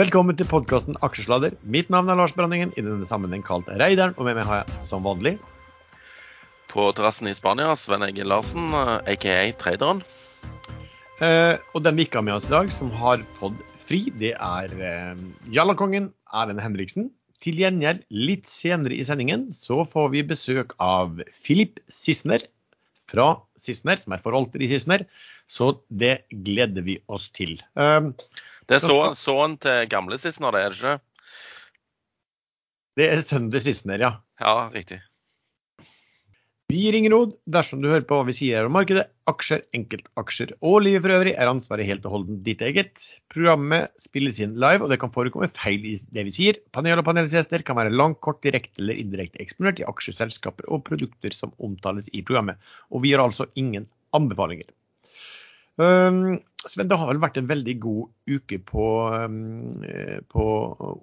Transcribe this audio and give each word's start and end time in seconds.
Velkommen 0.00 0.32
til 0.32 0.46
podkasten 0.48 0.96
Aksjesladder. 1.04 1.52
Mitt 1.60 1.90
navn 1.92 2.08
er 2.08 2.16
Lars 2.16 2.32
Branningen, 2.32 2.70
i 2.72 2.80
denne 2.80 3.04
sammenheng 3.04 3.42
kalt 3.44 3.66
Reidaren, 3.68 4.14
og 4.16 4.24
med 4.24 4.38
meg 4.38 4.46
har 4.48 4.62
jeg 4.62 4.78
som 4.86 5.04
vanlig 5.04 5.34
På 6.72 6.86
terrassen 6.96 7.28
i 7.28 7.34
Spania, 7.36 7.74
Sven 7.76 8.06
Egil 8.06 8.30
Larsen, 8.32 8.70
aka 8.72 9.34
Traderen. 9.60 10.00
eh, 11.20 11.58
Og 11.74 11.84
den 11.84 12.00
vi 12.00 12.06
ikke 12.06 12.22
har 12.22 12.24
med 12.24 12.38
oss 12.38 12.48
i 12.48 12.54
dag, 12.54 12.72
som 12.72 12.88
har 12.96 13.20
fått 13.36 13.60
fri, 13.84 14.06
det 14.16 14.32
er 14.38 14.72
eh, 14.72 15.20
Jallakongen 15.52 16.14
Erlend 16.32 16.64
Henriksen. 16.64 17.10
Til 17.44 17.60
gjengjeld, 17.60 18.06
litt 18.08 18.48
senere 18.48 18.96
i 18.96 19.04
sendingen, 19.04 19.50
så 19.52 19.84
får 19.84 20.14
vi 20.16 20.24
besøk 20.32 20.78
av 20.80 21.20
Filip 21.44 21.76
Sissener 21.92 22.46
fra 23.10 23.34
Sissener, 23.60 24.00
som 24.00 24.16
er 24.16 24.24
forholder 24.24 24.64
i 24.64 24.70
Sissener. 24.72 25.04
Så 25.50 25.82
det 25.90 26.22
gleder 26.30 26.86
vi 26.86 27.02
oss 27.10 27.28
til. 27.34 27.58
Eh, 27.76 28.14
Det 28.70 28.78
er 28.78 28.86
så- 28.86 29.14
sønnen 29.18 29.58
til 29.58 29.86
gamle 29.90 30.16
Sissener, 30.20 30.54
det 30.54 30.60
er 30.62 30.70
det 30.70 30.78
ikke? 30.78 31.00
Det 33.00 33.06
er 33.10 33.22
sønnen 33.26 33.50
til 33.50 33.64
Sissener, 33.64 33.98
ja. 33.98 34.10
Ja, 34.38 34.70
riktig. 34.70 35.00
Vi 36.70 36.84
gir 36.84 36.94
ingen 36.94 37.10
råd 37.10 37.32
dersom 37.50 37.80
du 37.82 37.88
hører 37.90 38.04
på 38.06 38.14
hva 38.14 38.24
vi 38.28 38.34
sier 38.36 38.68
om 38.68 38.70
markedet, 38.76 39.08
aksjer, 39.26 39.64
enkeltaksjer 39.74 40.52
og 40.62 40.84
livet 40.84 41.02
for 41.02 41.14
øvrig, 41.16 41.32
er 41.34 41.50
ansvaret 41.50 41.88
helt 41.88 42.04
og 42.06 42.12
holdent 42.14 42.44
ditt 42.46 42.62
eget. 42.62 43.02
Programmet 43.32 43.90
spilles 43.98 44.38
inn 44.38 44.54
live, 44.54 44.84
og 44.86 44.92
det 44.92 45.00
kan 45.02 45.10
forekomme 45.10 45.50
feil 45.50 45.82
i 45.90 45.96
det 45.98 46.28
vi 46.28 46.34
sier. 46.36 46.60
Panel 46.70 47.02
og 47.02 47.08
panelsgjester 47.08 47.64
kan 47.66 47.74
være 47.80 47.90
langt, 47.90 48.20
kort, 48.22 48.38
direkte 48.46 48.78
eller 48.78 49.02
indirekte 49.02 49.42
eksponert 49.42 49.82
i 49.82 49.88
aksjeselskaper 49.90 50.70
og 50.70 50.84
produkter 50.86 51.34
som 51.34 51.50
omtales 51.58 52.06
i 52.14 52.22
programmet. 52.22 52.62
Og 52.94 53.02
vi 53.02 53.10
gjør 53.16 53.26
altså 53.26 53.50
ingen 53.58 53.90
anbefalinger. 54.14 54.70
Um, 55.80 56.38
Sven, 56.68 56.90
det 56.90 56.98
har 57.00 57.08
vel 57.08 57.20
vært 57.22 57.38
en 57.40 57.48
veldig 57.48 57.74
god 57.80 58.10
uke 58.28 58.58
på, 58.68 58.86
um, 59.16 59.84
eh, 59.86 60.18
på 60.28 60.44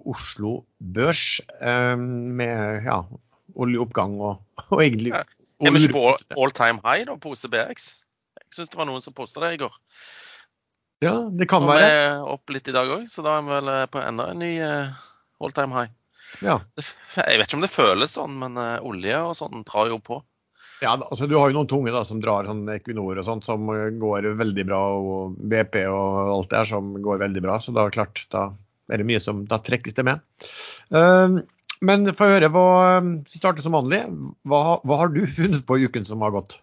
Oslo 0.06 0.60
Børs 0.78 1.40
um, 1.58 2.04
med 2.38 2.86
ja, 2.86 3.00
oljeoppgang 3.58 4.18
og, 4.20 4.44
og 4.68 4.84
egentlig 4.84 5.16
Ja. 5.16 5.24
Er 5.58 5.74
vi 5.74 5.80
ikke 5.82 5.96
på 5.96 6.10
all, 6.38 6.52
time 6.54 6.78
high 6.84 7.02
da, 7.08 7.16
på 7.18 7.32
OCBX? 7.34 7.88
Jeg 8.38 8.54
syns 8.54 8.70
det 8.70 8.78
var 8.78 8.86
noen 8.86 9.02
som 9.02 9.14
posta 9.16 9.42
det 9.42 9.56
i 9.56 9.58
går. 9.64 9.74
Ja, 11.02 11.16
det 11.34 11.48
kan 11.50 11.66
være. 11.66 11.82
vi 11.82 11.96
er 11.96 12.28
opp 12.30 12.52
litt 12.54 12.70
i 12.70 12.74
dag 12.76 12.92
òg, 12.94 13.08
så 13.10 13.24
da 13.26 13.32
er 13.34 13.42
vi 13.42 13.56
vel 13.56 13.70
eh, 13.72 13.88
på 13.90 13.98
enda 13.98 14.28
en 14.30 14.38
ny 14.38 14.52
eh, 14.62 15.00
all 15.42 15.56
time 15.56 15.74
high. 15.74 15.90
Ja. 16.46 16.60
Jeg 16.78 17.40
vet 17.40 17.48
ikke 17.48 17.58
om 17.58 17.66
det 17.66 17.72
føles 17.74 18.14
sånn, 18.14 18.38
men 18.38 18.54
olje 18.86 19.18
og 19.18 19.34
sånn 19.34 19.66
drar 19.66 19.90
jo 19.90 19.98
på. 19.98 20.20
Ja, 20.80 20.94
altså 20.94 21.26
Du 21.26 21.34
har 21.38 21.50
jo 21.50 21.58
noen 21.58 21.70
tunge 21.70 21.92
da, 21.94 22.04
som 22.06 22.20
drar, 22.22 22.46
sånn 22.46 22.68
Equinor 22.70 23.18
og 23.18 23.26
sånt, 23.26 23.46
som 23.46 23.66
eh, 23.74 23.90
går 23.98 24.30
veldig 24.38 24.64
bra, 24.68 24.80
og 24.94 25.38
BP 25.50 25.82
og 25.90 26.32
alt 26.36 26.50
det 26.52 26.60
her 26.60 26.70
som 26.70 26.92
går 27.02 27.22
veldig 27.24 27.42
bra. 27.44 27.58
Så 27.62 27.74
da 27.76 27.88
klart, 27.94 28.22
da 28.34 28.50
er 28.88 29.02
det 29.02 29.08
mye 29.08 29.22
som 29.22 29.44
Da 29.48 29.60
trekkes 29.60 29.96
det 29.98 30.06
med. 30.08 30.22
Uh, 30.94 31.42
men 31.84 32.08
få 32.16 32.30
høre, 32.30 32.50
hva, 32.50 32.68
vi 33.02 33.40
starter 33.40 33.64
som 33.64 33.76
vanlig. 33.76 34.04
Hva, 34.48 34.78
hva 34.86 35.02
har 35.02 35.12
du 35.14 35.24
funnet 35.38 35.66
på 35.66 35.78
i 35.78 35.88
uken 35.90 36.06
som 36.08 36.24
har 36.26 36.34
gått? 36.36 36.58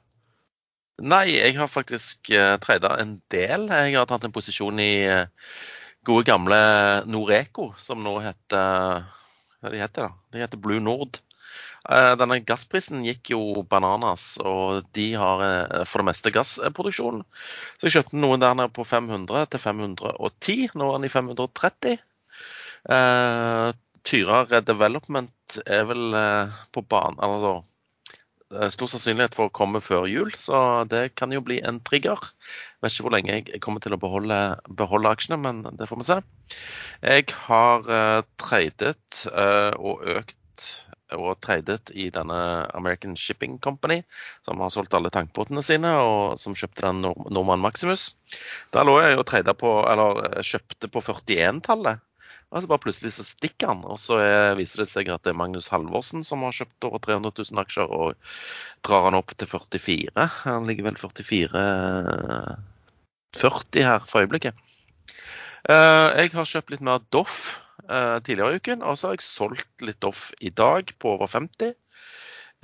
Nei, 1.03 1.35
jeg 1.35 1.57
har 1.57 1.67
faktisk 1.67 2.31
uh, 2.31 2.55
treida 2.63 2.95
en 3.01 3.17
del. 3.33 3.67
Jeg 3.67 3.99
har 3.99 4.07
tatt 4.07 4.27
en 4.27 4.35
posisjon 4.35 4.79
i 4.79 4.93
uh, 5.11 5.27
gode 6.07 6.23
gamle 6.29 6.57
Noreco, 7.09 7.73
som 7.81 8.03
nå 8.05 8.15
heter 8.23 9.03
Hva 9.59 9.71
de 9.73 9.81
heter 9.81 10.07
da? 10.07 10.11
De 10.31 10.43
heter 10.45 10.61
Blue 10.61 10.79
Nord. 10.79 11.19
Eh, 11.85 12.13
denne 12.17 12.39
gassprisen 12.41 13.03
gikk 13.05 13.29
jo 13.35 13.61
bananas, 13.69 14.39
og 14.41 14.87
de 14.97 15.11
har 15.21 15.43
eh, 15.45 15.83
for 15.85 16.01
det 16.01 16.09
meste 16.09 16.31
gassproduksjon. 16.33 17.21
Så 17.77 17.87
jeg 17.87 17.99
kjøpte 17.99 18.21
noen 18.21 18.41
der 18.41 18.55
nede 18.57 18.73
på 18.73 18.85
500 18.87 19.51
til 19.53 19.61
510. 19.61 20.71
Nå 20.73 20.89
er 20.89 20.97
den 20.97 21.05
i 21.05 21.13
530. 21.13 21.99
Eh, 22.95 23.69
Tyra 24.05 24.61
Development 24.61 25.59
er 25.65 25.85
vel 25.89 26.17
eh, 26.17 26.59
på 26.73 26.85
banen 26.89 27.21
Altså 27.25 27.55
stor 28.71 28.87
sannsynlighet 28.87 29.33
for 29.35 29.49
å 29.49 29.53
komme 29.57 29.79
før 29.81 30.05
jul, 30.07 30.29
så 30.37 30.85
det 30.87 31.15
kan 31.17 31.33
jo 31.33 31.41
bli 31.43 31.57
en 31.65 31.79
trigger. 31.83 32.21
Jeg 32.21 32.85
Vet 32.85 32.93
ikke 32.93 33.05
hvor 33.07 33.15
lenge 33.15 33.33
jeg 33.33 33.61
kommer 33.65 33.81
til 33.83 33.95
å 33.97 33.99
beholde, 33.99 34.37
beholde 34.69 35.11
aksjene, 35.11 35.39
men 35.41 35.63
det 35.75 35.89
får 35.89 35.99
vi 35.99 36.07
se. 36.07 36.17
Jeg 37.01 37.25
har 37.47 37.89
eh, 37.89 38.21
tradet 38.39 39.25
og 39.81 40.05
økt 40.13 40.37
og 41.13 41.37
tradet 41.43 41.91
i 41.93 42.07
denne 42.13 42.37
American 42.73 43.15
Shipping 43.19 43.59
Company, 43.61 44.01
som 44.45 44.61
har 44.63 44.73
solgt 44.73 44.95
alle 44.97 45.11
tankbåtene 45.13 45.61
sine, 45.65 45.91
og 46.01 46.39
som 46.41 46.57
kjøpte 46.57 46.87
den 46.87 47.05
Norman 47.05 47.61
Maximus. 47.61 48.15
Der 48.73 48.87
lå 48.87 48.97
jeg 49.03 49.19
og 49.19 49.29
på, 49.59 49.71
eller 49.91 50.25
eh, 50.31 50.41
kjøpte 50.41 50.89
på 50.89 51.03
41-tallet. 51.05 52.01
Og 52.55 52.67
bare 52.69 52.83
plutselig 52.85 53.11
så 53.15 53.25
stikker 53.25 53.67
han, 53.73 53.81
og 53.83 53.97
så 53.99 54.19
er, 54.21 54.55
viser 54.55 54.83
det 54.83 54.87
seg 54.91 55.09
at 55.11 55.25
det 55.25 55.33
er 55.33 55.39
Magnus 55.39 55.67
Halvorsen 55.73 56.23
som 56.23 56.45
har 56.45 56.55
kjøpt 56.55 56.87
over 56.87 57.01
300 57.03 57.33
000 57.41 57.61
aksjer, 57.65 57.89
og 57.89 58.13
drar 58.85 59.09
han 59.09 59.17
opp 59.17 59.33
til 59.35 59.49
44. 59.49 60.27
Han 60.45 60.69
ligger 60.69 60.87
vel 60.87 60.99
44 61.01 61.65
40 63.35 63.83
her 63.83 64.05
for 64.07 64.23
øyeblikket. 64.23 64.55
Eh, 65.67 66.09
jeg 66.21 66.31
har 66.31 66.47
kjøpt 66.47 66.71
litt 66.71 66.85
mer 66.85 67.03
Doff 67.11 67.57
eh, 67.89 68.17
tidligere 68.25 68.55
i 68.55 68.61
uken, 68.61 68.83
og 68.83 68.97
så 68.97 69.09
har 69.09 69.17
jeg 69.17 69.25
solgt 69.25 69.85
litt 69.85 70.07
off 70.07 70.29
i 70.39 70.51
dag 70.51 70.91
på 70.99 71.15
over 71.15 71.31
50. 71.31 71.75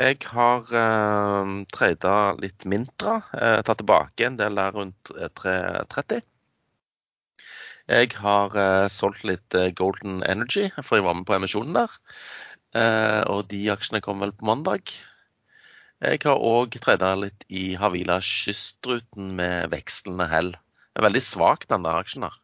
Jeg 0.01 0.17
har 0.33 0.73
eh, 0.81 1.53
trada 1.75 2.15
litt 2.41 2.65
Mintra, 2.65 3.19
eh, 3.37 3.59
tatt 3.67 3.81
tilbake 3.83 4.27
en 4.27 4.37
del 4.39 4.57
der 4.57 4.77
rundt 4.77 5.11
eh, 5.17 5.29
330. 5.37 6.23
Jeg 7.91 8.13
har 8.23 8.55
eh, 8.55 8.87
solgt 8.93 9.25
litt 9.27 9.57
eh, 9.57 9.71
Golden 9.75 10.21
Energy, 10.23 10.69
for 10.81 10.97
jeg 10.97 11.05
var 11.05 11.17
med 11.17 11.27
på 11.27 11.35
emisjonen 11.37 11.75
der. 11.75 11.95
Eh, 12.77 13.21
og 13.27 13.49
de 13.51 13.65
aksjene 13.73 14.01
kom 14.05 14.21
vel 14.23 14.33
på 14.33 14.47
mandag. 14.47 14.93
Jeg 16.01 16.21
har 16.25 16.39
òg 16.41 16.79
treda 16.81 17.13
litt 17.19 17.43
i 17.49 17.75
Havila 17.77 18.17
Kystruten 18.25 19.35
med 19.37 19.69
vekslende 19.73 20.25
hell. 20.31 20.55
Det 20.55 21.01
er 21.03 21.07
veldig 21.11 21.25
svak, 21.25 21.67
den 21.69 21.85
der 21.85 21.99
aksjen 22.01 22.25
der. 22.25 22.40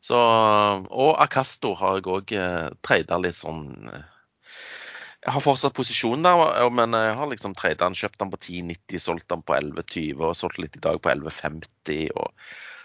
Så, 0.00 0.16
og 0.16 1.10
Acasto 1.20 1.74
har 1.76 1.98
jeg 1.98 2.08
òg 2.08 2.32
treida 2.80 3.18
litt 3.20 3.36
sånn 3.36 3.66
eh, 3.92 4.06
Jeg 5.26 5.34
har 5.34 5.44
fortsatt 5.44 5.76
posisjon 5.76 6.24
der, 6.24 6.70
men 6.72 6.96
jeg 6.96 7.18
har 7.18 7.28
liksom 7.28 7.52
treida 7.58 7.84
den, 7.84 7.98
kjøpt 7.98 8.22
den 8.22 8.32
på 8.32 8.40
10,90, 8.40 9.02
solgt 9.04 9.28
den 9.28 9.44
på 9.44 9.58
11,20 9.58 10.24
og 10.24 10.36
solgt 10.38 10.62
litt 10.62 10.78
i 10.78 10.84
dag 10.86 10.96
på 11.04 11.12
11,50. 11.12 12.08
og 12.16 12.32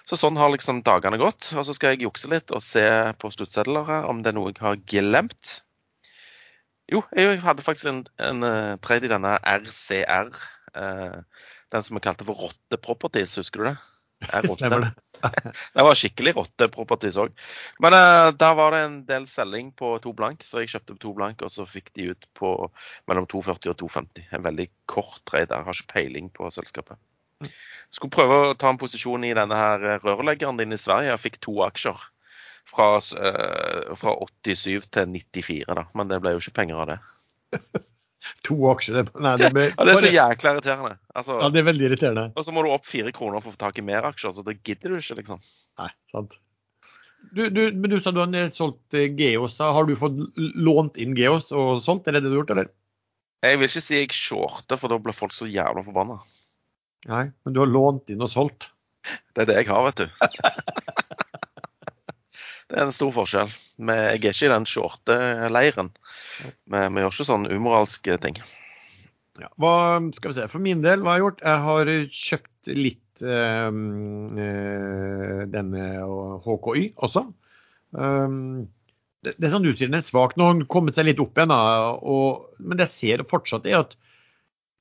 så 0.06 0.18
sånn 0.20 0.38
har 0.38 0.52
liksom 0.54 0.84
dagene 0.86 1.18
gått. 1.18 1.50
Og 1.58 1.66
så 1.66 1.74
skal 1.74 1.96
jeg 1.96 2.06
jukse 2.06 2.30
litt 2.30 2.54
og 2.54 2.62
se 2.62 2.86
på 3.22 3.32
sluttsedler 3.34 3.88
her 3.88 4.10
om 4.10 4.22
det 4.22 4.32
er 4.32 4.38
noe 4.38 4.52
jeg 4.52 4.62
har 4.62 4.84
glemt. 4.92 5.54
Jo, 6.92 7.02
jeg 7.18 7.40
hadde 7.42 7.66
faktisk 7.66 7.90
en, 7.90 8.04
en 8.22 8.46
uh, 8.46 8.76
trade 8.86 9.08
i 9.08 9.10
denne 9.10 9.34
RCR. 9.42 10.30
eh, 10.76 11.46
den 11.74 11.84
som 11.84 11.98
vi 11.98 12.04
kalte 12.06 12.28
for 12.28 12.38
Rotte 12.38 12.78
Properties, 12.78 13.34
husker 13.40 13.64
du 13.64 13.70
det? 13.72 13.76
R8. 14.28 14.54
Stemmer 14.60 14.86
det. 14.86 14.92
Det 15.76 15.86
var 15.88 15.98
skikkelig 15.98 16.36
rotteproperties 16.38 17.18
òg. 17.22 17.34
Men 17.84 17.96
uh, 17.96 18.30
der 18.36 18.56
var 18.58 18.76
det 18.76 18.82
en 18.86 18.98
del 19.08 19.28
selging 19.30 19.72
på 19.78 19.96
to 20.04 20.14
blank, 20.18 20.46
så 20.46 20.64
jeg 20.64 20.74
kjøpte 20.76 20.98
to 21.02 21.14
blank, 21.18 21.44
og 21.46 21.52
så 21.54 21.68
fikk 21.70 21.92
de 21.98 22.12
ut 22.14 22.28
på 22.38 22.52
mellom 23.10 23.28
240 23.32 23.74
og 23.74 23.80
250. 23.84 24.28
En 24.36 24.46
veldig 24.46 24.68
kort 24.92 25.22
trade. 25.30 25.52
Jeg 25.52 25.68
har 25.68 25.80
ikke 25.80 25.94
peiling 25.94 26.30
på 26.36 26.50
selskapet. 26.54 27.00
Skulle 27.94 28.16
prøve 28.16 28.42
å 28.42 28.54
ta 28.60 28.72
en 28.72 28.82
posisjon 28.82 29.26
i 29.28 29.34
denne 29.38 29.58
her 29.60 30.00
rørleggeren 30.04 30.60
din 30.60 30.76
i 30.76 30.82
Sverige. 30.82 31.14
Jeg 31.14 31.24
fikk 31.28 31.42
to 31.46 31.60
aksjer. 31.66 32.06
Fra, 32.66 32.96
uh, 32.98 33.92
fra 33.94 34.16
87 34.46 34.88
til 34.90 35.12
94, 35.14 35.68
da. 35.78 35.86
Men 35.94 36.10
det 36.10 36.18
ble 36.24 36.34
jo 36.34 36.42
ikke 36.42 36.58
penger 36.64 36.82
av 36.82 36.96
det. 36.96 37.02
To 38.48 38.56
aksjer. 38.72 39.10
Nei, 39.22 39.36
det, 39.42 39.52
Ja, 39.52 39.86
det 39.86 39.94
er 39.94 40.02
så 40.06 40.14
jækla 40.14 40.56
irriterende. 40.56 40.96
Altså, 41.16 41.38
ja, 41.42 41.50
det 41.54 41.62
er 41.62 41.68
veldig 41.70 41.86
irriterende. 41.90 42.26
og 42.36 42.48
så 42.48 42.54
må 42.56 42.64
du 42.66 42.72
opp 42.74 42.88
fire 42.90 43.14
kroner 43.16 43.44
for 43.44 43.52
å 43.52 43.56
få 43.56 43.62
tak 43.62 43.78
i 43.82 43.86
mer 43.86 44.08
aksjer, 44.10 44.34
så 44.36 44.46
det 44.46 44.58
gidder 44.66 44.96
du 44.96 45.00
ikke, 45.00 45.20
liksom. 45.22 45.44
Nei, 45.82 45.90
sant. 46.14 46.34
Du, 47.34 47.48
du, 47.50 47.62
men 47.74 47.90
du 47.90 47.98
sa 48.00 48.14
du 48.14 48.22
har 48.22 48.50
solgt 48.54 48.94
eh, 48.98 49.10
Geos. 49.18 49.58
Har 49.60 49.88
du 49.88 49.96
fått 49.98 50.18
lånt 50.38 50.98
inn 51.02 51.16
Geos 51.18 51.52
og 51.56 51.82
solgt? 51.86 52.08
Er 52.08 52.18
det 52.18 52.26
det 52.26 52.30
du 52.30 52.36
har 52.36 52.42
gjort, 52.44 52.54
eller? 52.56 52.72
Jeg 53.46 53.60
vil 53.60 53.70
ikke 53.70 53.84
si 53.84 53.98
jeg 54.00 54.14
shorter, 54.16 54.80
for 54.82 54.94
da 54.94 54.98
blir 55.02 55.16
folk 55.16 55.34
så 55.38 55.48
jævla 55.50 55.84
forbanna. 55.86 56.20
Nei, 57.10 57.26
men 57.46 57.54
du 57.54 57.62
har 57.62 57.70
lånt 57.70 58.10
inn 58.14 58.24
og 58.26 58.32
solgt. 58.32 58.70
Det 59.36 59.44
er 59.44 59.50
det 59.52 59.58
jeg 59.60 59.70
har, 59.70 59.86
vet 59.86 60.06
du. 60.06 60.08
Det 62.72 62.78
er 62.80 62.88
en 62.88 62.96
stor 62.96 63.12
forskjell. 63.14 63.54
Men 63.78 64.00
jeg 64.00 64.12
er 64.12 64.20
ikke 64.20 64.48
i 64.48 64.52
den 64.52 64.68
shorte-leiren. 64.70 65.92
Men 66.72 66.96
vi 66.96 67.04
gjør 67.04 67.14
ikke 67.14 67.28
sånn 67.28 67.50
umoralske 67.52 68.18
ting. 68.24 68.40
Ja. 69.42 69.50
Hva 69.60 69.76
skal 70.16 70.32
vi 70.32 70.38
se, 70.38 70.48
For 70.52 70.64
min 70.64 70.84
del, 70.86 71.04
hva 71.04 71.14
har 71.16 71.20
jeg 71.20 71.26
gjort? 71.26 71.44
Jeg 71.44 71.64
har 71.66 71.92
kjøpt 72.20 72.72
litt 72.72 73.26
eh, 73.26 73.82
eh, 74.46 75.42
denne 75.52 75.90
HKY 76.46 76.86
også. 76.96 77.26
Um, 77.96 78.66
det, 79.26 79.36
det 79.38 79.48
er 79.48 79.54
som 79.54 79.64
du 79.64 79.72
sier, 79.74 79.90
den 79.90 80.00
er 80.00 80.06
svak. 80.06 80.38
Nå 80.38 80.48
har 80.48 80.58
den 80.58 80.70
kommet 80.72 80.98
seg 80.98 81.10
litt 81.10 81.22
opp 81.24 81.38
igjen, 81.38 81.52
da, 81.52 81.92
og, 82.00 82.48
men 82.60 82.80
det 82.80 82.88
jeg 82.88 82.96
ser 82.96 83.28
fortsatt 83.30 83.68
er 83.70 83.82
at 83.84 83.96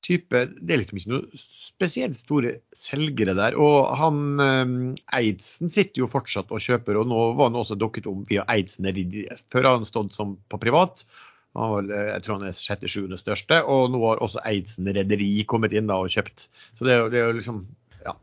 type 0.05 0.41
Det 0.55 0.73
er 0.73 0.81
liksom 0.81 0.99
ikke 1.01 1.11
noe 1.11 1.39
spesielt 1.41 2.17
store 2.17 2.55
selgere 2.77 3.35
der. 3.37 3.57
Og 3.59 3.91
han 3.99 4.41
eh, 4.41 4.73
Eidsen 5.19 5.71
sitter 5.73 6.03
jo 6.03 6.11
fortsatt 6.11 6.53
og 6.55 6.63
kjøper, 6.63 7.01
og 7.01 7.09
nå 7.11 7.21
var 7.35 7.51
han 7.51 7.59
også 7.61 7.77
dukket 7.79 8.09
om 8.11 8.23
via 8.29 8.45
Eidsen. 8.51 8.87
Før 9.53 9.69
har 9.69 9.79
han 9.79 9.87
stått 9.89 10.15
som 10.15 10.37
på 10.51 10.61
privat. 10.61 11.05
Han 11.55 11.73
var, 11.73 11.91
eh, 11.91 12.11
jeg 12.13 12.25
tror 12.25 12.39
han 12.39 12.49
er 12.49 12.57
sjette-sjuende 12.57 13.19
største. 13.19 13.61
Og 13.71 13.91
nå 13.93 14.01
har 14.05 14.23
også 14.23 14.43
Eidsen 14.47 14.91
rederi 14.95 15.31
kommet 15.49 15.75
inn 15.75 15.91
da 15.91 15.99
og 16.03 16.13
kjøpt. 16.13 16.47
Så 16.77 16.87
det 16.87 16.97
er 16.97 17.19
jo, 17.19 17.37
liksom 17.39 17.63
ja, 18.05 18.15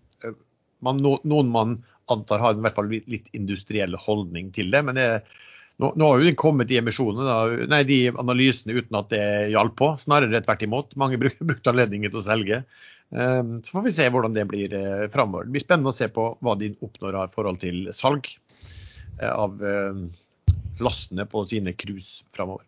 man, 0.85 1.03
Noen 1.03 1.53
man 1.53 1.81
antar 2.13 2.43
har 2.43 2.57
i 2.57 2.65
hvert 2.65 2.77
fall 2.77 2.91
litt 2.91 3.29
industriell 3.37 3.95
holdning 4.01 4.51
til 4.55 4.73
det. 4.73 4.83
men 4.85 4.99
det 4.99 5.09
er 5.09 5.41
nå, 5.83 5.91
nå, 5.99 6.09
har 6.09 6.21
jo 6.21 6.29
den 6.29 6.39
kommet 6.39 6.71
i 6.73 6.79
emisjonene, 6.79 7.67
nei, 7.71 7.83
de 7.89 7.99
analysene 8.11 8.79
uten 8.79 8.99
at 8.99 9.11
det 9.13 9.27
hjalp 9.53 9.77
på. 9.79 9.91
Snarere 10.05 10.43
tvert 10.45 10.65
imot. 10.67 10.97
Mange 11.01 11.19
brukte 11.23 11.73
anledningen 11.73 12.13
til 12.13 12.23
å 12.23 12.27
selge. 12.27 12.63
Um, 13.13 13.59
så 13.61 13.77
får 13.77 13.85
vi 13.85 13.93
se 13.93 14.09
hvordan 14.09 14.37
det 14.37 14.47
blir 14.49 14.73
uh, 14.73 15.07
framover. 15.13 15.45
Det 15.49 15.57
blir 15.57 15.65
spennende 15.65 15.93
å 15.93 15.97
se 15.97 16.09
på 16.13 16.31
hva 16.41 16.57
de 16.61 16.71
oppnår 16.81 17.19
av 17.21 17.35
forhold 17.35 17.61
til 17.61 17.91
salg 17.93 18.31
uh, 19.21 19.33
av 19.35 19.59
uh, 19.61 20.05
lastene 20.81 21.27
på 21.29 21.45
sine 21.51 21.75
cruise 21.77 22.23
framover. 22.37 22.65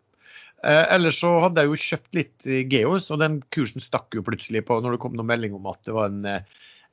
Ellers 0.65 1.19
så 1.21 1.29
hadde 1.43 1.61
jeg 1.61 1.69
jo 1.69 1.77
kjøpt 1.77 2.17
litt 2.17 2.47
Geos, 2.73 3.11
og 3.13 3.19
den 3.21 3.35
kursen 3.53 3.85
stakk 3.85 4.15
jo 4.17 4.23
plutselig 4.25 4.63
på 4.65 4.79
når 4.81 4.95
det 4.95 5.01
kom 5.03 5.13
noen 5.13 5.29
melding 5.29 5.53
om 5.59 5.67
at 5.69 5.83
det 5.85 5.93
var 5.93 6.09
en 6.09 6.23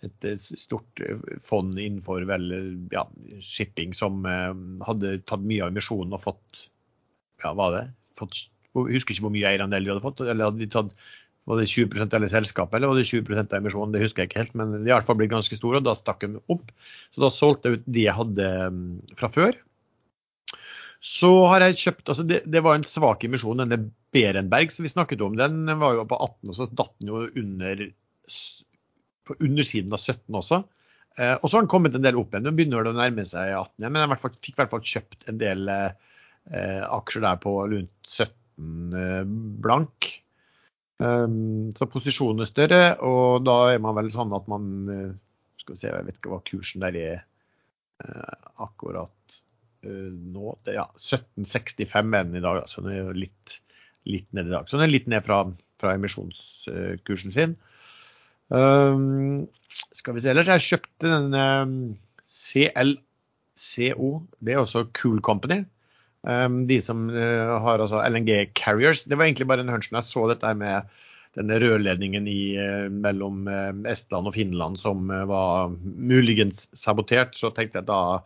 et 0.07 0.45
stort 0.59 1.01
eh, 1.03 1.19
fond 1.45 1.73
innenfor 1.77 2.25
vel, 2.29 2.51
ja, 2.93 3.05
shipping 3.45 3.95
som 3.97 4.25
eh, 4.29 4.53
hadde 4.87 5.19
tatt 5.29 5.43
mye 5.45 5.65
av 5.65 5.73
emisjonen 5.73 6.17
og 6.17 6.23
fått 6.23 6.67
ja, 7.43 7.53
var 7.57 7.75
det? 7.75 7.85
Fått, 8.19 8.45
jeg 8.75 8.97
husker 8.97 9.15
ikke 9.15 9.27
hvor 9.27 9.33
mye 9.33 9.49
eierandel 9.49 9.85
de 9.85 9.93
hadde 9.93 10.05
fått. 10.05 10.23
eller 10.25 10.49
hadde 10.49 10.61
de 10.61 10.69
tatt 10.71 10.93
var 11.49 11.57
det 11.57 11.71
20% 11.71 12.13
av 12.13 12.25
selskapet, 12.29 12.75
eller 12.77 12.91
var 12.91 12.99
det 12.99 13.07
20% 13.09 13.49
av 13.49 13.57
emisjonen? 13.57 13.93
Det 13.95 14.03
husker 14.03 14.21
jeg 14.21 14.29
ikke 14.29 14.43
helt, 14.43 14.53
men 14.59 14.75
de 14.75 14.83
har 14.83 14.91
i 14.91 14.93
hvert 14.99 15.07
fall 15.09 15.17
blitt 15.17 15.31
ganske 15.31 15.57
store, 15.57 15.79
og 15.81 15.87
da 15.87 15.95
stakk 15.97 16.21
de 16.21 16.37
opp. 16.53 16.69
Så 17.09 17.23
da 17.23 17.31
solgte 17.33 17.71
jeg 17.71 17.79
ut 17.79 17.87
de 17.89 18.03
jeg 18.05 18.13
hadde 18.13 18.49
mm, 18.75 18.83
fra 19.17 19.29
før. 19.33 19.57
Så 21.01 21.31
har 21.49 21.65
jeg 21.65 21.79
kjøpt 21.81 22.11
altså 22.13 22.25
det, 22.29 22.43
det 22.45 22.61
var 22.61 22.77
en 22.77 22.85
svak 22.85 23.25
emisjon, 23.25 23.63
denne 23.63 23.89
Berenberg 24.13 24.69
som 24.69 24.85
vi 24.85 24.93
snakket 24.93 25.23
om. 25.25 25.33
Den 25.39 25.65
var 25.81 25.97
jo 25.97 26.05
på 26.05 26.19
18, 26.19 26.51
og 26.51 26.59
så 26.59 26.69
datt 26.69 26.93
den 27.01 27.09
jo 27.09 27.23
under 27.25 27.83
på 29.27 29.37
undersiden 29.39 29.93
av 29.95 30.01
17 30.01 30.39
også. 30.41 30.61
Eh, 31.19 31.35
og 31.35 31.45
så 31.47 31.57
har 31.57 31.65
den 31.65 31.71
kommet 31.71 31.97
en 31.97 32.05
del 32.05 32.19
opp 32.19 32.33
igjen. 32.33 32.47
Nå 32.47 32.55
begynner 32.55 32.85
det 32.85 32.93
å 32.93 32.99
nærme 32.99 33.27
seg 33.27 33.53
18 33.53 33.83
igjen. 33.83 33.93
Men 33.95 34.05
jeg 34.05 34.21
fikk 34.23 34.53
i 34.53 34.57
hvert 34.61 34.73
fall 34.73 34.87
kjøpt 34.93 35.29
en 35.31 35.41
del 35.41 35.71
eh, 35.75 36.81
aksjer 36.87 37.25
der 37.27 37.41
på 37.43 37.55
rundt 37.61 38.11
17 38.11 38.97
eh, 39.01 39.23
blank. 39.65 40.11
Um, 41.01 41.71
så 41.73 41.87
posisjonen 41.89 42.43
er 42.43 42.49
større, 42.49 42.81
og 43.01 43.41
da 43.47 43.55
er 43.73 43.79
man 43.81 43.95
vel 43.97 44.11
sånn 44.13 44.35
at 44.37 44.45
man 44.51 44.65
eh, 44.93 45.07
Skal 45.57 45.73
vi 45.73 45.79
se, 45.79 45.89
jeg 45.89 46.05
vet 46.05 46.19
ikke 46.19 46.29
hva 46.29 46.37
kursen 46.45 46.83
der 46.83 46.97
er 46.99 47.15
eh, 48.03 48.35
akkurat 48.61 49.35
eh, 49.85 50.11
nå. 50.13 50.55
Det, 50.65 50.75
ja, 50.77 50.85
1765 50.97 52.13
er 52.17 52.27
den 52.27 52.37
i 52.37 52.43
dag, 52.43 52.61
så 52.69 52.85
den 52.85 52.93
er 52.99 53.17
litt, 53.17 53.57
litt 54.09 54.29
ned 54.33 54.49
i 54.49 54.53
dag. 54.53 54.69
Så 54.69 54.77
den 54.77 54.85
er 54.87 54.93
litt 54.93 55.09
ned 55.09 55.25
fra, 55.25 55.43
fra 55.81 55.93
emisjonskursen 55.97 57.33
sin. 57.33 57.57
Um, 58.51 59.47
skal 59.95 60.15
vi 60.15 60.23
se, 60.23 60.31
ellers 60.33 60.49
jeg 60.51 60.65
kjøpte 60.67 61.11
den 61.11 61.35
um, 61.35 61.75
CLCO. 62.27 64.09
Det 64.43 64.55
er 64.55 64.59
også 64.61 64.89
Cool 64.97 65.21
Company. 65.23 65.63
Um, 66.27 66.65
de 66.69 66.77
som 66.83 67.07
uh, 67.09 67.55
har 67.63 67.79
altså 67.79 68.01
LNG 68.03 68.51
Carriers. 68.57 69.05
Det 69.07 69.17
var 69.17 69.29
egentlig 69.29 69.47
bare 69.49 69.63
en 69.63 69.71
hunch 69.71 69.89
når 69.89 70.01
jeg 70.01 70.09
så 70.09 70.27
dette 70.29 70.51
med 70.59 70.91
denne 71.39 71.61
rørledningen 71.63 72.27
i, 72.27 72.41
uh, 72.59 72.91
mellom 72.91 73.47
uh, 73.47 73.71
Estland 73.89 74.27
og 74.27 74.35
Finland 74.35 74.79
som 74.81 75.07
var 75.07 75.71
muligens 75.81 76.67
sabotert. 76.77 77.37
Så 77.39 77.53
tenkte 77.55 77.79
jeg 77.79 77.89
da 77.89 78.19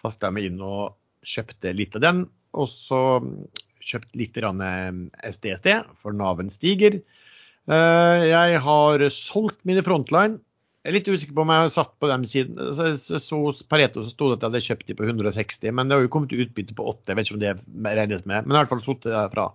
kastet 0.00 0.26
jeg 0.26 0.36
meg 0.36 0.50
inn 0.50 0.60
og 0.64 0.98
kjøpte 1.26 1.76
litt 1.76 1.96
av 1.96 2.04
den. 2.08 2.26
Og 2.58 2.66
så 2.72 3.00
kjøpt 3.80 4.16
litt 4.18 4.36
SDSD, 4.36 5.68
for 6.02 6.12
naven 6.16 6.50
stiger. 6.52 6.98
Eh, 7.70 8.22
jeg 8.26 8.62
har 8.64 9.04
solgt 9.14 9.60
mine 9.68 9.84
Frontline. 9.86 10.40
Jeg 10.80 10.90
er 10.90 10.96
litt 10.96 11.10
usikker 11.12 11.36
på 11.36 11.44
om 11.44 11.50
jeg 11.52 11.64
har 11.66 11.72
satt 11.74 11.92
på 12.00 12.08
dem 12.08 12.24
siden. 12.28 12.58
Så, 12.72 13.40
Pareto 13.68 14.06
så 14.06 14.14
sto 14.14 14.30
det 14.30 14.38
at 14.38 14.46
jeg 14.46 14.48
hadde 14.48 14.64
kjøpt 14.64 14.88
de 14.88 14.96
på 14.96 15.06
160, 15.06 15.74
men 15.76 15.90
det 15.90 15.98
har 15.98 16.06
jo 16.06 16.12
kommet 16.12 16.32
utbytte 16.32 16.76
på 16.76 16.86
8. 16.94 17.10
Jeg 17.10 17.18
vet 17.18 17.28
ikke 17.28 17.36
om 17.36 17.44
det 17.44 17.94
regnes 18.00 18.24
med. 18.24 18.48
Men 18.48 18.54
i 18.54 18.58
hvert 18.58 18.72
fall 18.72 18.82
sittet 18.84 19.12
jeg 19.12 19.32
fra 19.34 19.46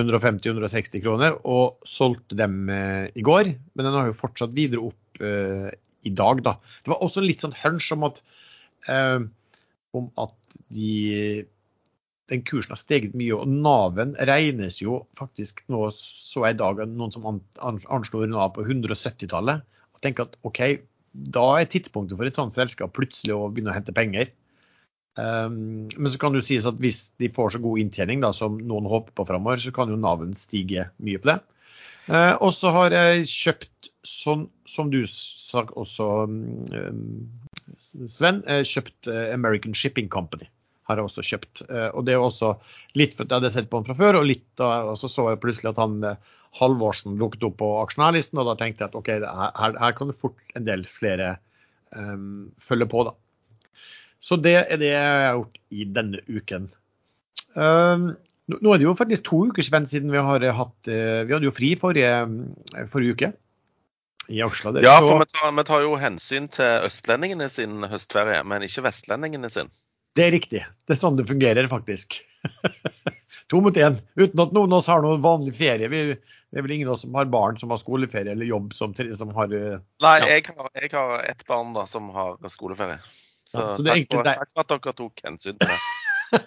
150-160 0.00 1.04
kroner 1.04 1.36
og 1.46 1.84
solgte 1.86 2.38
dem 2.38 2.70
eh, 2.72 3.06
i 3.14 3.24
går. 3.26 3.52
Men 3.74 3.88
den 3.90 3.98
har 3.98 4.10
jo 4.10 4.18
fortsatt 4.18 4.56
videre 4.56 4.88
opp 4.88 5.22
uh, 5.22 5.68
i 6.04 6.10
dag, 6.10 6.40
da. 6.42 6.56
Det 6.82 6.90
var 6.90 7.04
også 7.04 7.22
litt 7.22 7.44
sånn 7.44 7.54
hunch 7.60 7.92
om 7.94 8.08
at, 8.08 8.18
uh, 8.88 9.20
om 9.94 10.08
at 10.24 10.58
de 10.74 11.44
den 12.32 12.44
kursen 12.46 12.72
har 12.72 12.80
steget 12.80 13.16
mye, 13.16 13.36
og 13.36 13.50
Naven 13.50 14.14
regnes 14.28 14.78
jo 14.80 15.02
faktisk 15.18 15.60
nå 15.72 15.90
så 15.98 16.46
jeg 16.46 16.56
i 16.56 16.60
dag 16.62 16.80
noen 16.88 17.12
som 17.12 17.26
anslår 17.28 18.30
Nav 18.32 18.54
på 18.56 18.64
170-tallet. 18.64 19.64
Og 19.94 20.04
tenker 20.04 20.28
at 20.28 20.38
OK, 20.48 20.62
da 21.12 21.44
er 21.58 21.68
tidspunktet 21.70 22.16
for 22.18 22.28
et 22.28 22.40
sånt 22.40 22.56
selskap 22.56 22.94
plutselig 22.96 23.36
å 23.36 23.50
begynne 23.50 23.74
å 23.74 23.76
hente 23.76 23.94
penger. 23.96 24.32
Um, 25.14 25.86
men 25.94 26.10
så 26.10 26.18
kan 26.18 26.34
det 26.34 26.42
jo 26.42 26.48
sies 26.48 26.64
at 26.66 26.80
hvis 26.82 27.12
de 27.22 27.30
får 27.30 27.54
så 27.54 27.60
god 27.62 27.84
inntjening 27.84 28.24
da, 28.24 28.32
som 28.34 28.56
noen 28.58 28.88
håper 28.90 29.14
på 29.14 29.28
framover, 29.28 29.60
så 29.62 29.74
kan 29.74 29.92
jo 29.92 30.00
Naven 30.00 30.32
stige 30.38 30.88
mye 31.04 31.20
på 31.20 31.30
det. 31.30 31.38
Uh, 32.08 32.34
og 32.40 32.50
så 32.56 32.72
har 32.74 32.96
jeg 32.96 33.28
kjøpt, 33.30 33.70
sånn 34.04 34.48
som 34.68 34.90
du 34.92 35.04
sa 35.08 35.62
også, 35.80 36.08
um, 36.26 36.98
Sven, 37.80 38.42
kjøpt 38.44 39.08
uh, 39.12 39.28
American 39.32 39.76
Shipping 39.76 40.10
Company 40.12 40.48
har 40.88 41.00
jeg 41.00 41.08
også 41.08 41.24
kjøpt. 41.24 41.64
Eh, 41.68 41.88
og 41.90 42.06
det 42.06 42.14
er 42.14 42.22
også 42.22 42.54
litt 42.98 43.16
jeg 43.18 43.30
hadde 43.30 43.52
sett 43.52 43.70
på 43.70 43.80
han 43.80 43.88
fra 43.88 43.96
før, 43.98 44.20
og 44.20 44.28
litt 44.28 44.64
og 44.64 44.94
så 45.00 45.10
så 45.10 45.28
jeg 45.32 45.42
plutselig 45.42 45.72
at 45.72 45.82
han 45.82 45.98
eh, 46.04 46.32
Halvorsen 46.54 47.16
lukket 47.18 47.48
opp 47.48 47.56
på 47.58 47.68
aksjonærlisten, 47.80 48.38
og 48.38 48.46
da 48.46 48.52
tenkte 48.60 48.84
jeg 48.84 48.92
at 48.92 48.98
OK, 49.00 49.08
her, 49.26 49.78
her 49.80 49.94
kan 49.98 50.12
det 50.12 50.20
fort 50.22 50.54
en 50.54 50.68
del 50.68 50.84
flere 50.86 51.32
um, 51.90 52.52
følge 52.62 52.86
på, 52.92 53.02
da. 53.08 53.16
Så 54.22 54.38
det 54.38 54.52
er 54.60 54.78
det 54.78 54.92
jeg 54.92 55.16
har 55.24 55.40
gjort 55.40 55.58
i 55.74 55.88
denne 55.96 56.20
uken. 56.30 56.68
Um, 57.58 58.12
nå 58.54 58.70
er 58.70 58.78
det 58.78 58.86
jo 58.86 58.94
faktisk 58.94 59.26
to 59.26 59.40
uker 59.50 59.66
siden 59.66 60.14
vi 60.14 60.22
har 60.22 60.46
hatt 60.54 60.86
Vi 60.86 61.32
hadde 61.32 61.48
jo 61.48 61.54
fri 61.54 61.72
forrige, 61.80 62.12
forrige 62.92 63.16
uke 63.16 63.32
i 64.28 64.42
Aksla. 64.42 64.72
Ja, 64.84 64.98
for 65.00 65.20
vi 65.20 65.26
tar, 65.28 65.52
vi 65.52 65.64
tar, 65.66 65.82
jo 65.84 65.96
hensyn 66.00 66.48
til 66.52 66.86
østlendingene 66.86 67.48
sin 67.52 67.84
høstferie, 67.90 68.40
men 68.46 68.64
ikke 68.66 68.86
vestlendingene 68.86 69.50
sin. 69.52 69.70
Det 70.14 70.28
er 70.28 70.34
riktig. 70.34 70.62
Det 70.86 70.94
er 70.94 71.00
sånn 71.00 71.16
det 71.18 71.26
fungerer, 71.26 71.66
faktisk. 71.70 72.20
to 73.50 73.60
mot 73.64 73.76
én. 73.76 73.98
Uten 74.20 74.42
at 74.44 74.54
noen 74.54 74.72
av 74.72 74.80
oss 74.80 74.90
har 74.90 75.02
noen 75.02 75.22
vanlig 75.24 75.56
ferie. 75.58 75.88
Vi, 75.90 76.02
det 76.14 76.60
er 76.60 76.66
vel 76.66 76.76
ingen 76.76 76.90
av 76.90 76.96
oss 76.96 77.02
som 77.02 77.16
har 77.18 77.30
barn 77.32 77.58
som 77.58 77.74
har 77.74 77.80
skoleferie 77.82 78.34
eller 78.34 78.46
jobb 78.46 78.74
som, 78.78 78.94
som 78.94 79.34
har 79.34 79.50
ja. 79.50 79.80
Nei, 80.04 80.16
jeg, 80.22 80.46
har, 80.54 80.70
jeg 80.78 80.92
har 80.94 81.26
ett 81.26 81.42
barn 81.50 81.74
da 81.74 81.86
som 81.90 82.12
har 82.14 82.38
skoleferie. 82.52 83.00
Så, 83.44 83.58
ja, 83.58 83.74
så 83.74 83.86
takk, 83.86 84.06
for, 84.10 84.26
takk, 84.26 84.52
for, 84.52 84.62
at 84.62 84.72
dere 84.72 84.96
tok 85.00 85.26
hensyn 85.26 85.58
til 85.58 85.74
det. 85.74 85.80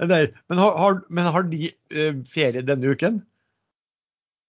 men, 0.00 0.58
har, 0.58 0.72
har, 0.80 0.92
men, 1.08 1.32
har, 1.36 1.42
de 1.52 1.68
uh, 1.68 2.14
ferie 2.32 2.64
denne 2.64 2.96
uken? 2.96 3.20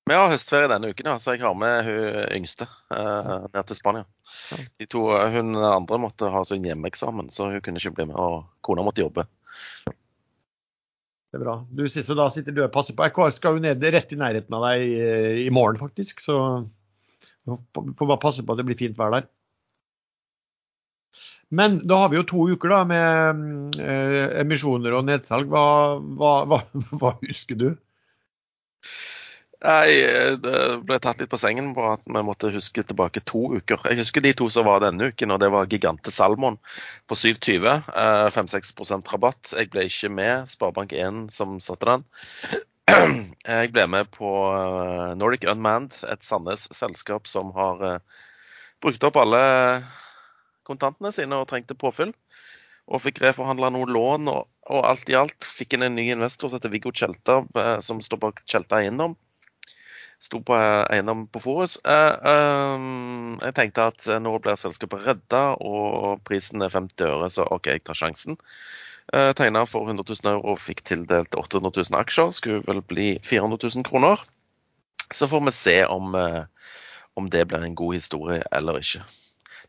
Vi 0.06 0.14
har 0.14 0.30
høstferie 0.30 0.70
denne 0.70 0.92
uken, 0.94 1.08
ja, 1.10 1.16
så 1.18 1.34
jeg 1.34 1.42
har 1.42 1.56
med 1.58 1.88
hun 1.88 2.18
yngste 2.36 2.68
uh, 2.94 3.48
ned 3.50 3.64
til 3.66 3.78
Spania. 3.80 4.06
De 4.78 4.86
to, 4.86 5.08
Hun 5.34 5.56
andre 5.58 5.98
måtte 6.04 6.30
ha 6.30 6.44
sin 6.46 6.66
hjemmeeksamen, 6.68 7.32
så 7.34 7.48
hun 7.50 7.64
kunne 7.66 7.82
ikke 7.82 7.96
bli 7.98 8.06
med. 8.12 8.20
Og 8.22 8.44
kona 8.66 8.86
måtte 8.86 9.02
jobbe. 9.02 9.26
Det 9.90 11.40
er 11.40 11.42
bra. 11.42 11.56
Du 11.74 11.88
Sisse, 11.90 12.14
da 12.14 12.28
sitter 12.30 12.54
du 12.54 12.62
og 12.64 12.74
passer 12.76 12.94
på. 12.94 13.08
Jeg 13.08 13.34
skal 13.40 13.58
jo 13.58 13.64
ned 13.66 13.82
rett 13.82 14.14
i 14.14 14.20
nærheten 14.22 14.54
av 14.56 14.68
deg 14.68 14.84
eh, 14.94 15.40
i 15.42 15.50
morgen, 15.50 15.82
faktisk. 15.82 16.22
Så 16.22 16.38
får 17.50 18.06
bare 18.06 18.22
passe 18.22 18.46
på 18.46 18.54
at 18.54 18.62
det 18.62 18.68
blir 18.70 18.78
fint 18.78 18.96
vær 19.00 19.10
der. 19.16 19.26
Men 21.50 21.80
da 21.90 22.04
har 22.04 22.14
vi 22.14 22.22
jo 22.22 22.28
to 22.30 22.46
uker 22.54 22.76
da 22.76 22.84
med 22.86 23.82
eh, 23.82 24.22
emisjoner 24.46 24.94
og 25.00 25.10
nedsalg. 25.10 25.50
Hva, 25.50 25.66
hva, 25.98 26.38
hva, 26.46 26.62
hva 26.94 27.18
husker 27.26 27.58
du? 27.58 27.68
Nei, 29.64 30.36
det 30.44 30.58
ble 30.84 30.98
tatt 31.00 31.22
litt 31.22 31.32
på 31.32 31.40
sengen 31.40 31.72
på 31.76 31.86
at 31.88 32.04
vi 32.06 32.22
måtte 32.28 32.52
huske 32.54 32.84
tilbake 32.84 33.24
to 33.30 33.48
uker. 33.56 33.80
Jeg 33.88 34.02
husker 34.02 34.24
de 34.24 34.34
to 34.36 34.50
som 34.52 34.68
var 34.68 34.84
denne 34.84 35.10
uken, 35.12 35.32
og 35.32 35.40
det 35.42 35.50
var 35.54 35.70
Gigante 35.72 36.12
Salmon 36.12 36.58
på 37.08 37.16
7,20. 37.16 37.88
5-6 38.36 38.74
eh, 38.84 39.00
rabatt. 39.14 39.54
Jeg 39.56 39.72
ble 39.72 39.88
ikke 39.88 40.12
med 40.12 40.52
Sparebank1 40.52 41.30
som 41.34 41.58
satte 41.64 41.88
den. 41.88 42.06
Jeg 43.56 43.72
ble 43.74 43.88
med 43.90 44.12
på 44.14 44.30
eh, 44.52 45.16
Nordic 45.18 45.48
Unmanned, 45.50 45.98
et 46.12 46.26
Sandnes-selskap 46.26 47.26
som 47.32 47.56
har 47.56 47.82
eh, 47.88 48.24
brukt 48.84 49.08
opp 49.08 49.18
alle 49.24 49.42
kontantene 50.68 51.14
sine 51.16 51.40
og 51.40 51.48
trengte 51.50 51.78
påfyll. 51.80 52.12
Og 52.86 53.02
fikk 53.02 53.24
reforhandla 53.24 53.72
noen 53.74 53.90
lån, 53.90 54.30
og, 54.30 54.50
og, 54.68 54.82
alt 54.86 55.10
i 55.10 55.16
alt 55.18 55.48
fikk 55.48 55.74
en 55.74 55.88
en 55.88 55.96
ny 55.98 56.12
investor 56.14 56.52
som 56.52 56.60
heter 56.60 56.74
Viggo 56.74 56.92
Tjelta, 56.94 57.40
som 57.82 58.04
står 58.04 58.22
bak 58.22 58.44
Tjelta 58.46 58.84
Eiendom 58.84 59.16
sto 60.26 60.42
på 60.46 60.56
eiendom 60.58 61.26
på 61.30 61.42
Forus. 61.44 61.78
Jeg 61.86 63.56
tenkte 63.58 63.90
at 63.92 64.08
nå 64.22 64.34
blir 64.42 64.58
selskapet 64.60 65.06
redda, 65.06 65.44
og 65.62 66.24
prisen 66.28 66.66
er 66.66 66.74
50 66.74 67.06
øre, 67.08 67.30
så 67.34 67.46
OK, 67.56 67.70
jeg 67.74 67.86
tar 67.86 67.98
sjansen. 68.00 68.40
Tegna 69.38 69.66
for 69.70 69.86
100 69.86 70.02
000 70.02 70.32
euro 70.32 70.56
og 70.56 70.64
fikk 70.64 70.82
tildelt 70.88 71.38
800 71.38 71.70
000 71.78 72.00
aksjer. 72.00 72.32
Skulle 72.34 72.66
vel 72.66 72.82
bli 72.82 73.12
400 73.22 73.70
000 73.78 73.86
kroner. 73.86 74.24
Så 75.14 75.30
får 75.30 75.46
vi 75.46 75.54
se 75.54 75.78
om, 75.86 76.16
om 77.14 77.30
det 77.30 77.46
blir 77.52 77.62
en 77.62 77.78
god 77.78 77.94
historie 78.00 78.42
eller 78.52 78.82
ikke. 78.82 79.04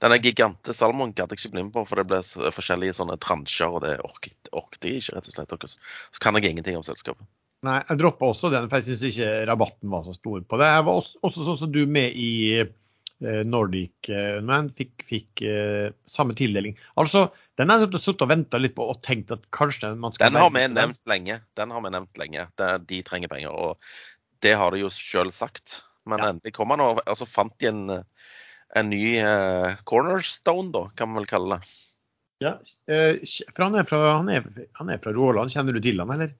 Denne 0.00 0.18
gigante 0.20 0.74
salmoen 0.76 1.12
gadd 1.16 1.32
jeg 1.32 1.40
ikke 1.40 1.52
bli 1.54 1.62
med 1.66 1.72
på, 1.72 1.84
for 1.88 2.00
det 2.00 2.08
ble 2.08 2.20
forskjellige 2.52 2.96
sånne 2.98 3.16
transjer, 3.20 3.72
og 3.72 3.84
det 3.84 3.94
orket, 4.04 4.36
jeg 4.84 5.00
ikke, 5.00 5.14
rett 5.16 5.28
og 5.30 5.36
slett. 5.36 5.76
Så 6.12 6.20
kan 6.20 6.36
jeg 6.36 6.52
ingenting 6.52 6.76
om 6.76 6.84
selskapet. 6.84 7.24
Nei, 7.64 7.78
jeg 7.88 8.00
droppa 8.00 8.28
også 8.30 8.50
den, 8.52 8.68
for 8.70 8.82
jeg 8.82 8.96
syns 8.96 9.06
ikke 9.08 9.30
rabatten 9.48 9.92
var 9.92 10.04
så 10.04 10.12
stor 10.16 10.42
på 10.44 10.58
det. 10.60 10.68
Jeg 10.74 10.84
var 10.88 11.00
også, 11.00 11.22
også 11.24 11.46
sånn 11.46 11.58
som 11.62 11.72
du 11.72 11.80
med 11.88 12.18
i 12.20 12.30
eh, 12.60 13.40
Nordic 13.48 14.10
eh, 14.12 14.42
Man, 14.44 14.68
fikk, 14.76 15.06
fikk 15.08 15.42
eh, 15.48 15.88
samme 16.10 16.36
tildeling. 16.38 16.76
Altså, 17.00 17.26
den 17.58 17.72
har 17.72 17.82
jeg 17.82 17.96
sittet 17.96 18.26
og 18.26 18.30
venta 18.34 18.60
litt 18.60 18.76
på 18.76 18.86
og 18.92 19.00
tenkt 19.02 19.32
at 19.34 19.48
kanskje 19.56 19.94
man 19.96 20.14
skal 20.14 20.30
Den 20.30 20.42
har 20.44 20.52
vi 20.52 20.66
nevnt 20.76 21.02
lenge. 21.08 21.40
Den 21.58 21.72
har 21.74 21.86
vi 21.86 21.94
nevnt 21.96 22.20
lenge. 22.20 22.48
de 22.92 23.02
trenger 23.08 23.32
penger. 23.32 23.56
Og 23.56 24.44
det 24.44 24.54
har 24.60 24.76
de 24.76 24.84
jo 24.84 24.92
sjøl 24.92 25.32
sagt. 25.32 25.80
Men 26.06 26.22
ja. 26.22 26.30
endelig 26.30 26.54
kom 26.54 26.70
han 26.70 26.84
og 26.84 27.00
altså, 27.08 27.26
fant 27.26 27.56
de 27.58 27.72
en 27.72 27.96
en 28.74 28.90
ny 28.90 29.18
uh, 29.22 29.76
cornerstone, 29.84 30.72
da, 30.74 30.86
kan 30.96 31.10
man 31.10 31.22
vel 31.22 31.30
kalle 31.30 31.56
det. 31.56 31.74
Ja, 32.44 32.56
uh, 32.92 33.36
for 33.54 33.64
han 33.64 33.78
er 33.80 33.86
fra, 33.88 34.00
han 34.18 34.32
er, 34.32 34.48
han 34.80 34.90
er 34.92 35.00
fra 35.02 35.14
Råland. 35.16 35.52
Kjenner 35.54 35.76
du 35.76 35.82
til 35.84 36.02
han, 36.02 36.12
eller? 36.16 36.34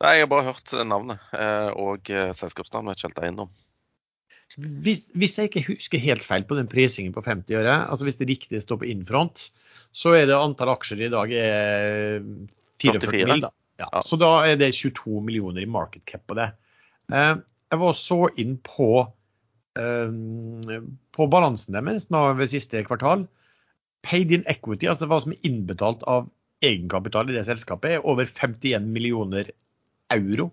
Nei, 0.00 0.14
jeg 0.16 0.24
har 0.24 0.30
bare 0.32 0.46
hørt 0.48 0.72
navnet 0.88 1.20
uh, 1.36 1.70
og 1.76 2.08
selskapsnavnet. 2.08 3.00
Kjelt 3.00 3.18
helt 3.18 3.26
eiendom. 3.26 3.50
Hvis, 4.56 5.04
hvis, 5.14 5.36
jeg 5.38 5.50
ikke 5.50 5.62
husker 5.68 6.02
helt 6.02 6.24
feil 6.26 6.46
på 6.48 6.56
den 6.58 6.70
prisingen 6.70 7.12
på 7.14 7.22
50 7.22 7.60
øre, 7.60 7.74
altså 7.92 8.06
hvis 8.08 8.18
det 8.18 8.30
riktig 8.32 8.62
står 8.64 8.80
på 8.80 8.88
infront, 8.90 9.44
så 9.92 10.16
er 10.18 10.24
det 10.26 10.38
antall 10.38 10.72
aksjer 10.72 11.04
i 11.06 11.12
dag 11.12 11.34
er 11.36 12.24
44 12.82 13.28
mil. 13.28 13.44
Da. 13.44 13.52
Ja, 13.78 13.86
ja. 13.92 14.02
Så 14.02 14.18
da 14.20 14.32
er 14.48 14.58
det 14.58 14.72
22 14.74 15.20
millioner 15.22 15.62
i 15.62 15.70
market 15.70 16.02
cap 16.08 16.24
på 16.26 16.36
det. 16.40 16.48
Jeg 17.12 17.80
var 17.84 17.94
så 17.98 18.24
inn 18.40 18.56
på 18.66 18.90
Eh, 19.78 20.10
på 21.14 21.26
balansen 21.30 21.76
deres 21.76 22.08
nå 22.10 22.24
ved 22.38 22.50
siste 22.50 22.82
kvartal. 22.86 23.26
Paid 24.06 24.32
in 24.34 24.46
equity, 24.50 24.88
altså 24.90 25.06
hva 25.10 25.20
som 25.22 25.34
er 25.34 25.46
innbetalt 25.46 26.02
av 26.10 26.30
egenkapital 26.64 27.30
i 27.30 27.36
det 27.36 27.46
selskapet, 27.48 27.98
er 27.98 28.08
over 28.08 28.28
51 28.28 28.88
millioner 28.90 29.52
euro. 30.14 30.50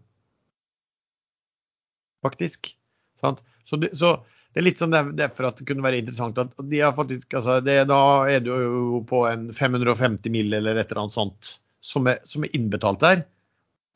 Faktisk. 2.26 2.74
Så, 3.22 3.78
det, 3.82 3.94
så, 3.98 4.12
det, 4.54 4.62
er 4.62 4.66
litt 4.66 4.82
sånn 4.82 4.96
derfor 5.18 5.50
at 5.50 5.62
det 5.62 5.68
kunne 5.70 5.86
være 5.86 6.02
interessant 6.02 6.40
at 6.42 6.54
de 6.70 6.82
har 6.82 6.94
faktisk, 6.98 7.30
altså 7.40 7.60
det, 7.66 7.80
Da 7.90 8.02
er 8.30 8.44
du 8.46 8.52
jo 8.52 9.02
på 9.08 9.24
en 9.30 9.50
550 9.56 10.34
mill. 10.34 10.54
eller 10.54 10.76
et 10.76 10.92
eller 10.92 11.06
annet 11.06 11.18
sånt 11.18 11.58
som 11.82 12.10
er, 12.10 12.22
som 12.28 12.44
er 12.44 12.54
innbetalt 12.58 13.02
der, 13.04 13.24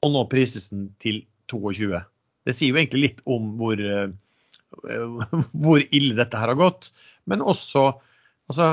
og 0.06 0.13
nå 0.13 0.25
prises 0.32 0.70
den 0.72 0.89
til 1.01 1.24
22. 1.51 2.00
Det 2.48 2.56
sier 2.56 2.72
jo 2.72 2.80
egentlig 2.80 3.01
litt 3.03 3.24
om 3.30 3.51
hvor 3.60 3.82
uh, 3.82 4.13
hvor 5.63 5.84
ille 5.91 6.15
dette 6.18 6.39
her 6.39 6.53
har 6.53 6.60
gått. 6.60 6.91
Men 7.30 7.44
også 7.44 7.89
altså, 8.50 8.70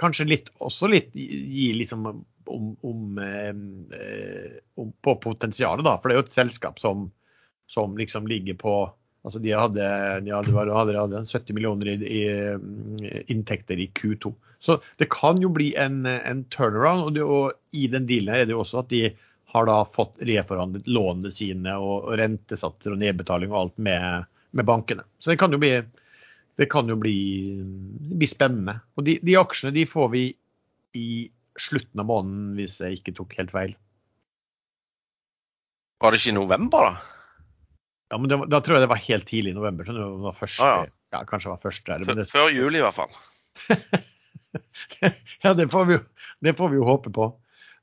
kanskje 0.00 0.28
litt, 0.30 0.50
også 0.64 0.90
litt 0.90 1.12
gi 1.14 1.70
liksom 1.78 2.08
om, 2.50 2.74
om, 2.80 3.18
eh, 3.18 4.58
om, 4.80 4.92
på 5.02 5.16
potensialet, 5.22 5.84
da. 5.86 5.96
For 5.98 6.10
det 6.10 6.16
er 6.16 6.22
jo 6.22 6.26
et 6.26 6.36
selskap 6.36 6.82
som, 6.82 7.08
som 7.70 7.96
liksom 7.98 8.28
ligger 8.30 8.60
på 8.60 8.76
Altså 9.24 9.40
de 9.40 9.54
hadde, 9.56 9.84
de 10.20 10.32
hadde, 10.34 10.52
hadde, 10.52 10.96
hadde 10.98 11.20
70 11.24 11.56
millioner 11.56 11.94
i, 11.94 11.94
i, 11.96 12.24
mm, 12.60 12.98
inntekter 13.32 13.80
i 13.80 13.86
Q2. 13.96 14.34
Så 14.60 14.76
det 15.00 15.08
kan 15.12 15.40
jo 15.40 15.48
bli 15.48 15.70
en, 15.80 16.02
en 16.04 16.42
turnaround. 16.52 17.06
Og, 17.06 17.14
det, 17.16 17.24
og, 17.24 17.54
i 17.72 17.86
den 17.88 18.04
dealen 18.04 18.34
er 18.34 18.44
det 18.44 18.52
jo 18.52 18.60
også 18.60 18.82
at 18.82 18.92
de 18.92 19.06
har 19.54 19.68
da 19.70 19.78
fått 19.94 20.20
reforhandlet 20.28 20.88
lånene 20.90 21.32
sine 21.32 21.76
og, 21.80 22.08
og 22.08 22.18
rentesatser 22.20 22.92
og 22.92 23.00
nedbetaling 23.00 23.52
og 23.52 23.60
alt 23.62 23.82
med, 23.88 24.28
med 24.52 24.68
bankene. 24.68 25.06
Så 25.22 25.32
det 25.32 25.38
kan 25.40 25.56
jo 25.56 25.60
bli, 25.62 25.72
kan 26.68 26.92
jo 26.92 26.96
bli, 27.00 27.18
bli 28.12 28.28
spennende. 28.28 28.80
Og 28.98 29.06
de, 29.08 29.18
de, 29.24 29.38
aksjene 29.40 29.72
de 29.76 29.86
får 29.88 30.10
vi 30.12 30.24
i 31.00 31.08
slutten 31.60 32.02
av 32.02 32.08
måneden, 32.08 32.54
hvis 32.58 32.78
jeg 32.82 33.00
ikke 33.00 33.14
tok 33.18 33.34
helt 33.38 33.52
feil. 33.54 33.74
Var 36.02 36.12
det 36.12 36.20
ikke 36.20 36.32
i 36.34 36.38
november, 36.38 36.88
da? 36.88 37.14
Ja, 38.12 38.18
men 38.20 38.30
det, 38.30 38.38
Da 38.52 38.60
tror 38.60 38.76
jeg 38.76 38.84
det 38.84 38.92
var 38.92 39.06
helt 39.06 39.28
tidlig 39.30 39.54
i 39.54 39.56
november. 39.56 39.86
Så 39.86 39.94
det 39.96 40.08
var 40.24 40.36
første, 40.38 40.66
ah, 40.66 40.84
ja. 40.84 40.92
ja. 41.16 41.22
kanskje 41.28 41.48
det 41.48 41.54
var 41.54 41.64
første. 41.64 41.94
Eller, 41.94 42.18
det, 42.18 42.28
Før 42.30 42.50
jul, 42.52 42.76
i 42.76 42.82
hvert 42.84 42.98
fall. 42.98 43.14
ja, 45.44 45.54
det 45.56 45.70
får, 45.72 45.88
vi, 45.88 45.98
det 46.44 46.56
får, 46.58 46.72
vi, 46.72 46.80
jo 46.80 46.88
håpe 46.88 47.12
på. 47.14 47.30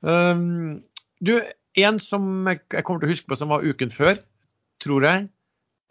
Um, 0.01 0.82
du, 1.24 1.36
en 1.80 2.00
som 2.01 2.48
jeg 2.50 2.84
kommer 2.84 3.01
til 3.01 3.10
å 3.10 3.13
huske 3.13 3.32
på 3.32 3.40
som 3.40 3.51
var 3.54 3.66
uken 3.66 3.94
før, 3.94 4.22
tror 4.84 5.08
jeg. 5.08 5.30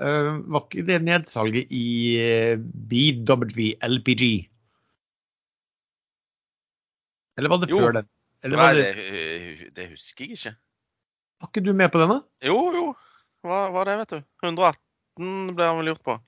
Uh, 0.00 0.40
var 0.48 0.64
ikke 0.64 0.86
det 0.88 1.02
nedsalget 1.04 1.72
i 1.76 1.88
eh, 2.16 2.54
BWLPG? 2.60 4.24
Eller 7.40 7.52
var 7.52 7.62
det 7.62 7.70
jo. 7.72 7.80
før 7.80 7.96
den? 7.96 8.10
Eller 8.44 8.60
Nei, 8.60 8.72
det... 8.76 8.88
Det, 8.96 9.70
det, 9.76 9.86
husker 9.94 10.26
jeg 10.26 10.36
ikke. 10.36 10.52
Var 11.40 11.50
ikke 11.50 11.62
du 11.64 11.70
med 11.76 11.92
på 11.92 12.02
denne? 12.02 12.18
Jo, 12.44 12.58
jo. 12.76 12.84
Hva 13.46 13.62
var 13.72 13.88
det, 13.88 13.96
vet 14.02 14.12
du. 14.12 14.20
118 14.44 15.56
ble 15.56 15.70
han 15.70 15.80
vel 15.80 15.92
gjort 15.94 16.04
på. 16.10 16.18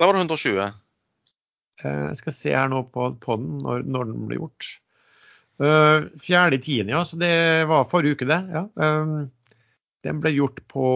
Da 0.00 0.08
var 0.08 0.16
det 0.16 0.24
120. 0.24 0.56
Uh, 0.64 1.84
eh, 1.84 2.02
jeg 2.08 2.20
skal 2.22 2.36
se 2.38 2.56
her 2.56 2.72
nå 2.72 2.82
på, 2.92 3.10
på 3.20 3.36
den, 3.40 3.60
når, 3.64 3.84
når, 3.84 4.10
den 4.10 4.26
ble 4.30 4.40
gjort. 4.40 4.70
Uh, 5.60 6.08
4.10., 6.24 6.92
ja. 6.92 7.04
Så 7.04 7.20
det 7.20 7.34
var 7.70 7.88
forrige 7.92 8.16
uke, 8.16 8.28
det. 8.32 8.40
ja. 8.56 8.66
Um, 8.80 9.28
den 10.04 10.20
ble 10.20 10.34
gjort 10.34 10.60
på 10.68 10.86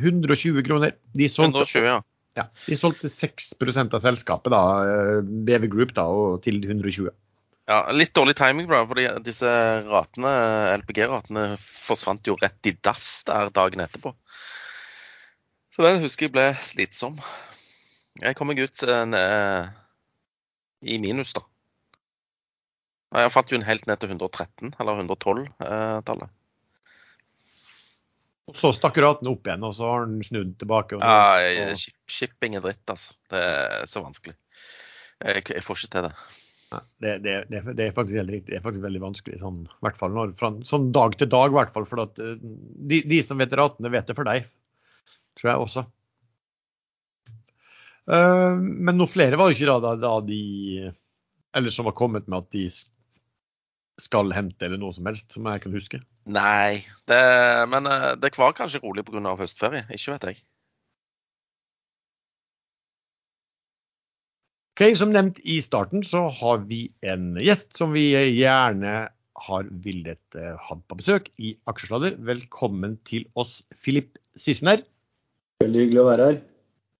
120 0.00 0.62
kroner. 0.66 0.96
De 1.14 1.28
solgte, 1.30 1.66
120, 1.66 1.90
ja. 1.90 2.00
Ja, 2.36 2.48
de 2.66 2.76
solgte 2.76 3.08
6% 3.12 3.94
av 3.96 4.02
selskapet, 4.02 4.52
da, 4.52 4.62
eh, 4.84 5.20
BV 5.46 5.70
Group, 5.72 5.94
da, 5.96 6.04
til 6.44 6.58
120. 6.60 7.08
Ja, 7.66 7.80
Litt 7.90 8.14
dårlig 8.14 8.36
timing, 8.38 8.68
bro, 8.70 8.84
fordi 8.86 9.08
disse 9.26 9.50
ratene, 9.88 10.30
LPG-ratene 10.84 11.48
forsvant 11.58 12.28
jo 12.28 12.36
rett 12.38 12.70
i 12.70 12.76
dass 12.86 13.24
der 13.26 13.50
dagen 13.54 13.82
etterpå. 13.82 14.12
Så 15.74 15.82
den 15.82 15.98
husker 16.04 16.28
jeg 16.28 16.34
ble 16.36 16.46
slitsom. 16.62 17.18
Jeg 18.22 18.38
kom 18.38 18.48
meg 18.48 18.62
ut 18.62 18.84
uh, 18.86 19.66
i 20.86 21.00
minus, 21.02 21.34
da. 21.36 21.42
Jeg 23.16 23.34
falt 23.34 23.52
jo 23.52 23.60
helt 23.64 23.86
ned 23.88 24.00
til 24.00 24.14
113, 24.14 24.72
eller 24.80 25.02
112-tallet. 25.02 26.30
Eh, 26.30 26.32
og 28.46 28.54
så 28.54 28.70
stakk 28.76 28.98
raten 29.02 29.30
opp 29.30 29.46
igjen, 29.46 29.64
og 29.66 29.74
så 29.74 29.90
har 29.90 30.06
den 30.06 30.22
snudd 30.26 30.54
tilbake. 30.60 30.98
ja, 31.50 31.68
shipping 32.06 32.58
er 32.58 32.64
dritt, 32.66 32.84
altså. 32.92 33.16
Det 33.32 33.42
er 33.42 33.86
så 33.90 34.02
vanskelig. 34.04 34.36
Jeg, 35.18 35.46
jeg 35.50 35.64
får 35.66 35.80
ikke 35.80 35.94
til 35.96 36.06
det. 36.06 36.12
Det, 36.74 37.18
det, 37.22 37.34
det, 37.50 37.84
er 37.84 37.94
faktisk 37.94 38.18
helt 38.18 38.32
riktig. 38.32 38.50
Det 38.50 38.58
er 38.58 38.64
faktisk 38.64 38.84
veldig 38.84 39.02
vanskelig, 39.04 39.38
sånn, 39.42 39.60
hvert 39.84 39.98
fall 40.00 40.14
når, 40.16 40.32
fra, 40.38 40.50
sånn 40.66 40.88
dag 40.94 41.14
til 41.18 41.30
dag. 41.30 41.54
hvert 41.54 41.74
fall, 41.74 41.86
for 41.88 42.02
at, 42.02 42.18
eh, 42.22 42.34
de, 42.90 43.02
de, 43.06 43.20
som 43.22 43.38
vet 43.38 43.54
ratene, 43.58 43.92
vet 43.92 44.08
det 44.10 44.16
for 44.18 44.28
deg. 44.28 44.48
Tror 45.38 45.52
jeg 45.52 45.62
også. 45.66 45.86
Uh, 48.06 48.54
men 48.58 48.94
noen 48.96 49.10
flere 49.10 49.38
var 49.38 49.50
jo 49.50 49.56
ikke 49.56 49.78
da, 49.82 49.96
da, 49.98 50.12
de 50.22 50.92
Eller 51.58 51.72
som 51.74 51.88
har 51.88 51.96
kommet 51.98 52.28
med 52.30 52.44
at 52.44 52.52
de 52.54 52.68
skal 53.98 54.30
hente, 54.36 54.60
eller 54.62 54.78
noe 54.78 54.94
som 54.94 55.08
helst, 55.08 55.32
som 55.34 55.48
jeg 55.48 55.62
kan 55.64 55.74
huske? 55.74 56.00
Nei, 56.28 56.84
det, 57.08 57.18
men 57.72 57.88
eh, 57.88 58.10
det 58.20 58.34
var 58.36 58.52
kanskje 58.56 58.82
rolig 58.82 59.06
pga. 59.06 59.32
høstferie. 59.38 59.86
Ikke 59.88 60.12
vet 60.12 60.26
jeg. 60.28 60.42
Ok, 64.76 64.90
Som 64.92 65.08
nevnt 65.08 65.38
i 65.40 65.54
starten, 65.64 66.02
så 66.04 66.26
har 66.28 66.58
vi 66.68 66.90
en 67.00 67.38
gjest 67.40 67.78
som 67.78 67.94
vi 67.94 68.10
gjerne 68.12 69.06
har 69.46 69.70
villet 69.80 70.36
uh, 70.36 70.50
ha 70.60 70.76
på 70.76 70.98
besøk 70.98 71.30
i 71.40 71.54
Aksjesladder. 71.64 72.18
Velkommen 72.20 72.98
til 73.08 73.24
oss, 73.40 73.62
Filip 73.72 74.20
Sissener. 74.36 74.82
Veldig 75.64 75.80
hyggelig 75.80 76.02
å 76.02 76.06
være 76.10 76.28
her. 76.28 76.36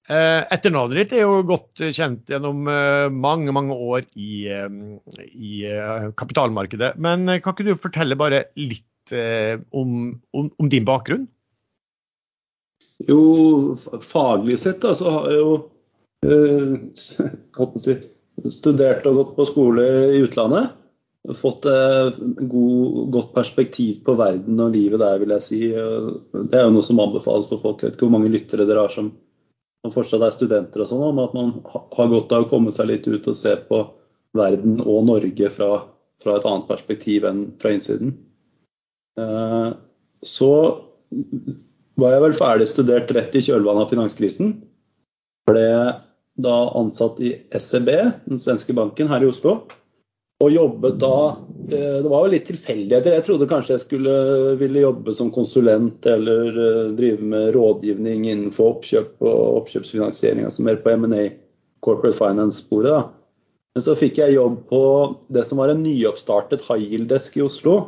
Eh, 0.09 0.47
etternavnet 0.57 1.03
ditt 1.03 1.15
er 1.19 1.27
jo 1.27 1.45
godt 1.53 1.85
kjent 2.01 2.33
gjennom 2.33 2.65
eh, 2.73 3.11
mange 3.13 3.53
mange 3.53 3.77
år 3.77 4.09
i, 4.17 4.49
eh, 4.49 5.29
i 5.37 5.61
kapitalmarkedet. 6.17 6.95
Men 6.97 7.29
kan 7.45 7.53
ikke 7.53 7.69
du 7.69 7.77
fortelle 7.77 8.17
bare 8.17 8.47
litt 8.57 8.89
om, 9.77 10.15
om, 10.33 10.49
om 10.49 10.73
din 10.73 10.89
bakgrunn? 10.89 11.29
Jo, 13.05 13.21
faglig 14.01 14.63
sett 14.65 14.81
da, 14.81 14.97
så 14.97 15.13
har 15.13 15.35
jeg 15.35 15.45
jo 15.45 15.57
si, 17.83 17.97
studert 18.53 19.07
og 19.09 19.21
gått 19.21 19.37
på 19.37 19.47
skole 19.53 19.87
i 20.17 20.25
utlandet. 20.25 20.75
Fått 21.35 21.67
et 21.67 22.19
god, 22.47 22.99
godt 23.15 23.33
perspektiv 23.35 24.03
på 24.07 24.15
verden 24.19 24.61
og 24.63 24.75
livet 24.77 25.03
der, 25.03 25.19
vil 25.19 25.33
jeg 25.35 25.43
si. 25.43 25.61
Det 25.73 26.55
er 26.55 26.69
jo 26.69 26.75
noe 26.77 26.87
som 26.87 27.03
anbefales 27.03 27.49
for 27.51 27.59
folk. 27.63 27.83
Jeg 27.83 27.91
vet 27.91 27.97
ikke 27.99 28.07
hvor 28.07 28.19
mange 28.19 28.31
lyttere 28.35 28.67
dere 28.69 28.85
har 28.87 28.95
som 28.95 29.11
som 29.87 29.95
fortsatt 29.95 30.25
er 30.27 30.35
studenter 30.35 30.83
og 30.83 30.91
sånn, 30.91 31.05
men 31.15 31.27
at 31.29 31.35
man 31.37 31.53
har 31.97 32.11
godt 32.11 32.35
av 32.35 32.47
å 32.47 32.51
komme 32.51 32.73
seg 32.75 32.91
litt 32.91 33.07
ut 33.07 33.29
og 33.31 33.37
se 33.39 33.55
på 33.69 33.83
verden 34.37 34.81
og 34.83 35.07
Norge 35.09 35.51
fra, 35.53 35.71
fra 36.23 36.37
et 36.37 36.49
annet 36.49 36.69
perspektiv 36.69 37.27
enn 37.29 37.45
fra 37.63 37.73
innsiden. 37.75 38.17
Eh, 39.21 39.69
så 40.27 40.53
var 42.01 42.17
jeg 42.17 42.25
vel 42.27 42.37
ferdig 42.37 42.69
studert 42.71 43.13
rett 43.15 43.37
i 43.37 43.45
kjølvannet 43.47 43.87
av 43.87 43.93
finanskrisen. 43.95 44.57
Ble 45.49 45.69
da 46.37 46.55
ansatt 46.77 47.21
i 47.21 47.33
SEB, 47.59 47.91
den 48.27 48.41
svenske 48.41 48.75
banken 48.77 49.09
her 49.09 49.25
i 49.25 49.31
Oslo. 49.31 49.59
Og 50.45 50.53
jobbet 50.53 50.99
da 51.01 51.17
eh, 51.73 52.03
Det 52.05 52.11
var 52.13 52.27
jo 52.27 52.33
litt 52.35 52.45
tilfeldigheter. 52.51 53.15
Jeg 53.17 53.25
trodde 53.25 53.49
kanskje 53.49 53.77
jeg 53.77 53.85
skulle 53.87 54.17
ville 54.61 54.83
jobbe 54.83 55.15
som 55.17 55.33
konsulent 55.33 56.07
eller 56.13 56.51
eh, 56.53 56.95
drive 56.99 57.25
med 57.25 57.55
rådgivning 57.57 58.27
innenfor 58.29 58.75
oppkjøp 58.75 59.25
og 59.25 59.63
oppkjøpsfinansiering, 59.63 60.45
altså 60.45 60.67
mer 60.67 60.81
på 60.85 60.93
M&A, 60.93 61.31
corporate 61.85 62.19
finance-sporet. 62.19 63.15
Men 63.77 63.85
så 63.85 63.97
fikk 63.97 64.21
jeg 64.21 64.37
jobb 64.37 64.61
på 64.69 64.83
det 65.33 65.45
som 65.49 65.61
var 65.61 65.73
en 65.73 65.83
nyoppstartet 65.85 66.65
high 66.69 66.85
yield-desk 66.85 67.37
i 67.41 67.45
Oslo. 67.45 67.79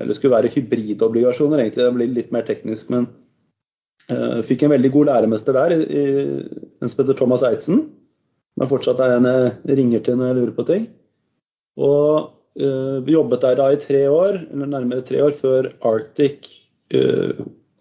Eller 0.00 0.16
skulle 0.16 0.34
være 0.34 0.50
hybridobligasjoner, 0.52 1.60
egentlig. 1.60 1.84
Det 1.84 1.96
blir 1.96 2.16
litt 2.16 2.32
mer 2.32 2.44
teknisk. 2.48 2.88
Men 2.92 3.06
fikk 4.46 4.64
en 4.66 4.72
veldig 4.74 4.90
god 4.92 5.08
læremester 5.08 5.54
der, 5.56 5.72
en 5.72 6.90
som 6.90 7.02
heter 7.02 7.16
Thomas 7.16 7.44
Eidsen. 7.46 7.84
Men 8.58 8.68
fortsatt 8.68 9.00
er 9.00 9.14
en 9.16 9.28
jeg 9.28 9.76
ringer 9.78 10.02
til 10.04 10.18
når 10.18 10.30
jeg 10.30 10.38
lurer 10.40 10.54
på 10.56 10.66
ting. 10.68 10.88
Og 11.80 12.32
uh, 12.60 12.98
vi 13.06 13.14
jobbet 13.14 13.44
der 13.46 13.56
da 13.60 13.70
i 13.72 13.78
tre 13.80 14.02
år, 14.10 14.42
eller 14.52 14.68
nærmere 14.74 15.06
tre 15.06 15.22
år, 15.24 15.32
før 15.38 15.70
Arctic 15.88 16.50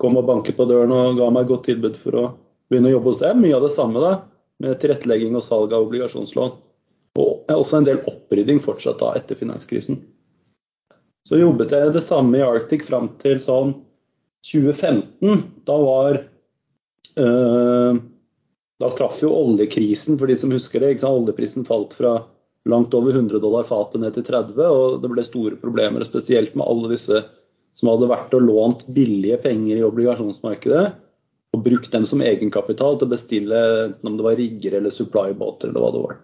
kom 0.01 0.15
og 0.17 0.29
banket 0.29 0.55
på 0.55 0.65
døren 0.69 0.93
og 0.95 1.17
ga 1.19 1.27
meg 1.33 1.43
et 1.43 1.51
godt 1.51 1.67
tilbud 1.67 1.97
for 1.99 2.15
å 2.17 2.23
begynne 2.71 2.89
å 2.89 2.95
jobbe 2.95 3.11
hos 3.11 3.21
dem. 3.21 3.41
Mye 3.43 3.57
av 3.57 3.65
det 3.65 3.73
samme 3.73 4.01
da, 4.01 4.13
med 4.63 4.79
tilrettelegging 4.81 5.35
og 5.37 5.43
salg 5.45 5.75
av 5.75 5.85
obligasjonslån. 5.89 6.55
Og 7.19 7.51
også 7.51 7.81
en 7.81 7.87
del 7.89 7.99
opprydding 8.07 8.61
fortsatt 8.63 9.01
da 9.01 9.11
etter 9.19 9.35
finanskrisen. 9.35 9.99
Så 11.27 11.37
jobbet 11.37 11.75
jeg 11.75 11.93
det 11.93 12.03
samme 12.05 12.39
i 12.39 12.45
Arctic 12.45 12.85
fram 12.87 13.11
til 13.21 13.41
sånn 13.43 13.75
2015. 14.47 15.43
Da 15.67 15.77
var 15.77 16.21
øh, 17.17 17.99
Da 18.81 18.89
traff 18.97 19.21
jo 19.21 19.33
oljekrisen, 19.35 20.17
for 20.17 20.31
de 20.31 20.37
som 20.39 20.53
husker 20.53 20.81
det. 20.81 21.03
Oljeprisen 21.05 21.67
falt 21.67 21.93
fra 21.97 22.15
langt 22.69 22.93
over 22.93 23.13
100 23.13 23.41
dollar 23.41 23.65
fatet 23.65 24.01
ned 24.01 24.15
til 24.17 24.25
30, 24.25 24.57
og 24.65 24.97
det 25.01 25.09
ble 25.11 25.23
store 25.25 25.57
problemer, 25.61 26.05
spesielt 26.05 26.55
med 26.57 26.67
alle 26.69 26.91
disse 26.93 27.23
som 27.77 27.89
hadde 27.89 28.09
vært 28.11 28.33
og 28.35 28.43
lånt 28.45 28.83
billige 28.91 29.37
penger 29.41 29.79
i 29.79 29.85
obligasjonsmarkedet 29.87 30.83
og 31.51 31.63
brukt 31.65 31.91
dem 31.91 32.05
som 32.07 32.23
egenkapital 32.23 32.97
til 32.97 33.07
å 33.07 33.13
bestille 33.13 33.61
enten 33.85 34.11
om 34.11 34.19
det 34.19 34.25
var 34.27 34.37
rigger 34.39 34.77
eller 34.77 34.93
supply-båter 34.93 35.71
eller 35.71 35.83
hva 35.83 35.91
det 35.95 36.03
var. 36.03 36.19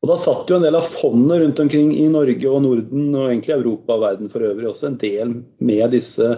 Og 0.00 0.08
Da 0.08 0.16
satt 0.16 0.48
jo 0.48 0.56
en 0.56 0.64
del 0.64 0.78
av 0.78 0.86
fondene 0.88 1.42
rundt 1.42 1.60
omkring 1.60 1.90
i 1.92 2.06
Norge 2.08 2.48
og 2.48 2.62
Norden 2.64 3.10
og 3.12 3.26
egentlig 3.26 3.56
Europa 3.58 3.98
og 3.98 4.04
verden 4.06 4.32
for 4.32 4.46
øvrig 4.48 4.70
også 4.70 4.88
en 4.88 5.00
del 5.00 5.34
med 5.60 5.92
disse 5.92 6.30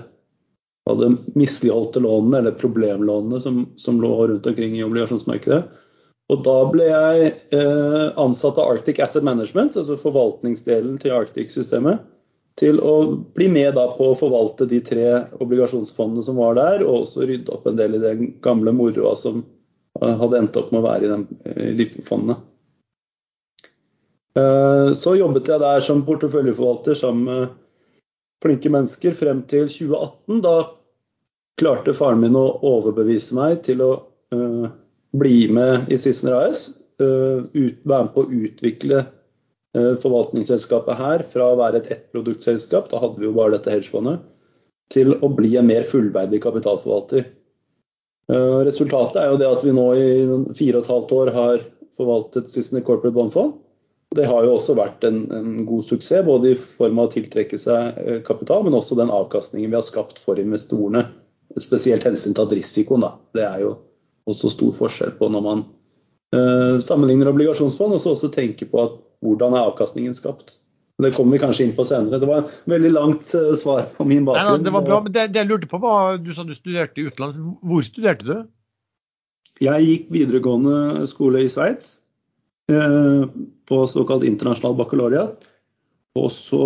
misligholdte 1.34 2.00
lånene 2.02 2.38
eller 2.38 2.58
problemlånene 2.58 3.40
som, 3.40 3.66
som 3.76 4.00
lå 4.02 4.26
rundt 4.26 4.46
omkring 4.46 4.78
i 4.78 4.84
obligasjonsmarkedet. 4.84 5.62
Og 6.32 6.42
da 6.46 6.56
ble 6.72 6.86
jeg 6.88 7.32
eh, 7.54 8.08
ansatt 8.20 8.58
av 8.58 8.72
Arctic 8.72 9.00
Asset 9.02 9.24
Management, 9.26 9.76
altså 9.76 9.98
forvaltningsdelen 10.00 10.96
til 11.02 11.14
Arctic-systemet, 11.14 12.02
til 12.60 12.78
å 12.84 12.94
bli 13.36 13.48
med 13.52 13.74
da 13.76 13.88
på 13.96 14.10
å 14.10 14.18
forvalte 14.18 14.68
de 14.68 14.80
tre 14.84 15.08
obligasjonsfondene 15.42 16.24
som 16.24 16.38
var 16.40 16.56
der, 16.58 16.84
og 16.86 17.06
også 17.06 17.26
rydde 17.28 17.52
opp 17.54 17.68
en 17.68 17.78
del 17.80 17.96
i 17.96 18.02
den 18.02 18.32
gamle 18.44 18.74
moroa 18.76 19.14
som 19.18 19.42
eh, 20.00 20.14
hadde 20.22 20.40
endt 20.40 20.58
opp 20.60 20.72
med 20.72 20.82
å 20.82 20.88
være 20.88 21.08
i, 21.08 21.12
den, 21.12 21.26
i 21.52 21.74
de 21.78 21.88
fondene. 22.06 22.38
Eh, 24.38 24.92
så 24.96 25.16
jobbet 25.18 25.50
jeg 25.52 25.60
der 25.60 25.84
som 25.84 26.04
porteføljeforvalter 26.06 26.96
sammen 26.96 27.28
med 27.28 27.58
flinke 28.42 28.70
mennesker 28.72 29.14
frem 29.16 29.42
til 29.50 29.68
2018. 29.70 30.42
Da 30.44 30.56
klarte 31.60 31.94
faren 31.96 32.22
min 32.22 32.38
å 32.38 32.46
overbevise 32.66 33.36
meg 33.36 33.62
til 33.66 33.82
å 33.84 33.90
uh, 34.34 34.68
bli 35.18 35.46
med 35.52 35.90
i 35.92 35.98
Sissener 36.00 36.38
AS. 36.48 36.70
Uh, 37.02 37.48
ut, 37.54 37.78
være 37.88 38.06
med 38.06 38.14
på 38.14 38.24
å 38.24 38.40
utvikle 38.46 39.02
uh, 39.02 39.94
forvaltningsselskapet 40.02 40.98
her 40.98 41.26
fra 41.28 41.52
å 41.52 41.58
være 41.60 41.82
et 41.82 41.92
ettproduktselskap, 41.96 42.90
da 42.92 43.02
hadde 43.02 43.22
vi 43.22 43.28
jo 43.28 43.36
bare 43.36 43.56
dette 43.56 43.72
hedgefondet, 43.72 44.22
til 44.92 45.14
å 45.24 45.30
bli 45.32 45.54
en 45.56 45.68
mer 45.70 45.86
fullverdig 45.88 46.42
kapitalforvalter. 46.44 47.30
Resultatet 48.32 49.16
er 49.18 49.32
jo 49.32 49.38
det 49.40 49.48
at 49.48 49.64
vi 49.66 49.72
nå 49.74 49.86
i 49.98 50.04
fire 50.54 50.78
og 50.78 50.84
et 50.84 50.90
halvt 50.92 51.14
år 51.16 51.30
har 51.34 51.64
forvaltet 51.98 52.48
Sissener 52.48 52.84
Corporate 52.86 53.16
Bond 53.16 53.32
Fund. 53.34 53.56
Det 54.12 54.26
har 54.28 54.44
jo 54.44 54.56
også 54.56 54.76
vært 54.76 55.04
en, 55.08 55.22
en, 55.32 55.52
god 55.68 55.86
suksess, 55.86 56.24
både 56.26 56.52
i 56.52 56.58
form 56.58 57.00
av 57.00 57.08
å 57.08 57.12
tiltrekke 57.14 57.58
seg 57.60 58.00
kapital, 58.26 58.66
men 58.66 58.76
også 58.76 58.98
den 58.98 59.12
avkastningen 59.12 59.72
vi 59.72 59.78
har 59.78 59.86
skapt 59.86 60.20
for 60.20 60.40
investorene. 60.40 61.06
Spesielt 61.60 62.04
hensyn 62.04 62.36
til 62.36 62.50
risikoen. 62.52 63.04
Da. 63.04 63.14
Det 63.36 63.46
er 63.46 63.64
jo 63.64 63.72
også 64.30 64.52
stor 64.52 64.74
forskjell 64.76 65.14
på 65.18 65.28
når 65.32 65.44
man 65.44 65.62
uh, 66.36 66.78
sammenligner 66.82 67.30
obligasjonsfond, 67.32 67.96
og 67.96 68.02
så 68.02 68.14
også 68.16 68.32
tenker 68.34 68.70
på 68.70 68.82
at 68.86 68.98
hvordan 69.22 69.56
er 69.56 69.70
avkastningen 69.70 70.14
skapt. 70.16 70.58
Det 71.02 71.10
kommer 71.16 71.34
vi 71.34 71.42
kanskje 71.42 71.66
inn 71.66 71.74
på 71.74 71.86
senere. 71.88 72.20
Det 72.22 72.28
var 72.28 72.44
et 72.44 72.56
veldig 72.70 72.92
langt 72.94 73.32
uh, 73.34 73.52
svar 73.58 73.88
på 73.96 74.06
min 74.08 74.26
bakgrunn. 74.28 74.60
Nei, 74.60 74.66
det 74.66 74.74
var 74.74 74.86
bra, 74.86 75.00
men 75.04 75.14
det, 75.14 75.30
det, 75.34 75.42
jeg 75.42 75.50
lurte 75.50 75.70
på 75.70 75.80
var, 75.82 76.20
Du 76.22 76.32
sa 76.36 76.46
du 76.46 76.54
studerte 76.56 77.02
i 77.02 77.08
utlandet. 77.10 77.40
Hvor 77.62 77.86
studerte 77.86 78.28
du? 78.28 78.36
Jeg 79.62 79.88
gikk 79.88 80.06
videregående 80.14 81.06
skole 81.10 81.44
i 81.44 81.50
Sveits. 81.50 81.98
Uh, 82.70 83.26
på 83.68 83.86
såkalt 83.90 84.26
internasjonal 84.26 84.76
baccalaureat. 84.78 85.48
Og 86.18 86.28
så 86.28 86.64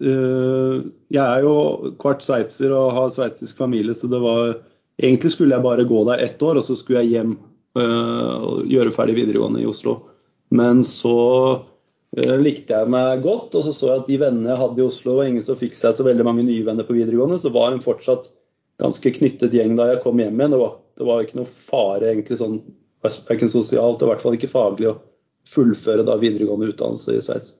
Jeg 0.00 1.20
er 1.20 1.42
jo 1.44 1.92
kvart 2.00 2.22
sveitser 2.24 2.72
og 2.72 2.94
har 2.96 3.10
sveitsisk 3.12 3.58
familie, 3.58 3.92
så 3.94 4.08
det 4.08 4.22
var 4.22 4.56
Egentlig 4.96 5.34
skulle 5.34 5.52
jeg 5.52 5.64
bare 5.66 5.84
gå 5.84 5.98
der 6.08 6.22
ett 6.24 6.40
år, 6.40 6.56
og 6.56 6.64
så 6.64 6.72
skulle 6.72 7.02
jeg 7.02 7.12
hjem 7.12 7.34
øh, 7.76 8.36
og 8.40 8.62
gjøre 8.64 8.94
ferdig 8.94 9.18
videregående 9.18 9.60
i 9.60 9.66
Oslo. 9.68 9.98
Men 10.48 10.80
så 10.88 11.60
likte 12.16 12.72
jeg 12.72 12.88
meg 12.88 13.20
godt, 13.20 13.52
og 13.58 13.66
så 13.66 13.74
så 13.76 13.90
jeg 13.90 14.00
at 14.00 14.08
de 14.08 14.16
vennene 14.22 14.48
jeg 14.54 14.60
hadde 14.62 14.80
i 14.80 14.86
Oslo, 14.86 15.18
var 15.18 15.28
ingen 15.28 15.44
som 15.44 15.58
fikk 15.60 15.76
seg 15.76 15.92
så 15.92 16.06
veldig 16.06 16.24
mange 16.24 16.46
nye 16.46 16.64
venner 16.64 16.88
på 16.88 16.96
videregående, 16.96 17.36
så 17.42 17.52
var 17.52 17.74
en 17.74 17.84
fortsatt 17.84 18.30
ganske 18.80 19.12
knyttet 19.18 19.52
gjeng 19.52 19.76
da 19.76 19.90
jeg 19.90 20.00
kom 20.04 20.20
hjem 20.20 20.40
igjen. 20.40 20.54
Det 20.56 20.62
var, 20.62 20.72
det 20.96 21.08
var 21.08 21.26
ikke 21.26 21.40
noe 21.42 21.50
fare 21.50 22.08
egentlig 22.14 22.40
sånn 22.40 22.56
verken 23.04 23.52
sosialt 23.52 24.00
og 24.00 24.08
i 24.08 24.10
hvert 24.14 24.24
fall 24.24 24.36
ikke 24.38 24.50
faglig 24.50 24.88
å 24.90 24.96
fullføre 25.46 26.04
da 26.06 26.18
videregående 26.20 26.72
utdannelse 26.72 27.16
i 27.16 27.22
Sveits. 27.24 27.54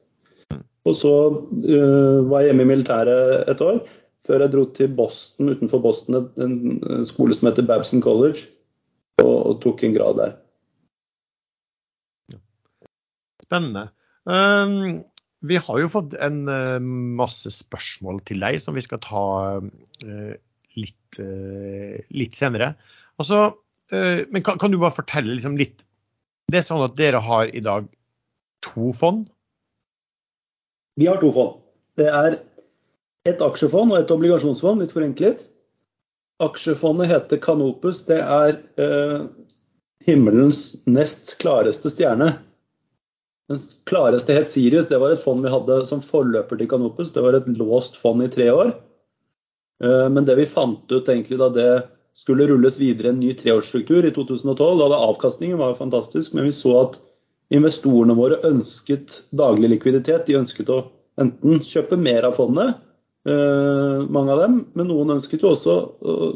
Og 0.86 0.94
så 0.94 1.12
uh, 1.34 2.18
var 2.30 2.42
jeg 2.42 2.52
hjemme 2.52 2.66
i 2.66 2.72
militæret 2.74 3.48
et 3.50 3.62
år 3.64 3.80
før 4.26 4.42
jeg 4.42 4.52
dro 4.52 4.64
til 4.74 4.94
Boston, 4.98 5.52
utenfor 5.54 5.82
Boston, 5.84 6.16
en 6.42 7.04
skole 7.06 7.34
som 7.36 7.46
heter 7.46 7.66
Babson 7.66 8.02
College, 8.02 8.48
og, 9.22 9.34
og 9.36 9.60
tok 9.62 9.84
en 9.86 9.94
grad 9.94 10.18
der. 10.18 10.32
Spennende. 13.46 13.84
Um, 14.26 15.04
vi 15.46 15.60
har 15.62 15.78
jo 15.78 15.92
fått 15.92 16.16
en 16.18 16.42
uh, 16.50 16.82
masse 16.82 17.52
spørsmål 17.54 18.18
til 18.26 18.42
deg 18.42 18.58
som 18.62 18.74
vi 18.74 18.82
skal 18.82 19.02
ta 19.04 19.26
uh, 19.62 20.32
litt, 20.74 21.20
uh, 21.20 21.94
litt, 22.10 22.34
senere. 22.34 22.74
Altså, 23.22 23.48
men 23.86 24.42
kan, 24.42 24.56
kan, 24.58 24.72
du 24.74 24.80
bare 24.82 24.96
fortelle 24.96 25.36
liksom 25.36 25.54
litt 25.60 25.84
Det 26.46 26.60
er 26.60 26.66
sånn 26.66 26.84
at 26.84 26.94
dere 26.98 27.18
har 27.22 27.50
i 27.50 27.62
dag 27.64 27.88
to 28.62 28.92
fond? 28.94 29.26
Vi 30.96 31.08
har 31.10 31.18
to 31.20 31.32
fond. 31.34 31.58
Det 31.98 32.06
er 32.06 32.38
et 33.26 33.42
aksjefond 33.42 33.92
og 33.92 33.98
et 33.98 34.12
obligasjonsfond, 34.14 34.80
litt 34.80 34.94
forenklet. 34.94 35.42
Aksjefondet 36.44 37.10
heter 37.10 37.40
Canopus. 37.42 38.04
Det 38.06 38.20
er 38.20 38.60
eh, 38.78 39.26
himmelens 40.06 40.68
nest 40.86 41.34
klareste 41.42 41.90
stjerne. 41.90 42.36
Den 43.50 43.60
klareste 43.88 44.36
het 44.36 44.50
Sirius. 44.50 44.90
Det 44.90 45.00
var 45.02 45.14
et 45.14 45.22
fond 45.22 45.42
vi 45.42 45.50
hadde 45.50 45.80
som 45.88 46.04
forløper 46.04 46.60
til 46.60 46.70
Canopus. 46.70 47.10
Det 47.14 47.24
var 47.24 47.38
et 47.38 47.48
låst 47.58 47.98
fond 47.98 48.22
i 48.22 48.30
tre 48.30 48.48
år. 48.52 48.74
Eh, 49.82 50.06
men 50.12 50.28
det 50.28 50.38
vi 50.38 50.46
fant 50.46 50.86
ut 50.92 51.08
egentlig 51.08 51.40
da 51.42 51.50
det 51.56 51.70
skulle 52.16 52.48
rulles 52.48 52.78
videre 52.80 53.12
en 53.12 53.20
ny 53.20 53.34
treårsstruktur 53.36 54.06
i 54.08 54.12
2012, 54.14 54.80
da 54.80 55.02
avkastningen 55.10 55.60
var 55.60 55.76
fantastisk, 55.78 56.32
men 56.34 56.48
vi 56.48 56.54
så 56.56 56.72
at 56.80 56.98
investorene 57.54 58.16
våre 58.16 58.40
ønsket 58.48 59.20
daglig 59.36 59.74
likviditet. 59.76 60.24
De 60.26 60.38
ønsket 60.40 60.72
å 60.72 60.80
enten 61.20 61.60
kjøpe 61.64 61.98
mer 62.00 62.26
av 62.26 62.38
fondet 62.38 62.80
Eh, 63.26 64.06
mange 64.08 64.32
av 64.32 64.40
dem. 64.44 64.58
Men 64.78 64.86
noen 64.86 65.16
ønsket 65.16 65.42
jo 65.42 65.50
også 65.50 65.74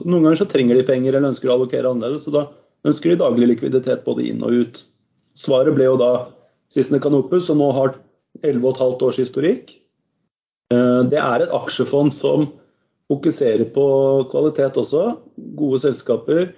Noen 0.02 0.24
ganger 0.24 0.40
så 0.40 0.48
trenger 0.50 0.74
de 0.74 0.86
penger 0.88 1.14
eller 1.14 1.30
ønsker 1.30 1.50
å 1.50 1.54
allokere 1.54 1.90
annerledes. 1.90 2.26
Så 2.26 2.34
da 2.34 2.48
ønsker 2.88 3.12
de 3.12 3.20
daglig 3.22 3.52
likviditet 3.52 4.02
både 4.06 4.26
inn 4.26 4.42
og 4.46 4.56
ut. 4.64 4.80
Svaret 5.38 5.76
ble 5.76 5.86
jo 5.86 5.98
da 6.00 6.12
Sissener 6.70 7.02
Canopus, 7.02 7.46
som 7.46 7.60
nå 7.62 7.70
har 7.74 7.94
11,5 8.46 9.04
års 9.06 9.20
historikk. 9.22 9.70
Eh, 10.74 11.02
det 11.10 11.20
er 11.22 11.44
et 11.44 11.54
aksjefond 11.54 12.14
som 12.14 12.48
fokuserer 13.10 13.66
på 13.74 13.84
kvalitet 14.30 14.78
også. 14.80 15.04
Gode 15.58 15.82
selskaper. 15.82 16.50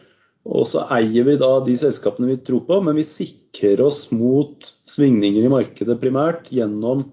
Og 0.43 0.67
så 0.67 0.83
eier 0.91 1.27
vi 1.29 1.39
da 1.39 1.51
de 1.63 1.75
selskapene 1.79 2.33
vi 2.33 2.41
tror 2.43 2.65
på, 2.67 2.81
men 2.83 2.99
vi 2.99 3.07
sikrer 3.07 3.85
oss 3.85 4.09
mot 4.11 4.67
svingninger 4.91 5.47
i 5.47 5.53
markedet 5.53 6.01
primært 6.03 6.51
gjennom 6.51 7.05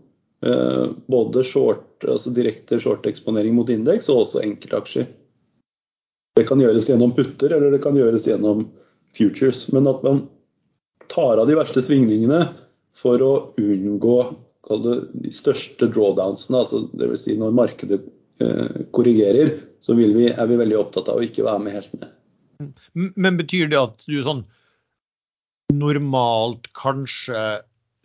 eh, 0.42 0.90
både 1.14 1.44
short, 1.46 1.86
altså 2.02 2.34
direkte 2.34 2.80
short-eksponering 2.82 3.54
mot 3.54 3.70
indeks 3.70 4.10
og 4.10 4.24
også 4.24 4.42
enkeltaksjer. 4.48 5.06
Det 6.40 6.48
kan 6.50 6.62
gjøres 6.64 6.90
gjennom 6.90 7.14
putter, 7.14 7.54
eller 7.54 7.76
det 7.76 7.84
kan 7.84 7.98
gjøres 8.00 8.26
gjennom 8.32 8.66
futures. 9.18 9.68
Men 9.76 9.92
at 9.92 10.02
man 10.06 10.24
tar 11.12 11.38
av 11.38 11.50
de 11.50 11.58
verste 11.60 11.84
svingningene 11.86 12.48
for 12.98 13.22
å 13.22 13.34
unngå 13.62 14.20
de 14.70 15.32
største 15.34 15.88
drawdownsene, 15.90 16.64
altså 16.64 16.84
dvs. 16.98 17.28
Si 17.28 17.38
når 17.38 17.54
markedet 17.58 18.02
korrigerer, 18.96 19.50
så 19.84 19.96
vi, 19.98 20.06
er 20.32 20.48
vi 20.48 20.58
veldig 20.60 20.78
opptatt 20.80 21.10
av 21.12 21.20
å 21.20 21.26
ikke 21.26 21.44
være 21.44 21.64
med 21.66 21.76
helt 21.76 21.96
med. 22.00 22.14
Men 23.20 23.40
betyr 23.40 23.68
det 23.72 23.80
at 23.80 24.04
du 24.08 24.18
sånn 24.24 24.46
normalt 25.76 26.68
kanskje 26.78 27.44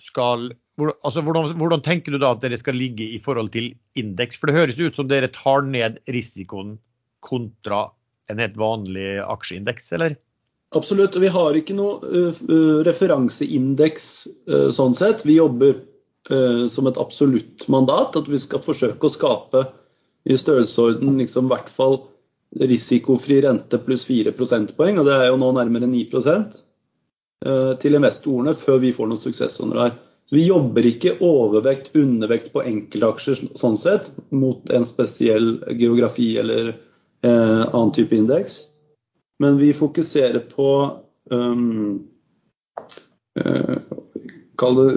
skal 0.02 0.50
altså 0.82 1.22
hvordan, 1.22 1.54
hvordan, 1.58 1.82
tenker 1.84 2.14
du 2.14 2.18
da 2.18 2.32
at 2.34 2.42
dere 2.42 2.58
skal 2.58 2.76
ligge 2.78 3.06
i 3.06 3.20
forhold 3.22 3.52
til 3.54 3.72
indeks? 3.98 4.38
For 4.40 4.50
det 4.50 4.58
høres 4.58 4.80
ut 4.80 4.98
som 4.98 5.08
dere 5.10 5.30
tar 5.34 5.66
ned 5.66 6.00
risikoen 6.10 6.76
kontra 7.24 7.86
en 8.32 8.40
helt 8.40 8.56
vanlig 8.58 9.18
aksjeindeks, 9.22 9.92
eller? 9.96 10.16
Absolutt. 10.74 11.16
Vi 11.20 11.30
har 11.30 11.54
ikke 11.54 11.76
noe 11.76 12.00
uh, 12.02 12.80
referanseindeks 12.86 14.06
uh, 14.50 14.70
sånn 14.74 14.96
sett. 14.98 15.22
Vi 15.26 15.38
jobber 15.38 15.76
uh, 16.32 16.64
som 16.72 16.88
et 16.90 16.98
absolutt 16.98 17.68
mandat. 17.70 18.18
At 18.18 18.30
vi 18.30 18.40
skal 18.42 18.64
forsøke 18.64 19.06
å 19.06 19.14
skape 19.14 19.66
i 20.24 20.36
størrelsesorden 20.40 21.18
liksom, 21.20 21.48
i 21.48 21.54
hvert 21.54 21.70
fall 21.72 21.98
risikofri 22.60 23.40
rente 23.44 23.80
pluss 23.82 24.06
4 24.08 24.32
prosentpoeng, 24.36 25.00
og 25.00 25.08
det 25.08 25.18
er 25.18 25.28
jo 25.28 25.40
nå 25.40 25.50
nærmere 25.56 25.90
9% 25.90 26.62
til 27.82 27.96
investorene 27.98 28.54
før 28.56 28.78
vi 28.80 28.92
får 28.96 29.08
noen 29.10 29.20
suksesshonorar. 29.20 29.98
Så 30.24 30.36
Vi 30.36 30.46
jobber 30.46 30.86
ikke 30.88 31.18
overvekt, 31.20 31.90
undervekt 31.96 32.52
på 32.54 32.62
enkeltaksjer 32.64 33.42
sånn 33.60 33.76
sett, 33.76 34.08
mot 34.32 34.70
en 34.72 34.86
spesiell 34.88 35.58
geografi 35.76 36.30
eller 36.40 36.70
eh, 36.72 37.62
annen 37.64 37.92
type 37.92 38.16
indeks. 38.16 38.62
Men 39.42 39.58
vi 39.60 39.72
fokuserer 39.76 40.46
på 40.48 40.70
um, 41.30 42.06
eh, 43.40 43.76
Kall 44.56 44.76
det 44.78 44.88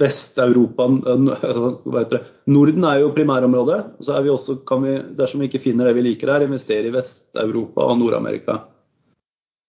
Vest-Europa 0.00 0.86
altså, 0.86 2.20
Norden 2.50 2.86
er 2.88 3.00
jo 3.02 3.12
primærområdet. 3.14 3.80
Så 4.02 4.16
er 4.16 4.24
vi 4.24 4.32
også, 4.32 4.58
vi, 4.82 4.94
dersom 5.18 5.42
vi 5.42 5.50
ikke 5.50 5.62
finner 5.62 5.88
det 5.88 5.96
vi 5.98 6.06
liker 6.08 6.32
her, 6.32 6.46
investere 6.46 6.88
i 6.88 6.94
Vest-Europa 6.94 7.86
og 7.86 7.98
Nord-Amerika. 8.00 8.58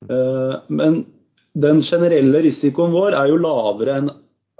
Uh, 0.10 0.62
men 0.70 1.04
den 1.56 1.82
generelle 1.86 2.42
risikoen 2.46 2.94
vår 2.94 3.16
er 3.18 3.32
jo 3.32 3.42
lavere 3.42 4.00
enn 4.02 4.12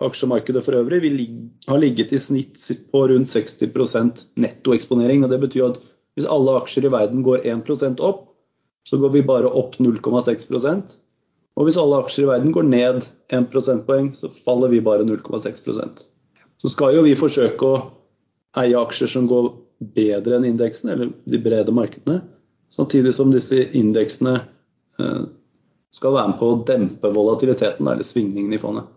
aksjemarkedet 0.06 0.64
for 0.66 0.78
øvrig. 0.78 1.02
Vi 1.04 1.28
har 1.68 1.82
ligget 1.82 2.14
i 2.14 2.22
snitt 2.22 2.60
på 2.92 3.06
rundt 3.12 3.32
60% 3.32 4.26
nettoeksponering. 4.42 5.24
og 5.24 5.34
Det 5.34 5.42
betyr 5.48 5.70
at 5.70 5.82
hvis 6.16 6.30
alle 6.32 6.56
aksjer 6.62 6.88
i 6.88 6.94
verden 6.94 7.24
går 7.24 7.44
1% 7.44 8.04
opp, 8.04 8.30
så 8.88 9.00
går 9.02 9.16
vi 9.16 9.26
bare 9.26 9.50
opp 9.50 9.80
0,6 9.82 10.48
Og 11.56 11.68
hvis 11.68 11.78
alle 11.80 12.02
aksjer 12.04 12.26
i 12.26 12.30
verden 12.30 12.56
går 12.56 12.68
ned 12.68 13.06
1 13.34 13.48
prosentpoeng, 13.52 14.12
så 14.16 14.32
faller 14.46 14.74
vi 14.74 14.84
bare 14.84 15.06
0,6% 15.08 16.04
Så 16.62 16.72
skal 16.72 16.98
jo 16.98 17.06
vi 17.06 17.16
forsøke 17.16 17.70
å 17.70 17.84
eie 18.60 18.76
aksjer 18.80 19.12
som 19.12 19.28
går 19.28 19.54
bedre 19.96 20.38
enn 20.38 20.48
indeksen, 20.48 20.92
eller 20.92 21.12
de 21.28 21.40
brede 21.44 21.74
markedene. 21.76 22.22
Samtidig 22.72 23.14
som 23.16 23.32
disse 23.32 23.60
indeksene 23.76 24.36
eh, 25.00 25.24
skal 25.96 26.16
være 26.16 26.32
med 26.32 26.40
på 26.40 26.52
å 26.52 26.60
dempe 26.68 27.12
volatiliteten, 27.16 27.88
eller 27.88 28.08
svingningen 28.08 28.56
i 28.56 28.60
fondet. 28.60 28.92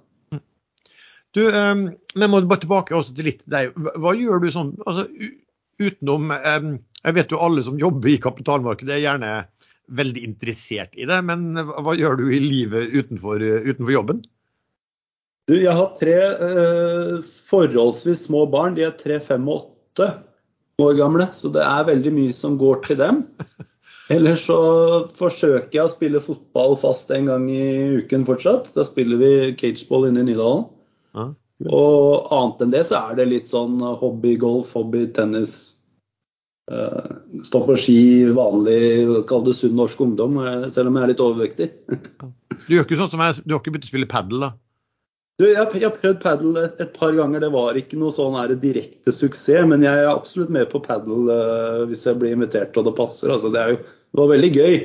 Du, 1.37 1.44
um, 1.53 1.85
men 2.16 2.31
må 2.33 2.40
bare 2.49 2.62
tilbake 2.64 2.97
også 2.97 3.12
til 3.14 3.29
litt 3.31 3.42
deg. 3.51 3.75
Hva 3.77 4.14
gjør 4.16 4.40
du 4.42 4.49
sånn 4.51 4.73
altså, 4.88 5.05
utenom 5.79 6.33
um, 6.33 6.71
Jeg 7.05 7.14
vet 7.18 7.35
jo 7.35 7.40
alle 7.44 7.62
som 7.66 7.77
jobber 7.79 8.11
i 8.11 8.21
kapitalmarkedet 8.23 8.97
er 8.97 9.05
gjerne 9.05 9.33
veldig 9.88 10.24
interessert 10.27 10.96
i 10.98 11.07
det. 11.09 11.18
Men 11.27 11.55
hva 11.57 11.94
gjør 11.96 12.20
du 12.20 12.27
i 12.33 12.40
livet 12.42 12.92
utenfor, 12.94 13.42
utenfor 13.42 13.94
jobben? 13.94 14.22
Du, 15.48 15.55
jeg 15.57 15.72
har 15.72 15.94
tre 15.96 16.16
eh, 16.29 17.14
forholdsvis 17.48 18.27
små 18.27 18.44
barn. 18.53 18.77
De 18.77 18.85
er 18.85 18.96
tre, 18.98 19.16
fem 19.24 19.46
og 19.48 19.70
åtte 19.70 20.11
år 20.85 20.98
gamle. 20.98 21.31
Så 21.35 21.51
det 21.55 21.64
er 21.64 21.88
veldig 21.88 22.12
mye 22.18 22.37
som 22.37 22.59
går 22.61 22.83
til 22.85 23.01
dem. 23.01 23.22
Eller 24.12 24.38
så 24.40 24.59
forsøker 25.16 25.74
jeg 25.74 25.85
å 25.85 25.92
spille 25.92 26.24
fotball 26.24 26.77
fast 26.81 27.11
en 27.12 27.29
gang 27.29 27.48
i 27.53 27.98
uken 28.01 28.24
fortsatt. 28.29 28.70
Da 28.77 28.85
spiller 28.88 29.20
vi 29.20 29.33
cageball 29.61 30.09
inne 30.09 30.24
i 30.24 30.31
Nydalen. 30.31 30.66
Ja, 31.16 31.27
og 31.74 32.29
annet 32.33 32.62
enn 32.62 32.72
det 32.72 32.85
så 32.87 33.01
er 33.01 33.18
det 33.18 33.29
litt 33.33 33.48
sånn 33.48 33.81
hobbygolf, 33.83 34.70
hobbytennis, 34.79 35.57
stå 37.45 37.61
på 37.67 37.77
ski, 37.81 37.99
vanlig, 38.37 38.79
kall 39.29 39.45
det 39.47 39.57
sunn 39.57 39.77
norsk 39.79 40.01
ungdom, 40.05 40.39
eh, 40.45 40.67
selv 40.73 40.91
om 40.91 40.99
jeg 40.99 41.07
er 41.07 41.13
litt 41.13 41.25
overvektig. 41.25 41.69
du 42.67 42.73
gjør 42.75 42.87
ikke 42.87 42.99
sånn 43.01 43.13
som 43.13 43.23
jeg, 43.25 43.45
du 43.45 43.55
har 43.55 43.63
ikke 43.63 43.75
begynt 43.75 43.89
å 43.89 43.93
spille 43.93 44.11
padel, 44.11 44.45
da? 44.47 44.51
Du, 45.39 45.47
jeg, 45.47 45.67
jeg 45.79 45.87
har 45.87 45.95
prøvd 45.95 46.17
padel 46.23 46.57
et, 46.65 46.81
et, 46.83 46.95
par 46.99 47.13
ganger. 47.15 47.45
Det 47.45 47.53
var 47.55 47.77
ikke 47.79 47.99
noe 48.01 48.11
sånn 48.15 48.35
her 48.35 48.57
direkte 48.59 49.15
suksess, 49.15 49.69
men 49.71 49.85
jeg 49.87 50.01
er 50.03 50.11
absolutt 50.11 50.51
med 50.51 50.67
på 50.73 50.81
padel 50.83 51.31
uh, 51.31 51.85
hvis 51.87 52.03
jeg 52.09 52.19
blir 52.19 52.35
invitert 52.35 52.75
og 52.75 52.89
det 52.89 52.97
passer. 52.99 53.31
Altså, 53.31 53.53
det, 53.55 53.63
jo, 53.71 53.77
det, 53.85 54.19
var 54.19 54.33
veldig 54.33 54.51
gøy. 54.57 54.81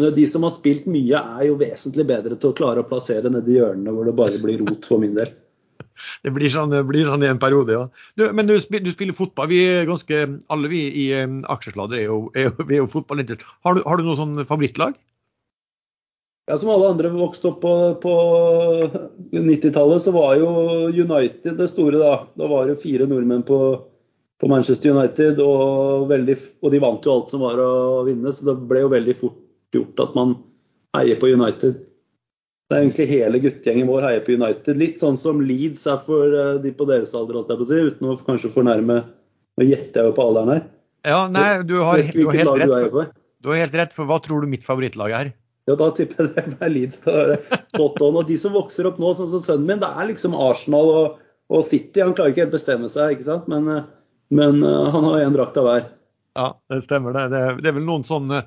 Men 0.00 0.16
de 0.16 0.24
som 0.26 0.42
har 0.42 0.50
spilt 0.56 0.88
mye, 0.90 1.20
er 1.38 1.46
jo 1.46 1.60
vesentlig 1.60 2.08
bedre 2.08 2.34
til 2.34 2.50
å 2.50 2.58
klare 2.58 2.82
å 2.82 2.88
plassere 2.88 3.30
nedi 3.30 3.60
hjørnene 3.60 3.94
hvor 3.94 4.10
det 4.10 4.16
bare 4.18 4.42
blir 4.42 4.64
rot 4.64 4.90
for 4.90 5.04
min 5.04 5.14
del 5.14 5.30
det 6.26 6.32
blir 6.34 6.52
sånn, 6.52 6.72
det 6.74 6.82
blir 6.88 7.06
sånn 7.08 7.24
i 7.24 7.30
en 7.30 7.40
periode, 7.42 7.76
ja. 7.76 7.84
Du, 8.18 8.26
men 8.34 8.48
du, 8.50 8.56
du, 8.58 8.90
spiller 8.92 9.16
fotball. 9.16 9.50
Vi 9.52 9.62
er 9.66 9.88
ganske, 9.88 10.24
alle 10.52 10.72
vi 10.72 10.84
i 11.04 11.06
um, 11.22 11.40
Aksjesladder 11.52 12.00
er 12.00 12.06
jo, 12.08 12.18
er 12.36 12.50
jo, 12.50 12.68
er 12.68 12.90
fotballinteressert. 12.92 13.56
Har 13.66 13.78
du, 13.78 13.82
har 13.86 13.98
du 13.98 14.06
noe 14.06 14.18
sånn 14.18 14.36
favorittlag? 14.48 14.98
Ja, 16.50 16.56
Som 16.58 16.72
alle 16.74 16.90
andre 16.90 17.12
vokste 17.14 17.52
opp 17.52 17.60
på, 17.62 17.74
på 18.02 18.14
90-tallet, 19.32 20.02
så 20.02 20.14
var 20.14 20.34
jo 20.40 20.50
United 20.90 21.56
det 21.58 21.70
store. 21.70 22.00
Da 22.02 22.26
Da 22.38 22.50
var 22.50 22.66
det 22.66 22.80
fire 22.82 23.06
nordmenn 23.06 23.44
på, 23.46 23.58
på 24.42 24.50
Manchester 24.50 24.96
United, 24.96 25.38
og, 25.40 26.08
veldig, 26.10 26.36
og, 26.62 26.72
de 26.74 26.82
vant 26.82 27.06
jo 27.06 27.14
alt 27.14 27.30
som 27.30 27.44
var 27.46 27.62
å 27.62 28.02
vinne. 28.08 28.34
Så 28.34 28.48
det 28.50 28.58
ble 28.70 28.82
jo 28.82 28.92
veldig 28.92 29.16
fort 29.20 29.38
gjort 29.72 30.02
at 30.02 30.18
man 30.18 30.36
heier 30.96 31.20
på 31.20 31.30
United. 31.30 31.78
Det 32.70 32.76
er 32.76 32.84
egentlig 32.84 33.08
hele 33.10 33.40
guttegjengen 33.42 33.90
vår 33.90 34.06
heier 34.06 34.22
på 34.24 34.36
United. 34.38 34.78
Litt 34.80 35.00
sånn 35.02 35.18
som 35.20 35.42
Leeds 35.44 35.84
er 35.90 35.98
for 36.00 36.36
eh, 36.36 36.54
de 36.62 36.72
på 36.76 36.86
deres 36.88 37.12
alder, 37.18 37.40
holdt 37.40 37.52
jeg 37.52 37.60
på 37.60 37.66
å 37.66 37.70
si, 37.70 37.80
uten 37.90 38.08
å 38.08 38.16
kanskje 38.28 38.54
fornærme 38.54 39.02
Nå 39.60 39.66
gjetter 39.68 40.00
jeg 40.00 40.08
jo 40.08 40.12
på 40.16 40.24
alderen 40.24 40.48
her. 40.48 40.60
Ja, 41.04 41.18
nei, 41.28 41.44
du 41.68 41.74
har, 41.84 42.00
du 42.00 42.22
har 42.24 42.36
helt 42.38 42.54
rett. 42.62 42.86
For, 42.94 43.10
du 43.44 43.50
har 43.52 43.58
helt 43.60 43.74
rett, 43.76 43.92
for 43.92 44.08
hva 44.08 44.16
tror 44.24 44.40
du 44.40 44.48
mitt 44.48 44.64
favorittlag 44.64 45.12
er? 45.18 45.32
Ja, 45.68 45.76
da 45.78 45.90
tipper 45.94 46.30
jeg 46.30 46.54
det 46.54 46.64
er 46.64 46.72
Leeds. 46.72 47.02
Og 47.82 48.16
de 48.30 48.38
som 48.40 48.54
vokser 48.56 48.88
opp 48.88 48.96
nå, 49.02 49.12
sånn 49.18 49.28
som 49.34 49.42
sønnen 49.44 49.68
min, 49.68 49.82
det 49.82 49.90
er 49.92 50.08
liksom 50.08 50.38
Arsenal 50.38 50.88
og, 50.90 51.20
og 51.52 51.66
City. 51.68 52.00
Han 52.00 52.16
klarer 52.16 52.32
ikke 52.32 52.46
helt 52.46 52.56
bestemme 52.56 52.88
seg, 52.92 53.12
ikke 53.14 53.28
sant. 53.28 53.50
Men, 53.52 53.68
eh, 53.70 53.84
men 54.32 54.64
eh, 54.64 54.88
han 54.96 55.06
har 55.10 55.26
én 55.26 55.36
drakt 55.36 55.60
av 55.60 55.68
hver. 55.68 55.86
Ja, 56.38 56.48
det 56.72 56.82
stemmer 56.86 57.14
det. 57.18 57.28
Det, 57.34 57.42
det 57.60 57.70
er 57.70 57.76
vel 57.76 57.84
noen 57.84 58.06
sånne 58.08 58.44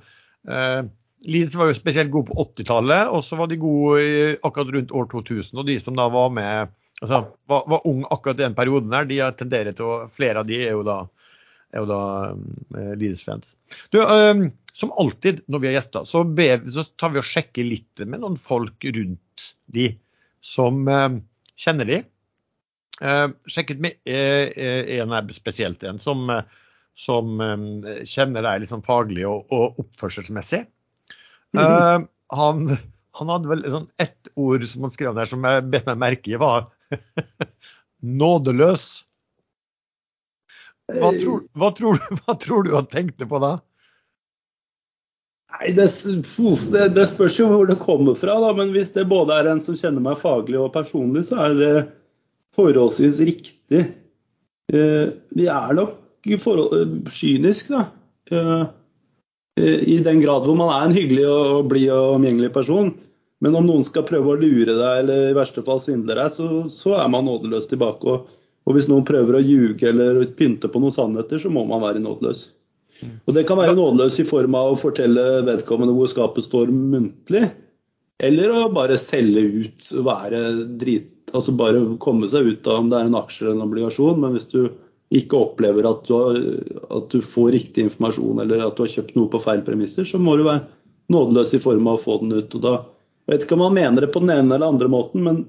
uh, 0.50 0.80
Leeds 1.26 1.56
var 1.58 1.70
jo 1.70 1.78
spesielt 1.78 2.12
gode 2.14 2.30
på 2.30 2.38
80-tallet, 2.44 3.10
og 3.10 3.24
så 3.26 3.38
var 3.40 3.50
de 3.50 3.58
gode 3.62 4.02
akkurat 4.46 4.74
rundt 4.76 4.94
år 4.94 5.08
2000. 5.12 5.58
Og 5.58 5.68
de 5.68 5.78
som 5.82 5.98
da 5.98 6.06
var 6.14 6.32
med, 6.34 6.74
altså 7.02 7.24
var, 7.50 7.66
var 7.72 7.88
ung 7.90 8.04
akkurat 8.14 8.40
i 8.40 8.46
den 8.46 8.58
perioden 8.58 8.94
der, 8.94 9.08
de 9.10 9.22
tenderer 9.40 9.76
til 9.76 9.90
å 9.90 9.96
Flere 10.14 10.44
av 10.44 10.50
de 10.50 10.60
er 10.68 10.76
jo 10.76 10.84
da, 10.86 11.00
er 11.74 11.82
jo 11.82 11.90
da 11.90 12.02
uh, 12.36 12.92
Leeds-fans. 13.02 13.56
Du, 13.94 14.02
um, 14.02 14.48
som 14.76 14.94
alltid 15.02 15.42
når 15.50 15.64
vi 15.64 15.72
har 15.72 15.80
gjester, 15.80 16.06
så, 16.10 16.22
så, 16.78 16.86
tar 17.00 17.16
vi 17.16 17.22
og 17.24 17.30
sjekker 17.30 17.66
litt 17.66 18.06
med 18.06 18.22
noen 18.22 18.38
folk 18.38 18.86
rundt 18.86 19.48
de 19.72 19.90
som 20.46 20.86
uh, 20.86 21.18
kjenner 21.58 21.90
de. 21.90 22.04
Uh, 23.02 23.34
sjekket 23.50 23.82
med 23.84 23.98
en 24.06 25.18
er 25.18 25.34
spesielt 25.36 25.82
en 25.84 25.98
som, 26.00 26.30
som 26.96 27.42
kjenner 28.08 28.46
deg 28.46 28.62
litt 28.62 28.72
sånn 28.72 28.86
faglig 28.86 29.26
og, 29.28 29.50
og 29.52 29.82
oppførselsmessig. 29.84 30.68
Uh, 31.58 32.06
han, 32.36 32.78
han, 33.16 33.32
hadde 33.32 33.52
vel 33.52 33.66
sånn 33.72 33.90
ett 34.02 34.32
ord 34.36 34.66
som 34.70 34.88
han 34.88 34.94
skrev 34.96 35.18
der 35.18 35.30
som 35.30 35.46
jeg 35.48 35.66
bet 35.72 35.88
meg 35.90 36.02
merke 36.02 36.34
i, 36.34 36.40
var 36.42 36.70
nådeløs. 38.24 38.88
Hva 40.94 41.12
tror, 41.18 41.46
hva, 41.58 41.72
tror, 41.74 42.02
hva 42.22 42.36
tror, 42.42 42.66
du 42.66 42.76
han 42.76 42.90
tenkte 42.92 43.28
på 43.30 43.42
da? 43.42 43.56
Nei, 45.56 45.72
det, 45.78 45.88
det, 45.88 46.88
det, 46.98 47.06
spørs 47.08 47.38
jo 47.40 47.50
hvor 47.52 47.70
det 47.70 47.80
kommer 47.82 48.18
fra. 48.20 48.38
da, 48.44 48.52
Men 48.58 48.74
hvis 48.76 48.92
det 48.96 49.08
både 49.10 49.38
er 49.38 49.50
en 49.50 49.62
som 49.64 49.78
kjenner 49.80 50.04
meg 50.04 50.20
faglig 50.22 50.60
og 50.60 50.74
personlig, 50.76 51.26
så 51.30 51.46
er 51.48 51.60
det 51.60 51.76
forholdsvis 52.58 53.22
riktig. 53.28 53.86
Uh, 54.74 55.16
vi 55.36 55.48
er 55.52 55.78
nok 55.78 56.02
forhold, 56.42 57.06
kynisk, 57.14 57.70
da. 57.72 57.86
Uh, 58.34 58.66
I 59.56 59.98
den 60.04 60.20
grad 60.20 60.44
hvor 60.44 60.58
man 60.60 60.72
er 60.74 60.88
en 60.88 60.96
hyggelig 60.96 61.26
og 61.32 61.70
blid 61.72 61.92
og 61.96 62.18
omgjengelig 62.18 62.52
person. 62.56 62.92
Men 63.44 63.56
om 63.56 63.68
noen 63.68 63.86
skal 63.88 64.06
prøve 64.08 64.34
å 64.34 64.40
lure 64.40 64.74
deg 64.74 65.02
eller 65.04 65.30
i 65.30 65.36
verste 65.36 65.64
fall 65.66 65.82
svindle 65.84 66.16
deg, 66.18 66.32
så, 66.34 66.48
så 66.72 66.96
er 67.00 67.10
man 67.12 67.28
nådeløs 67.28 67.68
tilbake. 67.72 68.08
Og, 68.08 68.30
og, 68.66 68.76
hvis 68.76 68.88
noen 68.92 69.06
prøver 69.08 69.38
å 69.38 69.44
ljuge 69.44 69.90
eller 69.92 70.24
pynte 70.40 70.72
på 70.72 70.82
noen 70.82 70.96
sannheter, 70.96 71.42
så 71.42 71.52
må 71.54 71.66
man 71.70 71.84
være 71.84 72.04
nådeløs. 72.04 72.48
Og 73.28 73.36
Det 73.36 73.44
kan 73.48 73.60
være 73.60 73.76
nådeløs 73.76 74.22
i 74.24 74.28
form 74.28 74.56
av 74.58 74.72
å 74.72 74.80
fortelle 74.80 75.44
vedkommende 75.48 75.96
hvor 75.96 76.10
skapet 76.12 76.48
står 76.48 76.72
muntlig. 76.72 77.50
Eller 78.24 78.54
å 78.56 78.70
bare 78.72 78.96
selge 79.00 79.44
ut, 79.44 79.90
være 80.08 80.42
drit, 80.80 81.12
altså 81.36 81.52
bare 81.60 81.84
komme 82.00 82.30
seg 82.32 82.48
ut 82.48 82.70
av 82.72 82.80
om 82.80 82.92
det 82.92 83.02
er 83.02 83.10
en 83.10 83.18
aksje 83.20 83.44
eller 83.44 83.58
en 83.58 83.66
obligasjon. 83.68 84.22
Men 84.24 84.38
hvis 84.38 84.48
du 84.54 84.62
ikke 85.14 85.38
opplever 85.38 85.86
at 85.86 86.08
du, 86.08 86.14
har, 86.18 86.40
at 86.98 87.12
du, 87.14 87.20
får 87.22 87.52
riktig 87.54 87.86
informasjon 87.86 88.42
eller 88.42 88.64
at 88.66 88.78
du 88.78 88.86
har 88.86 88.94
kjøpt 88.96 89.14
noe 89.18 89.30
på 89.32 89.42
feil 89.44 89.62
premisser, 89.66 90.08
så 90.08 90.18
må 90.22 90.38
du 90.40 90.48
være 90.48 90.66
nådeløs 91.14 91.54
i 91.54 91.62
form 91.62 91.86
av 91.92 92.00
å 92.00 92.02
få 92.02 92.18
den 92.24 92.34
ut. 92.40 92.56
da 92.64 92.80
jeg 93.26 93.34
vet 93.34 93.46
ikke 93.46 93.56
om 93.58 93.64
man 93.66 93.78
mener 93.78 94.06
det 94.06 94.12
på 94.14 94.22
den 94.22 94.34
ene 94.34 94.54
eller 94.54 94.70
andre 94.70 94.90
måten, 94.92 95.24
men 95.26 95.40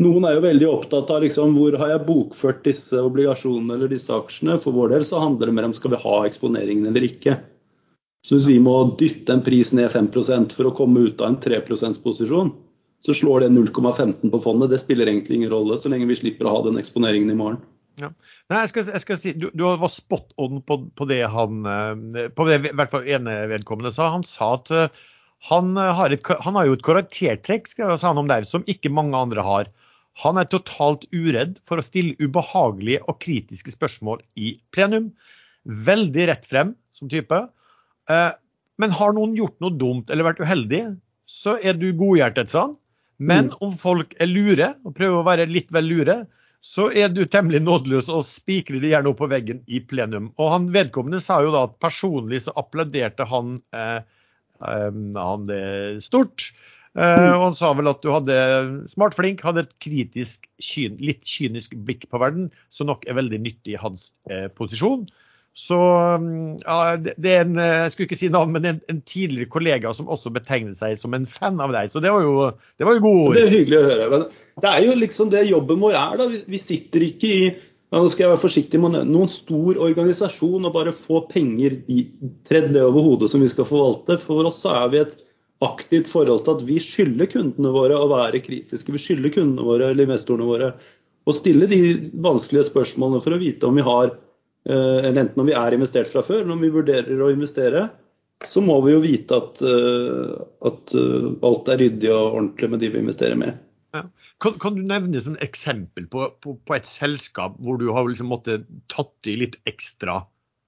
noen 0.00 0.24
er 0.28 0.36
jo 0.36 0.44
veldig 0.44 0.66
opptatt 0.68 1.12
av 1.12 1.22
liksom, 1.24 1.54
hvor 1.56 1.76
har 1.80 1.94
jeg 1.94 2.06
bokført 2.08 2.60
disse 2.64 3.00
obligasjonene 3.00 3.76
eller 3.76 3.92
disse 3.92 4.12
aksjene. 4.12 4.58
For 4.60 4.76
vår 4.76 4.92
del 4.94 5.06
så 5.08 5.22
handler 5.22 5.48
det 5.48 5.54
mer 5.56 5.68
om 5.68 5.76
skal 5.76 5.94
vi 5.94 6.02
ha 6.02 6.18
eksponeringen 6.28 6.90
eller 6.90 7.04
ikke. 7.08 7.38
Så 8.24 8.36
hvis 8.36 8.50
vi 8.50 8.58
må 8.60 8.74
dytte 9.00 9.32
en 9.32 9.44
pris 9.44 9.72
ned 9.76 9.88
5% 9.92 10.52
for 10.56 10.68
å 10.68 10.74
komme 10.76 11.06
ut 11.08 11.20
av 11.24 11.32
en 11.32 11.40
3 11.40 11.62
%-posisjon, 11.64 12.52
så 13.00 13.16
slår 13.16 13.46
det 13.46 13.52
0,15 13.54 14.28
på 14.28 14.40
fondet. 14.44 14.68
Det 14.72 14.80
spiller 14.82 15.08
egentlig 15.08 15.40
ingen 15.40 15.52
rolle, 15.52 15.80
så 15.80 15.88
lenge 15.88 16.08
vi 16.10 16.20
slipper 16.20 16.48
å 16.48 16.52
ha 16.52 16.64
den 16.68 16.80
eksponeringen 16.80 17.32
i 17.32 17.38
morgen. 17.38 17.62
Ja. 18.00 18.12
Nei, 18.50 18.62
jeg 18.62 18.70
skal, 18.72 18.88
jeg 18.94 19.02
skal 19.04 19.18
si, 19.20 19.32
du, 19.36 19.48
du, 19.52 19.64
var 19.66 19.92
spot 19.92 20.30
on 20.40 20.62
på, 20.64 20.78
på, 20.96 21.06
det 21.10 21.24
han 21.32 21.66
eh, 21.68 22.28
på 22.32 22.46
det 22.48 22.60
i 22.62 22.72
hvert 22.72 22.92
fall 22.94 23.08
ene 23.10 23.34
vedkommende 23.50 23.92
sa. 23.94 24.12
Han 24.14 24.24
sa 24.26 24.54
at 24.56 24.72
eh, 24.74 25.02
han 25.50 25.72
har, 25.76 26.12
et, 26.12 26.30
han 26.44 26.56
har 26.58 26.68
jo 26.68 26.76
et 26.76 26.84
karaktertrekk 26.84 27.70
sa 27.72 27.96
han 27.96 28.20
om 28.20 28.28
der, 28.28 28.44
som 28.48 28.64
ikke 28.68 28.92
mange 28.92 29.16
andre 29.16 29.44
har. 29.44 29.70
Han 30.20 30.36
er 30.40 30.48
totalt 30.50 31.06
uredd 31.14 31.56
for 31.68 31.80
å 31.80 31.84
stille 31.84 32.18
ubehagelige 32.20 33.00
og 33.08 33.20
kritiske 33.24 33.72
spørsmål 33.72 34.20
i 34.36 34.54
plenum. 34.74 35.08
Veldig 35.64 36.26
rett 36.28 36.44
frem 36.48 36.74
som 36.96 37.08
type. 37.12 37.38
Eh, 38.10 38.30
men 38.80 38.96
har 38.96 39.16
noen 39.16 39.36
gjort 39.36 39.56
noe 39.64 39.76
dumt 39.76 40.12
eller 40.12 40.28
vært 40.28 40.42
uheldig, 40.44 40.84
så 41.30 41.56
er 41.62 41.78
du 41.78 41.90
godhjertet, 41.96 42.52
sa 42.52 42.68
han. 42.68 42.76
Men 43.20 43.50
mm. 43.50 43.56
om 43.64 43.72
folk 43.80 44.14
er 44.20 44.30
lure 44.30 44.72
og 44.84 44.94
prøver 44.96 45.20
å 45.20 45.26
være 45.26 45.48
litt 45.50 45.68
vel 45.74 45.88
lure, 45.88 46.22
så 46.60 46.90
er 46.92 47.08
du 47.12 47.22
temmelig 47.24 47.62
nådeløs 47.64 48.10
og 48.12 48.26
spikrer 48.28 48.82
det 48.82 48.92
gjerne 48.92 49.12
opp 49.12 49.20
på 49.22 49.30
veggen 49.32 49.62
i 49.66 49.80
plenum. 49.80 50.28
Og 50.36 50.50
han 50.52 50.68
vedkommende 50.74 51.22
sa 51.24 51.40
jo 51.44 51.54
da 51.54 51.64
at 51.68 51.78
personlig 51.80 52.42
så 52.44 52.54
applauderte 52.60 53.24
han, 53.28 53.54
eh, 53.72 54.02
eh, 54.60 54.90
han 55.16 55.46
det 55.48 55.62
stort. 56.04 56.50
Eh, 56.98 57.30
og 57.32 57.44
han 57.46 57.56
sa 57.56 57.70
vel 57.78 57.88
at 57.88 58.02
du 58.02 58.10
hadde 58.12 58.36
smart 58.92 59.16
flink, 59.16 59.44
hadde 59.46 59.64
et 59.64 59.74
kritisk, 59.82 60.48
litt 61.00 61.24
kynisk 61.28 61.76
blikk 61.86 62.08
på 62.10 62.20
verden, 62.20 62.50
som 62.68 62.90
nok 62.90 63.06
er 63.08 63.16
veldig 63.20 63.40
nyttig 63.44 63.76
i 63.76 63.80
hans 63.80 64.10
eh, 64.28 64.48
posisjon. 64.52 65.06
Så 65.56 65.76
mm, 65.76 66.60
ja, 66.62 66.96
det 67.00 67.32
er 67.32 67.42
en, 67.42 67.58
jeg 67.58 67.92
skulle 67.92 68.06
ikke 68.06 68.18
si 68.20 68.28
navn, 68.32 68.52
men 68.54 68.68
en, 68.68 68.78
en, 68.88 69.00
tidligere 69.06 69.50
kollega 69.50 69.90
som 69.96 70.08
også 70.08 70.32
betegnet 70.32 70.78
seg 70.78 70.94
som 71.00 71.16
en 71.16 71.26
fan 71.28 71.58
av 71.60 71.74
deg. 71.74 71.90
Så 71.92 72.02
det 72.02 72.12
var 72.14 72.24
jo, 72.24 72.46
det 72.78 72.86
var 72.86 72.96
jo 72.96 73.04
gode 73.04 73.24
ord. 73.24 73.34
Det 73.36 73.42
er 73.46 73.56
hyggelig 73.56 73.80
å 73.80 73.88
høre. 73.88 74.06
Men 74.14 74.28
det 74.62 74.70
er 74.70 74.86
jo 74.86 74.94
liksom 75.00 75.32
det 75.34 75.48
jobben 75.50 75.82
vår 75.82 75.98
er. 75.98 76.14
da. 76.20 76.28
Vi, 76.30 76.40
vi 76.54 76.62
sitter 76.62 77.06
ikke 77.10 77.34
i 77.34 77.42
nå 77.90 78.04
skal 78.06 78.22
jeg 78.22 78.30
være 78.30 78.44
forsiktig 78.44 78.78
med 78.78 78.94
noen 79.08 79.30
stor 79.34 79.78
organisasjon 79.82 80.68
og 80.68 80.74
bare 80.76 80.92
få 80.94 81.24
penger 81.26 81.80
tredd 82.46 82.68
ned 82.70 82.84
over 82.84 83.02
hodet 83.08 83.32
som 83.32 83.42
vi 83.42 83.50
skal 83.50 83.66
forvalte. 83.66 84.14
For 84.22 84.46
oss 84.46 84.62
så 84.62 84.76
er 84.84 84.92
vi 84.92 85.00
et 85.02 85.16
aktivt 85.66 86.08
forhold 86.08 86.44
til 86.46 86.54
at 86.54 86.64
vi 86.68 86.78
skylder 86.80 87.28
kundene 87.32 87.72
våre 87.74 87.98
å 87.98 88.06
være 88.12 88.40
kritiske. 88.44 88.94
Vi 88.94 89.02
skylder 89.02 89.34
kundene 89.34 89.66
våre 89.66 89.90
eller 89.90 90.06
investorene 90.06 90.46
våre 90.46 90.70
å 91.26 91.34
stille 91.34 91.66
de 91.70 91.80
vanskelige 92.22 92.70
spørsmålene 92.70 93.24
for 93.24 93.34
å 93.34 93.40
vite 93.42 93.66
om 93.66 93.76
vi 93.76 93.84
har 93.84 94.14
eller 94.68 95.16
enten 95.22 95.40
om 95.40 95.48
vi 95.48 95.54
er 95.56 95.74
investert 95.74 96.10
fra 96.10 96.20
før, 96.24 96.42
eller 96.42 96.52
om 96.56 96.62
vi 96.62 96.72
vurderer 96.74 97.22
å 97.24 97.30
investere, 97.32 97.86
så 98.48 98.62
må 98.64 98.78
vi 98.84 98.94
jo 98.94 99.02
vite 99.04 99.36
at, 99.36 99.60
eh, 99.64 100.36
at 100.68 100.94
eh, 100.96 101.26
alt 101.46 101.68
er 101.72 101.82
ryddig 101.82 102.10
og 102.12 102.38
ordentlig 102.38 102.70
med 102.72 102.82
de 102.82 102.90
vi 102.94 103.02
investerer 103.02 103.38
med. 103.40 103.58
Ja. 103.96 104.04
Kan, 104.40 104.56
kan, 104.62 104.76
du 104.78 104.84
nevne 104.86 105.20
et 105.20 105.42
eksempel 105.44 106.06
på, 106.08 106.30
på, 106.40 106.54
på, 106.56 106.76
et 106.76 106.88
selskap 106.88 107.58
hvor 107.60 107.80
du 107.80 107.90
har 107.92 108.06
liksom 108.08 108.30
måttet 108.32 108.64
tatt 108.92 109.28
i 109.28 109.36
litt 109.42 109.58
ekstra 109.68 110.22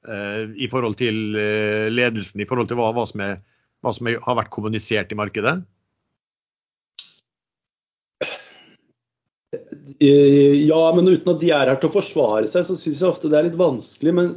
eh, 0.09 0.51
i 0.53 0.69
forhold 0.73 0.99
til 1.01 1.39
eh, 1.39 1.89
ledelsen, 1.93 2.43
i 2.43 2.49
forhold 2.49 2.69
til 2.69 2.81
hva, 2.81 2.91
hva, 2.97 3.07
som, 3.09 3.25
er, 3.25 3.39
hva 3.81 3.95
som 3.97 4.11
er, 4.11 4.21
har 4.27 4.41
vært 4.43 4.53
kommunisert 4.53 5.15
i 5.15 5.21
markedet? 5.23 5.63
Ja, 9.53 10.83
men 10.97 11.09
uten 11.09 11.33
at 11.35 11.41
de 11.43 11.51
er 11.53 11.69
her 11.69 11.79
til 11.81 11.91
å 11.91 11.97
forsvare 11.99 12.49
seg, 12.49 12.65
så 12.67 12.77
syns 12.79 13.03
jeg 13.03 13.09
ofte 13.09 13.29
det 13.31 13.39
er 13.39 13.49
litt 13.51 13.59
vanskelig. 13.61 14.15
Men 14.17 14.31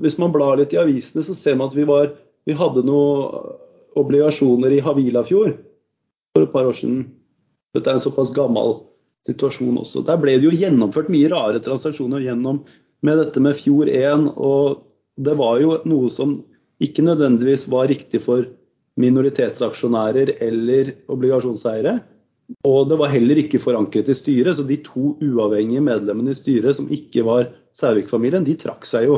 hvis 0.00 0.16
man 0.20 0.32
blar 0.34 0.56
litt 0.60 0.72
i 0.72 0.80
avisene, 0.80 1.24
så 1.26 1.36
ser 1.36 1.58
man 1.60 1.68
at 1.68 1.76
vi, 1.76 1.84
var, 1.88 2.14
vi 2.48 2.56
hadde 2.56 2.86
noen 2.86 3.52
obligasjoner 4.00 4.74
i 4.74 4.80
Havilafjord 4.82 5.58
for 6.34 6.46
et 6.46 6.54
par 6.54 6.70
år 6.70 6.78
siden. 6.78 7.04
Dette 7.76 7.90
er 7.90 7.98
en 7.98 8.02
såpass 8.02 8.32
gammel 8.34 8.80
situasjon 9.28 9.78
også. 9.80 10.02
Der 10.06 10.18
ble 10.20 10.38
det 10.38 10.48
jo 10.48 10.56
gjennomført 10.56 11.12
mye 11.12 11.30
rare 11.32 11.60
transaksjoner 11.62 12.24
gjennom 12.24 12.64
med 13.04 13.20
dette 13.20 13.42
med 13.44 13.56
Fjord 13.58 13.92
1. 13.92 14.32
Og 14.34 14.82
det 15.24 15.36
var 15.38 15.60
jo 15.62 15.78
noe 15.88 16.10
som 16.12 16.38
ikke 16.82 17.04
nødvendigvis 17.06 17.68
var 17.72 17.88
riktig 17.92 18.22
for 18.24 18.48
minoritetsaksjonærer 19.00 20.36
eller 20.44 20.94
obligasjonseiere. 21.10 21.98
Og 22.68 22.88
det 22.90 22.98
var 23.00 23.12
heller 23.12 23.40
ikke 23.40 23.60
forankret 23.62 24.10
i 24.12 24.16
styret, 24.18 24.56
så 24.58 24.64
de 24.68 24.76
to 24.84 25.14
uavhengige 25.24 25.84
medlemmene 25.84 26.34
i 26.34 26.38
styret 26.38 26.76
som 26.76 26.90
ikke 26.92 27.24
var 27.26 27.48
Sævik-familien, 27.74 28.44
de 28.46 28.54
trakk 28.60 28.84
seg 28.86 29.08
jo 29.08 29.16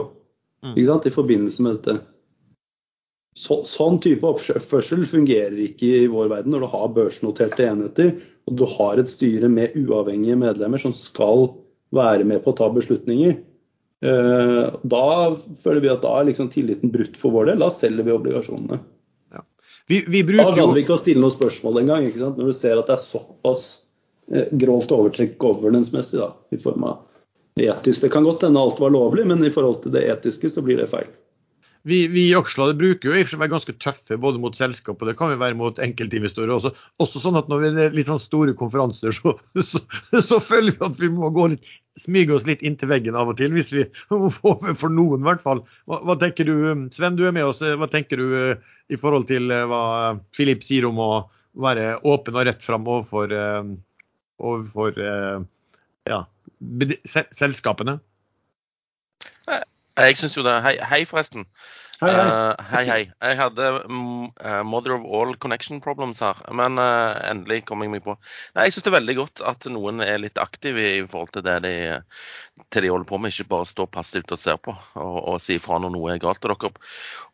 mm. 0.65 0.77
i 0.79 1.13
forbindelse 1.13 1.65
med 1.67 1.81
dette. 1.81 1.99
Så, 3.37 3.59
sånn 3.69 3.99
type 4.01 4.25
oppførsel 4.25 5.03
fungerer 5.05 5.59
ikke 5.67 5.91
i 6.07 6.07
vår 6.09 6.31
verden 6.33 6.55
når 6.55 6.65
du 6.65 6.71
har 6.73 6.95
børsnoterte 6.97 7.67
enheter 7.69 8.15
og 8.47 8.57
du 8.57 8.65
har 8.77 9.01
et 9.01 9.11
styre 9.11 9.51
med 9.51 9.75
uavhengige 9.77 10.39
medlemmer 10.39 10.81
som 10.81 10.95
skal 10.97 11.49
være 11.95 12.27
med 12.29 12.43
på 12.45 12.53
å 12.53 12.59
ta 12.59 12.69
beslutninger. 12.73 13.37
Eh, 14.07 14.67
da 14.87 15.07
føler 15.63 15.83
vi 15.83 15.91
at 15.91 16.05
da 16.05 16.13
er 16.21 16.29
liksom 16.31 16.51
tilliten 16.53 16.93
brutt 16.95 17.19
for 17.19 17.35
vår 17.35 17.51
del. 17.51 17.65
Da 17.65 17.73
selger 17.75 18.07
vi 18.07 18.15
obligasjonene. 18.15 18.79
Vi, 19.87 20.05
vi 20.09 20.25
bruker 20.25 20.51
da 20.51 20.57
gadd 20.57 20.75
vi 20.75 20.83
ikke 20.83 20.97
å 20.97 21.01
stille 21.01 21.23
noen 21.23 21.35
spørsmål 21.35 21.83
engang, 21.83 22.09
når 22.19 22.49
du 22.51 22.55
ser 22.57 22.81
at 22.81 22.89
det 22.89 22.97
er 22.97 23.05
såpass 23.05 23.67
eh, 24.33 24.49
grovt 24.51 24.95
overtrekk 24.95 25.37
governance-messig 25.43 26.25
i 26.51 26.59
form 26.59 26.89
av 26.89 27.05
etisk. 27.61 28.03
Det 28.03 28.11
kan 28.13 28.27
godt 28.27 28.43
hende 28.49 28.61
alt 28.61 28.83
var 28.83 28.91
lovlig, 28.95 29.27
men 29.31 29.45
i 29.47 29.53
forhold 29.55 29.85
til 29.85 29.95
det 29.95 30.03
etiske 30.11 30.51
så 30.51 30.65
blir 30.67 30.83
det 30.83 30.91
feil. 30.91 31.07
Vi, 31.87 32.01
vi 32.11 32.25
i 32.27 32.35
Aksjeladet 32.35 32.81
bruker 32.81 33.13
jo 33.13 33.15
i 33.15 33.23
og 33.23 33.39
være 33.39 33.53
ganske 33.53 33.73
tøffe 33.79 34.17
både 34.19 34.41
mot 34.43 34.57
selskap 34.59 34.99
og 34.99 35.07
det 35.07 35.15
kan 35.21 35.31
vi 35.31 35.39
være 35.39 35.55
mot 35.59 35.77
enkeltinvestorer 35.83 36.51
også. 36.57 36.73
Også 37.03 37.23
sånn 37.23 37.39
at 37.39 37.51
når 37.51 37.63
vi 37.63 37.69
er 37.85 37.95
litt 37.95 38.11
sånn 38.11 38.23
store 38.23 38.57
konferanser, 38.59 39.15
så, 39.15 39.37
så, 39.63 39.83
så, 40.19 40.41
føler 40.43 40.75
vi 40.75 40.83
at 40.89 40.99
vi 40.99 41.11
må 41.15 41.31
gå 41.35 41.53
litt, 41.53 41.69
smyge 42.03 42.35
oss 42.35 42.47
litt 42.49 42.65
inntil 42.67 42.91
veggen 42.91 43.19
av 43.19 43.31
og 43.31 43.39
til. 43.39 43.55
hvis 43.55 43.71
vi, 43.75 43.85
For 44.11 44.91
noen 44.91 45.23
i 45.23 45.29
hvert 45.29 45.45
fall. 45.45 45.63
Hva, 45.87 46.01
hva, 46.03 46.19
tenker 46.21 46.49
du, 46.49 46.57
Sven, 46.95 47.19
du 47.19 47.23
er 47.29 47.37
med 47.37 47.47
oss. 47.47 47.63
Hva 47.63 47.89
tenker 47.93 48.19
du 48.19 48.35
eh, 48.35 48.75
i 48.91 48.99
forhold 49.01 49.29
til 49.31 49.55
eh, 49.55 49.67
hva 49.71 50.17
Filip 50.37 50.67
sier 50.67 50.89
om 50.91 50.99
å 50.99 51.11
være 51.57 52.01
åpen 52.03 52.37
og 52.37 52.51
rett 52.51 52.67
fram 52.67 52.85
overfor, 52.91 53.31
eh, 53.33 53.71
overfor 54.43 54.99
ja, 56.11 56.21
selskapene? 57.07 58.01
Jeg 59.97 60.17
syns 60.21 60.37
jo 60.37 60.45
det 60.45 60.61
Hei, 60.65 60.77
hei 60.85 61.05
forresten. 61.09 61.47
Hei 61.97 62.11
hei. 62.13 62.25
Uh, 62.29 62.65
hei, 62.69 62.81
hei. 62.91 63.05
Jeg 63.25 63.37
hadde 63.39 63.69
uh, 63.89 64.65
mother 64.69 64.93
of 64.99 65.05
all 65.09 65.31
connection 65.41 65.79
problems 65.81 66.19
her, 66.21 66.43
men 66.53 66.77
uh, 66.77 67.17
endelig 67.25 67.63
kom 67.71 67.81
jeg 67.81 67.95
meg 67.95 68.03
på. 68.05 68.13
Nei, 68.53 68.67
Jeg 68.67 68.75
syns 68.75 68.85
det 68.85 68.91
er 68.91 68.97
veldig 68.99 69.15
godt 69.17 69.43
at 69.49 69.69
noen 69.73 70.05
er 70.05 70.21
litt 70.21 70.37
aktive 70.43 70.85
i 70.99 71.07
forhold 71.09 71.33
til 71.33 71.47
det 71.47 71.55
de, 71.65 71.73
til 72.69 72.85
de 72.85 72.91
holder 72.93 73.09
på 73.09 73.21
med, 73.23 73.33
ikke 73.33 73.49
bare 73.55 73.71
står 73.71 73.89
passivt 73.95 74.37
og 74.37 74.43
ser 74.43 74.61
på 74.61 74.75
og, 74.77 75.17
og 75.17 75.41
sier 75.41 75.65
fra 75.65 75.81
når 75.81 75.95
noe 75.97 76.13
er 76.13 76.21
galt. 76.21 76.43
til 76.45 76.53
dere. 76.53 76.85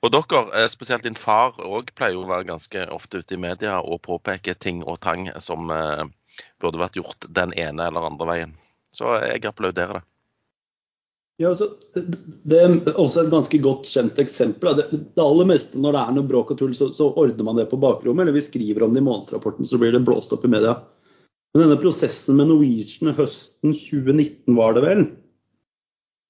Og 0.07 0.15
dere, 0.15 0.69
spesielt 0.71 1.09
din 1.09 1.19
far, 1.19 1.59
òg 1.59 1.91
pleier 1.99 2.15
jo 2.15 2.23
å 2.23 2.31
være 2.31 2.47
ganske 2.53 2.87
ofte 2.95 3.25
ute 3.25 3.35
i 3.35 3.43
media 3.49 3.81
og 3.83 4.05
påpeke 4.07 4.55
ting 4.55 4.87
og 4.87 5.03
tang 5.03 5.27
som 5.43 5.75
burde 6.63 6.79
vært 6.79 7.03
gjort 7.03 7.27
den 7.27 7.59
ene 7.59 7.91
eller 7.91 8.13
andre 8.13 8.31
veien. 8.31 8.57
Så 8.95 9.19
jeg 9.27 9.43
applauderer 9.51 9.99
det. 9.99 10.07
Ja, 11.43 11.51
altså, 11.51 11.73
det 12.47 12.59
er 12.61 12.75
også 12.93 13.25
et 13.25 13.33
ganske 13.33 13.59
godt 13.65 13.89
kjent 13.91 14.19
eksempel. 14.23 14.77
Det, 14.79 14.85
det, 14.93 15.23
aller 15.23 15.49
meste 15.49 15.81
når 15.81 15.97
det 15.97 16.03
er 16.03 16.17
noe 16.17 16.29
bråk 16.29 16.53
og 16.55 16.61
tull, 16.61 16.75
så, 16.79 16.93
så, 16.95 17.09
ordner 17.19 17.49
man 17.49 17.59
det 17.59 17.67
på 17.73 17.81
bakrommet. 17.83 18.23
Eller 18.23 18.37
vi 18.37 18.45
skriver 18.47 18.85
om 18.87 18.95
det 18.95 19.03
i 19.03 19.07
månedsrapporten, 19.07 19.67
så 19.67 19.81
blir 19.81 19.95
det 19.95 20.05
blåst 20.07 20.35
opp 20.37 20.45
i 20.47 20.53
media. 20.53 20.77
Men 21.53 21.67
denne 21.67 21.81
prosessen 21.83 22.39
med 22.39 22.49
Norwegian 22.49 23.17
høsten 23.17 23.75
2019 23.75 24.55
var 24.57 24.77
det 24.77 24.85
vel, 24.87 25.03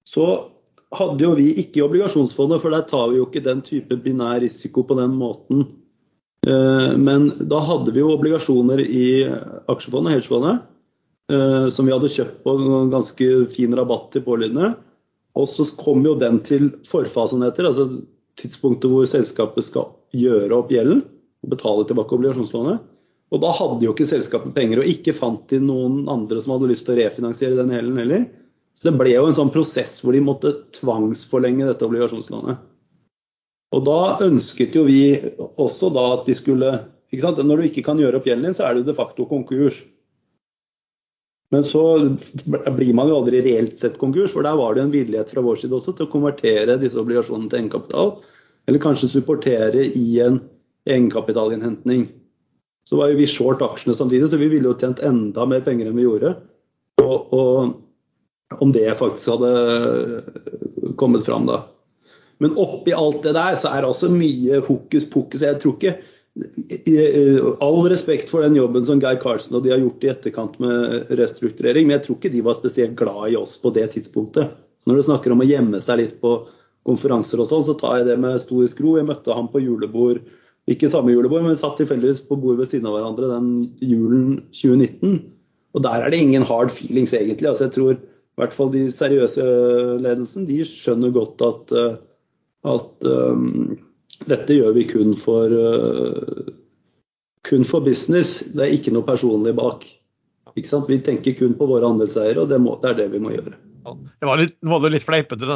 så 0.09 0.27
hadde 0.97 1.25
jo 1.25 1.35
vi 1.39 1.51
ikke 1.63 1.81
i 1.81 1.85
obligasjonsfondet, 1.85 2.63
for 2.63 2.75
der 2.75 2.87
tar 2.89 3.13
vi 3.13 3.21
jo 3.21 3.29
ikke 3.29 3.45
den 3.45 3.61
type 3.65 3.97
binær 4.03 4.41
risiko 4.43 4.85
på 4.89 4.97
den 4.99 5.15
måten. 5.21 5.67
Eh, 6.49 6.95
men 6.99 7.29
da 7.53 7.61
hadde 7.63 7.95
vi 7.95 8.03
jo 8.03 8.15
obligasjoner 8.17 8.83
i 8.83 9.05
aksjefondet, 9.71 10.17
hedgefondet, 10.17 10.65
eh, 11.33 11.69
som 11.71 11.87
vi 11.87 11.95
hadde 11.95 12.11
kjøpt 12.17 12.41
på 12.43 12.57
en 12.57 12.91
ganske 12.93 13.31
fin 13.55 13.79
rabatt 13.79 14.11
til 14.17 14.27
pålydende. 14.27 14.73
Og 15.39 15.49
så 15.49 15.65
kom 15.79 16.05
jo 16.05 16.15
den 16.21 16.41
til 16.45 16.71
forfasen 16.89 17.45
etter, 17.47 17.69
altså 17.71 17.89
tidspunktet 18.41 18.91
hvor 18.93 19.07
selskapet 19.09 19.65
skal 19.67 19.93
gjøre 20.17 20.57
opp 20.57 20.73
gjelden 20.73 21.05
og 21.43 21.55
betale 21.55 21.87
tilbake 21.89 22.17
obligasjonslånet. 22.17 22.83
Og 23.33 23.41
da 23.41 23.53
hadde 23.57 23.87
jo 23.87 23.95
ikke 23.95 24.09
selskapet 24.09 24.53
penger, 24.57 24.83
og 24.83 24.91
ikke 24.91 25.15
fant 25.17 25.47
de 25.49 25.61
noen 25.63 26.03
andre 26.13 26.43
som 26.43 26.55
hadde 26.57 26.69
lyst 26.69 26.85
til 26.85 26.99
å 26.99 27.01
refinansiere 27.01 27.57
den 27.57 27.73
gjelden 27.73 28.01
heller. 28.03 28.27
Så 28.77 28.89
det 28.89 28.99
ble 29.01 29.15
jo 29.15 29.25
en 29.29 29.37
sånn 29.37 29.53
prosess 29.53 29.99
hvor 30.03 30.17
de 30.17 30.21
måtte 30.25 30.53
tvangsforlenge 30.77 31.69
dette 31.69 31.87
obligasjonslånet. 31.89 32.61
Og 33.73 33.85
da 33.89 34.01
ønsket 34.27 34.77
jo 34.77 34.85
vi 34.85 35.17
også 35.41 35.89
da 35.97 36.05
at 36.19 36.29
de 36.29 36.37
skulle 36.37 36.75
ikke 37.13 37.25
sant? 37.25 37.41
Når 37.45 37.61
du 37.61 37.69
ikke 37.69 37.85
kan 37.85 38.01
gjøre 38.01 38.21
opp 38.21 38.29
gjelden 38.29 38.49
din, 38.49 38.57
så 38.57 38.67
er 38.69 38.77
du 38.77 38.87
de 38.87 38.97
facto 38.97 39.27
konkurs. 39.29 39.81
Men 41.53 41.65
så 41.69 41.83
blir 42.73 42.95
man 42.97 43.11
jo 43.11 43.19
aldri 43.21 43.43
reelt 43.45 43.77
sett 43.79 43.99
konkurs, 44.01 44.33
for 44.33 44.47
der 44.47 44.57
var 44.57 44.75
det 44.75 44.87
en 44.87 44.95
villighet 44.95 45.33
fra 45.35 45.45
vår 45.45 45.61
side 45.61 45.77
også 45.77 45.93
til 45.99 46.09
å 46.09 46.13
konvertere 46.13 46.79
disse 46.81 46.97
obligasjonene 47.01 47.53
til 47.53 47.61
egenkapital. 47.61 48.15
Eller 48.69 48.81
kanskje 48.81 49.11
supportere 49.13 49.85
i 49.85 50.07
en 50.25 50.41
egenkapitalinnhentning. 50.89 52.07
Så 52.89 52.97
var 52.99 53.13
jo 53.13 53.21
vi 53.21 53.29
short 53.29 53.63
aksjene 53.63 53.95
samtidig, 53.99 54.31
så 54.33 54.41
vi 54.41 54.49
ville 54.51 54.71
jo 54.71 54.79
tjent 54.81 55.03
enda 55.05 55.45
mer 55.49 55.61
penger 55.67 55.91
enn 55.91 55.99
vi 55.99 56.07
gjorde. 56.07 56.33
Og, 57.05 57.37
og 57.37 58.63
om 58.65 58.73
det 58.73 58.89
faktisk 58.99 59.35
hadde 59.37 60.95
kommet 61.01 61.27
fram 61.29 61.47
da. 61.51 61.63
Men 62.43 62.57
oppi 62.59 62.95
alt 62.97 63.21
det 63.23 63.37
der 63.37 63.61
så 63.61 63.71
er 63.71 63.85
det 63.85 63.93
også 63.93 64.11
mye 64.11 64.65
hokus 64.67 65.05
pokus. 65.11 65.45
Jeg 65.45 65.61
tror 65.63 65.77
ikke 65.77 65.99
All 67.61 67.83
respekt 67.93 68.31
for 68.33 68.41
den 68.41 68.57
jobben 68.57 68.85
som 68.87 69.01
Geir 69.03 69.19
Karlsen 69.21 69.59
og 69.59 69.67
de 69.67 69.73
har 69.75 69.83
gjort 69.83 70.05
i 70.05 70.11
etterkant 70.15 70.55
med 70.63 71.11
restrukturering, 71.19 71.87
men 71.87 71.99
jeg 71.99 72.07
tror 72.07 72.19
ikke 72.19 72.33
de 72.33 72.45
var 72.47 72.57
spesielt 72.57 72.97
glad 72.97 73.33
i 73.33 73.37
oss 73.37 73.59
på 73.61 73.73
det 73.77 73.91
tidspunktet. 73.93 74.55
Så 74.81 74.89
når 74.89 74.99
du 74.99 75.09
snakker 75.11 75.35
om 75.35 75.45
å 75.45 75.49
gjemme 75.49 75.83
seg 75.85 76.01
litt 76.01 76.15
på 76.23 76.39
konferanser 76.89 77.43
og 77.43 77.51
sånn, 77.51 77.67
så 77.67 77.77
tar 77.79 78.01
jeg 78.01 78.09
det 78.09 78.17
med 78.23 78.41
stor 78.43 78.65
skro. 78.71 78.97
Jeg 78.99 79.07
møtte 79.11 79.37
ham 79.37 79.51
på 79.53 79.61
julebord, 79.63 80.23
ikke 80.71 80.91
samme 80.91 81.13
julebord, 81.13 81.45
men 81.45 81.55
vi 81.55 81.61
satt 81.61 81.77
tilfeldigvis 81.79 82.25
på 82.27 82.39
bord 82.41 82.59
ved 82.63 82.71
siden 82.71 82.89
av 82.89 82.97
hverandre 82.97 83.29
den 83.31 83.53
julen 83.85 84.25
2019. 84.57 85.21
Og 85.77 85.85
der 85.85 86.05
er 86.05 86.13
det 86.13 86.23
ingen 86.25 86.49
hard 86.49 86.73
feelings, 86.75 87.13
egentlig. 87.17 87.51
Altså, 87.51 87.69
jeg 87.69 87.77
tror 87.77 87.95
i 87.97 88.41
hvert 88.41 88.57
fall 88.57 88.73
de 88.73 88.87
seriøse 88.93 89.45
ledelsen 90.01 90.49
de 90.49 90.63
skjønner 90.65 91.13
godt 91.13 91.45
at, 91.45 91.73
at 92.73 93.09
um, 93.09 93.77
dette 94.31 94.57
gjør 94.57 94.77
vi 94.77 94.87
kun 94.91 95.17
for, 95.19 95.53
uh, 95.53 96.53
kun 97.49 97.67
for 97.69 97.85
business. 97.85 98.39
Det 98.53 98.67
er 98.67 98.77
ikke 98.77 98.95
noe 98.95 99.07
personlig 99.07 99.55
bak. 99.59 99.87
Vi 100.55 101.01
tenker 101.05 101.37
kun 101.39 101.55
på 101.57 101.69
våre 101.69 101.89
andelseiere, 101.89 102.43
og 102.43 102.51
det, 102.53 102.61
må, 102.61 102.77
det, 102.83 102.93
er 102.93 102.99
det 103.03 103.13
vi 103.15 103.23
må 103.23 103.33
gjøre. 103.33 103.57
Det 103.83 104.29
var 104.29 104.39
litt, 104.39 104.55
var 104.63 104.83
det 104.85 104.93
litt 104.95 105.07
fleipete 105.07 105.49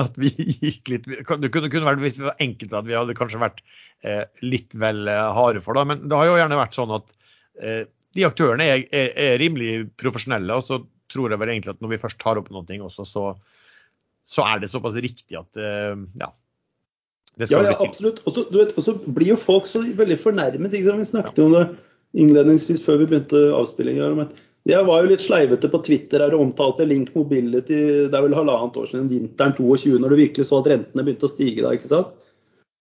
at 0.00 0.16
vi 0.20 0.30
gikk 0.32 0.88
litt 0.88 1.08
Det 1.08 1.50
kunne, 1.52 1.68
kunne 1.68 1.88
vært 1.88 2.00
hvis 2.00 2.16
vi 2.20 2.24
var 2.24 2.40
enkelte 2.40 2.78
at 2.80 2.88
vi 2.88 2.96
hadde 2.96 3.16
kanskje 3.18 3.42
vært 3.42 3.60
eh, 4.08 4.24
litt 4.46 4.72
vel 4.72 5.04
eh, 5.10 5.24
harde 5.36 5.62
for 5.64 5.76
det. 5.76 5.84
Men 5.90 6.06
det 6.08 6.16
har 6.16 6.30
jo 6.30 6.38
gjerne 6.38 6.60
vært 6.62 6.78
sånn 6.78 6.94
at 6.96 7.12
eh, 7.60 7.82
de 8.16 8.24
aktørene 8.24 8.64
er, 8.64 8.86
er, 8.88 9.12
er, 9.12 9.36
rimelig 9.42 9.72
profesjonelle. 10.00 10.56
Og 10.56 10.70
så 10.70 10.80
tror 11.12 11.32
jeg 11.34 11.42
vel 11.42 11.52
egentlig 11.52 11.74
at 11.74 11.84
når 11.84 11.94
vi 11.94 12.02
først 12.06 12.20
tar 12.22 12.40
opp 12.40 12.48
noe 12.54 12.90
så, 12.94 13.26
så 14.28 14.46
er 14.46 14.62
det 14.62 14.72
såpass 14.72 14.96
riktig 15.04 15.36
at 15.40 15.60
eh, 15.60 15.98
ja, 16.22 16.32
ja, 17.46 17.62
ja, 17.62 17.76
absolutt. 17.78 18.20
Og 18.26 18.82
så 18.82 18.96
blir 19.06 19.32
jo 19.34 19.38
folk 19.40 19.68
så 19.70 19.84
veldig 19.84 20.18
fornærmet. 20.20 20.74
Vi 20.74 20.82
snakket 21.06 21.38
om 21.44 21.54
det 21.54 21.64
innledningsvis 22.18 22.82
før 22.84 23.02
vi 23.02 23.10
begynte 23.12 23.48
avspillinga. 23.54 24.28
Jeg 24.68 24.84
var 24.84 25.02
jo 25.04 25.10
litt 25.12 25.22
sleivete 25.22 25.70
på 25.70 25.80
Twitter 25.86 26.24
her 26.24 26.34
og 26.36 26.48
omtalte 26.48 26.86
Link 26.88 27.14
Mobility 27.16 27.78
det 28.10 28.16
er 28.16 28.24
vel 28.24 28.36
halvannet 28.36 28.76
år 28.76 28.88
siden, 28.90 29.06
vinteren 29.08 29.54
22, 29.56 29.94
når 30.02 30.12
du 30.12 30.22
virkelig 30.24 30.48
så 30.48 30.58
at 30.60 30.68
rentene 30.72 31.04
begynte 31.06 31.28
å 31.28 31.32
stige 31.32 31.64
da. 31.64 31.72
ikke 31.76 31.92
sant? 31.92 32.10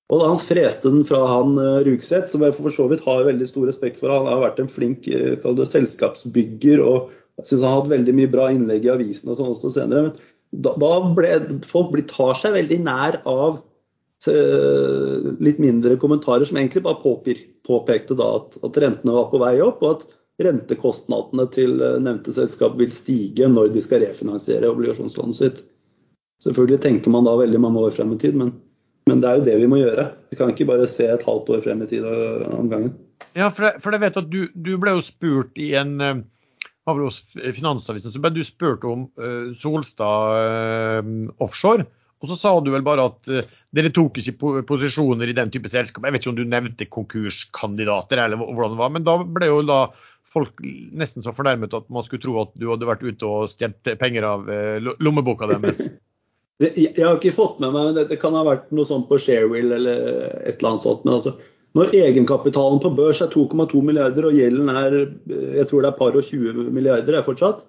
Og 0.08 0.22
da 0.22 0.30
han 0.32 0.40
freste 0.40 0.88
den 0.92 1.04
fra 1.08 1.20
han 1.28 1.58
uh, 1.60 1.84
Rugseth, 1.84 2.32
som 2.32 2.44
jeg 2.44 2.56
for 2.56 2.72
så 2.72 2.88
vidt 2.92 3.04
har 3.04 3.26
veldig 3.28 3.48
stor 3.50 3.68
respekt 3.68 4.00
for, 4.00 4.12
han 4.12 4.28
har 4.30 4.44
vært 4.44 4.62
en 4.64 4.72
flink 4.72 5.08
uh, 5.12 5.36
det, 5.36 5.68
selskapsbygger 5.68 6.84
og 6.84 7.14
jeg 7.38 7.52
syns 7.52 7.64
han 7.64 7.74
har 7.74 7.82
hatt 7.82 7.92
veldig 7.92 8.16
mye 8.18 8.32
bra 8.34 8.48
innlegg 8.52 8.88
i 8.88 8.94
avisen 8.94 9.32
og 9.32 9.40
sånn 9.40 9.52
også 9.54 9.74
senere. 9.76 10.10
Men 10.10 10.64
da, 10.66 10.74
da 10.80 10.92
ble 11.16 11.34
folk 11.68 11.92
blir, 11.94 12.08
tar 12.10 12.40
seg 12.40 12.56
veldig 12.56 12.80
nær 12.88 13.20
av 13.28 13.60
litt 14.26 15.60
mindre 15.62 15.94
kommentarer 16.02 16.48
som 16.50 16.58
egentlig 16.58 16.82
bare 16.84 17.18
påpekte 17.68 18.16
at, 18.24 18.56
at 18.66 18.80
rentene 18.82 19.14
var 19.14 19.28
på 19.30 19.42
vei 19.44 19.60
opp, 19.62 19.84
og 19.86 19.92
at 19.92 20.08
rentekostnadene 20.44 21.48
til 21.54 21.82
eh, 21.82 21.98
nevnte 22.04 22.34
selskap 22.36 22.78
vil 22.80 22.94
stige 22.94 23.50
når 23.50 23.74
de 23.74 23.84
skal 23.84 24.04
refinansiere 24.06 24.70
obligasjonslånet 24.70 25.40
sitt. 25.40 25.64
Selvfølgelig 26.44 26.82
tenker 26.84 27.14
man 27.14 27.26
da 27.26 27.34
veldig 27.40 27.62
mange 27.64 27.82
år 27.88 27.96
frem 27.96 28.14
i 28.14 28.20
tid, 28.22 28.38
men, 28.38 28.54
men, 29.10 29.22
det 29.24 29.30
er 29.30 29.40
jo 29.40 29.48
det 29.48 29.58
vi 29.64 29.70
må 29.72 29.82
gjøre. 29.82 30.08
Vi 30.30 30.38
kan 30.38 30.54
ikke 30.54 30.70
bare 30.70 30.90
se 30.92 31.10
et 31.10 31.26
halvt 31.26 31.50
år 31.56 31.64
frem 31.66 31.82
i 31.84 31.90
tid 31.90 32.06
om 32.06 32.70
gangen. 32.70 32.94
Ja, 33.34 33.50
for 33.50 33.66
jeg, 33.66 33.82
for 33.82 33.96
jeg 33.96 34.04
vet 34.06 34.20
at 34.22 34.30
du, 34.30 34.44
du, 34.54 34.76
ble 34.82 34.94
jo 35.00 35.06
spurt 35.06 35.58
i 35.58 35.72
en 35.80 35.98
eh, 36.06 36.22
hos 36.88 37.24
Finansavisen, 37.34 38.14
så 38.14 38.22
ble 38.22 38.36
du 38.36 38.44
spurt 38.46 38.86
om 38.88 39.10
uh, 39.20 39.50
Solstad 39.60 41.02
uh, 41.02 41.10
offshore. 41.44 41.84
Og 42.24 42.32
så 42.32 42.38
sa 42.40 42.54
du 42.64 42.70
vel 42.72 42.86
bare 42.86 43.10
at 43.10 43.28
uh, 43.34 43.58
dere 43.78 43.94
tok 43.94 44.18
ikke 44.22 44.64
posisjoner 44.68 45.30
i 45.30 45.36
den 45.38 45.52
type 45.54 45.70
selskap. 45.72 46.06
Jeg 46.06 46.16
vet 46.16 46.24
ikke 46.24 46.34
om 46.34 46.40
du 46.40 46.46
nevnte 46.50 46.90
konkurskandidater 46.90 48.24
eller 48.24 48.40
hvordan 48.42 48.74
det 48.74 48.82
var, 48.82 48.94
men 48.96 49.06
da 49.08 49.18
ble 49.22 49.50
jo 49.52 49.62
da 49.68 49.82
folk 50.28 50.60
nesten 50.98 51.24
så 51.24 51.34
fornærmet 51.36 51.76
at 51.78 51.88
man 51.94 52.06
skulle 52.06 52.24
tro 52.24 52.36
at 52.42 52.52
du 52.60 52.68
hadde 52.72 52.90
vært 52.90 53.06
ute 53.06 53.30
og 53.30 53.54
stjålet 53.54 53.94
penger 54.02 54.28
av 54.28 54.50
eh, 54.52 54.90
lommeboka 55.04 55.50
deres? 55.54 55.86
jeg 56.64 56.98
har 56.98 57.20
ikke 57.20 57.36
fått 57.36 57.62
med 57.62 57.76
meg 57.76 58.02
Det 58.10 58.18
kan 58.22 58.36
ha 58.36 58.42
vært 58.48 58.72
noe 58.74 58.88
sånt 58.90 59.08
på 59.12 59.20
Sharewill 59.22 59.72
eller 59.78 60.02
et 60.42 60.58
eller 60.58 60.74
annet 60.74 60.86
sånt. 60.88 61.06
Men 61.06 61.20
altså, 61.20 61.36
når 61.78 61.94
egenkapitalen 62.02 62.82
på 62.82 62.92
børs 62.98 63.22
er 63.22 63.30
2,2 63.34 63.84
milliarder 63.86 64.28
og 64.28 64.38
gjelden 64.38 64.72
er 64.74 65.00
jeg 65.30 65.68
tror 65.70 65.86
det 65.86 65.92
er 65.92 66.00
par 66.00 66.18
og 66.18 66.26
20 66.26 66.72
milliarder 66.74 67.20
er 67.20 67.28
fortsatt 67.28 67.66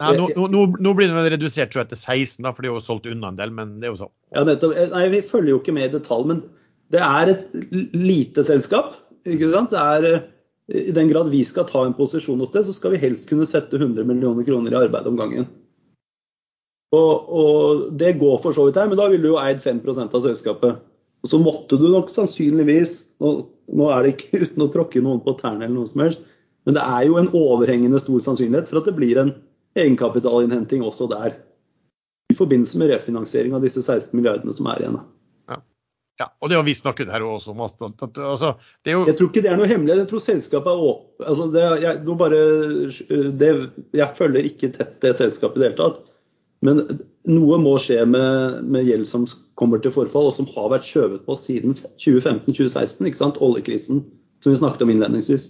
Nei, 0.00 0.14
nå, 0.16 0.30
nå, 0.48 0.64
nå, 0.80 0.92
blir 0.96 1.10
den 1.10 1.28
redusert 1.34 1.72
tror 1.72 1.82
jeg, 1.82 1.90
til 1.90 2.00
16, 2.00 2.44
da, 2.46 2.54
for 2.56 2.64
de 2.64 2.70
har 2.70 2.78
jo 2.78 2.84
solgt 2.86 3.08
unna 3.10 3.32
en 3.32 3.38
del. 3.40 3.52
men 3.52 3.76
det 3.80 3.88
er 3.88 3.92
jo 3.92 4.00
sånn. 4.06 4.12
Ja, 4.32 4.44
nettopp. 4.48 4.76
Nei, 4.94 5.06
Vi 5.12 5.20
følger 5.28 5.52
jo 5.52 5.60
ikke 5.60 5.76
med 5.76 5.90
i 5.90 5.94
detalj, 5.98 6.28
men 6.30 6.44
det 6.94 7.02
er 7.04 7.32
et 7.34 7.56
lite 7.94 8.44
selskap. 8.46 8.94
ikke 9.28 9.50
sant? 9.52 9.74
Det 9.74 9.80
er 9.80 10.22
i 10.70 10.94
den 10.94 11.10
grad 11.10 11.28
vi 11.32 11.42
skal 11.44 11.66
ta 11.68 11.82
en 11.84 11.96
posisjon 11.96 12.40
hos 12.40 12.52
det, 12.54 12.62
så 12.66 12.74
skal 12.74 12.94
vi 12.94 13.02
helst 13.02 13.28
kunne 13.28 13.48
sette 13.48 13.76
100 13.76 14.06
millioner 14.06 14.46
kroner 14.46 14.72
i 14.72 14.80
arbeid 14.84 15.08
om 15.10 15.18
gangen. 15.18 15.48
Og, 16.94 17.12
og 17.28 17.82
det 17.98 18.16
går 18.18 18.38
for 18.42 18.54
så 18.54 18.66
vidt 18.66 18.78
her, 18.78 18.88
men 18.90 18.98
da 18.98 19.08
ville 19.10 19.26
du 19.26 19.32
jo 19.34 19.42
eid 19.42 19.60
5% 19.62 20.16
av 20.16 20.24
selskapet. 20.24 20.80
Og 21.20 21.30
så 21.30 21.38
måtte 21.42 21.78
du 21.78 21.88
nok 21.90 22.10
sannsynligvis, 22.10 22.94
nå, 23.22 23.34
nå 23.76 23.90
er 23.92 24.06
det 24.06 24.14
ikke 24.14 24.40
uten 24.46 24.66
å 24.66 24.70
tråkke 24.72 25.04
noen 25.04 25.22
på 25.24 25.36
tærne 25.42 25.66
eller 25.66 25.76
noe 25.76 25.90
som 25.90 26.06
helst, 26.06 26.24
men 26.68 26.76
det 26.76 26.84
er 26.84 27.06
jo 27.08 27.16
en 27.18 27.30
overhengende 27.36 28.00
stor 28.02 28.22
sannsynlighet 28.24 28.68
for 28.68 28.80
at 28.80 28.88
det 28.88 28.96
blir 28.98 29.18
en 29.20 29.32
egenkapitalinnhenting 29.78 30.82
også 30.86 31.08
der. 31.10 31.38
I 32.30 32.36
forbindelse 32.38 32.78
med 32.78 32.92
refinansiering 32.92 33.54
av 33.56 33.64
disse 33.64 33.82
16 33.82 34.14
milliardene 34.16 34.54
som 34.54 34.68
er 34.70 34.82
igjen. 34.82 35.00
Ja, 36.20 36.26
og 36.44 36.50
det 36.50 36.58
har 36.58 36.64
vi 36.66 36.74
snakket 36.76 37.08
her 37.08 37.22
også 37.24 37.54
om. 37.54 37.62
At, 37.64 37.80
at, 37.80 38.18
altså, 38.18 38.52
jo... 38.84 39.04
Jeg 39.08 39.16
tror 39.16 39.30
ikke 39.30 39.42
det 39.46 39.50
er 39.54 39.56
noe 39.56 39.68
hemmelig. 39.70 39.94
Jeg 40.02 40.08
tror 40.10 40.20
selskapet 40.20 40.68
er 40.68 40.82
åpent. 40.90 41.22
Altså, 41.24 41.46
det, 41.54 41.62
jeg, 41.80 42.16
bare, 42.20 42.40
det, 43.40 43.52
jeg 43.96 44.16
følger 44.18 44.48
ikke 44.50 44.72
tett 44.74 44.98
det 45.00 45.14
selskapet 45.16 45.56
i 45.56 45.62
det 45.62 45.70
hele 45.70 45.78
tatt. 45.80 46.02
Men 46.66 46.82
noe 47.30 47.56
må 47.62 47.72
skje 47.80 48.02
med, 48.04 48.60
med, 48.68 48.84
gjeld 48.84 49.08
som 49.08 49.24
kommer 49.56 49.80
til 49.80 49.94
forfall, 49.94 50.28
og 50.28 50.36
som 50.36 50.48
har 50.52 50.68
vært 50.74 50.88
skjøvet 50.88 51.24
på 51.24 51.38
siden 51.40 51.72
2015-2016. 51.96 53.08
ikke 53.08 53.22
sant? 53.22 53.40
Oljekrisen 53.40 54.04
som 54.44 54.52
vi 54.52 54.60
snakket 54.60 54.84
om 54.84 54.92
innledningsvis. 54.92 55.48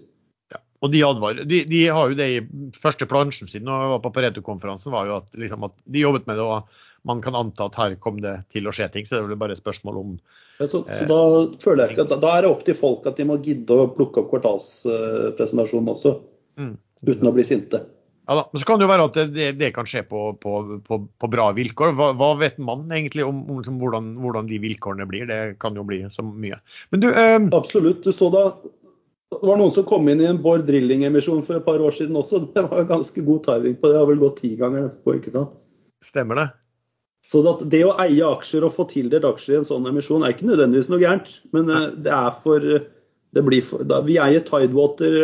Og 0.81 0.93
de, 0.93 1.03
advar, 1.05 1.43
de, 1.45 1.65
de, 1.69 1.81
har 1.93 2.09
jo 2.09 2.17
det 2.17 2.29
i 2.33 2.45
første 2.81 3.05
plansjen 3.09 3.51
sin 3.51 3.69
jeg 3.69 3.91
var 3.93 4.01
på 4.01 4.13
Pareto-konferansen, 4.17 4.95
var 4.95 5.11
jo 5.11 5.19
at, 5.19 5.29
liksom, 5.37 5.67
at, 5.69 5.75
de 5.85 6.07
jobbet 6.07 6.29
med 6.31 6.41
det. 6.41 6.47
og 6.47 6.87
man 7.09 7.21
kan 7.25 7.37
anta 7.37 7.69
at 7.69 7.79
her 7.81 7.95
kom 8.01 8.21
det 8.21 8.35
til 8.53 8.69
å 8.69 8.75
skje 8.77 8.91
ting. 8.93 9.07
Så 9.09 9.17
det 9.17 9.23
er 9.23 9.31
vel 9.31 9.41
bare 9.41 9.57
et 9.57 9.63
spørsmål 9.63 10.01
om 10.03 10.17
ja, 10.61 10.67
så, 10.69 10.83
så, 10.93 11.07
da 11.09 11.21
føler 11.63 11.87
jeg 11.87 11.95
ikke 11.95 12.05
at 12.05 12.19
da 12.21 12.35
er 12.37 12.45
det 12.45 12.51
opp 12.53 12.67
til 12.67 12.77
folk 12.77 13.07
at 13.09 13.17
de 13.17 13.25
må 13.25 13.39
gidde 13.41 13.73
å 13.73 13.87
plukke 13.97 14.21
opp 14.21 14.29
kvartalspresentasjonen 14.35 15.89
også, 15.95 16.19
mm. 16.61 16.75
uten 17.09 17.31
å 17.31 17.33
bli 17.33 17.47
sinte. 17.49 17.81
Ja 18.29 18.37
da, 18.37 18.43
Men 18.53 18.61
så 18.61 18.69
kan 18.69 18.79
det 18.79 18.85
jo 18.85 18.91
være 18.91 19.07
at 19.09 19.17
det, 19.33 19.47
det 19.59 19.71
kan 19.75 19.89
skje 19.89 20.05
på, 20.07 20.21
på, 20.43 20.59
på, 20.85 20.99
på 21.17 21.31
bra 21.33 21.49
vilkår. 21.57 21.95
Hva, 21.97 22.11
hva, 22.19 22.29
vet 22.39 22.61
man 22.63 22.85
egentlig 22.93 23.25
om, 23.25 23.41
om 23.49 23.63
liksom, 23.63 23.81
hvordan, 23.81 24.13
hvordan, 24.21 24.51
de 24.53 24.61
vilkårene 24.63 25.09
blir? 25.09 25.25
Det 25.27 25.41
kan 25.65 25.81
jo 25.81 25.87
bli 25.89 26.03
så 26.13 26.23
mye. 26.29 26.61
Men 26.93 27.03
du, 27.03 27.09
eh... 27.09 27.39
Absolutt. 27.57 28.05
Du 28.05 28.13
så 28.15 28.29
da 28.31 28.45
det 29.31 29.47
var 29.47 29.61
noen 29.61 29.75
som 29.75 29.87
kom 29.87 30.09
inn 30.11 30.21
i 30.21 30.27
en 30.27 30.41
Bård 30.43 30.65
Drilling-emisjon 30.67 31.45
for 31.47 31.61
et 31.61 31.67
par 31.67 31.83
år 31.83 31.95
siden 31.95 32.19
også. 32.19 32.43
Det 32.55 32.65
var 32.67 32.89
ganske 32.89 33.23
god 33.27 33.45
timing 33.47 33.77
på 33.79 33.87
det. 33.87 33.95
Det 33.95 34.03
har 34.03 34.09
vel 34.11 34.23
gått 34.25 34.41
ti 34.43 34.57
ganger 34.59 34.89
etterpå, 34.89 35.15
ikke 35.21 35.35
sant? 35.37 35.53
Stemmer 36.05 36.41
det. 36.41 36.47
Så 37.31 37.45
det 37.71 37.85
å 37.87 37.95
eie 38.03 38.27
aksjer 38.27 38.65
og 38.67 38.75
få 38.75 38.89
tildelt 38.91 39.29
aksjer 39.29 39.55
i 39.55 39.59
en 39.61 39.69
sånn 39.69 39.87
emisjon 39.87 40.25
er 40.27 40.35
ikke 40.35 40.49
nødvendigvis 40.49 40.91
noe 40.91 41.03
gærent. 41.03 41.29
Men 41.55 41.71
det 42.03 42.11
er 42.11 42.33
for, 42.43 42.65
det 43.39 43.45
blir 43.47 43.63
for 43.63 43.87
da, 43.87 44.01
Vi 44.03 44.17
eier 44.19 44.43
Tidewater 44.43 45.15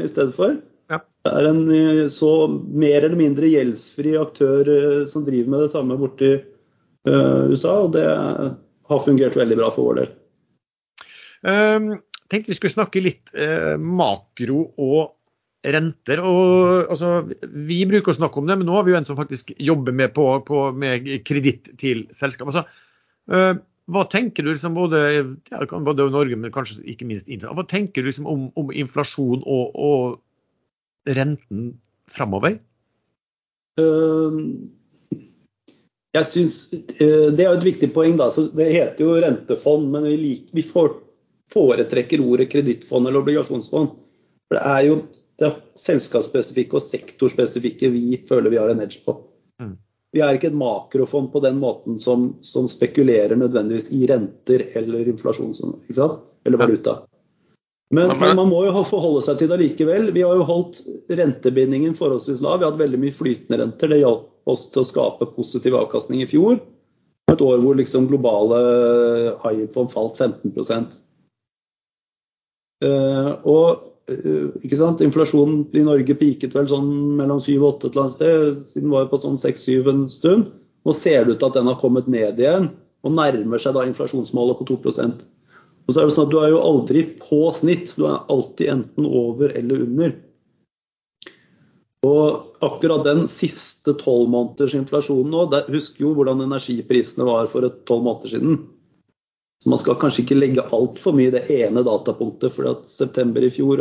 i 0.00 0.08
stedet 0.08 0.32
for. 0.38 0.56
Ja. 0.88 1.02
Det 1.26 1.34
er 1.36 1.50
en 1.50 2.08
så 2.14 2.32
mer 2.48 3.04
eller 3.04 3.20
mindre 3.20 3.52
gjeldsfri 3.52 4.16
aktør 4.16 4.72
som 5.10 5.26
driver 5.28 5.52
med 5.52 5.66
det 5.66 5.70
samme 5.74 6.00
borti 6.00 6.32
uh, 6.32 7.52
USA, 7.52 7.76
og 7.84 7.92
det 7.98 8.08
har 8.08 9.04
fungert 9.04 9.36
veldig 9.36 9.60
bra 9.60 9.70
for 9.74 9.90
vår 9.90 10.00
del. 10.00 10.10
Um, 11.44 11.90
tenkte 12.30 12.52
vi 12.52 12.58
skulle 12.58 12.74
snakke 12.74 13.02
litt 13.04 13.34
eh, 13.36 13.74
makro 13.80 14.68
og 14.80 15.14
renter. 15.64 16.20
og 16.20 16.90
altså, 16.92 17.12
Vi 17.52 17.84
bruker 17.88 18.12
å 18.12 18.18
snakke 18.18 18.40
om 18.40 18.48
det, 18.48 18.58
men 18.60 18.68
nå 18.68 18.76
har 18.76 18.86
vi 18.86 18.94
jo 18.94 18.98
en 18.98 19.08
som 19.08 19.18
faktisk 19.18 19.54
jobber 19.58 19.96
med, 19.96 20.14
på, 20.14 20.58
med 20.76 21.08
kreditt 21.26 21.72
til 21.80 22.04
selskap. 22.16 22.50
Altså, 22.52 22.66
eh, 23.32 23.54
hva 23.92 24.06
tenker 24.08 24.44
du 24.44 24.52
liksom 24.52 24.76
både, 24.76 25.00
ja, 25.52 25.64
både 25.68 26.08
Norge, 26.12 26.36
men 26.40 26.52
kanskje 26.52 26.80
ikke 26.88 27.08
minst 27.08 27.28
hva 27.28 27.66
tenker 27.68 28.00
du 28.00 28.08
liksom 28.08 28.28
om, 28.30 28.46
om 28.56 28.72
inflasjon 28.72 29.44
og, 29.44 29.74
og 29.76 31.12
renten 31.16 31.74
framover? 32.08 32.56
Um, 33.76 34.70
jeg 36.14 36.26
synes, 36.30 36.56
uh, 36.72 37.28
Det 37.34 37.44
er 37.44 37.50
jo 37.50 37.58
et 37.58 37.68
viktig 37.68 37.90
poeng. 37.92 38.16
da, 38.16 38.30
så 38.30 38.46
Det 38.48 38.70
heter 38.72 39.04
jo 39.04 39.18
rentefond, 39.20 39.90
men 39.92 40.08
vi, 40.08 40.16
lik, 40.16 40.48
vi 40.54 40.62
for, 40.64 41.03
foretrekker 41.54 42.22
ordet 42.24 42.50
kredittfond 42.52 43.08
eller 43.08 43.22
obligasjonsfond. 43.22 43.94
For 44.48 44.58
det 44.58 44.64
er 44.74 44.88
jo 44.88 44.98
det 45.42 45.50
selskapsspesifikke 45.80 46.78
og 46.78 46.84
sektorspesifikke 46.84 47.90
vi 47.94 48.18
føler 48.28 48.52
vi 48.52 48.60
har 48.60 48.70
en 48.70 48.84
edge 48.84 49.00
på. 49.06 49.16
Mm. 49.62 49.74
Vi 50.14 50.22
er 50.22 50.36
ikke 50.36 50.52
et 50.52 50.58
makrofond 50.58 51.32
på 51.32 51.42
den 51.42 51.58
måten 51.62 51.98
som, 52.02 52.36
som 52.46 52.68
spekulerer 52.70 53.34
nødvendigvis 53.38 53.90
i 53.96 54.04
renter 54.06 54.68
eller 54.78 55.10
inflasjon 55.10 55.56
eller 55.90 56.60
valuta. 56.60 57.00
Men, 57.94 58.12
men, 58.18 58.36
man 58.38 58.48
må 58.50 58.64
jo 58.66 58.84
forholde 58.86 59.22
seg 59.26 59.40
til 59.40 59.50
det 59.50 59.58
likevel. 59.60 60.08
Vi 60.14 60.22
har 60.26 60.38
jo 60.38 60.46
holdt 60.46 60.80
rentebindingen 61.10 61.96
forholdsvis 61.98 62.42
lav. 62.42 62.60
Vi 62.60 62.66
har 62.66 62.72
hatt 62.72 62.80
veldig 62.80 63.00
mye 63.02 63.14
flytende 63.14 63.60
renter. 63.60 63.90
Det 63.90 64.00
hjalp 64.00 64.50
oss 64.50 64.68
til 64.72 64.82
å 64.82 64.88
skape 64.88 65.28
positiv 65.36 65.76
avkastning 65.78 66.22
i 66.24 66.28
fjor. 66.30 66.58
Et 67.32 67.42
år 67.44 67.60
hvor 67.62 67.78
liksom 67.78 68.08
globale 68.10 68.58
high 69.44 69.66
fond 69.74 69.90
falt 69.92 70.18
15 70.20 70.54
uh, 70.54 70.88
Og 72.82 73.94
Eh, 74.04 74.48
ikke 74.60 74.76
sant? 74.76 75.00
Inflasjonen 75.04 75.62
i 75.72 75.82
Norge 75.84 76.16
piket 76.20 76.54
vel 76.56 76.68
sånn 76.68 76.90
mellom 77.18 77.40
7 77.40 77.54
og 77.56 77.68
8 77.70 77.86
et 77.86 77.94
eller 77.94 78.02
annet 78.02 78.16
sted, 78.18 78.58
siden 78.66 78.88
den 78.88 78.96
var 78.96 79.06
på 79.08 79.20
sånn 79.22 79.38
6-7 79.40 79.92
en 79.92 80.02
stund. 80.12 80.50
Nå 80.84 80.92
ser 80.96 81.24
det 81.24 81.36
ut 81.36 81.40
til 81.40 81.48
at 81.48 81.56
den 81.56 81.70
har 81.70 81.80
kommet 81.80 82.10
ned 82.12 82.40
igjen 82.40 82.68
og 83.04 83.16
nærmer 83.16 83.60
seg 83.60 83.76
da 83.76 83.86
inflasjonsmålet 83.88 84.58
på 84.58 84.66
2% 84.68 85.24
Og 85.24 85.92
så 85.92 86.00
er 86.00 86.08
det 86.08 86.14
sånn 86.16 86.26
at 86.28 86.32
Du 86.32 86.38
er 86.40 86.52
jo 86.52 86.60
aldri 86.60 87.06
på 87.20 87.40
snitt, 87.56 87.94
du 87.96 88.04
er 88.08 88.28
alltid 88.32 88.72
enten 88.74 89.08
over 89.08 89.52
eller 89.56 89.86
under. 89.86 90.14
Og 92.04 92.60
akkurat 92.64 93.04
den 93.06 93.24
siste 93.32 93.94
tolv 93.96 94.28
måneders 94.32 94.76
inflasjonen 94.76 95.32
nå, 95.32 95.46
der, 95.52 95.68
jo 95.96 96.12
hvordan 96.12 96.44
energiprisene 96.44 97.24
var 97.24 97.48
for 97.48 97.64
tolv 97.88 98.04
måneder 98.04 98.36
siden. 98.36 98.60
Så 99.64 99.70
man 99.72 99.80
skal 99.80 99.96
kanskje 99.96 100.26
ikke 100.26 100.36
legge 100.36 100.62
altfor 100.76 101.14
mye 101.16 101.30
i 101.30 101.32
det 101.32 101.46
ene 101.54 101.80
datapunktet, 101.86 102.52
for 102.52 102.68
at 102.68 102.82
september 102.90 103.40
i 103.40 103.48
fjor 103.48 103.80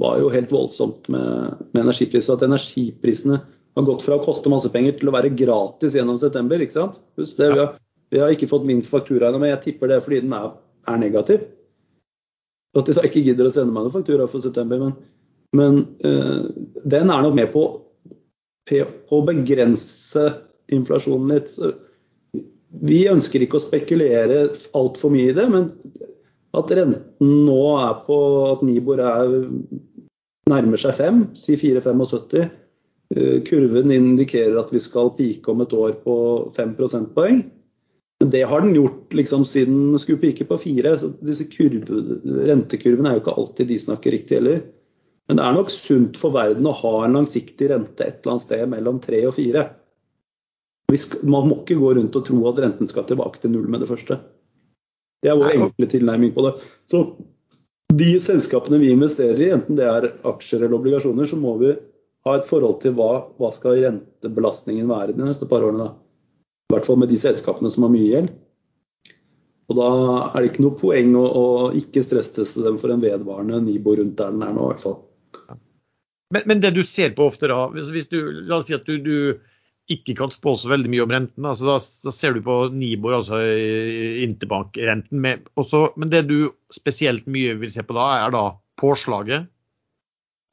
var 0.00 0.14
jo 0.16 0.30
helt 0.32 0.52
voldsomt 0.54 1.10
med, 1.12 1.58
med 1.74 1.82
energipriser. 1.82 2.38
At 2.38 2.44
energiprisene 2.46 3.36
har 3.76 3.84
gått 3.84 4.06
fra 4.06 4.16
å 4.16 4.22
koste 4.24 4.48
masse 4.48 4.70
penger 4.72 4.96
til 4.96 5.10
å 5.10 5.14
være 5.18 5.34
gratis 5.36 5.98
gjennom 5.98 6.16
september. 6.16 6.64
ikke 6.64 6.78
sant? 6.78 6.96
Husk 7.20 7.36
det, 7.36 7.50
vi, 7.52 7.60
har, 7.60 7.74
vi 8.16 8.22
har 8.22 8.32
ikke 8.32 8.48
fått 8.48 8.64
min 8.70 8.80
faktura 8.80 9.28
ennå, 9.28 9.42
men 9.42 9.52
jeg 9.52 9.62
tipper 9.66 9.92
det 9.92 10.00
fordi 10.06 10.22
den 10.24 10.32
er, 10.38 10.54
er 10.88 11.04
negativ. 11.04 11.44
At 12.80 12.88
de 12.88 12.96
da 12.96 13.04
ikke 13.04 13.26
gidder 13.26 13.50
å 13.50 13.52
sende 13.52 13.76
meg 13.76 13.84
noen 13.84 13.96
faktura 13.98 14.30
for 14.30 14.40
september. 14.40 14.80
Men, 14.86 14.96
men 15.60 15.82
øh, 16.00 16.48
den 16.80 17.12
er 17.12 17.28
nok 17.28 17.36
med 17.36 17.52
på, 17.52 17.66
på 18.72 19.20
å 19.20 19.22
begrense 19.28 20.26
inflasjonen 20.72 21.36
litt. 21.36 21.58
Vi 22.70 23.02
ønsker 23.10 23.42
ikke 23.42 23.58
å 23.58 23.64
spekulere 23.64 24.44
altfor 24.78 25.12
mye 25.12 25.32
i 25.32 25.36
det, 25.36 25.46
men 25.50 25.70
at 26.56 26.70
renten 26.74 27.34
nå 27.46 27.60
er 27.80 28.00
på 28.06 28.16
at 28.50 28.62
Nibor 28.66 29.02
er, 29.02 29.36
nærmer 30.50 30.82
seg 30.82 30.96
5, 30.98 31.22
si 31.38 31.58
4,75. 31.58 32.50
Eh, 33.10 33.40
kurven 33.46 33.90
indikerer 33.94 34.58
at 34.60 34.70
vi 34.74 34.82
skal 34.82 35.12
pike 35.16 35.50
om 35.50 35.64
et 35.64 35.74
år 35.74 35.96
på 36.04 36.16
5 36.56 36.76
prosentpoeng. 36.78 37.42
Men 38.20 38.30
det 38.30 38.42
har 38.46 38.62
den 38.62 38.76
gjort 38.76 39.14
liksom, 39.16 39.46
siden 39.48 39.92
den 39.92 40.02
skulle 40.02 40.22
pike 40.22 40.46
på 40.46 40.58
4. 40.60 40.96
Så 41.00 41.10
disse 41.24 41.46
kurve, 41.50 42.20
rentekurvene 42.50 43.10
er 43.10 43.18
jo 43.18 43.24
ikke 43.24 43.36
alltid 43.40 43.70
de 43.70 43.80
snakker 43.86 44.14
riktig 44.14 44.38
heller. 44.38 44.62
Men 45.30 45.38
det 45.38 45.46
er 45.46 45.56
nok 45.56 45.70
sunt 45.70 46.18
for 46.18 46.34
verden 46.34 46.66
å 46.66 46.74
ha 46.74 46.94
en 47.04 47.16
langsiktig 47.20 47.70
rente 47.70 48.02
et 48.02 48.18
eller 48.20 48.34
annet 48.34 48.44
sted 48.44 48.64
mellom 48.70 48.98
3 49.02 49.22
og 49.30 49.36
4. 49.38 49.66
Man 51.22 51.48
må 51.48 51.60
ikke 51.60 51.78
gå 51.78 51.94
rundt 51.98 52.16
og 52.18 52.26
tro 52.26 52.40
at 52.50 52.60
renten 52.64 52.88
skal 52.90 53.06
tilbake 53.08 53.42
til 53.42 53.52
null 53.54 53.68
med 53.70 53.84
det 53.84 53.90
første. 53.90 54.18
Det 55.20 55.30
er 55.30 55.38
vår 55.38 55.56
enkle 55.56 55.88
tilnærming 55.90 56.32
på 56.34 56.46
det. 56.46 56.54
Så 56.88 57.04
de 57.94 58.10
selskapene 58.22 58.78
vi 58.80 58.92
investerer 58.94 59.40
i, 59.42 59.50
enten 59.54 59.78
det 59.78 59.86
er 59.86 60.08
aksjer 60.26 60.64
eller 60.64 60.78
obligasjoner, 60.78 61.28
så 61.28 61.38
må 61.38 61.56
vi 61.60 61.74
ha 62.26 62.36
et 62.36 62.46
forhold 62.48 62.80
til 62.82 62.94
hva, 62.96 63.10
hva 63.40 63.50
skal 63.54 63.80
rentebelastningen 63.80 64.88
være 64.90 65.16
de 65.16 65.26
neste 65.26 65.48
par 65.50 65.64
årene. 65.66 65.90
I 66.70 66.74
hvert 66.74 66.86
fall 66.86 67.00
med 67.02 67.10
de 67.10 67.18
selskapene 67.20 67.70
som 67.72 67.86
har 67.86 67.92
mye 67.92 68.08
gjeld. 68.08 68.32
Og 69.70 69.78
Da 69.78 69.90
er 70.34 70.42
det 70.42 70.50
ikke 70.50 70.64
noe 70.64 70.78
poeng 70.78 71.14
å, 71.18 71.24
å 71.24 71.46
ikke 71.78 72.02
stressteste 72.02 72.64
dem 72.64 72.78
for 72.80 72.90
en 72.90 73.02
vedvarende 73.02 73.60
Nibo 73.62 73.94
rundt 73.98 74.16
der 74.18 74.34
den 74.34 74.42
er 74.42 74.54
nå, 74.54 74.66
i 74.66 74.72
hvert 74.72 74.82
fall. 74.82 74.98
Men, 76.34 76.42
men, 76.46 76.62
det 76.62 76.72
du 76.74 76.82
ser 76.86 77.14
på 77.14 77.26
ofte 77.26 77.50
da, 77.50 77.64
hvis 77.74 78.10
du, 78.10 78.18
La 78.46 78.60
oss 78.60 78.68
si 78.70 78.74
at 78.76 78.86
du, 78.86 78.98
du 79.02 79.16
ikke 79.90 80.14
kan 80.18 80.32
spå 80.32 80.54
så 80.58 80.70
veldig 80.70 80.90
mye 80.92 81.04
om 81.04 81.12
renten. 81.12 81.46
Altså, 81.46 81.66
da, 81.66 81.76
da, 82.06 82.12
ser 82.14 82.36
du 82.36 82.42
på 82.46 82.56
Nibor, 82.74 83.16
altså 83.18 83.40
interbankrenten. 84.24 85.22
Med, 85.22 85.48
også, 85.60 85.88
men 86.00 86.12
det 86.12 86.26
du 86.28 86.52
spesielt 86.74 87.26
mye 87.30 87.56
vil 87.60 87.72
se 87.74 87.84
på 87.86 87.96
da, 87.96 88.06
er 88.22 88.34
da 88.34 88.44
påslaget? 88.80 89.48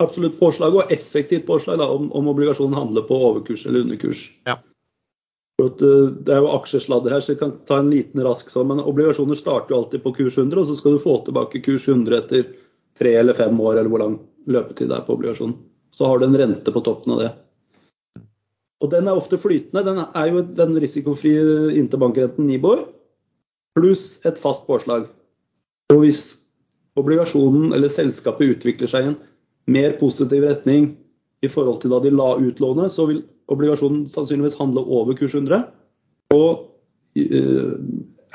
Absolutt 0.03 0.39
påslag, 0.39 0.75
og 0.77 0.91
effektivt 0.93 1.47
påslag 1.47 1.79
da, 1.81 1.87
om, 1.89 2.11
om 2.13 2.27
obligasjonen 2.33 2.77
handler 2.77 3.05
på 3.07 3.17
overkurs 3.31 3.65
eller 3.65 3.85
underkurs. 3.85 4.27
Ja. 4.49 4.59
Uh, 5.57 6.13
det 6.21 6.35
er 6.35 6.43
jo 6.43 6.53
aksjesladder 6.53 7.15
her, 7.15 7.23
så 7.23 7.33
jeg 7.33 7.41
kan 7.41 7.55
ta 7.69 7.79
en 7.81 7.89
liten 7.89 8.21
rask 8.25 8.51
sånn. 8.53 8.69
Men 8.69 8.83
obligasjoner 8.85 9.39
starter 9.39 9.73
jo 9.73 9.81
alltid 9.81 10.05
på 10.05 10.13
kurs 10.19 10.37
100, 10.37 10.61
og 10.61 10.69
så 10.69 10.77
skal 10.77 10.97
du 10.97 11.01
få 11.01 11.17
tilbake 11.25 11.63
kurs 11.65 11.87
100 11.89 12.19
etter 12.19 12.45
tre 12.97 13.15
eller 13.17 13.37
fem 13.37 13.57
år, 13.57 13.79
eller 13.79 13.89
hvor 13.93 14.03
lang 14.03 14.19
løpetid 14.49 14.91
det 14.91 14.99
er 14.99 15.07
på 15.07 15.17
obligasjonen. 15.17 15.57
Så 15.93 16.09
har 16.09 16.19
du 16.19 16.27
en 16.27 16.37
rente 16.37 16.73
på 16.73 16.83
toppen 16.85 17.15
av 17.15 17.23
det. 17.23 17.33
Og 18.83 18.91
den 18.91 19.07
er 19.09 19.17
ofte 19.17 19.39
flytende. 19.41 19.85
Den 19.85 20.03
er 20.05 20.27
jo 20.29 20.43
den 20.57 20.77
risikofrie 20.81 21.73
interbankrenten 21.79 22.45
Nibor 22.45 22.85
pluss 23.77 24.17
et 24.25 24.39
fast 24.41 24.65
påslag. 24.67 25.07
Og 25.93 26.03
hvis 26.03 26.21
obligasjonen 26.97 27.73
eller 27.77 27.91
selskapet 27.91 28.55
utvikler 28.57 28.89
seg 28.91 29.05
i 29.05 29.11
en 29.11 29.19
mer 29.69 29.97
positiv 29.99 30.45
retning 30.47 30.95
i 31.45 31.49
forhold 31.51 31.81
til 31.83 31.93
da 31.93 32.01
de 32.01 32.13
la 32.13 32.33
ut 32.41 32.61
lånet, 32.63 32.93
så 32.93 33.05
vil 33.09 33.21
obligasjonen 33.53 34.07
sannsynligvis 34.11 34.57
handle 34.59 34.83
over 34.83 35.17
kurs 35.17 35.35
100. 35.37 35.67
Og 36.35 36.65
uh, 37.19 37.75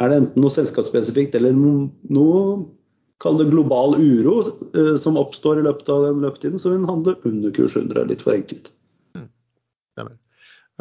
er 0.00 0.12
det 0.12 0.20
enten 0.20 0.44
noe 0.44 0.54
selskapsspesifikt 0.54 1.34
eller 1.38 1.56
noe, 1.56 2.62
kall 3.22 3.38
det 3.38 3.50
global 3.52 3.96
uro 3.98 4.40
uh, 4.42 4.94
som 4.98 5.18
oppstår 5.20 5.60
i 5.60 5.66
løpet 5.66 5.90
av 5.92 6.06
den 6.08 6.22
løpetiden, 6.24 6.62
så 6.62 6.70
vil 6.70 6.80
den 6.82 6.90
handle 6.90 7.16
under 7.28 7.54
kurs 7.54 7.76
100, 7.76 8.06
litt 8.10 8.24
for 8.24 8.36
enkelt. 8.36 8.72
Mm. 9.18 9.28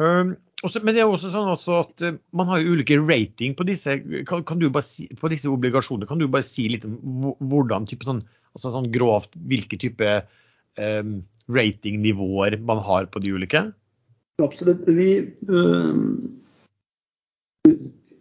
Um, 0.00 0.36
også, 0.62 0.80
men 0.86 0.94
det 0.94 1.02
er 1.02 1.10
også 1.10 1.32
sånn 1.32 1.50
at 1.52 2.04
uh, 2.06 2.14
man 2.36 2.48
har 2.50 2.62
jo 2.62 2.76
ulike 2.76 2.96
rating 3.02 3.56
på 3.58 3.66
disse, 3.68 3.98
kan, 4.28 4.44
kan 4.46 4.62
si, 4.86 5.08
på 5.18 5.30
disse 5.32 5.50
obligasjonene. 5.50 6.08
Kan 6.08 6.22
du 6.22 6.28
bare 6.30 6.46
si 6.46 6.68
litt 6.72 6.86
om 6.88 7.32
hvordan 7.50 7.88
type 7.90 8.06
sånn, 8.08 8.22
altså 8.56 8.72
sånn 8.74 8.90
grovt 8.94 9.34
hvilke 9.50 9.78
type 9.80 10.14
um, 10.78 11.20
ratingnivåer 11.52 12.60
man 12.62 12.82
har 12.86 13.10
på 13.12 13.22
de 13.24 13.34
ulike? 13.36 13.66
Absolutt. 14.42 14.86
Vi 14.88 15.10
um, 15.50 16.30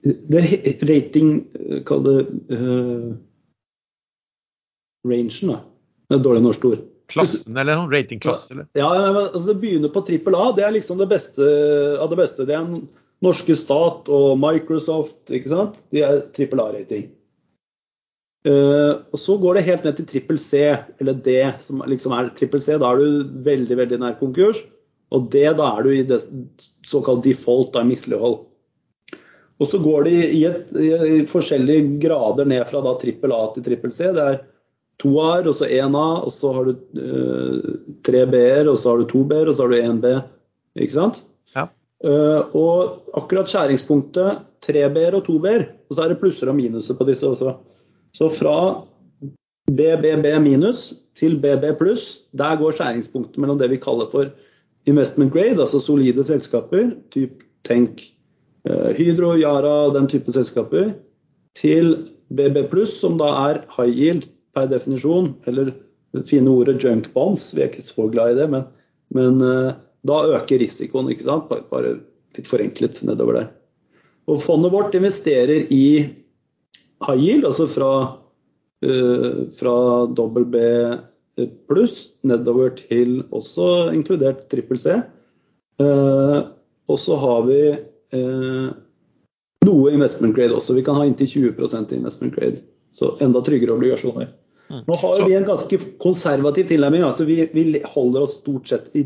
det 0.01 0.81
rating 0.89 1.45
Kall 1.85 2.03
det 2.05 2.17
uh, 2.57 3.11
rangen, 5.05 5.51
da. 5.53 5.61
Det 6.09 6.17
er 6.17 6.19
et 6.19 6.25
dårlig 6.25 6.43
norsk 6.43 6.65
ord. 6.67 6.81
Klassen, 7.11 7.57
eller 7.57 7.79
sånn 7.79 7.91
ratingklasse? 7.91 8.55
Eller? 8.55 8.67
Ja, 8.79 8.89
men 8.97 9.21
altså 9.23 9.45
Det 9.51 9.59
begynner 9.61 9.93
på 9.93 10.03
trippel 10.07 10.37
A. 10.37 10.49
Det 10.57 10.65
er 10.67 10.75
liksom 10.75 10.99
det 11.01 11.09
beste 11.11 11.47
av 12.01 12.11
det 12.11 12.19
beste. 12.19 12.47
Det 12.49 12.57
er 12.57 12.67
norske 13.21 13.55
stat 13.57 14.09
og 14.11 14.35
Microsoft, 14.41 15.19
ikke 15.29 15.51
sant. 15.51 15.81
De 15.93 16.05
er 16.05 16.23
trippel 16.35 16.63
A-rating. 16.63 17.09
Uh, 18.41 19.05
og 19.13 19.19
Så 19.21 19.37
går 19.37 19.59
det 19.59 19.67
helt 19.67 19.83
ned 19.85 19.99
til 19.99 20.07
trippel 20.09 20.39
C, 20.41 20.63
eller 21.01 21.17
D, 21.25 21.35
som 21.61 21.83
liksom 21.85 22.15
er 22.17 22.31
trippel 22.37 22.63
C. 22.63 22.79
Da 22.81 22.93
er 22.93 23.01
du 23.01 23.41
veldig 23.45 23.77
veldig 23.83 24.01
nær 24.01 24.17
konkurs. 24.21 24.63
Og 25.11 25.27
D, 25.33 25.43
da 25.57 25.73
er 25.75 25.85
du 25.85 25.91
i 25.93 26.05
det 26.07 26.21
såkalt 26.87 27.25
default 27.25 27.75
av 27.77 27.85
mislighold. 27.89 28.39
Og 29.61 29.69
så 29.69 29.77
går 29.77 30.07
de 30.07 30.13
i, 30.25 30.41
et, 30.49 30.71
i 30.73 31.19
forskjellige 31.29 31.99
grader 32.01 32.47
ned 32.49 32.63
fra 32.69 32.81
da 32.81 32.95
trippel 32.97 33.33
A 33.35 33.43
til 33.53 33.65
trippel 33.67 33.93
C. 33.93 34.07
Det 34.15 34.23
er 34.23 34.39
to 35.01 35.11
A-er, 35.23 35.49
og 35.49 35.57
så 35.57 35.67
én 35.67 35.97
A, 35.97 36.07
og 36.21 36.31
så 36.33 36.53
har 36.55 36.69
du 36.69 37.01
uh, 37.01 37.73
tre 38.05 38.23
B-er, 38.29 38.69
og 38.69 38.77
så 38.77 38.93
har 38.93 39.01
du 39.01 39.09
to 39.09 39.23
B-er, 39.27 39.49
og 39.49 39.57
så 39.57 39.65
har 39.65 39.73
du 39.73 39.81
én 39.81 40.01
B. 40.03 40.13
Ikke 40.81 40.97
sant? 40.97 41.21
Ja. 41.55 41.67
Uh, 42.05 42.45
og 42.57 43.17
akkurat 43.17 43.49
skjæringspunktet 43.49 44.45
tre 44.61 44.85
B-er 44.93 45.17
og 45.17 45.25
to 45.25 45.39
B-er, 45.41 45.67
og 45.89 45.97
så 45.97 46.05
er 46.05 46.13
det 46.13 46.21
plusser 46.21 46.51
og 46.51 46.57
minuser 46.59 46.97
på 46.97 47.07
disse 47.09 47.27
også. 47.27 47.55
Så 48.17 48.29
fra 48.35 48.55
BBB 49.71 50.27
minus 50.43 50.91
til 51.15 51.37
BB 51.41 51.77
pluss, 51.79 52.23
der 52.37 52.57
går 52.59 52.75
skjæringspunktet 52.77 53.39
mellom 53.41 53.59
det 53.59 53.69
vi 53.71 53.79
kaller 53.81 54.09
for 54.11 54.29
investment 54.89 55.33
grade, 55.33 55.59
altså 55.61 55.79
solide 55.79 56.23
selskaper, 56.23 56.91
typ 57.13 57.43
Tenk, 57.63 58.01
uh, 58.69 58.89
Hydro, 58.97 59.35
Yara, 59.37 59.93
den 59.93 60.07
type 60.09 60.33
selskaper, 60.33 60.93
til 61.55 62.07
BB 62.33 62.69
pluss, 62.71 62.95
som 63.01 63.19
da 63.21 63.29
er 63.49 63.63
high 63.75 63.91
yield 63.91 64.29
per 64.55 64.69
definisjon, 64.71 65.33
eller 65.49 65.73
det 66.11 66.27
fine 66.27 66.51
ordet 66.51 66.81
junk 66.83 67.09
bonds, 67.15 67.51
vi 67.55 67.63
er 67.63 67.71
ikke 67.71 67.85
så 67.85 68.07
glad 68.11 68.33
i 68.33 68.39
det, 68.41 68.47
men, 68.51 68.65
men 69.15 69.39
uh, 69.43 69.73
da 70.07 70.23
øker 70.35 70.61
risikoen, 70.61 71.11
ikke 71.13 71.27
sant? 71.27 71.51
Bare, 71.71 71.99
litt 72.35 72.49
forenklet 72.49 72.99
nedover 73.07 73.39
der. 73.39 73.47
Og 74.31 74.41
fondet 74.43 74.73
vårt 74.73 74.95
investerer 74.95 75.71
i 75.73 75.85
high 77.01 77.19
yield, 77.19 77.47
altså 77.47 77.67
fra, 77.71 77.93
uh, 78.85 79.39
fra 79.57 79.75
B 80.11 80.65
pluss 81.71 82.11
nedover 82.27 82.75
til 82.75 83.21
også 83.31 83.91
inkludert 83.95 84.45
trippel 84.51 84.79
C. 84.79 84.99
Uh, 85.81 86.51
og 86.91 86.99
så 86.99 87.15
har 87.17 87.45
vi 87.47 87.61
noe 89.65 89.91
investment 89.93 90.35
grade 90.35 90.55
også. 90.55 90.75
Vi 90.75 90.83
kan 90.83 90.97
ha 90.99 91.05
inntil 91.07 91.29
20% 91.55 91.93
investment 91.95 92.35
grade. 92.35 92.59
Så 92.91 93.13
enda 93.23 93.39
tryggere 93.45 93.77
obligasjoner. 93.77 94.31
Mm. 94.71 94.83
Nå 94.87 94.95
har 95.01 95.25
vi 95.27 95.35
en 95.35 95.47
ganske 95.47 95.79
konservativ 95.99 96.69
tilnærming. 96.69 97.03
altså 97.03 97.25
vi, 97.27 97.41
vi, 97.53 97.81
holder 97.85 98.27
oss 98.27 98.37
stort 98.39 98.71
sett 98.71 98.95
i 98.95 99.03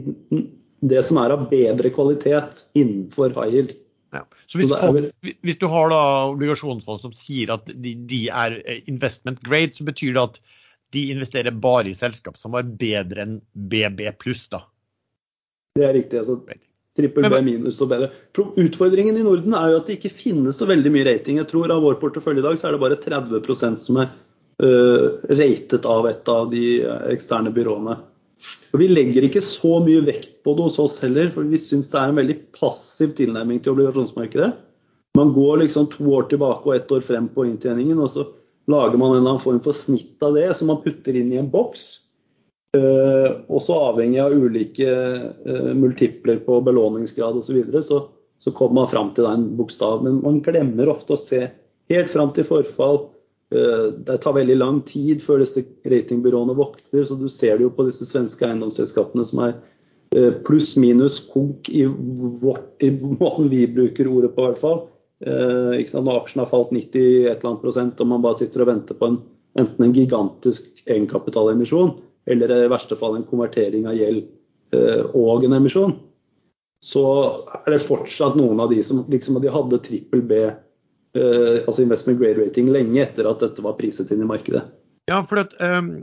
det 0.86 1.01
som 1.07 1.18
er 1.18 1.34
av 1.34 1.47
bedre 1.49 1.89
kvalitet 1.93 2.61
innenfor 2.78 3.34
high 3.34 3.55
yield. 3.55 3.74
Ja. 4.13 4.22
Så 4.47 4.61
hvis, 4.61 4.70
folk, 4.70 5.09
hvis, 5.43 5.57
du 5.59 5.66
har 5.72 5.89
da 5.91 6.03
obligasjonsfond 6.30 7.01
som 7.01 7.16
sier 7.18 7.51
at 7.57 7.66
de, 7.68 7.95
de, 8.07 8.22
er 8.30 8.59
investment 8.86 9.41
grade, 9.43 9.74
så 9.76 9.88
betyr 9.88 10.13
det 10.16 10.24
at 10.24 10.39
de 10.95 11.09
investerer 11.11 11.51
bare 11.51 11.89
i 11.91 11.97
selskap 11.97 12.38
som 12.39 12.53
var 12.55 12.70
bedre 12.80 13.26
enn 13.26 13.36
BB 13.51 14.05
pluss, 14.22 14.45
da? 14.53 14.61
Det 15.76 15.84
er 15.84 15.97
riktig. 15.97 16.22
altså 16.22 16.39
Trippel 16.95 17.28
B 17.28 17.41
minus 17.43 17.82
og 17.84 17.89
bedre. 17.91 18.13
Utfordringen 18.38 19.18
i 19.20 19.24
Norden 19.26 19.57
er 19.57 19.74
jo 19.74 19.82
at 19.82 19.89
det 19.89 19.97
ikke 19.97 20.13
finnes 20.16 20.55
så 20.61 20.68
veldig 20.70 20.93
mye 20.93 21.07
rating. 21.09 21.41
Jeg 21.41 21.49
tror 21.49 21.74
av 21.74 21.84
vår 21.84 21.97
portefølje 21.99 22.39
i 22.39 22.45
dag 22.45 22.55
så 22.61 22.70
er 22.70 22.78
det 22.78 22.84
bare 22.86 22.99
30% 23.01 23.82
som 23.84 23.99
er 23.99 24.13
ratet 24.58 25.86
av 25.86 26.06
et 26.08 26.30
av 26.32 26.45
de 26.51 26.66
eksterne 27.12 27.51
byråene. 27.51 27.97
Og 28.74 28.80
Vi 28.82 28.88
legger 28.91 29.26
ikke 29.28 29.43
så 29.43 29.80
mye 29.84 30.03
vekt 30.06 30.41
på 30.45 30.56
det 30.56 30.68
hos 30.68 30.80
oss 30.82 30.97
heller, 31.03 31.30
for 31.34 31.47
vi 31.47 31.60
syns 31.62 31.89
det 31.91 31.99
er 31.99 32.12
en 32.12 32.20
veldig 32.20 32.38
passiv 32.58 33.16
tilnærming 33.18 33.62
til 33.64 33.76
obligasjonsmarkedet. 33.76 34.51
Man 35.16 35.32
går 35.36 35.62
liksom 35.64 35.88
to 35.93 36.10
år 36.18 36.28
tilbake 36.32 36.68
og 36.68 36.76
ett 36.76 36.91
år 36.91 37.03
frem 37.06 37.30
på 37.32 37.47
inntjeningen, 37.47 38.01
og 38.03 38.12
så 38.12 38.26
lager 38.72 38.99
man 38.99 39.14
en 39.14 39.22
eller 39.22 39.36
annen 39.36 39.43
form 39.43 39.62
for 39.64 39.78
snitt 39.78 40.24
av 40.26 40.36
det 40.36 40.49
som 40.58 40.72
man 40.72 40.82
putter 40.84 41.16
inn 41.16 41.32
i 41.32 41.39
en 41.39 41.51
boks. 41.51 41.86
Uh, 42.76 43.39
også 43.47 43.78
avhengig 43.91 44.20
av 44.20 44.34
ulike 44.36 44.84
uh, 44.91 45.72
multipler 45.80 46.41
på 46.43 46.60
belåningsgrad 46.66 47.38
osv. 47.39 47.47
Så, 47.47 47.56
videre, 47.56 47.84
så 47.86 48.03
så 48.43 48.51
kommer 48.51 48.82
man 48.82 48.89
fram 48.91 49.14
til 49.16 49.30
en 49.30 49.45
bokstav. 49.56 50.01
Men 50.03 50.20
man 50.20 50.41
glemmer 50.43 50.91
ofte 50.91 51.16
å 51.16 51.22
se 51.22 51.45
helt 51.88 52.12
fram 52.12 52.34
til 52.36 52.43
forfall, 52.43 53.06
Eh, 53.14 53.14
det 54.06 54.18
tar 54.24 54.36
veldig 54.36 54.56
lang 54.58 54.82
tid 54.88 55.22
før 55.24 55.41
disse 55.43 55.64
ratingbyråene 55.88 56.56
våkner, 56.58 57.06
så 57.06 57.18
du 57.20 57.28
ser 57.32 57.58
det 57.58 57.68
jo 57.68 57.74
på 57.76 57.86
disse 57.88 58.08
svenske 58.08 58.47
eiendomsselskapene 58.47 59.26
som 59.28 59.41
er 59.47 59.53
eh, 60.16 60.32
pluss-minus 60.47 61.20
konk 61.32 61.70
i, 61.70 61.86
i 61.86 62.89
måten 62.95 63.51
vi 63.51 63.66
bruker 63.68 64.10
ordet 64.12 64.34
på, 64.36 64.43
i 64.43 64.49
hvert 64.49 64.62
fall. 64.62 64.82
Eh, 65.26 65.78
Når 65.95 66.20
aksjen 66.22 66.43
har 66.43 66.51
falt 66.51 66.74
90 66.76 66.99
et 67.26 67.30
eller 67.36 67.51
annet 67.51 67.64
prosent, 67.64 68.01
og 68.01 68.12
man 68.12 68.26
bare 68.26 68.39
sitter 68.41 68.66
og 68.66 68.72
venter 68.74 68.99
på 68.99 69.12
en, 69.12 69.22
enten 69.60 69.88
en 69.88 69.95
gigantisk 69.95 70.84
egenkapitalemisjon 70.86 71.95
eller 72.26 72.51
i 72.56 72.72
verste 72.72 72.97
fall 72.97 73.20
en 73.20 73.28
konvertering 73.30 73.86
av 73.86 73.93
gjeld 73.99 74.26
og 75.14 75.43
en 75.45 75.53
emisjon, 75.56 75.91
så 76.84 77.03
er 77.62 77.76
det 77.76 77.84
fortsatt 77.86 78.34
noen 78.36 78.60
av 78.60 78.74
de 78.74 78.80
som 78.84 79.03
liksom 79.14 79.38
de 79.39 79.51
hadde 79.53 79.78
trippel 79.86 80.24
B 80.26 80.39
Eh, 80.41 80.64
altså 81.16 81.84
investment 81.84 82.20
grade 82.20 82.41
rating 82.41 82.68
lenge 82.74 82.99
etter 83.03 83.28
at 83.30 83.43
dette 83.43 83.63
var 83.63 83.78
priset 83.80 84.11
inn 84.11 84.24
i 84.26 84.28
markedet. 84.28 84.66
Ja, 85.09 85.22
for 85.30 85.43
at, 85.43 85.55
um, 85.61 85.97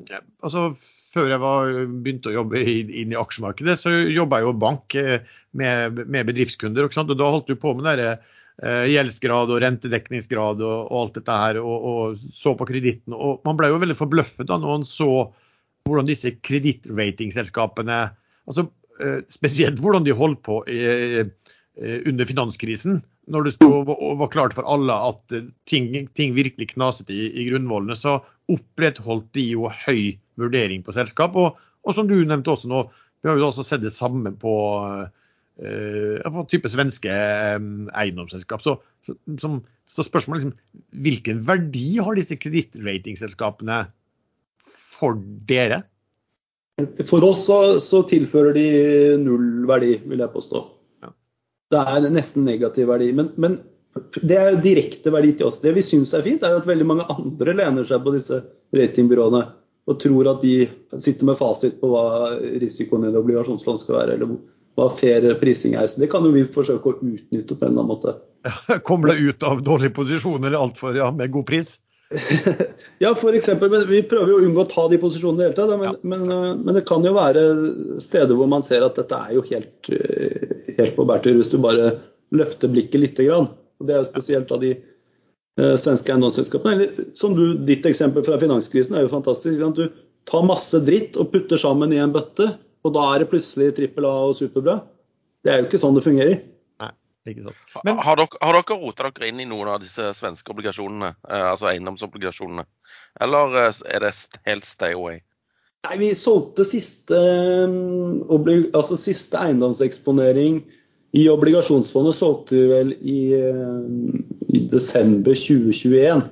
altså, 0.45 0.73
Før 1.13 1.29
jeg 1.29 1.43
var, 1.43 1.71
begynte 2.01 2.31
å 2.31 2.39
jobbe 2.39 2.61
inn 2.65 3.11
i 3.13 3.17
aksjemarkedet, 3.21 3.75
så 3.77 3.91
jobba 3.93 4.39
jeg 4.41 4.47
jo 4.47 4.53
bank 4.57 4.95
eh, 4.97 5.27
med, 5.61 5.99
med 6.09 6.25
bedriftskunder. 6.31 6.87
og 6.89 7.11
Da 7.13 7.27
holdt 7.29 7.51
du 7.51 7.59
på 7.61 7.75
med 7.77 7.85
der, 7.85 8.23
uh, 8.65 8.87
gjeldsgrad 8.89 9.53
og 9.53 9.61
rentedekningsgrad 9.61 10.65
og, 10.65 10.79
og 10.87 11.03
alt 11.03 11.19
dette 11.19 11.37
her, 11.43 11.61
og, 11.61 11.85
og 11.91 12.33
så 12.33 12.55
på 12.57 12.65
kreditten. 12.71 13.13
Og 13.13 13.45
man 13.45 13.61
ble 13.61 13.69
jo 13.69 13.83
veldig 13.83 13.99
forbløffet 13.99 14.49
da 14.49 14.57
når 14.57 14.73
man 14.73 14.89
så 14.89 15.11
hvordan 15.85 16.09
disse 16.09 16.33
kredittratingselskapene 16.49 18.01
altså 18.49 18.71
uh, 18.71 19.21
Spesielt 19.29 19.85
hvordan 19.85 20.09
de 20.09 20.17
holdt 20.17 20.41
på 20.49 20.63
uh, 20.65 21.23
under 22.09 22.33
finanskrisen 22.33 23.03
når 23.31 23.47
det 23.47 23.55
stod, 23.55 23.87
var 24.19 24.31
klart 24.33 24.55
for 24.57 24.67
alle 24.69 24.95
at 25.11 25.35
eh, 25.37 25.49
ting, 25.71 25.91
ting 26.17 26.35
virkelig 26.35 26.73
knaset 26.75 27.11
i, 27.13 27.29
i, 27.31 27.47
grunnvollene, 27.51 27.97
så 27.99 28.19
opprettholdt 28.51 29.29
de 29.37 29.47
jo 29.55 29.71
høy 29.85 30.17
vurdering 30.41 30.83
på 30.83 30.95
selskap. 30.97 31.37
Og, 31.39 31.61
og, 31.85 31.95
som 31.95 32.09
du 32.11 32.17
nevnte 32.19 32.53
også 32.53 32.71
nå, 32.71 32.85
vi 33.23 33.31
har 33.31 33.39
jo 33.39 33.49
også 33.53 33.67
sett 33.67 33.85
det 33.85 33.95
samme 33.95 34.35
på, 34.35 34.55
uh, 35.63 36.27
på 36.35 36.45
type 36.51 36.71
svenske 36.73 37.15
um, 37.55 37.87
eiendomsselskap. 37.95 38.65
Så, 38.67 38.77
så, 39.07 39.15
som, 39.39 39.61
så 39.87 40.03
spørsmålet 40.07 40.43
liksom, 40.43 40.83
hvilken 41.07 41.47
verdi 41.47 41.87
har 42.03 42.19
disse 42.19 42.39
kredittratingselskapene 42.43 43.85
for 44.67 45.23
dere? 45.47 45.85
For 47.07 47.23
oss 47.23 47.47
så, 47.47 47.59
så 47.85 48.03
tilfører 48.11 48.57
de 48.59 48.69
null 49.23 49.69
verdi, 49.71 50.01
vil 50.09 50.25
jeg 50.25 50.35
påstå. 50.35 50.67
Det 51.73 51.81
er 51.81 52.09
nesten 52.13 52.45
negativ 52.47 52.91
verdi. 52.91 53.11
Men, 53.17 53.33
men 53.41 53.59
det 54.21 54.39
er 54.39 54.61
direkte 54.65 55.13
verdi 55.13 55.35
til 55.39 55.49
oss. 55.49 55.61
Det 55.65 55.75
vi 55.77 55.85
syns 55.85 56.13
er 56.17 56.25
fint, 56.27 56.45
er 56.45 56.59
at 56.59 56.69
veldig 56.69 56.87
mange 56.89 57.09
andre 57.13 57.57
lener 57.57 57.89
seg 57.89 58.05
på 58.05 58.15
disse 58.15 58.43
ratingbyråene 58.77 59.43
og 59.91 59.99
tror 59.99 60.29
at 60.31 60.43
de 60.45 60.69
sitter 61.03 61.27
med 61.27 61.39
fasit 61.41 61.81
på 61.81 61.91
hva 61.91 62.35
risikoen 62.63 63.07
i 63.07 63.11
et 63.11 63.19
obligasjonslån 63.19 63.81
skal 63.81 63.99
være, 63.99 64.17
eller 64.17 64.37
hva 64.79 64.87
fair 64.95 65.27
prising 65.41 65.75
er. 65.79 65.89
Så 65.91 66.01
det 66.01 66.09
kan 66.13 66.25
jo 66.25 66.33
vi 66.35 66.45
forsøke 66.49 66.93
å 66.93 66.99
utnytte 67.01 67.57
på 67.57 67.67
en 67.67 67.73
eller 67.73 67.83
annen 67.83 67.95
måte. 67.95 68.19
Ja, 68.43 68.79
det 69.13 69.23
ut 69.23 69.45
av 69.47 69.61
dårlige 69.63 69.95
posisjoner 69.95 70.57
altfor 70.59 70.97
ja, 70.99 71.13
med 71.15 71.31
god 71.35 71.47
pris? 71.47 71.77
Ja, 73.03 73.13
f.eks. 73.13 73.49
Men 73.61 73.85
vi 73.89 74.03
prøver 74.09 74.33
jo 74.33 74.39
å 74.39 74.45
unngå 74.47 74.65
å 74.65 74.71
ta 74.71 74.87
de 74.91 74.99
posisjonene 75.03 75.41
i 75.41 75.43
det 75.43 75.51
hele 75.51 75.59
tatt. 75.59 75.73
Men, 75.73 75.89
ja. 75.89 75.93
men, 76.13 76.23
eh, 76.29 76.55
men, 76.61 76.77
det 76.79 76.85
kan 76.89 77.05
jo 77.07 77.15
være 77.17 77.43
steder 78.03 78.39
hvor 78.39 78.51
man 78.51 78.65
ser 78.65 78.85
at 78.87 78.99
dette 78.99 79.19
er 79.19 79.35
jo 79.37 79.45
helt, 79.49 79.91
eh, 79.93 80.57
helt 80.79 80.97
på 80.99 81.07
bærtur, 81.09 81.37
hvis 81.39 81.53
du 81.53 81.59
bare 81.63 81.95
løfter 82.37 82.73
blikket 82.73 83.03
lite 83.03 83.29
grann. 83.29 83.51
Og 83.81 83.89
det 83.89 83.97
er 83.97 84.03
jo 84.03 84.11
spesielt 84.11 84.53
av 84.55 84.63
de 84.63 84.77
uh, 84.79 85.75
svenske 85.81 86.13
eiendomsselskapene. 86.15 86.75
Eller 86.77 87.11
som 87.19 87.35
du, 87.37 87.59
ditt 87.67 87.87
eksempel 87.89 88.25
fra 88.25 88.39
finanskrisen 88.41 88.97
er 88.97 89.05
jo 89.05 89.13
fantastisk. 89.13 89.59
Du 89.77 89.85
tar 90.31 90.47
masse 90.47 90.79
dritt 90.87 91.19
og 91.21 91.33
putter 91.35 91.61
sammen 91.61 91.93
i 91.93 92.01
en 92.01 92.15
bøtte, 92.15 92.53
og 92.87 92.95
da 92.95 93.09
er 93.11 93.23
det 93.23 93.33
plutselig 93.33 93.75
trippel 93.77 94.07
A 94.09 94.15
og 94.31 94.39
superbra. 94.39 94.79
Det 95.43 95.53
er 95.53 95.61
jo 95.61 95.69
ikke 95.69 95.83
sånn 95.83 95.99
det 95.99 96.07
fungerer. 96.07 96.39
Men, 97.25 97.99
har, 98.03 98.17
dere, 98.19 98.39
har 98.43 98.57
dere 98.57 98.79
rota 98.81 99.07
dere 99.07 99.29
inn 99.31 99.43
i 99.43 99.47
noen 99.47 99.71
av 99.71 99.83
disse 99.83 100.09
svenske 100.19 100.51
obligasjonene, 100.51 101.13
eh, 101.29 101.45
altså 101.53 101.69
eiendomsobligasjonene? 101.71 102.65
Eller 103.23 103.59
eh, 103.61 103.83
er 103.95 104.03
det 104.03 104.13
helt 104.49 104.67
stay 104.67 104.97
away? 104.97 105.21
Nei, 105.87 105.99
Vi 106.01 106.09
solgte 106.19 106.67
siste, 106.67 107.19
um, 107.67 108.23
altså 108.75 108.99
siste 108.99 109.39
eiendomseksponering 109.39 110.61
i 111.19 111.29
obligasjonsfondet 111.31 112.17
solgte 112.19 112.57
vi 112.57 112.67
vel 112.71 112.93
i, 112.99 113.21
um, 113.39 114.23
i, 114.49 114.65
desember 114.73 115.39
2021. 115.39 116.27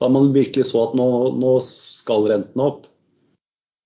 Da 0.00 0.08
man 0.08 0.32
virkelig 0.36 0.68
så 0.72 0.84
at 0.88 0.96
nå, 0.96 1.08
nå 1.40 1.56
skal 1.64 2.28
rentene 2.28 2.68
opp. 2.68 2.86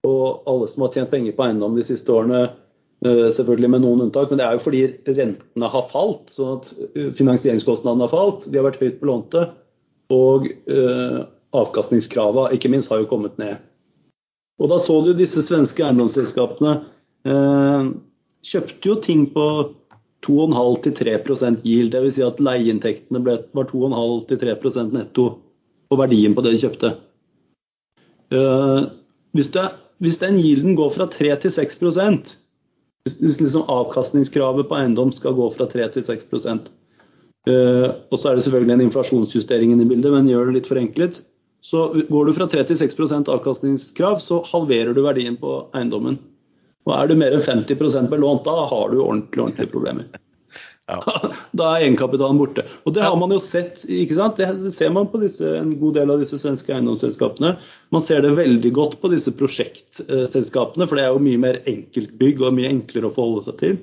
Og 0.07 0.47
alle 0.51 0.67
som 0.71 0.85
har 0.85 0.95
tjent 0.95 1.15
penger 1.15 1.35
på 1.37 1.47
eiendom 1.47 1.79
de 1.79 1.87
siste 1.87 2.13
årene, 2.13 2.47
Eh, 2.47 2.64
selvfølgelig 3.05 3.71
med 3.75 3.83
noen 3.85 4.07
unntak, 4.07 4.31
men 4.31 4.41
det 4.41 4.47
er 4.47 4.57
jo 4.57 4.65
fordi 4.65 4.83
rentene 5.11 5.71
har 5.71 5.87
falt. 5.91 6.33
sånn 6.33 6.59
at 6.59 6.73
eh, 6.95 7.13
Finansieringskostnadene 7.17 8.07
har 8.07 8.13
falt, 8.13 8.49
de 8.49 8.61
har 8.61 8.67
vært 8.69 8.81
høyt 8.83 8.99
belånte. 9.03 9.47
Og 10.15 10.49
eh, 10.49 11.21
avkastningskravene 11.55 12.57
ikke 12.57 12.73
minst 12.73 12.93
har 12.93 13.03
jo 13.03 13.11
kommet 13.11 13.39
ned. 13.41 13.63
Og 14.63 14.71
da 14.71 14.79
så 14.83 15.01
du 15.03 15.13
disse 15.19 15.43
svenske 15.43 15.85
eiendomsselskapene 15.85 16.75
eh, 17.27 17.89
kjøpte 18.45 18.91
jo 18.91 18.99
ting 19.03 19.27
på 19.35 19.47
2,5-3% 20.25 21.65
yield. 21.69 21.93
Dvs. 21.95 22.19
Si 22.19 22.25
at 22.25 22.43
leieinntektene 22.43 23.23
ble, 23.25 23.39
var 23.57 23.69
2,5-3% 23.71 24.95
netto 24.97 25.29
på 25.91 25.99
verdien 26.01 26.35
på 26.37 26.45
det 26.45 26.55
de 26.55 26.63
kjøpte. 26.63 26.93
Eh, 28.35 28.87
hvis, 29.37 29.51
det, 29.55 29.67
hvis, 30.03 30.21
den 30.23 30.39
yielden 30.41 30.79
går 30.79 30.95
fra 30.95 31.09
3 31.11 31.35
til 31.45 31.55
6 31.55 31.83
hvis, 33.05 33.21
hvis 33.21 33.41
liksom 33.43 33.69
avkastningskravet 33.69 34.69
på 34.71 34.79
eiendom 34.79 35.13
skal 35.13 35.37
gå 35.37 35.51
fra 35.53 35.69
3 35.71 35.91
til 35.93 36.07
6 36.07 36.27
uh, 36.35 37.89
og 38.09 38.17
så 38.17 38.31
er 38.31 38.37
det 38.37 38.45
selvfølgelig 38.47 38.77
en 38.79 38.87
inflasjonsjustering 38.87 39.75
i 39.77 39.85
bildet, 39.85 40.13
men 40.13 40.29
gjør 40.31 40.49
det 40.49 40.59
litt 40.59 40.71
forenklet, 40.71 41.21
så 41.65 41.87
går 42.09 42.29
du 42.29 42.33
fra 42.37 42.49
3 42.49 42.65
til 42.69 42.81
6% 42.81 43.31
avkastningskrav, 43.33 44.19
så 44.21 44.43
halverer 44.51 44.97
du 44.97 45.05
verdien 45.05 45.37
på 45.41 45.63
eiendommen. 45.77 46.19
Og 46.85 46.93
er 46.97 47.09
du 47.09 47.17
mer 47.17 47.33
enn 47.33 47.45
50 47.45 48.11
belånt, 48.13 48.45
da 48.45 48.67
har 48.69 48.93
du 48.93 48.99
ordentlig, 49.01 49.41
ordentlige 49.47 49.73
problemer. 49.73 50.09
Ja. 50.91 51.01
Da 51.59 51.71
er 51.71 51.87
egenkapitalen 51.87 52.39
borte. 52.41 52.65
Og 52.85 52.95
det 52.97 53.05
har 53.05 53.17
man 53.19 53.33
jo 53.33 53.41
sett. 53.43 53.85
ikke 53.89 54.19
sant? 54.19 54.41
Det 54.41 54.73
ser 54.75 54.93
man 54.95 55.09
på 55.11 55.21
disse, 55.23 55.55
en 55.59 55.75
god 55.81 55.99
del 55.99 56.13
av 56.13 56.23
disse 56.23 56.39
svenske 56.41 56.75
eiendomsselskapene. 56.75 57.55
Man 57.95 58.05
ser 58.05 58.25
det 58.25 58.35
veldig 58.37 58.73
godt 58.77 58.99
på 59.03 59.11
disse 59.13 59.33
prosjektselskapene, 59.39 60.89
for 60.89 60.99
det 60.99 61.07
er 61.07 61.15
jo 61.15 61.25
mye 61.25 61.43
mer 61.47 61.61
enkeltbygg 61.71 62.43
og 62.43 62.57
mye 62.59 62.73
enklere 62.73 63.11
å 63.11 63.15
forholde 63.15 63.47
seg 63.49 63.61
til. 63.63 63.79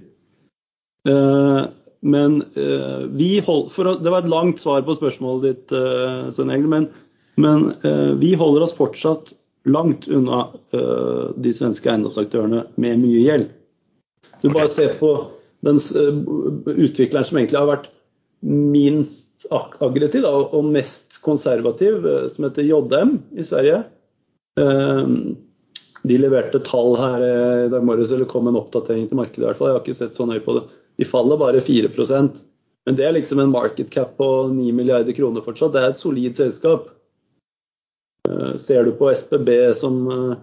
Eh, 1.10 1.62
men 2.02 2.40
eh, 2.58 3.04
vi 3.18 3.32
hold, 3.46 3.70
for 3.74 3.96
Det 4.02 4.12
var 4.12 4.26
et 4.26 4.34
langt 4.34 4.62
svar 4.62 4.84
på 4.86 4.98
spørsmålet 4.98 5.48
ditt, 5.48 5.76
Svein 6.36 6.54
Egil, 6.54 6.70
men, 6.70 6.90
men 7.42 7.70
vi 8.22 8.34
holder 8.38 8.66
oss 8.66 8.78
fortsatt 8.78 9.34
langt 9.70 10.08
unna 10.10 10.48
de 10.74 11.52
svenske 11.54 11.86
eiendomsaktørene 11.92 12.64
med 12.82 13.04
mye 13.04 13.22
gjeld. 13.22 13.52
Du 14.42 14.50
bare 14.50 14.72
ser 14.74 14.96
på 14.98 15.12
den 15.66 15.78
uh, 15.78 16.22
utvikleren 16.72 17.28
som 17.28 17.40
egentlig 17.40 17.60
har 17.60 17.70
vært 17.70 17.90
minst 18.42 19.46
aggressiv 19.54 20.26
da, 20.26 20.32
og 20.34 20.70
mest 20.74 21.20
konservativ, 21.26 22.06
uh, 22.06 22.28
som 22.32 22.48
heter 22.48 22.68
JM 22.68 23.18
i 23.38 23.48
Sverige. 23.48 23.84
de 26.02 26.18
leverte 26.18 26.60
tall 26.66 26.96
her 27.00 27.24
i 27.24 27.70
dag 27.72 27.84
morges, 27.86 28.12
eller 28.12 28.28
kom 28.30 28.50
en 28.50 28.58
oppdatering 28.60 29.06
til 29.08 29.20
markedet 29.20 29.46
i 29.46 29.48
hvert 29.48 29.60
fall. 29.60 29.70
Jeg 29.70 29.78
har 29.78 29.84
ikke 29.86 30.00
sett 30.00 30.18
så 30.18 30.26
nøye 30.28 30.44
på 30.44 30.58
det. 30.58 30.64
De 31.00 31.08
faller 31.08 31.40
bare 31.40 31.62
4% 31.64 32.42
men 32.86 32.98
det 32.98 33.06
er 33.06 33.14
liksom 33.14 33.40
en 33.40 33.54
market 33.54 33.92
cap 33.94 34.16
på 34.18 34.28
9 34.54 34.72
milliarder 34.74 35.14
kroner 35.14 35.44
fortsatt. 35.46 35.74
Det 35.76 35.82
er 35.84 35.92
et 35.94 36.02
solid 36.02 36.38
selskap. 36.38 36.90
Eh, 38.30 38.56
ser 38.58 38.88
du 38.88 38.96
på 38.98 39.12
SBB 39.14 39.74
som, 39.78 40.00
eh, 40.12 40.38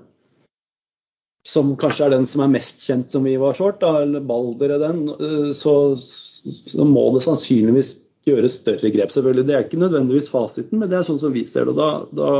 som 1.49 1.71
kanskje 1.81 2.09
er 2.09 2.13
den 2.13 2.27
som 2.29 2.43
er 2.45 2.53
mest 2.53 2.83
kjent 2.85 3.13
som 3.13 3.25
vi 3.25 3.39
var 3.41 3.57
short, 3.57 3.81
da, 3.81 4.03
eller 4.05 4.25
Balder 4.29 4.75
er 4.75 4.83
den, 4.83 5.07
eh, 5.17 5.51
så, 5.57 5.75
så, 5.97 6.85
må 6.85 7.07
det 7.15 7.25
sannsynligvis 7.25 7.95
gjøres 8.29 8.59
større 8.61 8.91
grep. 8.93 9.13
selvfølgelig. 9.15 9.47
Det 9.49 9.55
er 9.57 9.65
ikke 9.65 9.81
nødvendigvis 9.81 10.29
fasiten, 10.29 10.83
men 10.83 10.91
det 10.91 10.99
er 10.99 11.07
sånn 11.09 11.21
som 11.23 11.33
vi 11.33 11.47
ser 11.49 11.71
det. 11.71 11.79
Da, 11.79 11.89
da 12.13 12.33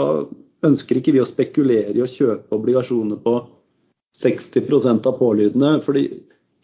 ønsker 0.69 1.01
ikke 1.01 1.15
vi 1.17 1.23
å 1.23 1.29
spekulere 1.29 1.95
i 1.97 2.05
å 2.05 2.11
kjøpe 2.11 2.59
obligasjoner 2.59 3.21
på 3.25 3.39
60 4.19 5.07
av 5.07 5.15
pålydene. 5.21 5.79
fordi 5.85 6.09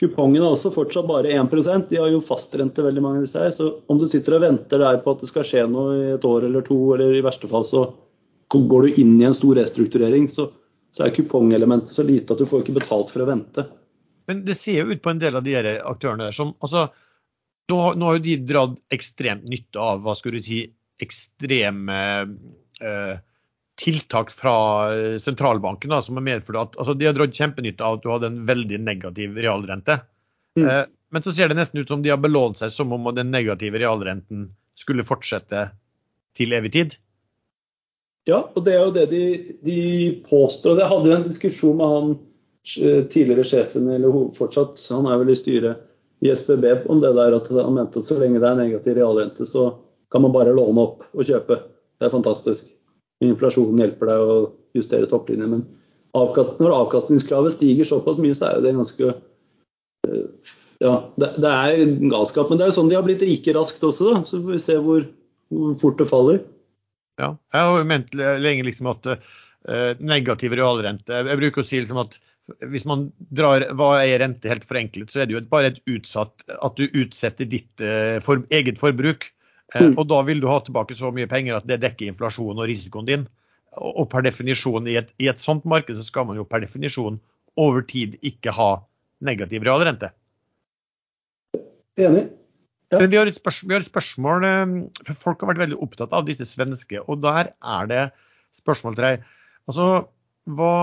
Kupongen 0.01 0.43
er 0.43 0.51
også 0.51 0.73
fortsatt 0.75 1.07
bare 1.07 1.31
1% 1.39 1.89
De 1.89 2.01
har 2.03 2.09
jo 2.11 2.19
fastrente, 2.25 2.83
veldig 2.83 3.03
mange 3.03 3.21
av 3.21 3.29
disse 3.29 3.41
her. 3.41 3.55
Så 3.55 3.71
om 3.87 4.01
du 4.01 4.09
sitter 4.11 4.37
og 4.37 4.45
venter 4.45 4.83
der 4.83 4.99
på 5.01 5.15
at 5.15 5.23
det 5.23 5.31
skal 5.31 5.47
skje 5.47 5.65
noe 5.71 5.95
i 5.95 6.11
et 6.17 6.27
år 6.29 6.49
eller 6.49 6.67
to, 6.67 6.77
eller 6.97 7.15
i 7.15 7.25
verste 7.25 7.49
fall 7.51 7.65
så 7.69 7.87
Går 8.55 8.85
du 8.85 8.99
inn 9.03 9.17
i 9.19 9.25
en 9.27 9.35
stor 9.35 9.57
restrukturering, 9.59 10.29
så, 10.31 10.45
så 10.95 11.07
er 11.07 11.15
kupongelementet 11.15 11.91
så 11.91 12.05
lite 12.07 12.35
at 12.35 12.41
du 12.41 12.47
får 12.47 12.63
ikke 12.63 12.77
betalt 12.79 13.11
for 13.11 13.25
å 13.25 13.29
vente. 13.29 13.67
Men 14.31 14.45
det 14.47 14.57
ser 14.57 14.79
jo 14.81 14.95
ut 14.95 15.03
på 15.03 15.11
en 15.11 15.21
del 15.21 15.37
av 15.37 15.45
de 15.45 15.57
her 15.57 15.69
aktørene 15.83 16.29
der 16.29 16.37
som 16.37 16.55
altså, 16.65 16.87
nå, 17.71 17.79
nå, 17.99 18.07
har 18.07 18.19
jo 18.19 18.25
de 18.25 18.39
dratt 18.47 18.81
ekstremt 18.95 19.47
nytte 19.51 19.81
av 19.81 20.05
hva 20.05 20.15
skulle 20.17 20.41
du 20.41 20.47
si, 20.47 20.63
ekstreme 21.03 21.99
eh, 22.81 23.15
tiltak 23.81 24.31
fra 24.31 24.57
sentralbanken 25.19 25.91
da, 25.91 25.99
som 26.03 26.21
har 26.21 26.27
medført 26.29 26.61
at 26.61 26.77
altså, 26.79 26.95
de 26.95 27.09
har 27.09 27.17
dratt 27.17 27.35
kjempenytte 27.35 27.85
av 27.85 27.99
at 27.99 28.05
du 28.05 28.11
hadde 28.13 28.31
en 28.31 28.43
veldig 28.49 28.81
negativ 28.87 29.35
realrente. 29.35 29.99
Mm. 30.59 30.69
Eh, 30.69 30.85
men 31.15 31.27
så 31.27 31.35
ser 31.35 31.51
det 31.51 31.59
nesten 31.59 31.83
ut 31.83 31.91
som 31.91 32.03
de 32.03 32.15
har 32.15 32.23
belånt 32.23 32.59
seg 32.59 32.73
som 32.75 32.95
om 32.95 33.11
den 33.15 33.35
negative 33.35 33.83
realrenten 33.83 34.53
skulle 34.79 35.07
fortsette 35.07 35.69
til 36.35 36.55
evig 36.57 36.73
tid. 36.75 36.97
Ja, 38.29 38.41
og 38.57 38.65
det 38.65 38.73
er 38.73 38.87
jo 38.87 38.93
det 38.95 39.09
de, 39.11 39.25
de 39.67 39.81
påstår. 40.25 40.79
Jeg 40.81 40.89
hadde 40.89 41.11
jo 41.11 41.17
en 41.19 41.27
diskusjon 41.27 41.77
med 41.77 41.91
han 41.93 42.13
eh, 42.81 43.03
tidligere 43.13 43.45
sjefen, 43.45 43.91
eller 43.93 44.31
fortsatt, 44.37 44.81
han 44.89 45.09
er 45.11 45.21
vel 45.21 45.35
i 45.35 45.37
styret 45.37 45.83
i 46.25 46.31
SBB, 46.33 46.65
om 46.89 47.03
det 47.03 47.13
der 47.19 47.37
at 47.37 47.51
han 47.53 47.75
mente 47.77 48.01
at 48.01 48.07
så 48.07 48.17
lenge 48.17 48.41
det 48.41 48.49
er 48.49 48.57
negativ 48.57 48.97
realrente, 48.97 49.45
så 49.45 49.75
kan 50.13 50.25
man 50.25 50.33
bare 50.33 50.55
låne 50.57 50.87
opp 50.87 51.05
og 51.13 51.27
kjøpe. 51.27 51.59
Det 52.01 52.09
er 52.09 52.15
fantastisk. 52.15 52.71
Inflasjonen 53.25 53.83
hjelper 53.83 54.09
deg 54.09 54.23
å 54.25 54.37
justere 54.79 55.09
topplinjen. 55.11 55.53
Men 55.53 55.67
avkast, 56.17 56.57
når 56.63 56.77
avkastningskravet 56.79 57.57
stiger 57.59 57.89
såpass 57.89 58.23
mye, 58.23 58.37
så 58.39 58.49
er 58.49 58.57
jo 58.57 58.65
det 58.65 58.75
ganske 58.79 59.11
eh, 59.11 60.55
Ja, 60.83 60.95
det, 61.21 61.35
det 61.45 61.51
er 61.51 61.85
galskap. 62.09 62.49
Men 62.49 62.61
det 62.61 62.67
er 62.67 62.73
jo 62.73 62.79
sånn 62.79 62.89
de 62.89 62.97
har 62.97 63.05
blitt 63.05 63.25
rike 63.27 63.53
raskt 63.57 63.85
også, 63.85 64.15
da. 64.15 64.25
Så 64.25 64.41
får 64.41 64.57
vi 64.57 64.63
se 64.65 64.81
hvor, 64.87 65.05
hvor 65.53 65.77
fort 65.83 66.01
det 66.01 66.09
faller. 66.09 66.41
Ja, 67.21 67.35
jeg 67.55 67.67
har 67.67 67.79
jo 67.79 67.87
ment 67.87 68.15
lenge 68.15 68.65
liksom 68.67 68.89
at 68.91 69.07
uh, 69.15 69.93
negativ 70.03 70.55
realrente 70.59 71.15
Jeg 71.15 71.39
bruker 71.39 71.63
å 71.63 71.67
si 71.67 71.79
liksom 71.79 72.01
at 72.03 72.19
hvis 72.69 72.85
man 72.85 73.07
drar 73.33 73.65
hva 73.73 74.03
er 74.03 74.19
rente 74.21 74.51
helt 74.51 74.67
forenklet, 74.69 75.09
så 75.09 75.23
er 75.23 75.29
det 75.29 75.33
jo 75.33 75.41
bare 75.49 75.71
et 75.71 75.79
utsatt 75.89 76.43
at 76.53 76.75
du 76.77 76.85
utsetter 76.91 77.49
ditt 77.49 77.81
uh, 77.81 78.19
for, 78.25 78.43
eget 78.53 78.77
forbruk. 78.83 79.25
Uh, 79.73 79.87
mm. 79.87 79.95
Og 79.97 80.11
da 80.11 80.19
vil 80.29 80.43
du 80.43 80.51
ha 80.51 80.59
tilbake 80.61 80.97
så 80.99 81.09
mye 81.15 81.31
penger 81.31 81.57
at 81.57 81.71
det 81.71 81.81
dekker 81.81 82.11
inflasjonen 82.11 82.61
og 82.61 82.69
risikoen 82.69 83.09
din. 83.09 83.25
Og, 83.79 84.03
og 84.03 84.11
per 84.13 84.27
definisjon, 84.27 84.91
i 84.93 84.99
et, 85.01 85.09
i 85.17 85.31
et 85.33 85.41
sånt 85.41 85.65
marked 85.65 85.97
så 85.97 86.05
skal 86.05 86.29
man 86.29 86.37
jo 86.37 86.45
per 86.45 86.61
definisjon 86.67 87.17
over 87.57 87.87
tid 87.89 88.19
ikke 88.21 88.53
ha 88.53 88.71
negativ 89.25 89.65
realrente. 89.65 90.13
Enig. 91.97 92.29
Men 93.01 93.13
vi 93.13 93.19
har, 93.21 93.31
vi 93.31 93.75
har 93.75 93.83
et 93.83 93.89
spørsmål, 93.89 94.45
eh, 94.49 94.75
for 95.09 95.23
Folk 95.29 95.45
har 95.45 95.53
vært 95.53 95.63
veldig 95.65 95.81
opptatt 95.85 96.15
av 96.17 96.27
disse 96.29 96.47
svenske. 96.49 97.01
Og 97.05 97.23
der 97.25 97.53
er 97.55 97.91
det 97.91 98.05
spørsmål 98.59 98.99
til 98.99 99.09
deg. 99.09 99.25
Altså, 99.71 99.89
hva, 100.59 100.75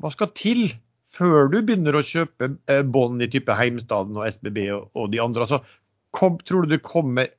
hva, 0.00 0.12
skal 0.14 0.32
til 0.38 0.64
før 1.12 1.50
du 1.52 1.58
begynner 1.60 1.98
å 1.98 2.04
kjøpe 2.06 2.54
eh, 2.72 2.82
bånd 2.82 3.24
i 3.24 3.30
type 3.32 3.54
Heimstaden 3.56 4.16
og 4.18 4.28
SBB 4.30 4.64
og, 4.74 4.88
og 4.96 5.10
de 5.12 5.20
andre? 5.22 5.46
Altså, 5.46 5.60
kom, 6.16 6.38
tror 6.46 6.64
du 6.64 6.74
det 6.74 6.84
kommer 6.86 7.32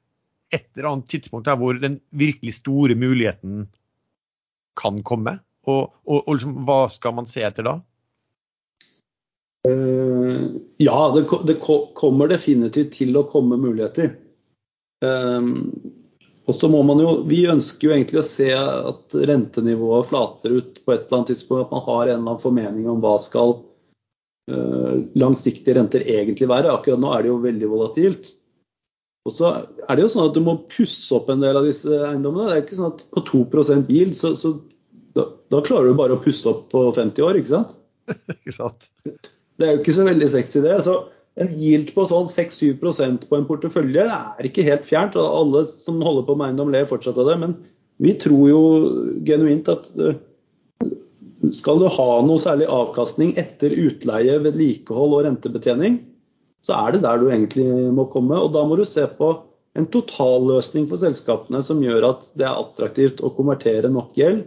et 0.54 0.68
eller 0.76 0.92
annet 0.92 1.10
tidspunkt 1.10 1.48
der 1.50 1.58
hvor 1.58 1.78
den 1.82 1.98
virkelig 2.14 2.60
store 2.60 2.98
muligheten 3.00 3.66
kan 4.80 5.02
komme? 5.06 5.40
Og, 5.70 5.94
og, 6.06 6.20
og 6.28 6.36
liksom, 6.36 6.62
hva 6.68 6.86
skal 6.94 7.18
man 7.18 7.30
se 7.30 7.44
etter 7.46 7.66
da? 7.66 7.80
Uh, 9.68 10.60
ja, 10.78 11.00
det, 11.16 11.24
det, 11.48 11.60
kommer 11.96 12.28
definitivt 12.28 12.98
til 12.98 13.16
å 13.16 13.28
komme 13.32 13.60
muligheter. 13.60 14.18
Um, 15.04 15.72
og 16.44 16.56
så 16.58 16.68
må 16.72 16.82
man 16.84 17.00
jo, 17.00 17.12
Vi 17.28 17.46
ønsker 17.48 17.88
jo 17.88 17.94
egentlig 17.96 18.20
å 18.20 18.28
se 18.28 18.50
at 18.56 19.16
rentenivået 19.16 20.10
flater 20.10 20.58
ut 20.58 20.82
på 20.84 20.92
et 20.94 21.06
eller 21.06 21.20
annet 21.20 21.32
tidspunkt. 21.32 21.68
At 21.68 21.76
man 21.76 21.86
har 21.88 22.02
en 22.02 22.10
eller 22.10 22.22
annen 22.26 22.42
formening 22.44 22.90
om 22.92 23.00
hva 23.04 23.16
skal 23.24 23.56
uh, 24.52 24.96
langsiktige 25.16 25.78
renter 25.80 26.04
egentlig 26.04 26.50
være. 26.52 26.74
Akkurat 26.74 27.00
nå 27.00 27.14
er 27.16 27.24
det 27.24 27.32
jo 27.32 27.44
veldig 27.46 27.70
volatilt. 27.72 28.34
Og 29.24 29.32
så 29.32 29.54
er 29.88 29.96
det 29.96 30.04
jo 30.04 30.12
sånn 30.12 30.28
at 30.28 30.36
Du 30.36 30.42
må 30.44 30.58
pusse 30.72 31.08
opp 31.16 31.30
en 31.32 31.44
del 31.44 31.56
av 31.56 31.68
disse 31.68 31.88
eiendommene. 32.10 32.50
Det 32.50 32.58
er 32.58 32.66
ikke 32.66 32.80
sånn 32.82 32.92
at 32.98 33.06
På 33.16 33.24
2% 33.30 33.94
yield, 33.94 34.18
så, 34.20 34.34
så 34.40 34.58
da, 35.16 35.30
da, 35.54 35.62
klarer 35.64 35.92
du 35.92 35.96
bare 35.96 36.18
å 36.18 36.24
pusse 36.24 36.50
opp 36.50 36.66
på 36.74 36.84
50 36.92 37.24
år, 37.24 37.40
ikke 37.40 37.54
sant? 37.54 37.78
ikke 38.36 38.56
sant? 38.58 38.90
Det 39.64 39.70
er 39.70 39.78
jo 39.78 39.80
ikke 39.86 39.96
så 39.96 40.04
veldig 40.04 40.28
sexy, 40.28 40.60
det. 40.60 40.76
Så 40.84 40.98
en 41.40 41.54
yield 41.56 41.94
på 41.96 42.04
sånn 42.10 42.28
6-7% 42.28 43.24
på 43.30 43.38
en 43.38 43.46
portefølje 43.48 44.04
er 44.12 44.48
ikke 44.50 44.66
helt 44.68 44.84
fjernt. 44.84 45.16
og 45.16 45.38
Alle 45.40 45.62
som 45.70 46.02
holder 46.04 46.26
på 46.28 46.36
med 46.36 46.52
eiendom, 46.52 46.74
ler 46.74 46.90
fortsatt 46.90 47.16
av 47.22 47.30
det. 47.32 47.38
Men 47.40 47.56
vi 48.04 48.12
tror 48.20 48.44
jo 48.50 48.62
genuint 49.24 49.72
at 49.72 49.88
eh, 49.96 50.20
skal 51.56 51.80
du 51.80 51.88
ha 51.96 52.10
noe 52.28 52.42
særlig 52.44 52.68
avkastning 52.68 53.32
etter 53.40 53.72
utleie, 53.72 54.36
vedlikehold 54.44 55.16
og 55.16 55.26
rentebetjening, 55.30 56.02
så 56.64 56.76
er 56.82 56.96
det 56.96 57.04
der 57.08 57.24
du 57.24 57.30
egentlig 57.30 57.68
må 57.96 58.10
komme. 58.12 58.36
Og 58.44 58.52
da 58.56 58.68
må 58.68 58.76
du 58.80 58.84
se 58.88 59.08
på 59.16 59.32
en 59.80 59.90
totalløsning 59.96 60.86
for 60.92 61.02
selskapene 61.02 61.64
som 61.66 61.82
gjør 61.84 62.12
at 62.12 62.30
det 62.36 62.46
er 62.46 62.60
attraktivt 62.60 63.24
å 63.24 63.32
konvertere 63.34 63.90
nok 63.92 64.12
gjeld 64.20 64.44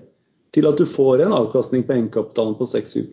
til 0.56 0.68
at 0.68 0.78
du 0.78 0.86
får 0.88 1.24
en 1.24 1.34
avkastning 1.36 1.82
på 1.88 1.96
egenkapitalen 1.96 2.54
på 2.60 2.68
6-7 2.70 3.08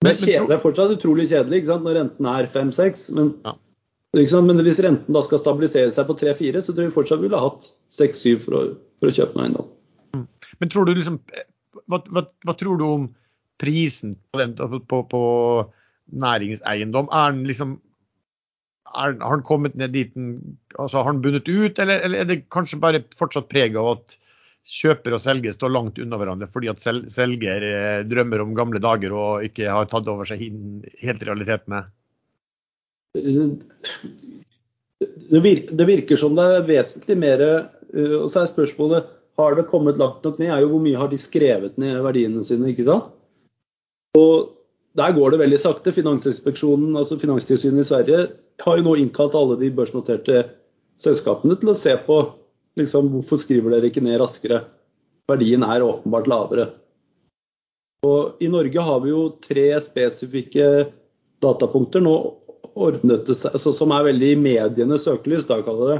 det 0.00 0.10
er, 0.10 0.16
kjedelig, 0.16 0.48
det 0.48 0.54
er 0.56 0.62
fortsatt 0.62 0.94
utrolig 0.94 1.26
kjedelig 1.28 1.66
når 1.68 1.98
renten 1.98 2.28
er 2.30 2.46
5-6. 2.48 3.02
Men, 3.16 3.34
ja. 3.44 3.52
men, 4.16 4.62
hvis 4.64 4.80
renten 4.86 5.16
da 5.16 5.22
skal 5.26 5.42
stabilisere 5.42 5.92
seg 5.92 6.08
på 6.08 6.16
3-4, 6.22 6.62
så 6.64 6.72
tror 6.72 6.88
vi 6.88 6.94
fortsatt 6.94 7.20
vi 7.20 7.28
ville 7.28 7.42
hatt 7.42 7.68
6-7 7.92 8.40
for, 8.46 8.72
for, 8.96 9.10
å 9.10 9.16
kjøpe 9.18 9.36
noe 9.36 9.44
eiendom. 9.44 9.68
Mm. 10.16 10.24
Men 10.62 10.72
tror 10.72 10.88
du 10.88 10.94
liksom, 10.96 11.20
hva, 11.84 12.00
hva, 12.08 12.24
hva, 12.46 12.56
tror 12.56 12.80
du 12.80 12.86
om 12.86 13.06
prisen 13.60 14.16
på, 14.32 14.40
den, 14.40 14.56
på, 14.88 15.02
på 15.12 15.22
næringseiendom? 16.24 17.12
Er 17.12 17.36
den 17.36 17.44
liksom 17.50 17.76
har 18.90 19.14
den 19.14 19.44
kommet 19.46 19.76
ned 19.78 19.92
dit 19.94 20.16
altså 20.74 21.04
Har 21.04 21.12
den 21.12 21.22
bundet 21.22 21.48
ut, 21.48 21.78
eller, 21.78 22.00
eller, 22.00 22.24
er 22.24 22.26
det 22.26 22.40
kanskje 22.50 22.80
bare 22.82 23.04
fortsatt 23.18 23.46
preg 23.52 23.76
av 23.78 23.92
at 23.92 24.16
kjøper 24.66 25.16
og 25.16 25.22
selger 25.22 25.54
står 25.54 25.72
langt 25.72 25.98
unna 26.02 26.18
hverandre 26.20 26.48
fordi 26.52 26.70
at 26.72 26.82
sel, 26.82 27.02
selger 27.12 27.64
eh, 27.66 28.02
drømmer 28.08 28.44
om 28.44 28.54
gamle 28.58 28.82
dager 28.82 29.14
og 29.16 29.46
ikke 29.46 29.70
har 29.70 29.88
tatt 29.90 30.08
over 30.10 30.28
seg 30.28 30.42
helt 31.00 31.24
realitetene? 31.26 31.84
Det 35.30 35.40
virker, 35.42 35.74
det 35.74 35.86
virker 35.88 36.20
som 36.20 36.36
det 36.38 36.44
er 36.46 36.68
vesentlig 36.68 37.16
mer 37.18 37.42
eh, 37.42 38.16
Og 38.20 38.28
så 38.30 38.44
er 38.44 38.52
spørsmålet 38.52 39.08
har 39.40 39.56
det 39.56 39.70
kommet 39.70 39.98
langt 39.98 40.24
nok 40.24 40.38
ned, 40.38 40.50
er 40.52 40.62
jo 40.62 40.74
hvor 40.74 40.82
mye 40.84 40.98
har 41.00 41.08
de 41.10 41.18
skrevet 41.18 41.78
ned 41.80 42.02
verdiene 42.04 42.44
sine. 42.44 42.68
ikke 42.70 42.84
sant? 42.84 43.08
Og 44.18 44.50
der 44.98 45.14
går 45.16 45.32
det 45.32 45.40
veldig 45.40 45.60
sakte. 45.62 45.94
Finansinspeksjonen, 45.94 46.96
altså 46.98 47.16
Finanstilsynet 47.18 47.84
i 47.84 47.88
Sverige 47.88 48.20
har 48.60 48.76
jo 48.76 48.84
nå 48.84 48.96
innkalt 49.00 49.36
alle 49.38 49.56
de 49.60 49.70
børsnoterte 49.72 50.42
selskapene 51.00 51.56
til 51.60 51.72
å 51.72 51.78
se 51.78 51.94
på 52.04 52.18
liksom, 52.78 53.10
hvorfor 53.14 53.40
skriver 53.40 53.74
dere 53.74 53.90
ikke 53.90 54.04
ned 54.04 54.20
raskere. 54.22 54.62
Verdien 55.30 55.64
er 55.66 55.86
åpenbart 55.86 56.30
lavere. 56.30 56.68
Og 58.06 58.40
I 58.40 58.48
Norge 58.50 58.84
har 58.86 59.02
vi 59.04 59.12
jo 59.12 59.26
tre 59.44 59.66
spesifikke 59.84 60.68
datapunkter 61.44 62.02
nå 62.04 62.14
ordnet 62.80 63.26
det 63.28 63.36
seg, 63.36 63.54
altså, 63.56 63.72
som 63.76 63.92
er 63.94 64.06
veldig 64.08 64.30
i 64.32 64.40
medienes 64.40 65.04
søkelys, 65.06 65.48
da 65.48 65.60
kaller 65.66 65.94
det. 65.94 65.98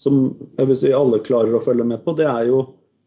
Som 0.00 0.34
jeg 0.58 0.68
vil 0.70 0.78
si 0.80 0.90
alle 0.92 1.22
klarer 1.24 1.56
å 1.56 1.62
følge 1.62 1.86
med 1.88 2.02
på. 2.04 2.16
Det 2.18 2.26
er 2.28 2.50
jo 2.50 2.66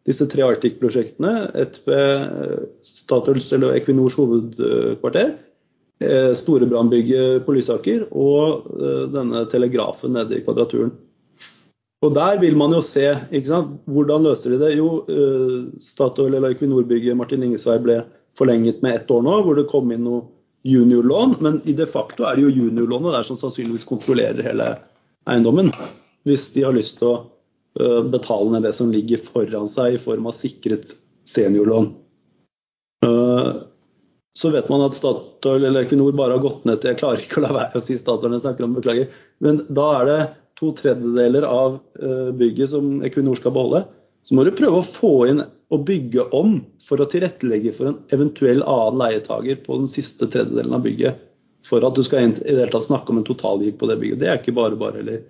disse 0.10 0.26
tre 0.32 0.46
Arctic-prosjektene. 0.48 1.52
Et 1.60 1.78
ved 1.86 2.66
Statoils 2.86 3.52
eller 3.54 3.78
Equinors 3.78 4.18
hovedkvarter. 4.18 5.36
Eh, 6.00 6.32
Storebrannbygget 6.34 7.44
på 7.46 7.54
Lysaker 7.58 8.08
og 8.16 8.70
eh, 8.80 9.06
denne 9.12 9.44
telegrafen 9.52 10.16
nede 10.16 10.40
i 10.40 10.44
Kvadraturen. 10.46 10.94
Og 12.06 12.14
Der 12.16 12.38
vil 12.40 12.56
man 12.56 12.72
jo 12.72 12.80
se 12.82 13.06
hvordan 13.30 14.24
løser 14.24 14.56
de 14.56 14.60
det. 14.62 14.76
Jo, 14.78 15.06
eh, 15.12 15.80
Statoil 15.84 16.34
eller 16.34 16.56
Equinor-bygget 16.56 17.18
Martin 17.20 17.44
Ingesvei 17.44 17.80
ble 17.84 18.02
forlenget 18.40 18.82
med 18.82 18.96
ett 18.96 19.12
år 19.12 19.26
nå, 19.26 19.42
hvor 19.44 19.58
det 19.58 19.68
kom 19.68 19.92
inn 19.92 20.06
noe 20.08 20.24
juniorlån. 20.64 21.42
Men 21.44 21.60
i 21.68 21.76
de 21.76 21.88
facto 21.90 22.24
er 22.24 22.38
det 22.38 22.48
jo 22.48 22.56
juniorlånet 22.64 23.18
der 23.18 23.28
som 23.28 23.40
sannsynligvis 23.40 23.88
kontrollerer 23.90 24.48
hele 24.48 24.78
eiendommen. 25.28 25.74
Hvis 26.24 26.54
de 26.56 26.64
har 26.64 26.76
lyst 26.76 27.02
til 27.02 27.12
å 27.12 27.18
Eh, 27.80 28.04
betale 28.04 28.52
ned 28.52 28.64
det 28.64 28.74
som 28.74 28.92
ligger 28.92 29.22
foran 29.22 29.68
seg 29.70 29.96
i 29.96 30.02
form 30.02 30.28
av 30.28 30.36
sikret 30.36 30.96
seniorlån. 31.30 31.92
Eh, 33.06 33.52
så 34.40 34.52
vet 34.52 34.70
man 34.70 34.84
at 34.84 34.98
Statoil 34.98 35.64
eller 35.64 35.86
Equinor 35.86 36.16
bare 36.18 36.36
har 36.36 36.44
gått 36.44 36.66
ned 36.66 36.82
til 36.82 36.92
Jeg 36.92 37.00
klarer 37.02 37.24
ikke 37.24 37.40
å 37.40 37.46
la 37.46 37.54
være 37.56 37.80
å 37.80 37.84
si 37.84 37.98
Statoil 38.00 38.32
når 38.32 38.40
jeg 38.40 38.46
snakker 38.48 38.68
om 38.68 38.76
beklager. 38.76 39.14
Men 39.44 39.62
da 39.70 39.88
er 40.00 40.10
det 40.10 40.20
to 40.60 40.74
tredjedeler 40.76 41.48
av 41.48 41.80
eh, 42.02 42.30
bygget 42.36 42.74
som 42.74 43.00
Equinor 43.06 43.40
skal 43.40 43.56
beholde. 43.56 43.86
Så 44.28 44.36
må 44.36 44.44
du 44.44 44.52
prøve 44.56 44.82
å 44.82 44.86
få 44.86 45.14
inn 45.32 45.42
og 45.70 45.86
bygge 45.88 46.26
om 46.36 46.60
for 46.84 47.02
å 47.02 47.08
tilrettelegge 47.10 47.74
for 47.78 47.92
en 47.92 48.00
eventuell 48.14 48.62
annen 48.66 49.00
leietager 49.00 49.62
på 49.64 49.80
den 49.80 49.90
siste 49.92 50.28
tredjedelen 50.28 50.76
av 50.76 50.84
bygget. 50.86 51.26
For 51.66 51.84
at 51.86 51.96
du 51.96 52.04
skal 52.06 52.30
i 52.30 52.32
det 52.36 52.56
hele 52.56 52.72
tatt 52.74 52.88
snakke 52.88 53.14
om 53.14 53.22
en 53.22 53.28
totalgiv 53.28 53.78
på 53.80 53.90
det 53.90 54.00
bygget. 54.02 54.22
Det 54.22 54.32
er 54.32 54.42
ikke 54.42 54.56
bare 54.58 54.80
bare. 54.80 55.04
eller 55.04 55.22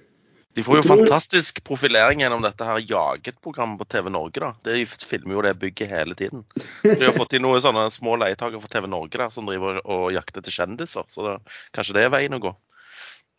de 0.57 0.63
får 0.65 0.79
jo 0.79 0.83
fantastisk 0.89 1.59
profilering 1.63 2.23
gjennom 2.23 2.41
dette 2.41 2.65
her 2.65 2.81
Jaget-programmet 2.81 3.77
på 3.79 3.85
TV 3.85 4.09
Norge. 4.09 4.41
da. 4.41 4.49
De 4.65 4.85
filmer 4.85 5.37
jo 5.37 5.43
det 5.45 5.53
bygget 5.61 5.91
hele 5.91 6.17
tiden. 6.17 6.41
De 6.81 7.05
har 7.05 7.13
fått 7.13 7.35
inn 7.37 7.45
noen 7.45 7.61
sånne 7.61 7.85
små 7.93 8.17
leietakere 8.17 8.59
for 8.59 8.71
TV 8.71 8.89
Norge 8.89 9.21
der, 9.21 9.29
som 9.31 9.45
driver 9.47 9.77
og 9.85 10.09
jakter 10.15 10.43
til 10.43 10.57
kjendiser. 10.57 11.05
Så 11.07 11.27
det, 11.27 11.35
kanskje 11.77 11.95
det 11.99 12.07
er 12.07 12.15
veien 12.15 12.35
å 12.35 12.41
gå. 12.43 12.55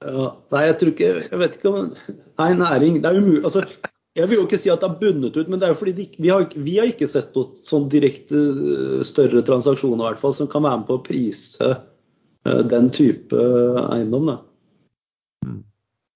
Ja, 0.01 0.26
nei, 0.55 0.61
jeg 0.64 0.76
tror 0.80 0.92
ikke 0.94 1.09
Jeg 1.26 1.38
vet 1.42 1.57
ikke 1.59 1.70
om 1.70 1.88
Nei, 2.40 2.51
næring 2.57 3.01
Det 3.03 3.11
er 3.11 3.18
umulig. 3.20 3.42
Altså, 3.44 3.64
jeg 4.16 4.26
vil 4.30 4.40
jo 4.40 4.46
ikke 4.46 4.59
si 4.59 4.70
at 4.72 4.82
det 4.82 4.88
er 4.88 4.98
bundet 4.98 5.36
ut, 5.36 5.48
men 5.48 5.61
det 5.61 5.68
er 5.68 5.74
jo 5.74 5.78
fordi 5.78 5.92
de, 5.94 6.07
vi, 6.18 6.30
har, 6.32 6.46
vi, 6.51 6.72
har, 6.80 6.88
ikke 6.90 7.07
sett 7.09 7.36
noe 7.36 7.61
sånn 7.62 7.86
direkte 7.92 8.40
eh, 8.51 9.03
større 9.07 9.42
transaksjoner 9.46 10.03
i 10.03 10.09
hvert 10.09 10.22
fall, 10.22 10.34
som 10.34 10.48
kan 10.51 10.64
være 10.66 10.80
med 10.80 10.88
på 10.88 10.96
å 10.98 11.05
prise 11.07 11.68
uh, 11.70 12.62
den 12.72 12.90
type 12.96 13.44
eiendom. 13.84 14.32
Da. 14.32 14.34
Mm. 15.46 15.61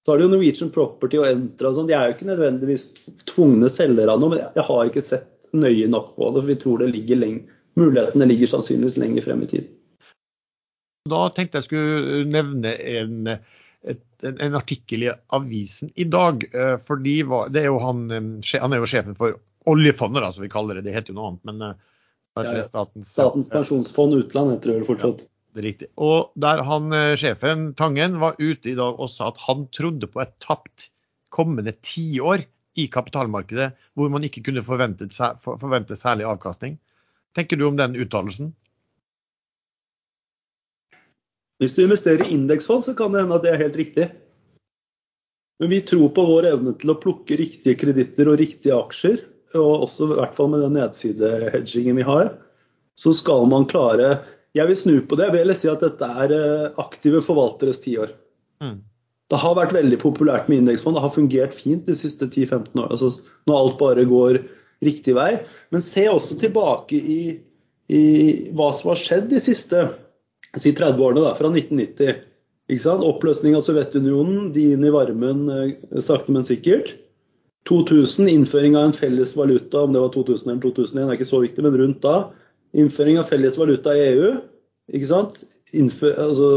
Så 0.03 0.11
har 0.11 0.20
du 0.20 0.26
Norwegian 0.26 0.74
Property 0.74 1.22
og 1.22 1.28
Entra 1.30 1.70
og 1.70 1.78
sånn. 1.78 1.87
De 1.89 1.95
er 1.95 2.11
jo 2.11 2.16
ikke 2.16 2.28
nødvendigvis 2.32 2.89
tvungne 3.30 3.70
selgere 3.72 4.18
av 4.18 4.24
noe, 4.24 4.35
men 4.35 4.43
jeg 4.43 4.66
har 4.72 4.91
ikke 4.91 5.07
sett 5.12 5.30
nøye 5.55 5.87
nok 5.95 6.16
på 6.18 6.35
det. 6.35 6.43
for 6.43 6.51
Vi 6.51 6.61
tror 6.66 6.82
det 6.82 6.93
ligger 6.97 7.22
lenge, 7.22 7.59
mulighetene 7.78 8.28
ligger 8.32 8.57
sannsynligvis 8.57 8.99
lenger 9.01 9.28
frem 9.30 9.47
i 9.47 9.53
tid. 9.55 9.70
Da 11.14 11.28
tenkte 11.30 11.61
jeg 11.61 11.68
skulle 11.70 12.24
nevne 12.26 12.74
en, 12.74 13.37
et, 13.89 14.05
en 14.24 14.57
artikkel 14.57 15.07
i 15.07 15.11
avisen 15.37 15.93
i 15.95 16.07
dag. 16.09 16.47
Eh, 16.55 16.76
for 16.82 17.03
de 17.05 17.18
var, 17.28 17.51
det 17.55 17.64
er 17.64 17.80
han, 17.82 18.05
eh, 18.11 18.55
han 18.62 18.76
er 18.76 18.82
jo 18.82 18.91
sjefen 18.91 19.18
for 19.18 19.39
oljefondet, 19.70 20.35
som 20.37 20.45
vi 20.45 20.53
kaller 20.53 20.78
det. 20.78 20.87
Det 20.89 20.97
heter 20.97 21.14
jo 21.14 21.20
noe 21.20 21.32
annet. 21.32 21.45
men 21.51 21.61
det 21.64 21.74
ja, 22.35 22.57
ja. 22.59 22.64
Statens, 22.66 23.12
Statens 23.14 23.49
pensjonsfond 23.53 24.16
utland 24.18 24.57
heter 24.57 24.72
det 24.72 24.80
vel 24.80 24.89
fortsatt. 24.89 25.20
Det 25.55 25.62
er 25.62 25.68
riktig. 25.68 25.89
Og 26.03 26.32
der 26.41 26.64
han, 26.66 26.91
eh, 26.93 27.14
sjefen 27.20 27.68
Tangen 27.78 28.18
var 28.22 28.35
ute 28.41 28.72
i 28.72 28.74
dag 28.78 28.99
og 28.99 29.12
sa 29.14 29.28
at 29.30 29.39
han 29.47 29.68
trodde 29.74 30.09
på 30.11 30.22
et 30.24 30.35
tapt 30.43 30.89
kommende 31.35 31.76
tiår 31.87 32.43
i 32.74 32.89
kapitalmarkedet, 32.91 33.70
hvor 33.95 34.11
man 34.11 34.26
ikke 34.26 34.43
kunne 34.49 34.64
forvente, 34.66 35.07
forvente 35.45 35.95
særlig 35.95 36.26
avkastning. 36.26 36.74
Tenker 37.39 37.59
du 37.59 37.68
om 37.68 37.78
den 37.78 37.95
uttalelsen? 38.03 38.51
Hvis 41.62 41.74
du 41.76 41.84
investerer 41.84 42.24
i 42.24 42.34
indeksfond, 42.34 42.84
så 42.86 42.94
kan 42.98 43.14
det 43.14 43.22
hende 43.22 43.38
at 43.38 43.44
det 43.44 43.52
er 43.52 43.62
helt 43.62 43.78
riktig. 43.78 44.09
Men 45.62 45.70
vi 45.70 45.80
tror 45.86 46.11
på 46.14 46.24
vår 46.26 46.48
evne 46.50 46.74
til 46.80 46.90
å 46.90 46.98
plukke 46.98 47.38
riktige 47.38 47.78
kreditter 47.78 48.30
og 48.32 48.40
riktige 48.40 48.74
aksjer, 48.76 49.20
og 49.55 49.86
også 49.86 50.09
i 50.09 50.16
hvert 50.18 50.34
fall 50.34 50.50
med 50.50 50.64
den 50.64 50.74
nedsidehedgingen 50.80 52.00
vi 52.00 52.07
har, 52.09 52.32
så 52.98 53.14
skal 53.14 53.46
man 53.50 53.68
klare 53.70 54.16
jeg 54.55 54.70
vil 54.70 54.78
snu 54.78 54.96
på 55.02 55.16
det. 55.18 55.30
Jeg 55.32 55.34
vil 55.34 55.57
si 55.59 55.70
at 55.70 55.82
dette 55.82 56.09
er 56.22 56.34
eh, 56.34 56.66
aktive 56.78 57.22
forvalteres 57.26 57.80
tiår. 57.82 58.12
Mm. 58.62 58.76
Det 59.32 59.40
har 59.40 59.57
vært 59.59 59.74
veldig 59.74 59.98
populært 60.02 60.50
med 60.50 60.62
indeksfond. 60.62 60.94
Det 60.94 61.02
har 61.02 61.14
fungert 61.14 61.57
fint 61.57 61.88
de 61.88 61.96
siste 61.98 62.28
10-15 62.28 62.78
årene. 62.78 62.90
Altså, 62.94 63.11
når 63.50 63.59
alt 63.59 63.80
bare 63.80 64.05
går 64.07 64.38
riktig 64.84 65.16
vei. 65.16 65.30
Men 65.74 65.82
se 65.82 66.07
også 66.11 66.38
tilbake 66.38 67.00
i, 67.00 67.20
i 67.90 68.05
hva 68.55 68.70
som 68.76 68.92
har 68.92 69.00
skjedd 69.00 69.26
de 69.32 69.42
siste 69.42 69.82
si 70.61 70.74
30 70.76 71.02
årene, 71.02 71.24
da, 71.24 71.34
fra 71.38 71.50
1990. 71.50 72.22
Oppløsning 73.05 73.57
av 73.59 73.64
Sovjetunionen, 73.64 74.52
de 74.55 74.70
inn 74.74 74.84
i 74.86 74.92
varmen 74.94 75.48
eh, 75.52 75.74
sakte, 76.05 76.32
men 76.32 76.46
sikkert. 76.46 76.94
2000, 77.68 78.28
innføring 78.28 78.76
av 78.76 78.88
en 78.88 78.96
felles 78.96 79.34
valuta, 79.36 79.84
om 79.84 79.92
det 79.92 80.00
var 80.02 80.12
2000 80.12 80.50
eller 80.50 80.62
2001, 80.62 81.05
er 81.09 81.18
ikke 81.18 81.28
så 81.30 81.40
viktig, 81.44 81.64
men 81.64 81.78
rundt 81.80 82.02
da. 82.05 82.16
Innføring 82.76 83.20
av 83.20 83.28
felles 83.30 83.57
valuta 83.61 83.94
i 83.96 84.09
EU. 84.12 84.32
ikke 84.92 85.11
sant? 85.11 85.44
Innfør, 85.74 86.16
altså, 86.28 86.48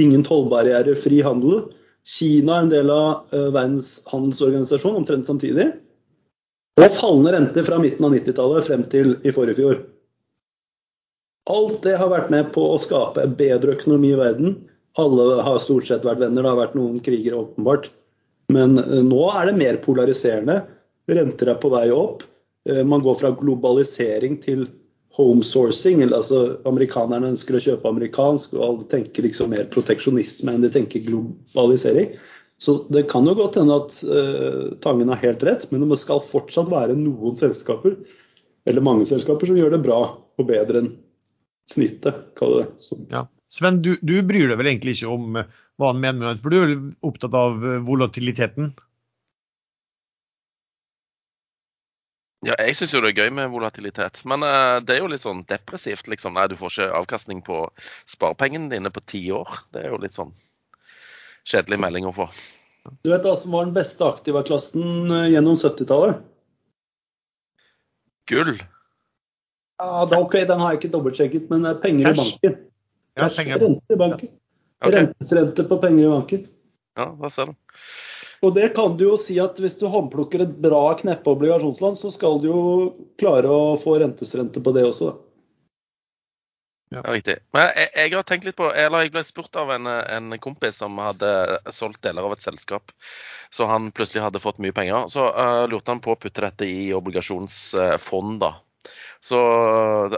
ingen 0.00 0.22
tollbarrierer, 0.26 0.96
fri 0.98 1.20
handel. 1.24 1.66
Kina 2.04 2.58
er 2.58 2.66
en 2.66 2.70
del 2.72 2.92
av 2.92 3.32
uh, 3.32 3.48
Verdens 3.48 3.96
handelsorganisasjon 4.10 5.00
omtrent 5.00 5.26
samtidig. 5.26 5.70
Og 6.80 6.94
fallende 6.94 7.32
renter 7.34 7.66
fra 7.66 7.78
midten 7.80 8.06
av 8.06 8.14
90-tallet 8.14 8.66
frem 8.66 8.86
til 8.92 9.16
i 9.24 9.32
forrige 9.34 9.58
fjor. 9.60 9.82
Alt 11.50 11.82
det 11.84 11.98
har 12.00 12.08
vært 12.08 12.30
med 12.32 12.52
på 12.54 12.62
å 12.72 12.80
skape 12.80 13.20
en 13.20 13.34
bedre 13.36 13.74
økonomi 13.76 14.14
i 14.14 14.20
verden. 14.20 14.54
Alle 15.00 15.42
har 15.44 15.58
stort 15.60 15.88
sett 15.88 16.06
vært 16.06 16.22
venner, 16.22 16.44
det 16.44 16.52
har 16.52 16.60
vært 16.62 16.78
noen 16.78 17.02
kriger 17.04 17.36
åpenbart. 17.36 17.90
Men 18.54 18.78
uh, 18.78 19.02
nå 19.04 19.26
er 19.32 19.50
det 19.50 19.58
mer 19.58 19.80
polariserende. 19.84 20.62
Renter 21.10 21.52
er 21.52 21.60
på 21.60 21.72
vei 21.74 21.88
opp. 21.92 22.24
Uh, 22.68 22.80
man 22.88 23.04
går 23.04 23.20
fra 23.20 23.34
globalisering 23.36 24.38
til 24.40 24.66
homesourcing. 25.18 26.00
Altså 26.06 26.60
amerikanerne 26.68 27.34
ønsker 27.34 27.58
å 27.58 27.64
kjøpe 27.66 27.92
amerikansk, 27.92 28.56
og 28.56 28.64
alle 28.68 28.88
tenker 28.96 29.28
liksom 29.28 29.52
mer 29.52 29.68
proteksjonisme 29.74 30.54
enn 30.54 30.64
de 30.64 30.72
tenker 30.72 31.04
globalisering. 31.04 32.14
Så 32.62 32.78
det 32.94 33.08
kan 33.10 33.26
jo 33.28 33.34
godt 33.36 33.58
hende 33.60 33.76
at 33.82 34.00
uh, 34.06 34.74
Tangen 34.84 35.12
har 35.12 35.20
helt 35.20 35.44
rett, 35.44 35.68
men 35.74 35.84
det 35.90 36.00
skal 36.00 36.24
fortsatt 36.24 36.72
være 36.72 36.96
noen 36.96 37.36
selskaper, 37.36 37.98
eller 38.64 38.84
mange 38.86 39.04
selskaper, 39.10 39.50
som 39.50 39.58
gjør 39.58 39.74
det 39.74 39.84
bra 39.84 40.04
og 40.14 40.46
bedre 40.48 40.80
enn 40.80 40.94
snittet, 41.70 42.24
hva 42.38 42.50
det. 42.58 42.64
Ja. 43.12 43.26
Sven, 43.54 43.82
du, 43.82 43.94
du, 44.02 44.16
bryr 44.26 44.50
deg 44.50 44.58
vel 44.58 44.72
egentlig 44.72 44.96
ikke 44.96 45.12
om 45.14 45.38
eh, 45.38 45.52
hva 45.78 45.92
han 45.92 46.02
mener, 46.02 46.40
for 46.42 46.50
du 46.50 46.58
er 46.58 46.74
opptatt 47.06 47.36
av 47.38 47.62
eh, 47.62 47.78
volatiliteten? 47.86 48.72
Ja, 52.44 52.56
jeg 52.60 52.74
syns 52.76 52.92
jo 52.92 53.00
det 53.00 53.14
er 53.14 53.24
gøy 53.24 53.30
med 53.32 53.52
volatilitet, 53.54 54.20
men 54.28 54.44
uh, 54.44 54.76
det 54.84 54.98
er 54.98 55.00
jo 55.00 55.08
litt 55.08 55.22
sånn 55.22 55.46
depressivt. 55.48 56.10
liksom. 56.12 56.34
Nei, 56.36 56.44
du 56.52 56.58
får 56.60 56.74
ikke 56.74 56.88
avkastning 56.98 57.40
på 57.46 57.62
sparepengene 58.10 58.68
dine 58.74 58.92
på 58.92 59.00
ti 59.08 59.22
år. 59.32 59.62
Det 59.72 59.80
er 59.80 59.94
jo 59.94 60.02
litt 60.02 60.16
sånn 60.16 60.34
kjedelig 61.48 61.80
melding 61.80 62.10
å 62.10 62.12
få. 62.12 62.28
Du 63.00 63.14
vet 63.14 63.24
hva 63.24 63.32
som 63.40 63.54
var 63.56 63.64
den 63.64 63.72
beste 63.78 64.04
aktiva-klassen 64.04 65.08
gjennom 65.32 65.56
70-tallet? 65.56 66.20
Gull. 68.28 68.58
Ja, 69.84 70.06
da, 70.10 70.20
ok, 70.24 70.38
Den 70.48 70.62
har 70.62 70.72
jeg 70.72 70.82
ikke 70.82 70.92
dobbeltsjekket, 70.94 71.50
men 71.52 71.68
penger 71.82 72.08
Cash. 72.10 72.20
i 72.20 72.48
banken. 72.48 72.56
Ja, 73.14 73.28
penger. 73.36 73.60
Rente 73.62 73.94
i 73.94 74.00
banken. 74.00 74.32
Ja. 74.32 74.88
Okay. 74.88 74.98
Rentesrente 74.98 75.64
på 75.68 75.78
penger 75.82 76.04
i 76.04 76.10
banken. 76.12 76.46
Ja, 76.96 77.10
da 77.20 77.30
ser 77.30 77.52
du. 77.52 77.54
Og 78.44 78.54
det 78.54 78.68
kan 78.76 78.96
du 78.96 79.06
jo 79.06 79.18
si 79.20 79.36
at 79.40 79.60
hvis 79.60 79.78
du 79.80 79.86
håndplukker 79.88 80.44
et 80.44 80.56
bra 80.60 80.82
kneppe 80.98 81.32
obligasjonslån, 81.32 81.96
så 81.96 82.10
skal 82.12 82.40
du 82.42 82.48
jo 82.50 82.64
klare 83.20 83.48
å 83.48 83.76
få 83.80 83.96
rentesrente 84.02 84.60
på 84.64 84.74
det 84.76 84.84
også. 84.88 85.14
Ja. 86.92 87.00
ja 87.00 87.14
riktig. 87.14 87.38
Men 87.56 87.70
jeg, 87.70 87.88
jeg, 87.96 88.12
har 88.16 88.26
tenkt 88.28 88.48
litt 88.48 88.58
på, 88.58 88.68
eller 88.68 89.06
jeg 89.06 89.14
ble 89.14 89.24
spurt 89.24 89.60
av 89.60 89.72
en, 89.76 89.88
en, 89.88 90.36
kompis 90.44 90.82
som 90.82 91.00
hadde 91.00 91.30
solgt 91.72 92.02
deler 92.04 92.26
av 92.26 92.36
et 92.36 92.44
selskap. 92.44 92.92
Så 93.54 93.68
han 93.70 93.88
plutselig 93.96 94.26
hadde 94.26 94.42
fått 94.42 94.60
mye 94.62 94.76
penger. 94.76 95.08
Så 95.12 95.24
uh, 95.24 95.64
lurte 95.70 95.94
han 95.94 96.04
på 96.04 96.12
å 96.12 96.20
putte 96.20 96.44
dette 96.44 96.68
i 96.68 96.90
obligasjonsfond. 96.96 98.38
da. 98.44 98.52
Så 99.24 99.38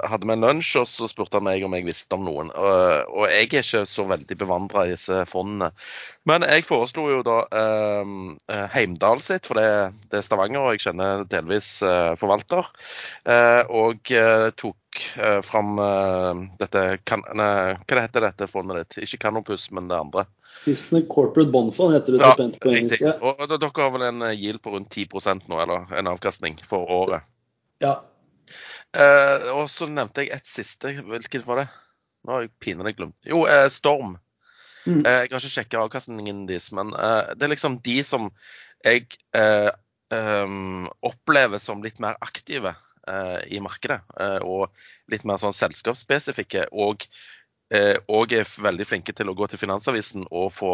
hadde 0.02 0.26
vi 0.26 0.34
en 0.34 0.42
lunsj, 0.42 0.72
og 0.80 0.86
så 0.90 1.06
spurte 1.06 1.38
han 1.38 1.44
meg 1.46 1.62
om 1.62 1.74
jeg 1.76 1.86
visste 1.86 2.16
om 2.16 2.24
noen. 2.26 2.48
Og, 2.50 3.20
jeg 3.30 3.36
er 3.36 3.44
ikke 3.46 3.82
så 3.86 4.02
veldig 4.08 4.38
bevandra 4.40 4.82
i 4.82 4.94
disse 4.96 5.20
fondene. 5.30 5.68
Men 6.26 6.42
jeg 6.42 6.64
foreslo 6.66 7.04
jo 7.12 7.20
da 7.26 7.36
eh, 7.54 8.64
Heimdal 8.74 9.22
sitt, 9.22 9.46
for 9.46 9.60
det, 9.60 9.68
det, 10.08 10.18
er 10.18 10.26
Stavanger, 10.26 10.64
og 10.64 10.74
jeg 10.74 10.88
kjenner 10.88 11.22
delvis 11.30 11.68
eh, 11.86 12.16
forvalter. 12.18 12.72
Eh, 13.30 13.62
og 13.70 14.10
eh, 14.10 14.48
tok 14.58 15.04
eh, 15.22 15.38
fram 15.46 15.78
eh, 15.86 16.42
dette 16.64 16.84
kan, 17.06 17.22
ne, 17.38 17.48
Hva 17.86 18.02
heter 18.08 18.26
dette 18.26 18.50
fondet 18.50 18.82
ditt? 18.82 19.06
Ikke 19.06 19.22
Canopus, 19.28 19.68
men 19.76 19.86
det 19.92 20.00
andre. 20.00 20.26
Siste 20.64 21.04
Corporate 21.06 21.54
Bond 21.54 21.76
Fund 21.78 21.94
heter 21.94 22.18
det 22.18 22.26
ja, 22.26 22.34
på 22.34 22.74
engelsk. 22.74 23.06
Og, 23.20 23.38
og 23.38 23.54
dere 23.54 23.70
har 23.78 23.94
vel 23.94 24.08
en 24.10 24.28
yield 24.32 24.58
på 24.66 24.74
rundt 24.74 24.90
10% 24.90 25.46
nå, 25.46 25.62
eller 25.62 25.94
en 25.94 26.10
avkastning 26.16 26.58
for 26.66 26.90
året? 26.90 27.30
Ja, 27.78 28.00
Uh, 28.96 29.50
og 29.58 29.66
så 29.68 29.88
nevnte 29.90 30.24
jeg 30.24 30.32
et 30.32 30.48
siste. 30.48 30.94
Hvilket 31.04 31.44
var 31.46 31.62
det? 31.62 31.66
Nå 32.26 32.32
har 32.32 32.46
jeg 32.46 32.54
pinadø 32.62 32.92
glemt. 32.96 33.18
Jo, 33.28 33.44
eh, 33.46 33.68
Storm. 33.70 34.16
Mm. 34.86 35.02
Eh, 35.02 35.20
jeg 35.26 35.30
har 35.30 35.42
ikke 35.42 35.52
sjekka 35.52 35.82
avkastningen 35.82 36.46
deres, 36.48 36.72
men 36.74 36.90
det 36.90 37.44
er 37.46 37.52
liksom 37.52 37.78
de 37.86 38.00
som 38.06 38.32
jeg 38.82 39.06
um, 40.02 40.88
opplever 41.06 41.62
som 41.62 41.82
litt 41.82 42.00
mer 42.02 42.18
aktive 42.22 42.74
i 43.46 43.60
markedet. 43.62 44.00
og 44.42 44.74
litt 45.10 45.22
mer 45.22 45.38
sånn 45.38 45.54
selskapsspesifikke. 45.54 46.64
Og, 46.74 47.06
og 48.10 48.34
er 48.34 48.50
veldig 48.66 48.86
flinke 48.90 49.14
til 49.14 49.30
å 49.30 49.36
gå 49.38 49.46
til 49.46 49.62
Finansavisen 49.62 50.26
og 50.26 50.50
få 50.54 50.72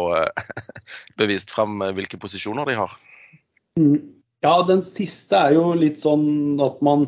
bevist 1.21 1.53
fram 1.53 1.85
hvilke 1.93 2.17
posisjoner 2.17 2.65
de 2.65 2.79
har. 2.81 2.97
Mm. 3.77 3.99
Ja, 4.41 4.55
den 4.65 4.81
siste 4.81 5.37
er 5.37 5.53
jo 5.59 5.69
litt 5.77 6.01
sånn 6.01 6.57
at 6.61 6.81
man 6.81 7.05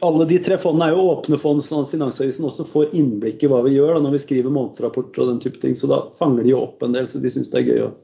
alle 0.00 0.24
de 0.24 0.38
tre 0.42 0.58
fondene 0.58 0.90
er 0.90 0.94
jo 0.96 1.10
åpne 1.12 1.38
fond, 1.40 1.64
sånn 1.64 1.84
at 1.84 1.90
Finansavisen 1.92 2.44
også 2.48 2.64
får 2.68 2.94
innblikk 2.98 3.42
i 3.44 3.48
hva 3.50 3.60
vi 3.66 3.72
gjør 3.76 3.90
da, 3.96 4.00
når 4.04 4.12
vi 4.16 4.24
skriver 4.24 4.54
månedsrapporter 4.54 5.18
og 5.22 5.28
den 5.30 5.42
type 5.44 5.58
ting. 5.62 5.74
Så 5.78 5.84
da 5.90 5.98
fanger 6.16 6.42
de 6.42 6.50
jo 6.52 6.62
opp 6.64 6.78
en 6.82 6.94
del, 6.96 7.06
så 7.10 7.16
de 7.22 7.30
syns 7.32 7.50
det 7.52 7.58
er 7.60 7.68
gøy 7.70 7.80
å 7.86 7.94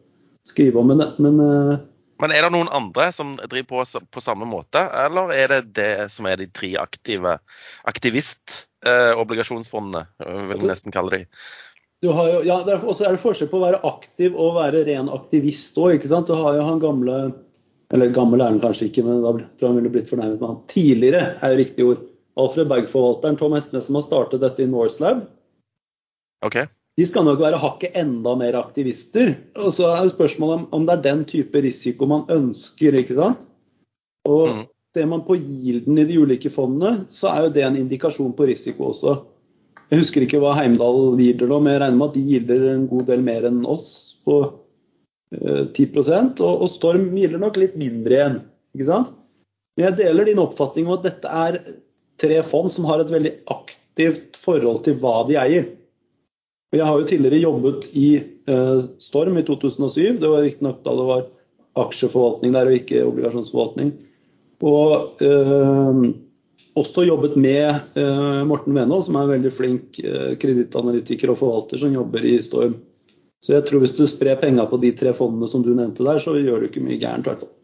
skrive 0.49 0.76
om. 0.83 0.89
Men, 0.93 1.01
men, 1.22 1.35
uh... 1.43 1.74
men, 2.22 2.30
er 2.35 2.43
det 2.47 2.55
noen 2.55 2.74
andre 2.74 3.05
som 3.14 3.28
driver 3.41 3.68
på 3.72 3.78
på 4.14 4.24
samme 4.24 4.47
måte, 4.49 4.80
eller 5.05 5.24
er 5.35 5.47
det 5.57 5.62
det 5.80 5.95
som 6.14 6.24
er 6.30 6.37
de 6.41 6.47
tre 6.55 6.70
aktive 6.80 7.33
aktivist-obligasjonsfondene, 7.91 10.03
uh, 10.07 10.11
vil 10.22 10.39
jeg 10.39 10.51
altså, 10.59 10.70
nesten 10.70 10.95
kalle 10.95 11.11
de? 11.16 11.22
Du 12.03 12.09
har 12.14 12.26
jo, 12.33 12.39
ja, 12.47 12.57
Og 12.83 12.95
så 12.99 13.03
er 13.07 13.11
det 13.14 13.22
forskjell 13.22 13.51
på 13.51 13.59
å 13.61 13.66
være 13.68 13.85
aktiv 13.87 14.30
og 14.35 14.57
være 14.57 14.87
ren 14.89 15.09
aktivist 15.12 15.78
òg. 15.78 16.03
Du 16.03 16.35
har 16.35 16.53
jo 16.59 16.62
han 16.66 16.83
gamle 16.83 17.14
eller 17.93 18.12
gammel 18.16 18.40
er 18.40 18.53
han 18.55 18.61
kanskje 18.62 18.88
ikke, 18.88 19.05
men 19.05 19.20
da 19.20 19.34
tror 19.36 19.61
jeg 19.61 19.68
han 19.68 19.78
ville 19.80 19.93
blitt 19.93 20.11
fornærmet 20.11 20.40
med 20.40 20.49
han. 20.49 20.61
Tidligere 20.72 21.24
er 21.38 21.53
jo 21.53 21.61
riktig 21.61 21.86
ord. 21.86 22.05
Alfred 22.40 22.70
Berg-forvalteren 22.70 23.36
Tom 23.36 23.57
Hestnes 23.57 23.88
som 23.88 23.99
har 23.99 24.07
startet 24.07 24.40
dette 24.40 24.64
i 24.64 24.70
Norselab. 24.70 25.26
Okay. 26.47 26.70
De 26.97 27.05
skal 27.09 27.24
nok 27.24 27.40
være 27.40 27.61
hakket 27.61 27.97
enda 28.01 28.32
mer 28.40 28.57
aktivister. 28.57 29.34
Og 29.61 29.74
så 29.76 29.90
er 29.93 30.07
det 30.07 30.14
spørsmålet 30.14 30.62
om, 30.62 30.64
om 30.76 30.86
det 30.88 30.95
er 30.97 31.05
den 31.07 31.26
type 31.28 31.64
risiko 31.64 32.09
man 32.09 32.24
ønsker, 32.32 32.97
ikke 33.01 33.16
sant. 33.20 33.45
Og 34.28 34.49
mm. 34.49 34.64
ser 34.97 35.12
man 35.12 35.24
på 35.28 35.36
gilden 35.40 36.01
i 36.01 36.09
de 36.09 36.18
ulike 36.20 36.53
fondene, 36.53 37.05
så 37.12 37.28
er 37.32 37.47
jo 37.47 37.55
det 37.59 37.66
en 37.68 37.78
indikasjon 37.84 38.32
på 38.38 38.49
risiko 38.49 38.90
også. 38.93 39.18
Jeg 39.93 40.01
husker 40.01 40.24
ikke 40.24 40.40
hva 40.40 40.55
Heimdal 40.57 41.18
gilder 41.20 41.51
nå, 41.51 41.61
men 41.61 41.74
jeg 41.74 41.84
regner 41.84 42.01
med 42.01 42.09
at 42.09 42.16
de 42.16 42.24
gilder 42.24 42.68
en 42.72 42.88
god 42.88 43.09
del 43.12 43.24
mer 43.24 43.49
enn 43.49 43.64
oss 43.68 43.88
på 44.24 44.38
10 45.33 45.97
eh, 46.12 46.45
og, 46.45 46.66
Storm 46.68 47.11
gilder 47.16 47.41
nok 47.41 47.59
litt 47.61 47.76
mindre 47.80 48.16
igjen. 48.16 48.39
ikke 48.76 48.89
sant? 48.89 49.12
Men 49.76 49.89
jeg 49.89 49.99
deler 50.03 50.28
din 50.28 50.43
oppfatning 50.43 50.89
om 50.89 50.99
at 50.99 51.07
dette 51.07 51.28
er 51.28 51.61
tre 52.20 52.41
fond 52.45 52.68
som 52.70 52.87
har 52.89 53.01
et 53.01 53.12
veldig 53.12 53.33
aktivt 53.53 54.37
forhold 54.37 54.83
til 54.85 54.99
hva 55.01 55.22
de 55.28 55.39
eier. 55.41 55.70
Og 56.72 56.78
jeg 56.78 56.89
har 56.89 56.99
jo 56.99 57.09
tidligere 57.09 57.45
jobbet 57.45 57.87
i 57.97 58.09
uh, 58.49 58.85
Storm 59.01 59.39
i 59.41 59.45
2007. 59.45 60.20
Det 60.20 60.28
var 60.28 60.45
riktignok 60.45 60.83
da 60.85 60.97
det 60.97 61.09
var 61.09 61.24
aksjeforvaltning 61.83 62.53
der 62.53 62.68
og 62.68 62.76
ikke 62.76 63.07
obligasjonsforvaltning. 63.09 63.95
Og 64.62 65.24
uh, 65.24 66.05
også 66.80 67.05
jobbet 67.09 67.37
med 67.41 67.97
uh, 67.97 68.45
Morten 68.49 68.76
Venås, 68.76 69.09
som 69.09 69.16
er 69.16 69.26
en 69.26 69.35
veldig 69.35 69.53
flink 69.53 70.01
kredittanalytiker 70.41 71.33
og 71.33 71.41
forvalter 71.41 71.80
som 71.80 71.97
jobber 71.97 72.24
i 72.28 72.39
Storm. 72.45 72.76
Så 73.43 73.57
jeg 73.57 73.66
tror 73.66 73.82
hvis 73.82 73.97
du 73.99 74.05
sprer 74.07 74.38
penger 74.38 74.68
på 74.70 74.78
de 74.82 74.93
tre 74.95 75.11
fondene 75.16 75.49
som 75.51 75.64
du 75.66 75.72
nevnte 75.74 76.07
der, 76.07 76.20
så 76.22 76.36
gjør 76.38 76.62
du 76.62 76.68
ikke 76.68 76.84
mye 76.84 76.99
gærent, 77.03 77.26
i 77.26 77.32
hvert 77.32 77.43
fall. 77.43 77.55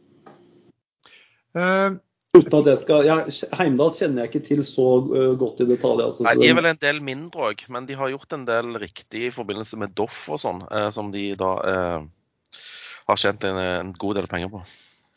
Uh, 1.59 1.99
Uten 2.37 2.57
at 2.59 2.71
jeg 2.73 2.81
skal, 2.83 3.07
ja, 3.07 3.17
Heimdal 3.57 3.93
kjenner 3.95 4.25
jeg 4.25 4.33
ikke 4.33 4.43
til 4.49 4.65
så 4.67 4.89
uh, 5.07 5.31
godt 5.39 5.63
i 5.63 5.69
detalj. 5.71 6.03
Altså, 6.09 6.27
Nei, 6.27 6.35
De 6.43 6.51
er 6.51 6.59
vel 6.59 6.69
en 6.73 6.83
del 6.83 6.99
mindre 7.05 7.53
òg, 7.53 7.63
men 7.71 7.87
de 7.87 7.97
har 7.99 8.11
gjort 8.11 8.35
en 8.35 8.45
del 8.49 8.75
riktig 8.83 9.29
i 9.29 9.33
forbindelse 9.35 9.79
med 9.79 9.95
Doff 9.99 10.27
og 10.35 10.43
sånn, 10.43 10.65
uh, 10.67 10.91
som 10.95 11.15
de 11.15 11.31
da 11.39 11.55
har 13.09 13.17
tjent 13.21 13.47
en, 13.47 13.57
en, 13.63 13.95
god 13.97 14.19
del 14.19 14.29
penger 14.29 14.51
på. 14.53 14.67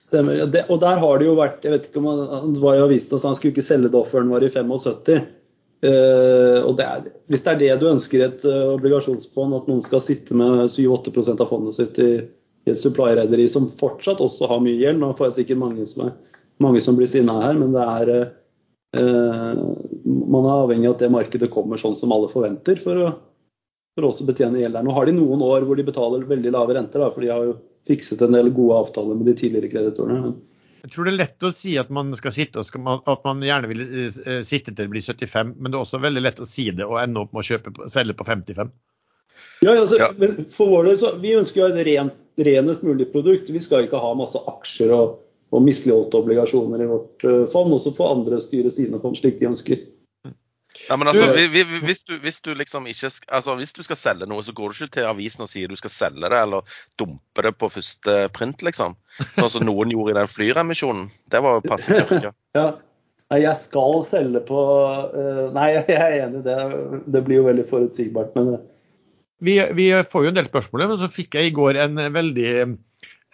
Stemmer. 0.02 0.46
Det, 0.50 0.64
og 0.70 0.80
der 0.82 1.02
har 1.02 1.20
det 1.22 1.28
jo 1.28 1.34
vært 1.38 1.66
Jeg 1.66 1.76
vet 1.76 1.84
ikke 1.88 2.00
om 2.02 2.08
han, 2.10 2.22
han 2.32 2.54
var 2.58 2.78
i 2.78 2.82
avisen 2.82 3.14
og 3.14 3.22
sa 3.22 3.30
han 3.30 3.36
skulle 3.38 3.54
ikke 3.54 3.66
selge 3.66 3.92
Doff 3.94 4.14
før 4.14 4.24
han 4.24 4.32
var 4.34 4.46
i 4.46 4.50
75. 4.50 5.28
Uh, 5.82 6.62
og 6.62 6.76
det 6.78 6.86
er, 6.86 7.06
Hvis 7.32 7.42
det 7.42 7.52
er 7.52 7.60
det 7.62 7.76
du 7.82 7.88
ønsker 7.90 8.22
i 8.22 8.28
et 8.28 8.44
uh, 8.46 8.76
obligasjonsfond, 8.76 9.56
at 9.58 9.70
noen 9.70 9.82
skal 9.82 10.04
sitte 10.06 10.38
med 10.38 10.68
7-8 10.70 11.34
av 11.34 11.48
fondet 11.50 11.74
sitt 11.74 11.98
i, 11.98 12.12
i 12.22 12.70
et 12.70 12.78
supply-rederi 12.78 13.48
som 13.50 13.66
fortsatt 13.66 14.22
også 14.22 14.50
har 14.52 14.62
mye 14.62 14.78
gjeld 14.78 15.02
Nå 15.02 15.10
får 15.18 15.32
jeg 15.32 15.38
sikkert 15.40 15.62
mange 15.64 15.88
som, 15.90 16.06
er, 16.06 16.44
mange 16.62 16.84
som 16.86 17.00
blir 17.00 17.10
sinna 17.10 17.40
her, 17.48 17.58
men 17.58 17.74
det 17.74 17.82
er 17.82 18.14
uh, 19.00 19.66
Man 20.06 20.46
er 20.46 20.54
avhengig 20.60 20.92
av 20.92 21.00
at 21.00 21.04
det 21.08 21.12
markedet 21.18 21.50
kommer 21.56 21.82
sånn 21.82 21.98
som 21.98 22.14
alle 22.14 22.30
forventer 22.30 22.78
for 22.78 23.02
å, 23.02 23.10
for 23.98 24.12
også 24.12 24.30
betjene 24.30 24.62
gjeld 24.62 24.78
der. 24.78 24.86
Nå 24.86 24.94
har 24.94 25.10
de 25.10 25.18
noen 25.18 25.42
år 25.50 25.66
hvor 25.66 25.82
de 25.82 25.88
betaler 25.90 26.30
veldig 26.30 26.54
lave 26.54 26.78
renter, 26.78 27.02
da, 27.02 27.10
for 27.10 27.26
de 27.26 27.34
har 27.34 27.50
jo 27.50 27.58
fikset 27.90 28.22
en 28.22 28.38
del 28.38 28.54
gode 28.54 28.78
avtaler 28.86 29.18
med 29.18 29.32
de 29.32 29.38
tidligere 29.40 29.74
kreditorene. 29.74 30.36
Jeg 30.82 30.94
tror 30.94 31.06
det 31.06 31.12
er 31.12 31.20
lett 31.20 31.46
å 31.46 31.52
si 31.54 31.76
at 31.78 31.92
man 31.94 32.10
skal 32.18 32.34
sitte 32.34 32.62
og 32.62 32.66
skal, 32.66 32.88
at 32.98 33.26
man 33.28 33.44
gjerne 33.46 33.70
vil 33.70 33.84
uh, 33.86 34.40
sitte 34.48 34.72
til 34.72 34.80
det 34.80 34.90
blir 34.90 35.06
75, 35.06 35.54
men 35.58 35.70
det 35.70 35.78
er 35.78 35.84
også 35.84 36.02
veldig 36.02 36.24
lett 36.26 36.42
å 36.42 36.48
si 36.50 36.72
det 36.74 36.88
og 36.88 36.98
ende 37.02 37.22
opp 37.22 37.36
med 37.36 37.44
å 37.44 37.50
kjøpe, 37.52 37.74
selge 37.92 38.18
på 38.18 38.26
55. 38.26 38.72
Ja, 39.62 39.76
altså, 39.76 40.00
ja. 40.02 40.10
men 40.18 40.40
for 40.50 40.72
vår 40.74 40.90
del 40.90 40.98
så, 40.98 41.12
Vi 41.22 41.36
ønsker 41.38 41.62
jo 41.62 41.68
et 41.70 41.84
rent, 41.86 42.18
renest 42.42 42.86
mulig 42.86 43.12
produkt. 43.14 43.52
Vi 43.54 43.62
skal 43.62 43.86
ikke 43.86 44.02
ha 44.02 44.14
masse 44.18 44.42
aksjer 44.50 44.94
og, 44.96 45.20
og 45.54 45.66
misligholdte 45.66 46.18
obligasjoner 46.18 46.82
i 46.82 46.90
vårt 46.90 47.26
uh, 47.30 47.44
fond. 47.52 47.74
Og 47.78 47.84
så 47.84 47.94
får 47.94 48.16
andre 48.16 48.42
styre 48.42 48.74
sine 48.74 49.02
fond 49.04 49.18
slik 49.20 49.38
de 49.42 49.52
ønsker. 49.52 49.84
Ja, 50.88 50.96
men 50.98 51.10
altså, 51.12 51.28
hvis 51.84 52.04
du, 52.08 52.14
hvis 52.24 52.40
du, 52.42 52.54
liksom 52.56 52.86
ikke 52.88 53.10
altså, 53.28 53.56
Hvis 53.60 53.74
du 53.76 53.82
skal 53.84 54.00
selge 54.00 54.28
noe, 54.30 54.44
så 54.44 54.54
går 54.56 54.72
du 54.72 54.78
ikke 54.78 54.96
til 54.96 55.10
avisen 55.10 55.44
og 55.44 55.50
sier 55.52 55.72
du 55.72 55.76
skal 55.80 55.94
selge 55.94 56.30
det, 56.32 56.38
eller 56.38 56.78
dumpe 57.00 57.46
det 57.46 57.52
på 57.60 57.70
første 57.74 58.16
print, 58.36 58.64
liksom. 58.66 58.96
Sånn 59.36 59.52
som 59.52 59.68
noen 59.68 59.92
gjorde 59.94 60.16
i 60.16 60.20
den 60.22 60.32
flyremisjonen. 60.32 61.10
Det 61.32 61.44
var 61.44 61.66
passe 61.68 62.00
tørke. 62.00 62.34
Ja. 62.58 62.70
Jeg 63.32 63.56
skal 63.56 64.02
selge 64.04 64.42
på 64.44 64.60
uh, 64.60 65.46
Nei, 65.56 65.70
jeg 65.78 65.96
er 65.96 66.16
enig 66.26 66.42
i 66.42 66.48
det. 66.50 66.56
Det 67.16 67.22
blir 67.24 67.40
jo 67.40 67.46
veldig 67.46 67.64
forutsigbart, 67.70 68.34
men 68.36 68.58
uh. 68.58 68.64
vi, 69.40 69.54
vi, 69.78 69.86
får 70.12 70.26
jo 70.26 70.32
en 70.34 70.40
del 70.40 70.50
spørsmål, 70.50 70.84
men 70.90 71.00
så 71.00 71.08
fikk 71.12 71.38
jeg 71.40 71.48
i 71.48 71.54
går 71.56 71.80
en 71.80 72.02
veldig 72.12 72.50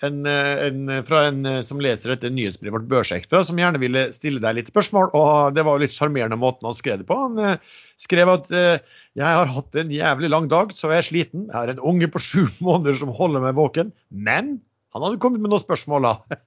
en, 0.06 0.26
en, 0.30 0.92
fra 1.08 1.24
en 1.30 1.48
som 1.66 1.80
leser 1.82 2.14
dette 2.14 2.30
nyhetsbrevet 2.30 2.76
vårt 2.76 2.90
Børsekstra, 2.92 3.42
som 3.46 3.58
gjerne 3.58 3.82
ville 3.82 4.04
stille 4.14 4.42
deg 4.44 4.60
litt 4.60 4.70
spørsmål. 4.70 5.10
og 5.18 5.56
Det 5.56 5.64
var 5.66 5.78
jo 5.78 5.86
litt 5.86 5.96
sjarmerende 5.96 6.38
måten 6.40 6.70
han 6.70 6.78
skrev 6.78 7.02
det 7.02 7.08
på. 7.10 7.18
Han 7.18 7.40
eh, 7.42 7.80
skrev 8.02 8.30
at 8.36 8.52
eh, 8.54 8.84
jeg 9.18 9.40
har 9.40 9.50
hatt 9.50 9.80
en 9.82 9.94
jævlig 9.94 10.30
lang 10.30 10.50
dag, 10.52 10.76
så 10.78 10.92
jeg 10.92 11.02
er 11.02 11.08
sliten. 11.08 11.48
Jeg 11.48 11.58
har 11.58 11.72
en 11.74 11.82
unge 11.94 12.10
på 12.14 12.22
sju 12.22 12.44
måneder 12.68 13.00
som 13.00 13.14
holder 13.18 13.46
meg 13.48 13.58
våken. 13.58 13.90
Men 14.10 14.60
han 14.94 15.06
hadde 15.06 15.22
kommet 15.24 15.42
med 15.42 15.54
noen 15.54 15.64
spørsmål, 15.64 16.06
da. 16.06 16.38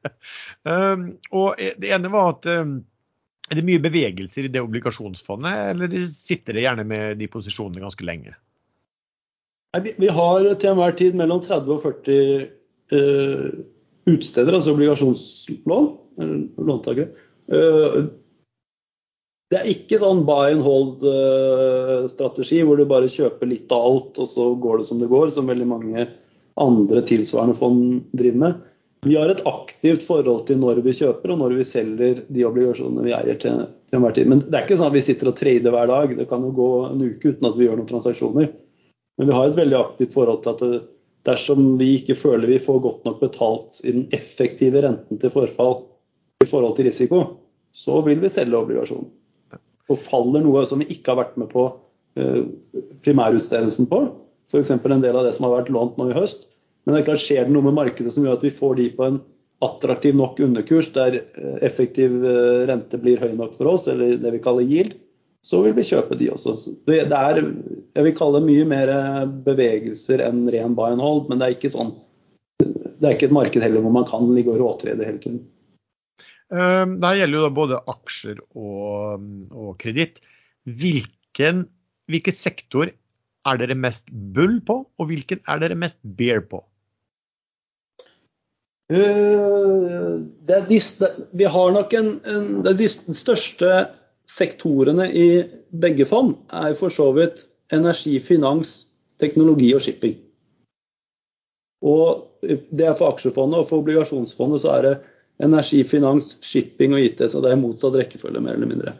um, 0.67 1.11
og 1.43 1.59
det 1.59 1.91
ene 1.95 2.13
var 2.13 2.37
at 2.37 2.47
um, 2.63 2.79
er 3.51 3.59
det 3.59 3.67
mye 3.67 3.83
bevegelser 3.83 4.47
i 4.47 4.53
det 4.53 4.63
obligasjonsfondet, 4.63 5.75
eller 5.75 5.99
sitter 6.07 6.55
det 6.55 6.65
gjerne 6.65 6.87
med 6.87 7.19
de 7.19 7.29
posisjonene 7.31 7.83
ganske 7.83 8.07
lenge? 8.07 8.37
Vi, 9.83 9.93
vi 10.03 10.09
har 10.11 10.47
til 10.59 10.73
enhver 10.73 10.97
tid 10.99 11.19
mellom 11.19 11.43
30 11.43 11.77
og 11.77 11.85
40 11.85 12.15
uh, 12.15 12.49
utsteder, 12.91 14.57
altså 14.57 14.74
obligasjonslån, 14.74 15.91
låntakere. 16.70 17.11
Uh, 17.51 18.11
det 19.51 19.59
er 19.59 19.70
ikke 19.72 19.99
sånn 19.99 20.22
buy 20.28 20.53
and 20.53 20.62
hold-strategi 20.62 22.61
hvor 22.62 22.78
du 22.78 22.84
bare 22.91 23.11
kjøper 23.11 23.51
litt 23.51 23.72
av 23.74 23.82
alt, 23.82 24.20
og 24.22 24.28
så 24.30 24.53
går 24.62 24.78
det 24.78 24.86
som 24.86 25.01
det 25.03 25.11
går, 25.11 25.32
som 25.34 25.51
veldig 25.51 25.66
mange 25.66 26.05
andre 26.61 27.03
tilsvarende 27.07 27.57
fond 27.59 28.05
driver 28.14 28.45
med. 28.45 28.61
Vi 29.07 29.16
har 29.16 29.32
et 29.32 29.43
aktivt 29.49 30.05
forhold 30.05 30.45
til 30.47 30.61
når 30.61 30.82
vi 30.84 30.93
kjøper 30.93 31.32
og 31.32 31.41
når 31.41 31.57
vi 31.57 31.66
selger 31.66 32.20
de 32.28 32.45
obligasjonene 32.45 33.07
vi 33.07 33.14
eier 33.16 33.38
til, 33.41 33.62
til 33.88 33.99
enhver 33.99 34.14
tid. 34.16 34.28
Men 34.28 34.43
det 34.45 34.53
er 34.53 34.66
ikke 34.66 34.76
sånn 34.76 34.91
at 34.93 34.99
vi 34.99 35.05
sitter 35.07 35.30
og 35.32 35.38
trader 35.41 35.74
hver 35.74 35.88
dag. 35.88 36.12
Det 36.18 36.26
kan 36.30 36.45
jo 36.45 36.53
gå 36.55 36.70
en 36.91 37.05
uke 37.07 37.32
uten 37.32 37.49
at 37.49 37.57
vi 37.57 37.66
gjør 37.66 37.80
noen 37.80 37.88
transaksjoner. 37.88 38.51
Men 39.18 39.30
vi 39.30 39.36
har 39.36 39.49
et 39.49 39.57
veldig 39.57 39.78
aktivt 39.78 40.14
forhold 40.14 40.45
til 40.45 40.53
at 40.53 40.62
det, 40.66 40.82
dersom 41.29 41.75
vi 41.81 41.95
ikke 41.99 42.16
føler 42.18 42.49
vi 42.49 42.61
får 42.62 42.81
godt 42.85 43.07
nok 43.09 43.21
betalt 43.21 43.81
i 43.85 43.93
den 43.93 44.07
effektive 44.16 44.83
renten 44.85 45.21
til 45.21 45.33
forfall 45.33 45.83
i 46.41 46.49
forhold 46.49 46.77
til 46.79 46.89
risiko, 46.89 47.23
så 47.73 48.01
vil 48.07 48.23
vi 48.23 48.33
selge 48.33 48.57
obligasjonen. 48.57 49.11
Og 49.91 49.99
faller 50.01 50.45
noe 50.45 50.62
som 50.68 50.81
vi 50.81 50.89
ikke 50.95 51.12
har 51.12 51.21
vært 51.25 51.37
med 51.41 51.51
på 51.53 51.66
eh, 52.16 52.47
primærutstedelsen 53.05 53.91
på, 53.91 54.05
f.eks. 54.51 54.73
en 54.73 55.05
del 55.05 55.16
av 55.16 55.27
det 55.27 55.35
som 55.37 55.47
har 55.47 55.59
vært 55.59 55.75
lånt 55.75 55.99
nå 56.01 56.09
i 56.11 56.16
høst, 56.16 56.47
men 56.85 56.95
det 56.95 57.03
er 57.03 57.11
klart 57.11 57.23
skjer 57.23 57.45
det 57.47 57.55
noe 57.55 57.66
med 57.66 57.77
markedet 57.77 58.14
som 58.14 58.25
gjør 58.25 58.39
at 58.39 58.47
vi 58.47 58.55
får 58.55 58.79
de 58.79 58.89
på 58.97 59.07
en 59.07 59.21
attraktiv 59.61 60.16
nok 60.16 60.41
underkurs 60.41 60.89
der 60.95 61.21
eh, 61.21 61.57
effektiv 61.66 62.23
eh, 62.25 62.64
rente 62.71 63.01
blir 63.03 63.21
høy 63.21 63.35
nok 63.37 63.53
for 63.59 63.75
oss, 63.75 63.87
eller 63.91 64.16
det 64.23 64.35
vi 64.39 64.43
kaller 64.43 64.64
yield, 64.64 64.97
så 65.47 65.62
vil 65.64 65.74
vi 65.76 65.86
kjøpe 65.88 66.18
de 66.20 66.28
også. 66.34 66.57
Det 66.88 67.01
er 67.07 67.41
jeg 67.41 68.07
vil 68.07 68.16
kalle 68.16 68.41
det 68.41 68.49
mye 68.49 68.66
mer 68.68 68.93
eh, 68.93 69.24
bevegelser 69.47 70.22
enn 70.26 70.45
ren 70.53 70.76
buy 70.76 70.93
and 70.93 71.03
hold, 71.05 71.26
men 71.30 71.41
det 71.41 71.49
er 71.49 71.57
ikke 71.59 71.72
sånn 71.74 71.95
det 73.01 73.09
er 73.09 73.16
ikke 73.16 73.30
et 73.30 73.36
marked 73.36 73.64
heller 73.64 73.80
hvor 73.80 73.95
man 73.95 74.07
kan 74.09 74.28
ligge 74.36 74.53
og 74.53 74.61
råtrede 74.61 75.07
hele 75.09 75.20
tiden. 75.22 75.41
Det 76.51 77.12
gjelder 77.16 77.38
jo 77.38 77.45
da 77.47 77.53
både 77.55 77.78
aksjer 77.88 78.41
og, 78.59 79.22
og 79.55 79.70
kreditt. 79.80 80.18
Hvilken, 80.68 81.62
hvilken 82.11 82.36
sektor 82.36 82.91
er 82.91 83.61
dere 83.62 83.76
mest 83.78 84.11
bull 84.11 84.59
på, 84.66 84.82
og 84.84 85.09
hvilken 85.09 85.41
er 85.49 85.62
dere 85.62 85.78
mest 85.78 85.97
bear 86.18 86.43
på? 86.51 86.61
Uh, 88.91 90.18
de, 90.51 90.80
vi 91.38 91.47
har 91.47 91.68
nok 91.76 91.93
en, 91.95 92.09
en 92.26 92.47
De 92.66 92.88
største 92.91 93.68
sektorene 94.31 95.09
i 95.12 95.26
begge 95.83 96.07
fond 96.09 96.37
er 96.55 96.76
for 96.78 96.93
så 96.95 97.11
vidt 97.16 97.47
energi, 97.74 98.18
finans, 98.22 98.85
teknologi 99.20 99.72
og 99.76 99.85
shipping. 99.85 100.16
Og 101.81 102.26
Det 102.41 102.87
er 102.89 102.95
for 102.97 103.12
aksjefondet, 103.12 103.59
og 103.61 103.66
for 103.68 103.83
obligasjonsfondet 103.83 104.62
så 104.62 104.70
er 104.78 104.83
det 104.87 104.93
energi, 105.45 105.83
finans, 105.85 106.39
shipping 106.41 106.95
og 106.97 107.03
IT. 107.05 107.20
Så 107.28 107.43
det 107.45 107.51
er 107.53 107.61
motsatt 107.61 107.99
rekkefølge, 108.01 108.41
mer 108.41 108.57
eller 108.57 108.70
mindre. 108.70 108.95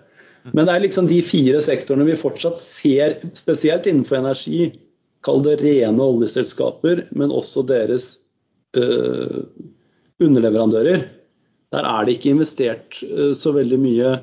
Men 0.53 0.67
det 0.67 0.75
er 0.75 0.83
liksom 0.85 1.09
de 1.09 1.23
fire 1.25 1.63
sektorene 1.65 2.05
vi 2.05 2.19
fortsatt 2.21 2.61
ser, 2.61 3.17
spesielt 3.37 3.89
innenfor 3.89 4.21
energi, 4.21 4.71
kall 5.25 5.41
det 5.45 5.59
rene 5.61 6.05
oljeselskaper, 6.05 7.07
men 7.17 7.33
også 7.33 7.65
deres 7.69 8.11
øh, 8.77 9.41
underleverandører. 10.21 11.05
Der 11.73 11.89
er 11.89 12.05
det 12.05 12.19
ikke 12.19 12.35
investert 12.35 13.01
øh, 13.09 13.35
så 13.37 13.53
veldig 13.57 13.81
mye 13.81 14.15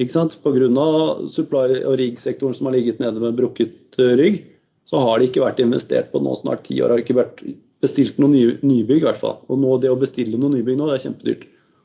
ikke 0.00 0.14
sant? 0.14 0.38
Pga. 0.42 1.28
supply- 1.28 1.84
og 1.84 1.98
rig-sektoren 2.00 2.54
som 2.56 2.66
har 2.68 2.76
ligget 2.76 3.02
nede 3.02 3.20
med 3.20 3.36
brukket 3.36 3.98
øh, 3.98 4.16
rygg, 4.18 4.42
så 4.88 4.98
har 4.98 5.18
det 5.18 5.30
ikke 5.30 5.44
vært 5.44 5.60
investert 5.62 6.10
på 6.12 6.22
nå 6.22 6.34
snart 6.38 6.64
ti 6.66 6.80
år. 6.80 6.88
Det 6.88 6.96
har 6.96 7.04
ikke 7.04 7.20
vært 7.20 7.42
bestilt 7.82 8.18
noen 8.18 8.34
nye, 8.34 8.56
nybygg, 8.62 9.02
i 9.02 9.08
hvert 9.08 9.20
fall. 9.20 9.38
Og 9.50 9.60
nå, 9.62 9.76
det 9.82 9.90
å 9.92 9.98
bestille 9.98 10.38
noen 10.38 10.56
nybygg 10.58 10.78
nå, 10.78 10.88
det 10.88 10.96
er 10.96 11.04
kjempedyrt. 11.06 11.44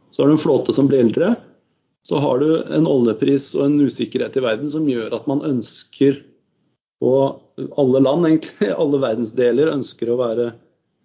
Så 0.09 0.23
har 0.23 0.29
du 0.29 0.37
en 0.37 0.41
flåte 0.41 0.73
som 0.73 0.89
blir 0.89 1.03
eldre. 1.03 1.35
Så 2.07 2.21
har 2.23 2.39
du 2.39 2.49
en 2.73 2.87
oljepris 2.87 3.51
og 3.57 3.65
en 3.65 3.81
usikkerhet 3.83 4.37
i 4.39 4.43
verden 4.45 4.71
som 4.71 4.87
gjør 4.89 5.17
at 5.17 5.27
man 5.29 5.43
ønsker 5.45 6.21
og 7.03 7.67
alle 7.77 8.01
land, 8.01 8.25
egentlig, 8.25 8.71
alle 8.81 9.01
verdensdeler, 9.03 9.73
ønsker 9.73 10.09
å, 10.09 10.17
være, 10.21 10.47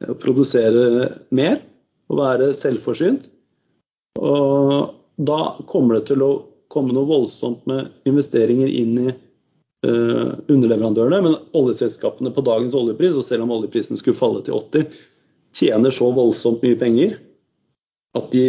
å 0.09 0.16
produsere 0.20 1.11
mer 1.34 1.61
og 2.12 2.20
være 2.20 2.53
selvforsynt. 2.57 3.28
Og 4.20 4.92
da 5.20 5.40
kommer 5.68 5.98
det 5.98 6.07
til 6.12 6.24
å 6.24 6.32
komme 6.72 6.94
noe 6.96 7.08
voldsomt 7.08 7.66
med 7.70 7.92
investeringer 8.08 8.70
inn 8.70 8.94
i 8.98 9.08
uh, 9.12 10.32
underleverandørene. 10.48 11.20
Men 11.26 11.38
oljeselskapene 11.58 12.32
på 12.34 12.44
dagens 12.46 12.76
oljepris, 12.78 13.18
og 13.18 13.26
selv 13.26 13.46
om 13.46 13.54
oljeprisen 13.58 14.00
skulle 14.00 14.18
falle 14.18 14.42
til 14.46 14.56
80, 14.58 14.96
tjener 15.56 15.94
så 15.94 16.08
voldsomt 16.16 16.64
mye 16.64 16.78
penger 16.80 17.18
at 18.16 18.28
de, 18.32 18.44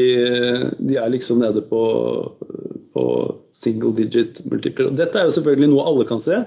de 0.84 0.98
er 1.00 1.12
liksom 1.12 1.40
nede 1.40 1.62
på, 1.70 1.84
på 2.96 3.04
single 3.56 3.94
digit 3.96 4.42
multipler. 4.50 4.92
Dette 4.98 5.20
er 5.20 5.30
jo 5.30 5.36
selvfølgelig 5.38 5.70
noe 5.72 5.86
alle 5.88 6.08
kan 6.08 6.20
se, 6.24 6.42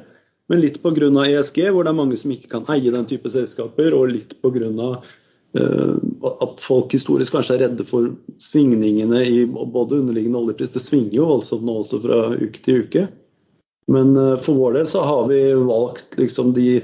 men 0.52 0.60
litt 0.62 0.82
pga. 0.82 1.08
ESG, 1.24 1.62
hvor 1.72 1.86
det 1.86 1.92
er 1.92 2.00
mange 2.00 2.18
som 2.20 2.34
ikke 2.34 2.50
kan 2.52 2.66
eie 2.74 2.92
den 2.92 3.08
type 3.08 3.30
selskaper, 3.32 3.96
og 3.96 4.12
litt 4.12 4.36
pga. 4.44 4.90
Uh, 5.56 5.94
at 6.42 6.60
folk 6.60 6.92
historisk 6.92 7.36
kanskje 7.36 7.54
er 7.56 7.62
redde 7.66 7.84
for 7.86 8.10
svingningene 8.42 9.22
i 9.24 9.44
både 9.46 10.00
underliggende 10.00 10.42
oljepris. 10.42 10.74
Det 10.74 10.82
svinger 10.84 11.14
jo 11.20 11.30
voldsomt 11.30 11.64
nå 11.64 11.78
også 11.80 12.02
fra 12.02 12.18
uke 12.34 12.60
til 12.64 12.82
uke. 12.84 13.06
Men 13.92 14.12
uh, 14.18 14.34
for 14.42 14.58
vår 14.58 14.80
del 14.80 14.90
så 14.90 15.04
har 15.06 15.30
vi 15.30 15.40
valgt 15.54 16.18
liksom 16.20 16.52
de 16.56 16.82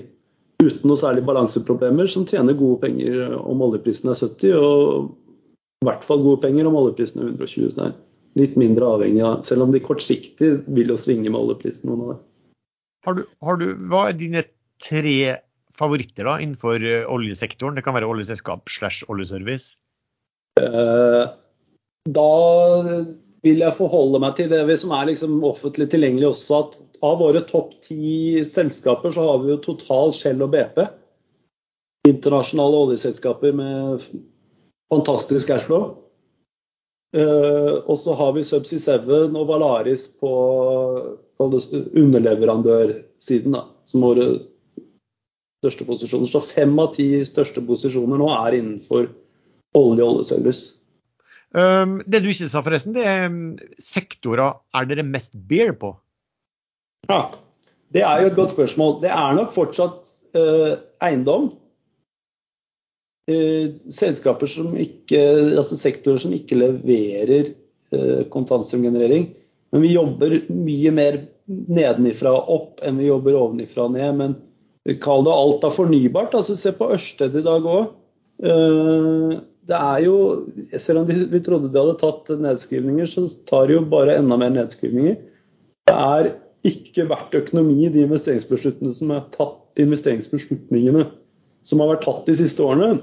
uten 0.63 0.87
noe 0.87 1.01
særlig 1.01 1.25
balanseproblemer 1.27 2.07
som 2.11 2.25
tjener 2.29 2.55
gode 2.55 2.85
penger 2.85 3.35
om 3.41 3.65
oljeprisen 3.67 4.13
er 4.13 4.21
70, 4.21 4.55
og 4.55 5.11
i 5.83 5.89
hvert 5.89 6.05
fall 6.07 6.23
gode 6.23 6.45
penger 6.45 6.69
om 6.71 6.79
oljeprisen 6.79 7.23
er 7.23 7.33
120. 7.33 7.73
Så 7.75 7.89
er 7.89 7.97
litt 8.39 8.55
mindre 8.61 8.89
avhengig 8.95 9.25
av 9.27 9.41
Selv 9.47 9.67
om 9.67 9.73
de 9.75 9.83
kortsiktig 9.83 10.55
vil 10.73 10.93
jo 10.95 10.99
svinge 11.01 11.29
med 11.29 11.41
oljeprisen 11.41 11.91
noen 11.91 12.13
år. 12.13 12.21
Har 13.03 13.19
du, 13.19 13.25
har 13.43 13.59
du, 13.59 13.67
hva 13.91 14.07
er 14.09 14.19
dine 14.19 14.45
tre 14.83 15.17
favoritter 15.79 16.29
da 16.29 16.39
innenfor 16.43 16.83
eh, 16.83 17.07
oljesektoren? 17.11 17.79
Det 17.79 17.85
kan 17.87 17.97
være 17.97 18.11
oljeselskap 18.11 18.71
slash 18.71 19.07
oljeservice? 19.13 19.77
Eh, 20.61 21.25
da 22.13 22.31
vil 23.43 23.63
jeg 23.65 23.77
forholde 23.77 24.21
meg 24.23 24.37
til 24.39 24.51
det 24.53 24.79
som 24.81 24.93
er 24.95 25.11
liksom 25.11 25.41
offentlig 25.47 25.89
tilgjengelig 25.93 26.33
også, 26.33 26.63
at 26.63 26.79
av 27.03 27.19
våre 27.19 27.43
topp 27.49 27.73
ti 27.83 28.45
selskaper 28.47 29.15
så 29.15 29.25
har 29.27 29.41
vi 29.43 29.51
jo 29.51 29.63
Total, 29.65 30.13
Shell 30.15 30.45
og 30.45 30.53
BP. 30.55 30.79
Internasjonale 32.07 32.77
oljeselskaper 32.87 33.53
med 33.59 34.05
fantastisk 34.93 35.51
cashflow. 35.51 35.83
Uh, 37.13 37.85
og 37.85 37.99
så 38.01 38.15
har 38.17 38.31
vi 38.33 38.41
Subsea 38.47 38.97
7 39.05 39.37
og 39.37 39.49
Valaris 39.51 40.07
på 40.17 40.31
underleverandørsiden, 41.43 43.53
da, 43.53 43.67
som 43.85 44.01
våre 44.07 44.25
største 45.63 45.87
posisjoner. 45.87 46.29
Så 46.29 46.43
fem 46.43 46.75
av 46.83 46.93
ti 46.97 47.09
største 47.29 47.63
posisjoner 47.65 48.21
nå 48.21 48.29
er 48.35 48.59
innenfor 48.59 49.09
olje- 49.79 50.05
og 50.05 50.19
oljeservice. 50.19 50.79
Um, 51.53 52.01
det 52.09 52.23
du 52.25 52.31
ikke 52.33 52.49
sa 52.49 52.63
forresten, 52.65 52.95
det 52.97 53.05
er 53.07 53.27
um, 53.29 53.55
sektorer 53.83 54.57
er 54.75 54.89
dere 54.89 55.05
mest 55.05 55.37
bear 55.49 55.75
på? 55.77 55.93
Ja, 57.11 57.35
det 57.93 58.05
er 58.09 58.23
jo 58.23 58.31
et 58.31 58.39
godt 58.39 58.55
spørsmål. 58.55 59.03
Det 59.03 59.11
er 59.13 59.37
nok 59.37 59.53
fortsatt 59.55 60.09
uh, 60.39 60.81
eiendom. 61.05 61.53
Uh, 63.31 63.77
selskaper 63.93 64.51
som 64.51 64.73
ikke, 64.81 65.21
altså 65.61 65.79
sektorer 65.79 66.23
som 66.25 66.33
ikke 66.35 66.59
leverer 66.59 67.53
uh, 67.95 68.25
kontantstrømgenerering. 68.33 69.29
Men 69.73 69.85
vi 69.85 69.93
jobber 69.95 70.41
mye 70.49 70.93
mer 70.95 71.21
nedenifra 71.53 72.33
og 72.39 72.51
opp 72.57 72.83
enn 72.85 72.99
vi 73.01 73.11
jobber 73.11 73.37
ovenifra 73.39 73.87
og 73.87 73.95
ned. 73.95 74.17
Men 74.19 74.35
kall 75.03 75.25
det 75.27 75.33
alt 75.33 75.65
av 75.65 75.75
fornybart. 75.77 76.35
altså 76.35 76.57
Se 76.59 76.73
på 76.75 76.91
Ørsted 76.95 77.37
i 77.39 77.45
dag 77.47 77.67
òg. 77.69 77.91
Eh, 78.43 79.41
det 79.71 79.79
er 79.79 80.05
jo, 80.07 80.17
Selv 80.79 81.03
om 81.03 81.07
vi 81.07 81.41
trodde 81.41 81.71
de 81.71 81.79
hadde 81.79 81.99
tatt 82.01 82.33
nedskrivninger, 82.43 83.07
så 83.07 83.29
tar 83.47 83.69
de 83.69 83.79
jo 83.79 83.85
bare 83.87 84.19
enda 84.19 84.37
mer 84.37 84.51
nedskrivninger. 84.51 85.21
Det 85.87 85.95
er 85.95 86.33
ikke 86.67 87.09
verdt 87.11 87.35
økonomi 87.35 87.89
de 87.91 88.05
investeringsbeslutningene 88.07 88.95
som 88.95 89.15
tatt, 89.35 89.59
investeringsbeslutningene 89.83 91.09
som 91.67 91.81
har 91.83 91.95
vært 91.95 92.07
tatt 92.07 92.27
de 92.27 92.37
siste 92.43 92.63
årene. 92.63 93.01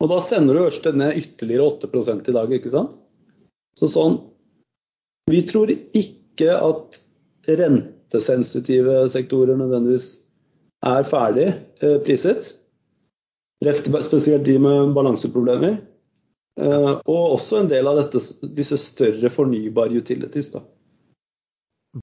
Og 0.00 0.08
da 0.08 0.20
sender 0.24 0.56
du 0.56 0.64
Ørsted 0.64 0.96
ned 0.96 1.16
ytterligere 1.16 1.66
8 1.76 2.28
i 2.28 2.36
dag, 2.36 2.52
ikke 2.52 2.72
sant. 2.72 2.96
Så 3.76 3.88
sånn 3.88 4.20
Vi 5.30 5.44
tror 5.46 5.70
ikke 5.70 6.56
at 6.56 6.96
rentesensitive 7.46 9.04
sektorer 9.12 9.56
nødvendigvis 9.56 10.19
er 10.86 11.06
ferdig 11.08 11.48
eh, 11.82 11.98
priset. 12.04 12.54
Spesielt 13.60 14.44
de 14.46 14.56
med 14.62 14.94
balanseproblemer. 14.96 15.80
Eh, 16.60 16.92
og 17.08 17.36
også 17.36 17.62
en 17.62 17.70
del 17.70 17.88
av 17.88 18.00
dette, 18.00 18.22
disse 18.56 18.78
større 18.80 19.30
fornybare 19.32 20.00
utilities. 20.00 20.52
Da. 20.54 20.64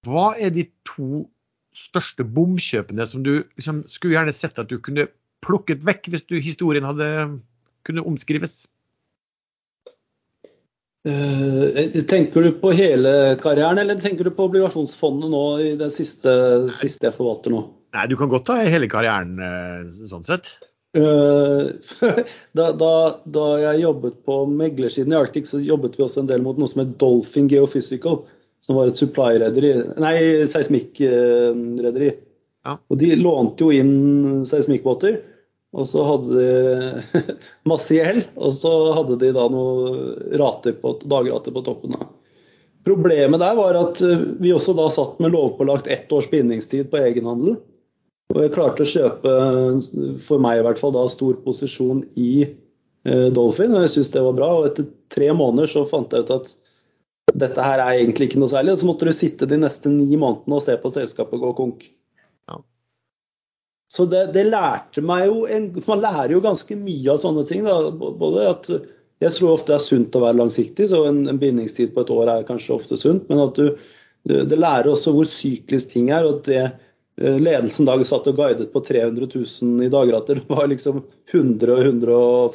Hva 0.06 0.32
er 0.38 0.54
de 0.54 0.68
to 0.88 1.26
største 1.78 2.26
bomkjøpene 2.26 3.06
som 3.06 3.26
du 3.26 3.36
liksom, 3.58 3.84
skulle 3.92 4.18
gjerne 4.18 4.34
sett 4.34 4.58
at 4.62 4.70
du 4.72 4.80
kunne 4.82 5.10
plukket 5.46 5.84
vekk 5.86 6.10
hvis 6.14 6.26
du, 6.30 6.40
historien 6.42 6.88
hadde 6.88 7.08
kunne 7.88 8.06
omskrives? 8.08 8.66
Uh, 11.08 12.02
tenker 12.10 12.44
du 12.44 12.50
på 12.60 12.74
hele 12.76 13.38
karrieren, 13.40 13.80
eller 13.80 14.00
tenker 14.02 14.28
du 14.28 14.34
på 14.36 14.50
obligasjonsfondet 14.50 15.32
nå 15.32 15.44
i 15.64 15.70
det 15.80 15.88
siste, 15.96 16.34
siste 16.82 17.08
jeg 17.08 17.16
forvalter 17.16 17.54
nå? 17.54 17.62
Nei, 17.96 18.08
Du 18.12 18.18
kan 18.20 18.32
godt 18.32 18.48
ta 18.50 18.58
hele 18.64 18.90
karrieren 18.92 19.38
uh, 19.40 20.08
sånn 20.10 20.26
sett. 20.28 20.58
Eh, 20.98 21.64
da, 22.58 22.72
da, 22.72 22.92
da, 23.24 23.46
jeg 23.62 23.84
jobbet 23.84 24.20
på 24.26 24.42
meglersiden 24.50 25.14
i 25.14 25.20
Arctic, 25.20 25.50
så 25.50 25.62
jobbet 25.62 25.98
vi 25.98 26.06
også 26.06 26.24
en 26.24 26.32
del 26.32 26.44
mot 26.46 26.60
noe 26.60 26.72
som 26.72 26.84
het 26.84 26.98
Dolphin 27.02 27.50
Geophysical, 27.52 28.22
som 28.64 28.80
var 28.80 28.90
et 28.90 29.00
supply-rederi, 29.00 29.74
nei, 30.02 30.16
seismikkrederi. 30.50 32.12
Ja. 32.68 32.78
Og 32.92 33.00
de 33.00 33.14
lånte 33.20 33.68
jo 33.68 33.72
inn 33.76 34.46
seismikkbåter. 34.48 35.22
Og 35.78 35.86
så 35.86 36.04
hadde 36.08 36.38
de 36.40 37.24
masse 37.70 37.94
gjeld, 37.94 38.24
og 38.40 38.54
så 38.56 38.72
hadde 38.96 39.20
de 39.22 39.34
da 39.36 39.46
noen 39.52 40.38
rater 40.40 40.78
på, 40.80 40.96
dagrater 41.06 41.54
på 41.54 41.64
toppen. 41.66 41.94
Da. 41.94 42.08
Problemet 42.88 43.44
der 43.44 43.58
var 43.60 43.78
at 43.78 44.00
eh, 44.02 44.24
vi 44.40 44.54
også 44.56 44.74
da 44.78 44.88
satt 44.94 45.20
med 45.24 45.36
lovpålagt 45.36 45.90
ett 45.92 46.12
års 46.16 46.30
bindingstid 46.32 46.88
på 46.92 47.02
egenhandel. 47.04 47.60
Og 48.34 48.44
jeg 48.44 48.54
klarte 48.54 48.84
å 48.84 48.90
kjøpe, 48.92 49.34
for 50.24 50.44
meg 50.44 50.60
i 50.60 50.64
hvert 50.66 50.80
fall, 50.82 50.94
da 50.96 51.06
stor 51.12 51.38
posisjon 51.46 52.04
i 52.20 52.32
eh, 52.44 53.28
Dolphin, 53.34 53.76
og 53.76 53.86
jeg 53.86 53.94
syntes 53.94 54.14
det 54.14 54.24
var 54.26 54.36
bra. 54.38 54.50
Og 54.58 54.70
etter 54.70 54.90
tre 55.14 55.30
måneder 55.36 55.72
så 55.72 55.86
fant 55.88 56.12
jeg 56.14 56.28
ut 56.28 56.34
at 56.36 56.50
dette 57.38 57.64
her 57.64 57.84
er 57.84 58.02
egentlig 58.02 58.30
ikke 58.30 58.42
noe 58.42 58.52
særlig. 58.52 58.74
Og 58.76 58.82
så 58.82 58.90
måtte 58.90 59.08
du 59.08 59.14
sitte 59.16 59.48
de 59.50 59.60
neste 59.62 59.92
ni 59.92 60.20
månedene 60.20 60.60
og 60.60 60.64
se 60.64 60.76
på 60.82 60.92
selskapet 60.92 61.42
gå 61.42 61.54
konk. 61.56 61.86
Ja. 62.52 62.60
Så 63.96 64.08
det, 64.12 64.26
det, 64.36 64.50
lærte 64.52 65.04
meg 65.06 65.30
jo 65.30 65.46
en, 65.48 65.70
Man 65.88 66.04
lærer 66.04 66.36
jo 66.36 66.44
ganske 66.44 66.76
mye 66.80 67.14
av 67.14 67.22
sånne 67.24 67.46
ting. 67.48 67.64
Da. 67.68 67.92
Både 67.96 68.50
at 68.52 68.72
Jeg 69.24 69.34
tror 69.34 69.56
ofte 69.56 69.72
det 69.72 69.80
er 69.80 69.86
sunt 69.86 70.18
å 70.20 70.22
være 70.22 70.38
langsiktig, 70.38 70.90
så 70.92 71.06
en, 71.08 71.24
en 71.32 71.40
bindingstid 71.42 71.96
på 71.96 72.04
et 72.04 72.12
år 72.14 72.30
er 72.30 72.50
kanskje 72.50 72.76
ofte 72.76 73.00
sunt. 73.00 73.32
Men 73.32 73.48
at 73.48 73.56
du, 73.58 73.72
det 74.28 74.60
lærer 74.60 74.92
også 74.92 75.16
hvor 75.16 75.32
syklisk 75.32 75.96
ting 75.96 76.12
er. 76.12 76.28
og 76.28 76.42
at 76.42 76.52
det 76.52 76.66
ledelsen 77.18 77.88
da 77.88 77.96
satt 78.06 78.28
og 78.30 78.38
guidet 78.38 78.70
på 78.74 78.82
300 78.86 79.28
000 79.34 79.86
i 79.86 79.92
dagrater. 79.94 80.42
Det 80.44 80.54
var 80.54 80.70
liksom 80.70 81.02
100 81.32 81.74
og 81.74 81.86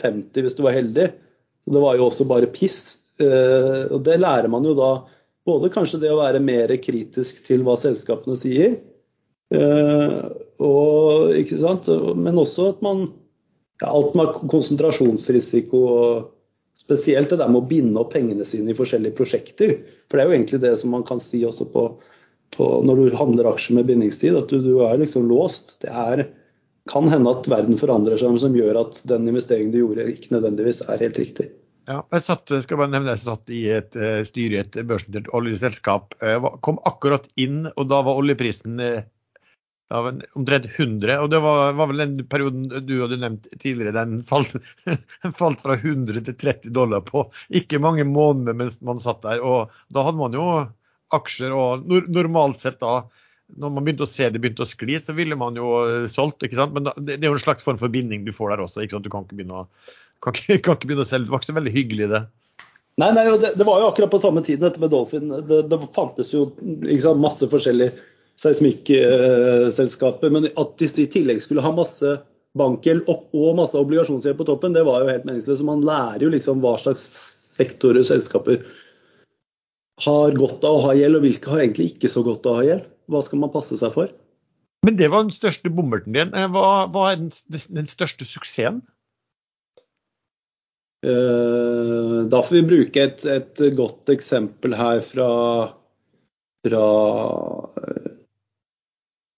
150 0.03 0.45
hvis 0.47 0.59
du 0.59 0.63
var 0.67 0.77
heldig. 0.77 1.09
Det 1.73 1.83
var 1.83 1.99
jo 1.99 2.07
også 2.09 2.27
bare 2.31 2.51
piss. 2.53 3.03
Eh, 3.23 3.91
og 3.93 4.03
det 4.07 4.21
lærer 4.23 4.51
man 4.53 4.67
jo 4.67 4.75
da. 4.79 4.93
Både 5.47 5.73
kanskje 5.75 6.01
det 6.05 6.13
å 6.13 6.21
være 6.21 6.43
mer 6.43 6.71
kritisk 6.83 7.43
til 7.47 7.65
hva 7.67 7.75
selskapene 7.81 8.37
sier, 8.39 8.77
eh, 9.51 10.21
og, 10.63 11.33
ikke 11.35 11.59
sant? 11.59 11.89
men 12.15 12.39
også 12.39 12.69
at 12.77 12.85
man 12.87 13.09
ja, 13.83 13.89
Alt 13.91 14.15
med 14.15 14.37
konsentrasjonsrisiko 14.47 15.79
og 15.91 16.29
spesielt 16.79 17.33
det 17.33 17.41
der 17.41 17.51
med 17.51 17.65
å 17.65 17.67
binde 17.67 17.99
opp 17.99 18.13
pengene 18.15 18.47
sine 18.47 18.71
i 18.71 18.79
forskjellige 18.79 19.17
prosjekter. 19.19 19.73
For 20.07 20.19
det 20.19 20.23
er 20.23 20.31
jo 20.31 20.37
egentlig 20.37 20.61
det 20.63 20.73
som 20.79 20.95
man 20.95 21.03
kan 21.09 21.19
si 21.23 21.41
også 21.47 21.67
på 21.73 21.89
på, 22.57 22.69
når 22.87 23.01
du 23.01 23.17
handler 23.17 23.51
aksjer 23.53 23.79
med 23.79 23.89
bindingstid, 23.89 24.37
at 24.39 24.53
du, 24.53 24.61
du 24.65 24.85
er 24.85 25.01
liksom 25.01 25.29
låst. 25.31 25.79
Det 25.85 25.91
er, 25.91 26.27
kan 26.91 27.09
hende 27.13 27.33
at 27.33 27.49
verden 27.51 27.79
forandrer 27.81 28.21
seg, 28.21 28.37
som 28.43 28.57
gjør 28.57 28.83
at 28.85 29.01
den 29.09 29.29
investeringen 29.31 29.73
du 29.75 29.81
gjorde, 29.83 30.11
ikke 30.13 30.35
nødvendigvis 30.37 30.85
er 30.89 31.05
helt 31.07 31.21
riktig. 31.23 31.49
Ja, 31.91 32.05
jeg 32.15 32.23
satt, 32.23 32.53
skal 32.63 32.79
bare 32.79 32.93
nevne, 32.93 33.17
jeg 33.17 33.25
satt 33.25 33.51
i 33.51 33.65
et 33.75 33.97
uh, 33.99 34.21
styre 34.27 34.61
i 34.61 34.61
et 34.63 34.77
børsnotert 34.87 35.33
oljeselskap. 35.35 36.15
Jeg 36.23 36.43
uh, 36.45 36.53
kom 36.63 36.79
akkurat 36.87 37.27
inn, 37.41 37.65
og 37.73 37.89
da 37.91 37.99
var 38.07 38.21
oljeprisen 38.21 38.79
uh, 38.79 39.03
omtrent 40.39 40.69
100. 40.71 41.17
Og 41.19 41.31
det 41.33 41.41
var, 41.43 41.73
var, 41.79 41.91
vel 41.91 42.05
den 42.05 42.23
perioden 42.31 42.69
du 42.87 42.95
hadde 43.01 43.19
nevnt 43.25 43.49
tidligere, 43.57 43.97
den 43.99 44.23
falt, 44.29 44.55
falt, 45.41 45.65
fra 45.65 45.77
100 45.81 46.23
til 46.29 46.39
30 46.39 46.71
dollar 46.77 47.03
på 47.09 47.27
ikke 47.51 47.83
mange 47.83 48.07
måneder 48.09 48.57
mens 48.57 48.79
man 48.85 49.03
satt 49.03 49.25
der. 49.27 49.43
Og 49.43 49.73
da 49.93 50.07
hadde 50.07 50.23
man 50.23 50.39
jo 50.39 50.47
aksjer. 51.17 51.55
Og 51.57 51.89
normalt 52.13 52.61
sett 52.63 52.81
da, 52.83 53.03
når 53.61 53.75
man 53.75 53.87
begynte 53.87 54.07
å 54.07 54.11
se 54.11 54.29
det 54.33 54.41
begynte 54.43 54.65
å 54.65 54.69
skli, 54.69 54.99
så 55.01 55.15
ville 55.17 55.39
man 55.39 55.59
jo 55.59 55.73
eh, 55.87 56.07
solgt. 56.13 56.45
ikke 56.45 56.59
sant? 56.59 56.77
Men 56.77 56.89
det 56.99 57.19
er 57.21 57.31
jo 57.31 57.39
en 57.39 57.45
slags 57.45 57.67
form 57.67 57.81
for 57.81 57.93
binding 57.93 58.27
du 58.27 58.33
får 58.37 58.55
der 58.55 58.65
også. 58.65 58.85
ikke 58.85 58.97
sant? 58.97 59.09
Du 59.09 59.13
kan 59.13 59.27
ikke 59.27 59.41
begynne 59.41 59.65
å, 59.65 59.67
kan 60.25 60.37
ikke, 60.39 60.61
kan 60.65 60.79
ikke 60.79 60.93
begynne 60.93 61.07
å 61.07 61.11
selge. 61.11 61.29
Det 61.29 61.35
var 61.35 61.43
ikke 61.43 61.53
så 61.53 61.59
veldig 61.61 61.77
hyggelig, 61.77 62.09
det. 62.15 62.25
Nei, 63.01 63.09
nei 63.17 63.25
det, 63.41 63.55
det, 63.57 63.65
var 63.65 63.81
jo 63.81 63.89
akkurat 63.89 64.13
på 64.13 64.21
samme 64.21 64.43
tiden 64.45 64.67
dette 64.67 64.81
med 64.83 64.93
Dolphin. 64.93 65.33
Det, 65.49 65.63
det 65.71 65.79
fantes 65.97 66.33
jo 66.35 66.51
sant, 66.53 67.23
masse 67.23 67.49
forskjellige 67.49 67.95
seismikkselskaper. 68.41 70.33
Men 70.33 70.51
at 70.51 70.77
disse 70.81 71.05
i 71.05 71.11
tillegg 71.11 71.43
skulle 71.45 71.65
ha 71.65 71.73
masse 71.77 72.19
bankgjeld 72.59 73.09
og 73.09 73.55
masse 73.57 73.79
obligasjonsgjeld 73.81 74.37
på 74.37 74.47
toppen, 74.49 74.75
det 74.77 74.85
var 74.85 75.03
jo 75.03 75.13
helt 75.13 75.25
meningsløst. 75.29 75.65
Man 75.65 75.85
lærer 75.87 76.27
jo 76.27 76.33
liksom 76.35 76.61
hva 76.65 76.77
slags 76.81 77.05
sektorer 77.57 78.05
selskaper 78.05 78.61
har 80.01 80.35
godt 80.39 80.65
av 80.65 80.79
å 80.79 80.83
ha 80.87 80.97
gjeld, 80.97 81.19
og 81.19 81.27
hvilke 81.27 81.53
har 81.53 81.63
egentlig 81.65 81.93
ikke 81.93 82.11
så 82.11 82.25
godt 82.25 82.47
av 82.49 82.55
å 82.55 82.61
ha 82.61 82.67
gjeld? 82.71 82.89
Hva 83.13 83.21
skal 83.25 83.43
man 83.43 83.53
passe 83.53 83.77
seg 83.79 83.93
for? 83.95 84.13
Men 84.87 84.97
det 84.99 85.11
var 85.13 85.27
den 85.27 85.35
største 85.35 85.71
bommerten 85.71 86.17
din. 86.17 86.33
Eh, 86.35 86.49
hva, 86.51 86.89
hva 86.91 87.13
er 87.13 87.21
den, 87.21 87.31
den, 87.71 87.91
største 87.91 88.27
suksessen? 88.27 88.83
Uh, 91.03 92.31
da 92.31 92.41
får 92.47 92.61
vi 92.61 92.67
bruke 92.71 93.03
et, 93.03 93.25
et 93.27 93.63
godt 93.75 94.11
eksempel 94.15 94.75
her 94.79 95.01
fra, 95.03 95.29
fra 96.63 96.83
uh, 97.75 98.13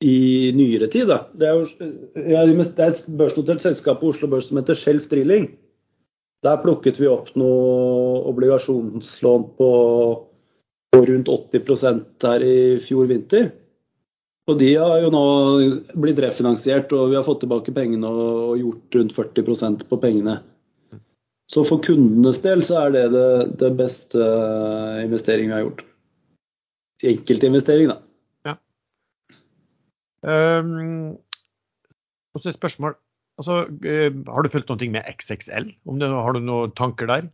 i 0.05 0.53
nyere 0.57 0.91
tid. 0.93 1.09
Da. 1.09 1.23
Det 1.33 1.49
er, 1.49 1.61
jo, 1.61 1.91
det 2.15 2.85
er 2.85 2.93
et 2.93 3.05
børsnotert 3.21 3.65
selskap 3.65 4.03
på 4.03 4.13
Oslo 4.13 4.29
Børs 4.33 4.51
som 4.51 4.61
heter 4.61 4.77
Shelf 4.77 5.09
Drilling. 5.13 5.49
Der 6.45 6.61
plukket 6.61 7.01
vi 7.01 7.09
opp 7.09 7.31
noe 7.41 8.21
obligasjonslån 8.29 9.47
på 9.57 9.69
på 10.95 11.05
rundt 11.11 11.29
80% 11.29 12.27
her 12.29 12.47
i 12.47 12.57
fjor 12.83 13.11
vinter. 13.11 13.51
Og 14.45 14.59
de 14.61 14.75
har 14.77 15.01
jo 15.01 15.11
nå 15.13 15.25
blitt 15.97 16.21
refinansiert, 16.21 16.93
og 16.93 17.11
vi 17.11 17.17
har 17.17 17.25
fått 17.25 17.41
tilbake 17.45 17.73
pengene 17.75 18.11
og 18.11 18.59
gjort 18.61 18.99
rundt 18.99 19.15
40% 19.17 19.87
på 19.89 20.01
pengene. 20.03 20.39
Så 21.51 21.65
for 21.69 21.81
kundenes 21.85 22.41
del 22.45 22.63
så 22.65 22.87
er 22.87 22.95
det 22.95 23.05
det, 23.15 23.29
det 23.61 23.71
beste 23.79 24.29
investeringen 25.05 25.53
vi 25.53 25.57
har 25.57 25.65
gjort. 25.67 25.85
Enkeltinvestering, 27.05 27.91
da. 27.93 27.99
Ja. 28.49 28.55
Um, 30.25 31.17
og 32.33 32.41
så 32.41 32.53
et 32.53 32.59
spørsmål. 32.59 32.97
Altså, 33.41 33.65
uh, 33.69 34.21
har 34.31 34.45
du 34.45 34.53
fulgt 34.53 34.71
noe 34.73 34.93
med 34.93 35.09
XXL? 35.11 35.73
Har 36.05 36.37
du 36.37 36.41
noen 36.45 36.73
tanker 36.77 37.11
der? 37.11 37.29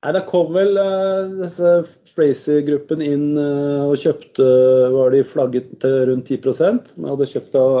Nei, 0.00 0.12
Da 0.16 0.22
kom 0.28 0.54
vel 0.56 0.78
uh, 0.80 1.42
disse 1.42 1.74
Fraser-gruppen 2.14 3.02
inn 3.04 3.34
uh, 3.36 3.90
og 3.90 3.98
kjøpte 4.00 4.46
Var 4.94 5.12
de 5.14 5.26
flagget 5.26 5.74
til 5.82 5.98
rundt 6.10 6.30
10% 6.32 6.94
Vi 6.96 7.10
hadde 7.10 7.28
kjøpt 7.34 7.58
av 7.60 7.76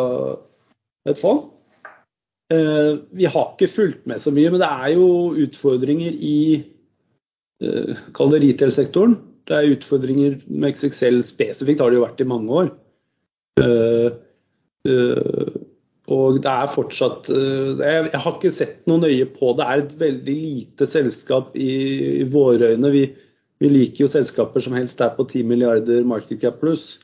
et 1.08 1.16
fond. 1.16 1.46
Uh, 2.52 3.00
vi 3.16 3.24
har 3.30 3.54
ikke 3.54 3.70
fulgt 3.70 4.06
med 4.10 4.20
så 4.20 4.32
mye, 4.34 4.50
men 4.52 4.60
det 4.60 4.68
er 4.68 4.90
jo 4.98 5.06
utfordringer 5.46 6.12
i 6.12 6.40
uh, 7.64 7.96
Kall 8.16 8.34
det 8.34 8.42
retail-sektoren. 8.44 9.16
Det 9.48 9.56
er 9.56 9.72
utfordringer 9.76 10.36
med 10.50 10.74
XXL 10.74 11.22
spesifikt, 11.24 11.80
har 11.80 11.90
det 11.90 12.00
jo 12.00 12.04
vært 12.04 12.20
i 12.20 12.28
mange 12.28 12.58
år. 12.62 12.68
Uh, 13.64 14.10
og 16.10 16.40
det 16.42 16.50
er 16.50 16.70
fortsatt 16.70 17.28
eh, 17.30 17.82
Jeg 17.84 18.20
har 18.22 18.32
ikke 18.34 18.52
sett 18.54 18.80
noe 18.90 19.02
nøye 19.04 19.28
på 19.30 19.52
det. 19.54 19.62
Det 19.62 19.66
er 19.66 19.82
et 19.82 19.94
veldig 20.00 20.36
lite 20.40 20.88
selskap 20.90 21.54
i, 21.54 21.70
i 22.22 22.26
våre 22.30 22.72
øyne. 22.74 22.90
Vi, 22.94 23.04
vi, 23.62 23.70
liker 23.70 24.04
jo 24.04 24.10
selskaper 24.10 24.64
som 24.64 24.74
helst 24.78 25.02
er 25.04 25.14
på 25.14 25.26
10 25.28 25.46
milliarder 25.50 26.06
market 26.08 26.42
cap 26.42 26.58
pluss. 26.62 26.96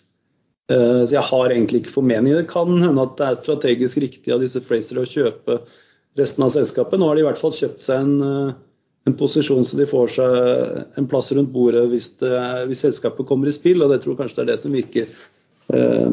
Eh, 0.73 1.03
så 1.05 1.19
jeg 1.19 1.27
har 1.29 1.55
egentlig 1.55 1.85
ikke 1.85 1.99
formening. 2.01 2.35
Det 2.35 2.49
kan 2.51 2.73
hende 2.73 3.05
at 3.05 3.15
det 3.21 3.29
er 3.29 3.39
strategisk 3.43 4.03
riktig 4.03 4.35
av 4.35 4.43
disse 4.43 4.63
Fraser 4.65 4.99
å 5.03 5.07
kjøpe 5.07 5.61
resten 6.19 6.47
av 6.49 6.55
selskapet. 6.57 6.99
Nå 6.99 7.11
har 7.11 7.19
de 7.19 7.23
i 7.23 7.29
hvert 7.29 7.41
fall 7.45 7.55
kjøpt 7.55 7.87
seg 7.87 8.03
en, 8.03 8.19
eh, 8.27 8.59
en 9.07 9.19
posisjon 9.21 9.69
så 9.69 9.79
de 9.79 9.87
får 9.87 10.17
seg 10.17 10.99
en 10.99 11.07
plass 11.07 11.31
rundt 11.37 11.55
bordet 11.55 11.85
hvis, 11.93 12.11
det, 12.19 12.35
hvis 12.67 12.83
selskapet 12.89 13.31
kommer 13.31 13.47
i 13.47 13.55
spill. 13.55 13.87
Og 13.87 13.95
det 13.95 14.03
tror 14.03 14.17
jeg 14.17 14.25
kanskje 14.25 14.43
det 14.43 14.47
er 14.49 14.53
det 14.57 14.61
som 14.65 14.75
virker 14.75 15.17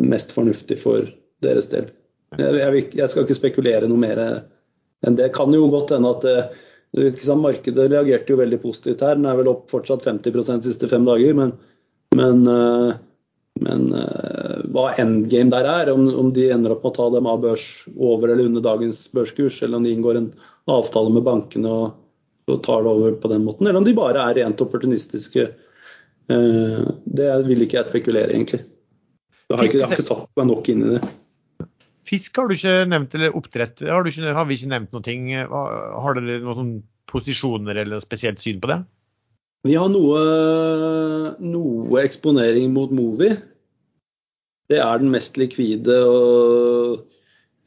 mest 0.01 0.31
fornuftig 0.33 0.79
for 0.81 1.05
deres 1.45 1.67
del. 1.69 1.91
Jeg, 2.39 2.83
jeg, 2.95 3.09
skal 3.09 3.25
ikke 3.25 3.37
spekulere 3.37 3.89
noe 3.89 4.01
mer 4.01 4.21
enn 4.23 5.17
det. 5.19 5.31
Kan 5.35 5.53
jo 5.53 5.67
godt 5.71 5.93
hende 5.95 6.13
at 6.15 6.27
liksom, 6.93 7.41
Markedet 7.41 7.91
reagerte 7.91 8.33
jo 8.33 8.39
veldig 8.39 8.59
positivt 8.61 9.01
her. 9.05 9.17
Den 9.17 9.29
er 9.29 9.39
vel 9.39 9.51
opp 9.51 9.65
fortsatt 9.71 10.05
50 10.07 10.37
de 10.37 10.59
siste 10.67 10.89
fem 10.91 11.05
dager. 11.07 11.33
Men, 11.37 11.55
men, 12.15 12.45
eh, 12.49 12.93
men 13.63 13.89
eh, 13.97 14.61
hva 14.73 14.91
endgame 15.01 15.53
der 15.53 15.69
er, 15.69 15.93
om, 15.93 16.07
om, 16.09 16.31
de 16.35 16.49
ender 16.53 16.75
opp 16.75 16.85
med 16.85 16.93
å 16.93 16.97
ta 16.99 17.09
dem 17.15 17.29
av 17.29 17.41
børs 17.43 17.67
over 17.97 18.29
eller 18.29 18.49
under 18.49 18.65
dagens 18.65 19.05
børskurs, 19.13 19.61
eller 19.63 19.79
om 19.79 19.87
de 19.87 19.93
inngår 19.95 20.21
en 20.21 20.31
avtale 20.71 21.13
med 21.13 21.25
bankene 21.25 21.69
og, 21.69 21.99
og 22.49 22.63
tar 22.65 22.85
det 22.85 22.93
over 22.93 23.17
på 23.19 23.31
den 23.31 23.45
måten, 23.47 23.67
eller 23.67 23.81
om 23.81 23.87
de 23.87 23.95
bare 23.97 24.23
er 24.29 24.41
rent 24.41 24.61
opportunistiske, 24.63 25.49
det 26.23 27.25
vil 27.49 27.65
ikke 27.65 27.81
jeg 27.81 27.87
spekulere, 27.89 28.31
egentlig. 28.31 28.61
Jeg 29.51 29.59
har 29.59 29.67
ikke, 29.67 29.89
ikke 29.91 30.05
satt 30.07 30.39
meg 30.39 30.47
nok 30.47 30.69
inn 30.71 30.85
i 30.85 30.93
det. 30.95 31.12
Fisk 32.13 32.37
har 32.37 32.49
du 32.49 32.53
ikke 32.53 32.73
nevnt, 32.85 33.15
eller 33.17 33.33
oppdrett 33.33 33.81
har, 33.89 34.05
ikke, 34.05 34.33
har 34.37 34.45
vi 34.45 34.57
ikke 34.59 34.69
nevnt 34.69 34.91
noe. 34.93 35.45
Har 36.03 36.19
dere 36.19 36.41
noen 36.45 36.75
posisjoner 37.09 37.79
eller 37.81 38.03
spesielt 38.05 38.41
syn 38.43 38.59
på 38.61 38.69
det? 38.69 38.83
Vi 39.65 39.73
har 39.79 39.89
noe, 39.89 40.21
noe 41.41 42.03
eksponering 42.03 42.73
mot 42.75 42.91
Movi. 42.93 43.31
Det 44.69 44.79
er 44.83 45.01
den 45.01 45.11
mest 45.13 45.39
likvide 45.39 45.95
og, 46.05 47.05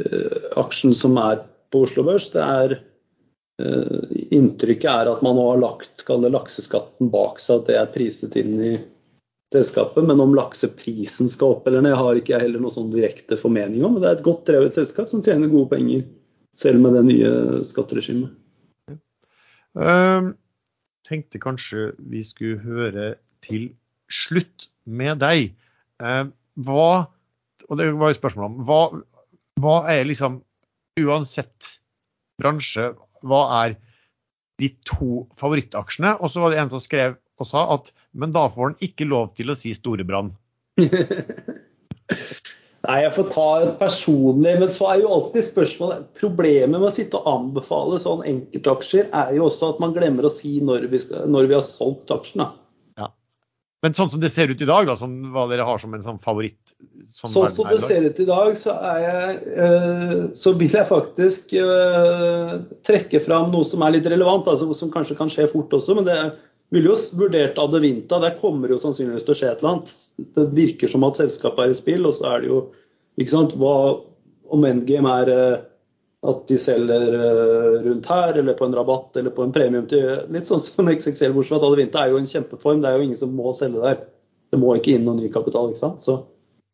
uh, 0.05 0.36
aksjen 0.62 0.94
som 0.97 1.16
er 1.20 1.43
på 1.73 1.82
Oslo 1.86 2.05
Børs. 2.06 2.28
Det 2.35 2.44
er 2.44 2.77
uh, 2.78 4.14
Inntrykket 4.36 4.90
er 4.93 5.10
at 5.10 5.24
man 5.27 5.39
nå 5.40 5.48
har 5.55 5.62
lagt 5.62 6.05
lakseskatten 6.06 7.10
bak 7.10 7.43
seg, 7.43 7.64
at 7.64 7.73
det 7.73 7.81
er 7.81 7.94
priset 7.97 8.36
inn 8.39 8.55
i 8.60 8.77
selskapet. 9.56 10.04
Men 10.06 10.22
om 10.22 10.34
lakseprisen 10.36 11.30
skal 11.32 11.56
opp 11.56 11.68
eller 11.68 11.84
ned, 11.84 11.96
har 11.98 12.18
ikke 12.18 12.36
jeg 12.36 12.46
heller 12.46 12.62
noe 12.62 12.74
sånn 12.74 12.92
direkte 12.92 13.38
formening 13.40 13.84
om. 13.86 13.98
Det 14.00 14.10
er 14.10 14.18
et 14.18 14.26
godt 14.26 14.46
drevet 14.50 14.76
selskap 14.76 15.10
som 15.12 15.24
tjener 15.24 15.52
gode 15.52 15.70
penger, 15.72 16.04
selv 16.56 16.84
med 16.84 16.96
det 16.98 17.04
nye 17.08 17.32
skatteregimet. 17.66 18.34
Uh, 19.76 20.32
tenkte 21.04 21.40
kanskje 21.42 21.90
vi 22.00 22.22
skulle 22.24 22.62
høre 22.64 23.10
til 23.44 23.68
slutt 24.12 24.70
med 24.88 25.20
deg. 25.20 25.52
Uh, 26.00 26.32
hva, 26.64 27.08
og 27.68 27.80
det 27.80 27.90
var 27.96 28.12
jo 28.12 28.20
spørsmålet 28.20 28.48
om, 28.52 28.62
hva, 28.68 28.80
hva 29.60 29.76
er 29.92 30.06
liksom, 30.08 30.40
uansett 31.00 31.76
bransje, 32.40 32.94
hva 33.26 33.42
er 33.64 33.76
de 34.60 34.70
to 34.88 35.26
favorittaksjene? 35.36 36.14
Og 36.20 36.32
så 36.32 36.40
var 36.40 36.52
det 36.52 36.62
en 36.62 36.72
som 36.72 36.80
skrev 36.80 37.18
og 37.42 37.50
sa 37.50 37.66
at 37.74 37.92
men 38.16 38.32
da 38.32 38.46
får 38.52 38.70
han 38.70 38.76
ikke 38.84 39.08
lov 39.08 39.34
til 39.36 39.52
å 39.52 39.58
si 39.58 39.74
Storebrand. 39.76 40.32
Nei, 42.86 42.98
jeg 43.02 43.14
får 43.16 43.30
ta 43.32 43.46
et 43.64 43.72
personlig 43.80 44.52
Men 44.60 44.70
så 44.70 44.90
er 44.92 45.00
jo 45.02 45.08
alltid 45.14 45.46
spørsmålet 45.48 46.04
Problemet 46.20 46.76
med 46.76 46.86
å 46.86 46.92
sitte 46.92 47.18
og 47.18 47.30
anbefale 47.32 47.98
sånn 48.02 48.22
enkeltaksjer 48.28 49.08
er 49.10 49.32
jo 49.38 49.48
også 49.48 49.72
at 49.74 49.82
man 49.82 49.96
glemmer 49.96 50.28
å 50.28 50.32
si 50.32 50.58
når 50.64 50.86
vi, 50.92 51.00
skal, 51.02 51.26
når 51.32 51.50
vi 51.50 51.56
har 51.56 51.64
solgt 51.66 52.12
aksjen. 52.14 52.44
Ja. 53.00 53.08
Men 53.82 53.96
sånn 53.96 54.12
som 54.12 54.22
det 54.22 54.30
ser 54.34 54.52
ut 54.52 54.62
i 54.62 54.68
dag, 54.68 54.86
da, 54.88 54.94
som 54.98 55.16
hva 55.34 55.48
dere 55.50 55.66
har 55.66 55.82
som 55.82 55.96
en 55.96 56.04
sånn 56.06 56.20
favoritt? 56.22 56.76
Sånn 57.16 57.32
som 57.32 57.70
det 57.70 57.80
ser 57.82 58.06
ut 58.06 58.20
i 58.22 58.28
dag, 58.28 58.54
så, 58.60 58.76
jeg, 59.02 59.36
øh, 59.66 60.14
så 60.36 60.54
vil 60.60 60.76
jeg 60.78 60.90
faktisk 60.90 61.56
øh, 61.58 62.54
trekke 62.86 63.22
fram 63.24 63.50
noe 63.54 63.66
som 63.66 63.82
er 63.82 63.96
litt 63.96 64.08
relevant, 64.10 64.48
altså, 64.52 64.70
som 64.78 64.92
kanskje 64.94 65.18
kan 65.18 65.32
skje 65.32 65.48
fort 65.50 65.74
også. 65.74 65.96
men 65.98 66.06
det 66.06 66.16
er 66.22 66.34
ville 66.74 66.90
jo 66.90 66.97
vurdert 67.18 67.59
Adevinta. 67.62 68.18
Der 68.22 68.36
kommer 68.40 68.72
jo 68.72 68.80
sannsynligvis 68.80 69.26
til 69.26 69.34
å 69.34 69.38
skje 69.38 69.52
et 69.52 69.62
eller 69.62 69.72
annet. 69.76 69.94
Det 70.36 70.48
virker 70.56 70.90
som 70.90 71.06
at 71.06 71.20
selskapet 71.20 71.64
er 71.64 71.72
i 71.72 71.78
spill, 71.78 72.09
og 72.09 72.16
så 72.18 72.28
er 72.32 72.44
det 72.44 72.51
jo 72.51 72.60
ikke 73.20 73.32
sant, 73.32 73.56
hva, 73.60 74.02
Om 74.47 74.62
Endgame 74.62 75.10
er 75.22 75.28
eh, 75.32 75.62
at 76.30 76.43
de 76.47 76.59
selger 76.60 77.14
eh, 77.18 77.78
rundt 77.82 78.06
her, 78.06 78.36
eller 78.38 78.55
på 78.55 78.66
en 78.68 78.76
rabatt 78.76 79.16
eller 79.18 79.34
på 79.34 79.43
en 79.43 79.55
premium 79.55 79.88
til 79.90 80.05
Litt 80.30 80.47
sånn 80.47 80.62
som 80.62 80.86
XXL, 80.86 81.34
bortsett 81.34 81.59
fra 81.59 81.66
Adevinta 81.66 82.05
er 82.05 82.12
jo 82.12 82.20
en 82.20 82.30
kjempeform. 82.30 82.82
Det 82.82 82.90
er 82.90 82.98
jo 82.98 83.09
ingen 83.09 83.18
som 83.18 83.34
må 83.34 83.55
selge 83.59 83.82
der. 83.82 84.01
Det 84.55 84.60
må 84.62 84.76
ikke 84.76 84.94
inn 84.94 85.06
noen 85.06 85.18
ny 85.22 85.30
kapital. 85.34 85.72
ikke 85.72 85.82
sant? 85.82 86.02
Så 86.05 86.20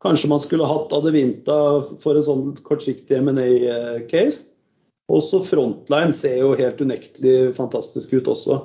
kanskje 0.04 0.28
man 0.32 0.42
skulle 0.44 0.68
hatt 0.68 0.92
Adevinta 0.96 1.58
for 2.02 2.18
en 2.18 2.26
sånn 2.26 2.44
kortsiktig 2.66 3.22
M&A-case. 3.22 4.44
Også 5.12 5.42
Frontline 5.44 6.14
ser 6.16 6.38
jo 6.40 6.52
helt 6.56 6.80
unektelig 6.80 7.54
fantastisk 7.56 8.12
ut 8.14 8.28
også. 8.32 8.60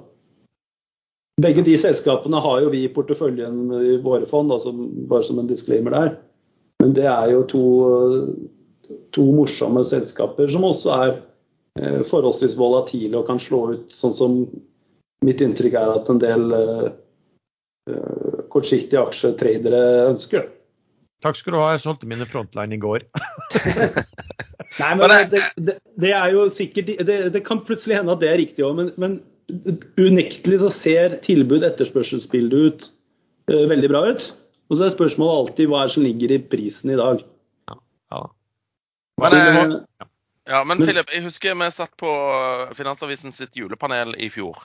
Begge 1.42 1.62
de 1.62 1.76
selskapene 1.78 2.40
har 2.42 2.64
jo 2.64 2.72
vi 2.74 2.84
i 2.88 2.94
porteføljen 2.94 3.58
i 3.78 3.98
våre 4.02 4.26
fond, 4.26 4.50
altså 4.52 4.72
bare 4.74 5.26
som 5.28 5.38
en 5.38 5.50
disclaimer 5.50 5.94
der. 5.94 6.16
Men 6.82 6.96
det 6.98 7.06
er 7.10 7.32
jo 7.34 7.44
to, 7.52 7.64
to 9.14 9.26
morsomme 9.36 9.84
selskaper 9.86 10.50
som 10.54 10.66
også 10.66 10.96
er 10.96 11.12
eh, 11.78 12.02
forholdsvis 12.06 12.58
volatile 12.58 13.20
og 13.20 13.30
kan 13.30 13.42
slå 13.42 13.62
ut 13.76 13.94
sånn 13.94 14.16
som 14.16 14.40
mitt 15.26 15.42
inntrykk 15.42 15.78
er 15.78 15.94
at 15.96 16.10
en 16.14 16.22
del 16.22 16.54
eh, 16.58 16.88
eh 17.94 18.24
kortsiktige 18.48 19.02
aksjetradere 19.04 20.08
ønsker. 20.08 20.46
Takk 21.22 21.38
skal 21.38 21.54
du 21.54 21.58
ha, 21.60 21.72
jeg 21.74 21.82
solgte 21.84 22.08
mine 22.10 22.26
frontline 22.30 22.78
i 22.78 22.80
går. 22.82 23.04
Nei, 24.82 24.92
men 24.98 25.12
det, 25.32 25.42
det, 25.58 25.76
det, 26.00 26.12
er 26.14 26.32
jo 26.34 26.46
sikkert 26.54 26.90
det, 27.06 27.18
det, 27.34 27.42
kan 27.46 27.62
plutselig 27.66 27.98
hende 28.00 28.14
at 28.16 28.22
det 28.22 28.30
er 28.32 28.40
riktig 28.40 28.66
òg, 28.66 28.78
men, 28.78 28.92
men 29.02 29.18
unektelig 29.98 30.60
så 30.60 30.70
ser 30.74 31.18
tilbud-etterspørselsbildet 31.24 32.68
ut 32.68 32.88
uh, 33.52 33.66
veldig 33.72 33.92
bra 33.92 34.04
ut. 34.12 34.30
Og 34.68 34.80
så 34.80 34.88
er 34.88 34.96
spørsmålet 34.96 35.42
alltid 35.42 35.72
hva 35.72 35.84
er 35.86 35.94
som 35.94 36.04
ligger 36.04 36.34
i 36.36 36.42
prisen 36.44 36.92
i 36.92 37.00
dag. 37.00 37.22
Ja, 37.70 37.78
ja. 38.12 38.24
Men, 39.18 39.34
jeg, 39.34 39.78
ja, 40.52 40.60
men 40.68 40.82
Philip, 40.84 41.14
jeg 41.14 41.24
husker 41.26 41.56
vi 41.58 41.70
satt 41.74 41.96
på 41.98 42.10
Finansavisen 42.78 43.34
sitt 43.34 43.56
julepanel 43.58 44.14
i 44.20 44.28
fjor. 44.30 44.60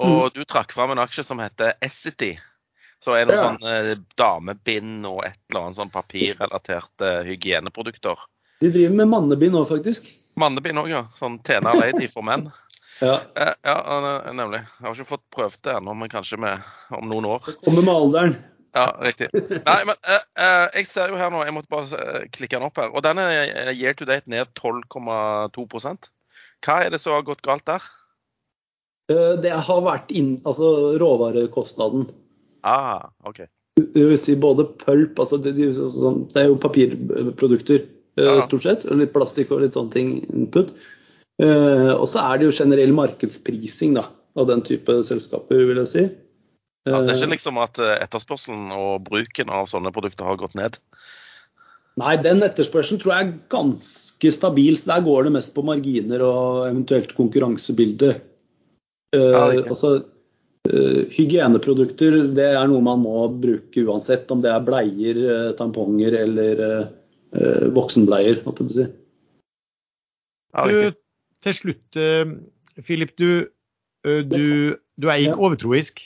Og 0.00 0.30
mm. 0.30 0.38
du 0.38 0.46
trakk 0.48 0.72
fram 0.72 0.94
en 0.94 1.02
aksje 1.02 1.26
som 1.26 1.42
heter 1.42 1.74
Essity. 1.84 2.32
Så 3.00 3.14
er 3.16 3.24
det 3.24 3.34
noe 3.34 3.40
ja. 3.40 3.44
sånn 3.48 3.68
eh, 3.68 3.92
damebind 4.20 5.06
og 5.08 5.22
et 5.24 5.38
eller 5.48 5.66
annet 5.66 5.78
sånn 5.78 5.92
papirrelaterte 5.92 7.12
hygieneprodukter. 7.28 8.26
De 8.60 8.68
driver 8.68 8.98
med 8.98 9.08
mannebind 9.08 9.56
òg, 9.56 9.70
faktisk. 9.70 10.10
Mannebind 10.40 10.82
òg, 10.82 10.90
ja. 10.92 11.06
Sånn 11.16 11.38
Tena 11.44 11.72
Lady 11.78 12.10
for 12.12 12.26
menn. 12.26 12.50
Ja. 13.00 13.16
Eh, 13.34 13.52
ja, 13.64 13.76
nemlig. 14.36 14.60
Jeg 14.78 14.86
har 14.86 14.96
ikke 14.96 15.12
fått 15.14 15.26
prøvd 15.32 15.60
det 15.66 15.74
ennå, 15.78 15.96
men 15.96 16.12
kanskje 16.12 16.40
med, 16.40 16.64
om 16.94 17.08
noen 17.08 17.28
år. 17.32 17.44
Det 17.48 17.58
kommer 17.64 17.86
med 17.86 17.94
alderen. 17.94 18.34
Ja, 18.76 18.86
riktig. 19.02 19.28
Nei, 19.66 19.78
men 19.88 19.96
eh, 20.06 20.26
eh, 20.38 20.66
jeg 20.78 20.88
ser 20.90 21.10
jo 21.10 21.18
her 21.18 21.32
nå, 21.32 21.42
jeg 21.46 21.54
måtte 21.56 21.72
bare 21.72 21.98
eh, 21.98 22.26
klikke 22.30 22.58
den 22.58 22.68
opp 22.68 22.78
her. 22.78 22.92
Og 22.94 23.02
den 23.06 23.18
er 23.22 23.72
year 23.72 23.96
to 23.98 24.06
date 24.08 24.30
ned 24.30 24.52
12,2% 24.58 26.10
Hva 26.62 26.76
er 26.84 26.92
det 26.94 27.00
som 27.02 27.16
har 27.16 27.26
gått 27.26 27.42
galt 27.46 27.66
der? 27.70 27.88
Det 29.10 29.50
har 29.50 29.80
vært 29.82 30.12
inn, 30.14 30.36
altså 30.46 30.94
råvarekostnaden. 31.00 32.04
Ah, 32.62 33.08
ok. 33.26 33.40
Det 33.80 34.04
vil 34.06 34.18
si 34.20 34.36
både 34.38 34.68
pulp, 34.78 35.18
altså 35.18 35.40
det, 35.42 35.56
sånn, 35.74 36.28
det 36.30 36.44
er 36.44 36.46
jo 36.46 36.60
papirprodukter 36.62 37.80
ja. 38.20 38.36
stort 38.46 38.68
sett. 38.68 38.86
Litt 38.94 39.10
plastikk 39.16 39.50
og 39.50 39.64
litt 39.64 39.74
sånne 39.74 39.96
ting 39.96 40.12
input. 40.28 40.70
Eh, 41.40 41.92
og 41.94 42.06
så 42.10 42.22
er 42.26 42.40
det 42.40 42.50
jo 42.50 42.56
generell 42.58 42.92
markedsprising 42.96 43.94
da, 43.96 44.08
av 44.36 44.48
den 44.50 44.64
type 44.66 44.98
selskaper, 45.06 45.62
vil 45.70 45.80
jeg 45.82 45.90
si. 45.90 46.04
Ja, 46.88 47.00
det 47.00 47.14
er 47.14 47.16
ikke 47.16 47.30
eh, 47.30 47.34
liksom 47.36 47.60
at 47.62 47.80
eh, 47.80 47.96
etterspørselen 48.04 48.68
og 48.76 49.06
bruken 49.08 49.52
av 49.52 49.68
sånne 49.70 49.92
produkter 49.94 50.28
har 50.28 50.40
gått 50.40 50.56
ned? 50.58 50.78
Nei, 52.00 52.14
den 52.22 52.44
etterspørselen 52.44 53.00
tror 53.00 53.14
jeg 53.14 53.26
er 53.26 53.34
ganske 53.52 54.32
stabil. 54.32 54.76
så 54.78 54.94
Der 54.94 55.04
går 55.08 55.26
det 55.26 55.34
mest 55.38 55.52
på 55.56 55.64
marginer 55.66 56.24
og 56.24 56.68
eventuelt 56.68 57.12
konkurransebilde. 57.16 58.14
Ja, 59.10 59.42
altså, 59.58 60.04
hygieneprodukter 60.70 62.14
det 62.36 62.46
er 62.54 62.68
noe 62.70 62.84
man 62.84 63.02
må 63.02 63.24
bruke 63.42 63.82
uansett, 63.82 64.30
om 64.30 64.38
det 64.44 64.52
er 64.54 64.62
bleier, 64.64 65.18
tamponger 65.58 66.14
eller 66.20 66.62
voksenbleier. 67.74 68.44
Si. 68.70 68.86
Til 71.40 71.56
slutt, 71.56 71.98
Filip. 72.86 73.10
Eh, 73.10 73.16
du, 73.16 73.30
eh, 74.06 74.22
du, 74.24 74.76
du, 75.00 75.08
er 75.08 75.24
ikke 75.24 75.40
overtroisk? 75.40 76.00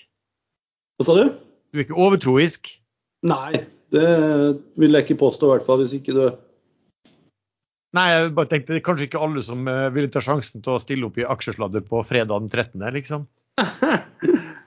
Hva 0.98 1.06
sa 1.08 1.18
du? 1.18 1.30
Du 1.72 1.78
er 1.80 1.86
ikke 1.86 1.98
overtroisk? 1.98 2.72
Nei, 3.26 3.64
det 3.94 4.08
vil 4.80 4.94
jeg 4.94 5.06
ikke 5.06 5.22
påstå, 5.22 5.48
i 5.48 5.54
hvert 5.54 5.66
fall 5.66 5.80
hvis 5.82 5.94
ikke 5.96 6.16
du 6.16 6.26
Nei, 7.94 8.08
jeg 8.10 8.32
bare 8.34 8.50
tenkte 8.50 8.80
kanskje 8.82 9.06
ikke 9.06 9.20
alle 9.22 9.42
som 9.46 9.68
eh, 9.70 9.92
ville 9.94 10.10
ta 10.10 10.18
sjansen 10.24 10.64
til 10.64 10.72
å 10.74 10.80
stille 10.82 11.06
opp 11.06 11.18
i 11.20 11.26
aksjesladder 11.30 11.84
på 11.86 12.00
fredag 12.02 12.42
den 12.42 12.50
13., 12.50 12.82
liksom. 12.96 13.28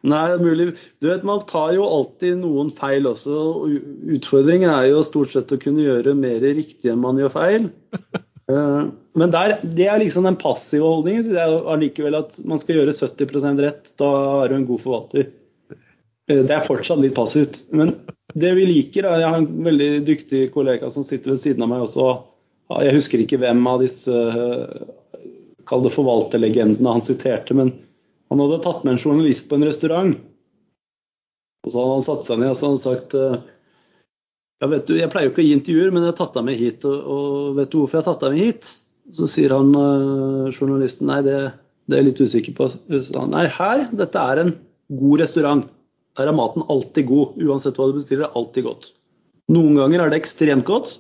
Nei, 0.07 0.21
det 0.31 0.37
er 0.37 0.45
mulig. 0.45 0.67
Du 1.03 1.09
vet, 1.09 1.25
Man 1.27 1.41
tar 1.49 1.73
jo 1.75 1.83
alltid 1.83 2.37
noen 2.39 2.69
feil 2.71 3.09
også. 3.09 3.67
Utfordringen 4.15 4.71
er 4.71 4.93
jo 4.93 5.03
stort 5.03 5.33
sett 5.33 5.51
å 5.51 5.59
kunne 5.59 5.83
gjøre 5.83 6.15
mer 6.15 6.39
riktig 6.39 6.93
enn 6.93 7.03
man 7.03 7.19
gjør 7.19 7.35
feil. 7.35 7.67
Eh, 8.51 8.83
men 9.17 9.33
der, 9.33 9.57
det 9.63 9.87
er 9.89 9.99
liksom 9.99 10.27
den 10.27 10.39
passive 10.39 10.87
holdningen. 10.87 11.25
Så 11.25 11.33
det 11.35 11.43
er 11.43 11.71
allikevel 11.73 12.19
at 12.19 12.37
man 12.47 12.61
skal 12.61 12.81
gjøre 12.81 12.95
70% 12.95 13.63
rett. 13.65 13.91
Da 13.99 14.11
er 14.43 14.51
du 14.51 14.59
en 14.59 14.69
god 14.69 14.83
forvalter. 14.83 15.31
Eh, 15.71 16.43
det 16.43 16.53
er 16.53 16.65
fortsatt 16.65 17.01
litt 17.03 17.17
passivt. 17.17 17.63
Men 17.75 17.95
det 18.37 18.53
vi 18.59 18.67
liker, 18.69 19.07
er 19.07 19.23
Jeg 19.23 19.33
har 19.33 19.41
en 19.41 19.65
veldig 19.67 19.91
dyktig 20.07 20.47
kollega 20.55 20.91
som 20.93 21.05
sitter 21.07 21.33
ved 21.33 21.43
siden 21.43 21.65
av 21.65 21.73
meg 21.73 21.87
også. 21.87 22.07
Jeg 22.83 22.95
husker 22.97 23.23
ikke 23.23 23.39
hvem 23.39 23.61
av 23.69 23.83
disse 23.83 24.11
eh, 24.11 24.87
kall 25.67 25.83
det 25.85 25.93
forvalterlegendene 25.95 26.95
han 26.97 27.03
siterte, 27.03 27.55
men 27.55 27.71
han 28.27 28.41
hadde 28.43 28.63
tatt 28.63 28.83
med 28.83 28.95
en 28.95 29.01
journalist 29.01 29.47
på 29.47 29.55
en 29.55 29.67
restaurant. 29.67 30.17
Og 31.63 31.71
så 31.71 31.79
hadde 31.79 31.95
han 31.95 32.05
satt 32.05 32.27
seg 32.27 32.41
ned 32.41 32.51
og 32.51 32.57
så 32.59 32.67
hadde 32.67 32.75
han 32.75 32.83
sagt 32.83 33.15
ja, 34.61 34.67
vet 34.71 34.89
du, 34.89 34.97
Jeg 34.97 35.11
pleier 35.13 35.27
jo 35.27 35.33
ikke 35.33 35.43
å 35.43 35.47
gi 35.47 35.55
intervjuer, 35.55 35.93
men 35.93 36.03
jeg 36.03 36.13
har 36.13 36.19
tatt 36.19 36.37
deg 36.37 36.45
med 36.47 36.59
hit. 36.59 36.85
Og, 36.89 37.09
og 37.13 37.55
vet 37.59 37.71
du 37.71 37.79
hvorfor 37.79 37.99
jeg 37.99 38.03
har 38.03 38.11
tatt 38.11 38.25
deg 38.25 38.35
med 38.35 38.43
hit? 38.45 38.69
Så 39.13 39.29
sier 39.31 39.53
han 39.55 39.71
uh, 39.77 40.49
journalisten 40.51 41.07
nei, 41.07 41.21
det, 41.23 41.37
det, 41.87 41.95
er 41.95 42.01
jeg 42.01 42.07
litt 42.09 42.21
usikker 42.25 42.55
på. 42.57 42.69
Han, 43.15 43.33
nei, 43.35 43.45
her, 43.53 43.85
dette 43.95 44.23
er 44.33 44.43
en 44.43 44.53
god 44.99 45.23
restaurant. 45.23 45.67
Her 46.17 46.31
er 46.31 46.35
maten 46.35 46.65
alltid 46.73 47.07
god. 47.11 47.37
Uansett 47.37 47.77
hva 47.77 47.91
du 47.91 47.99
bestiller, 47.99 48.25
er 48.25 48.39
alltid 48.39 48.65
godt. 48.67 48.89
Noen 49.53 49.77
ganger 49.79 50.03
er 50.03 50.11
det 50.11 50.19
ekstremt 50.23 50.65
godt, 50.67 50.97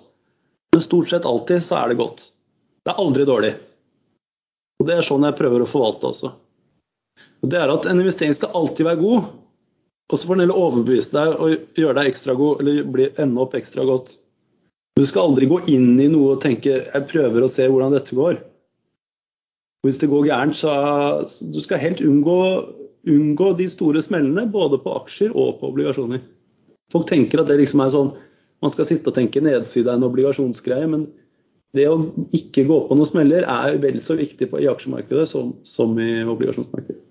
men 0.71 0.83
stort 0.85 1.09
sett 1.11 1.25
alltid 1.27 1.65
så 1.65 1.81
er 1.81 1.91
det 1.91 1.99
godt. 1.99 2.29
Det 2.85 2.93
er 2.93 3.01
aldri 3.03 3.25
dårlig. 3.27 3.55
Og 4.77 4.87
Det 4.87 4.93
er 4.95 5.03
sånn 5.03 5.25
jeg 5.25 5.35
prøver 5.35 5.65
å 5.65 5.67
forvalte 5.67 6.11
også. 6.13 6.31
Og 7.41 7.49
det 7.51 7.59
er 7.59 7.73
at 7.73 7.89
En 7.89 7.99
investering 7.99 8.35
skal 8.37 8.53
alltid 8.55 8.85
være 8.87 9.01
god, 9.01 9.31
og 10.07 10.15
så 10.19 10.27
får 10.27 10.37
den 10.37 10.45
heller 10.45 10.61
overbevise 10.61 11.15
deg 11.15 11.33
og 11.35 11.79
gjøre 11.79 11.97
deg 11.99 12.09
ekstra 12.11 12.35
god, 12.39 12.61
eller 12.63 12.91
bli, 12.95 13.09
ende 13.19 13.43
opp 13.43 13.57
ekstra 13.57 13.83
godt. 13.87 14.13
Du 14.97 15.03
skal 15.05 15.29
aldri 15.29 15.49
gå 15.49 15.59
inn 15.69 15.97
i 16.01 16.07
noe 16.09 16.35
og 16.35 16.43
tenke 16.43 16.79
jeg 16.79 17.09
prøver 17.11 17.43
å 17.43 17.51
se 17.51 17.67
hvordan 17.67 17.93
dette 17.93 18.15
går. 18.17 18.39
Hvis 19.85 19.99
det 20.01 20.09
går 20.11 20.29
gærent, 20.29 20.57
så 20.57 20.71
du 21.53 21.59
skal 21.61 21.83
helt 21.83 22.01
unngå, 22.01 22.39
unngå 23.07 23.51
de 23.59 23.67
store 23.69 24.01
smellene, 24.03 24.47
både 24.51 24.79
på 24.81 24.95
aksjer 25.03 25.35
og 25.35 25.59
på 25.59 25.69
obligasjoner. 25.69 26.23
Folk 26.91 27.07
tenker 27.11 27.43
at 27.43 27.51
det 27.51 27.59
liksom 27.59 27.83
er 27.83 27.93
sånn 27.93 28.15
man 28.63 28.73
skal 28.73 28.87
sitte 28.89 29.11
og 29.11 29.17
tenke 29.17 29.43
nedside 29.43 29.91
av 29.91 29.99
en 29.99 30.07
obligasjonsgreie, 30.07 30.87
men 30.89 31.05
det 31.77 31.85
å 31.91 31.99
ikke 32.33 32.65
gå 32.65 32.77
på 32.87 32.95
noen 32.97 33.09
smeller 33.09 33.45
er 33.45 33.77
vel 33.83 33.99
så 34.01 34.15
viktig 34.17 34.47
i 34.57 34.69
aksjemarkedet 34.71 35.27
som, 35.29 35.51
som, 35.67 35.93
i 35.99 36.23
obligasjonsmarkedet. 36.23 37.03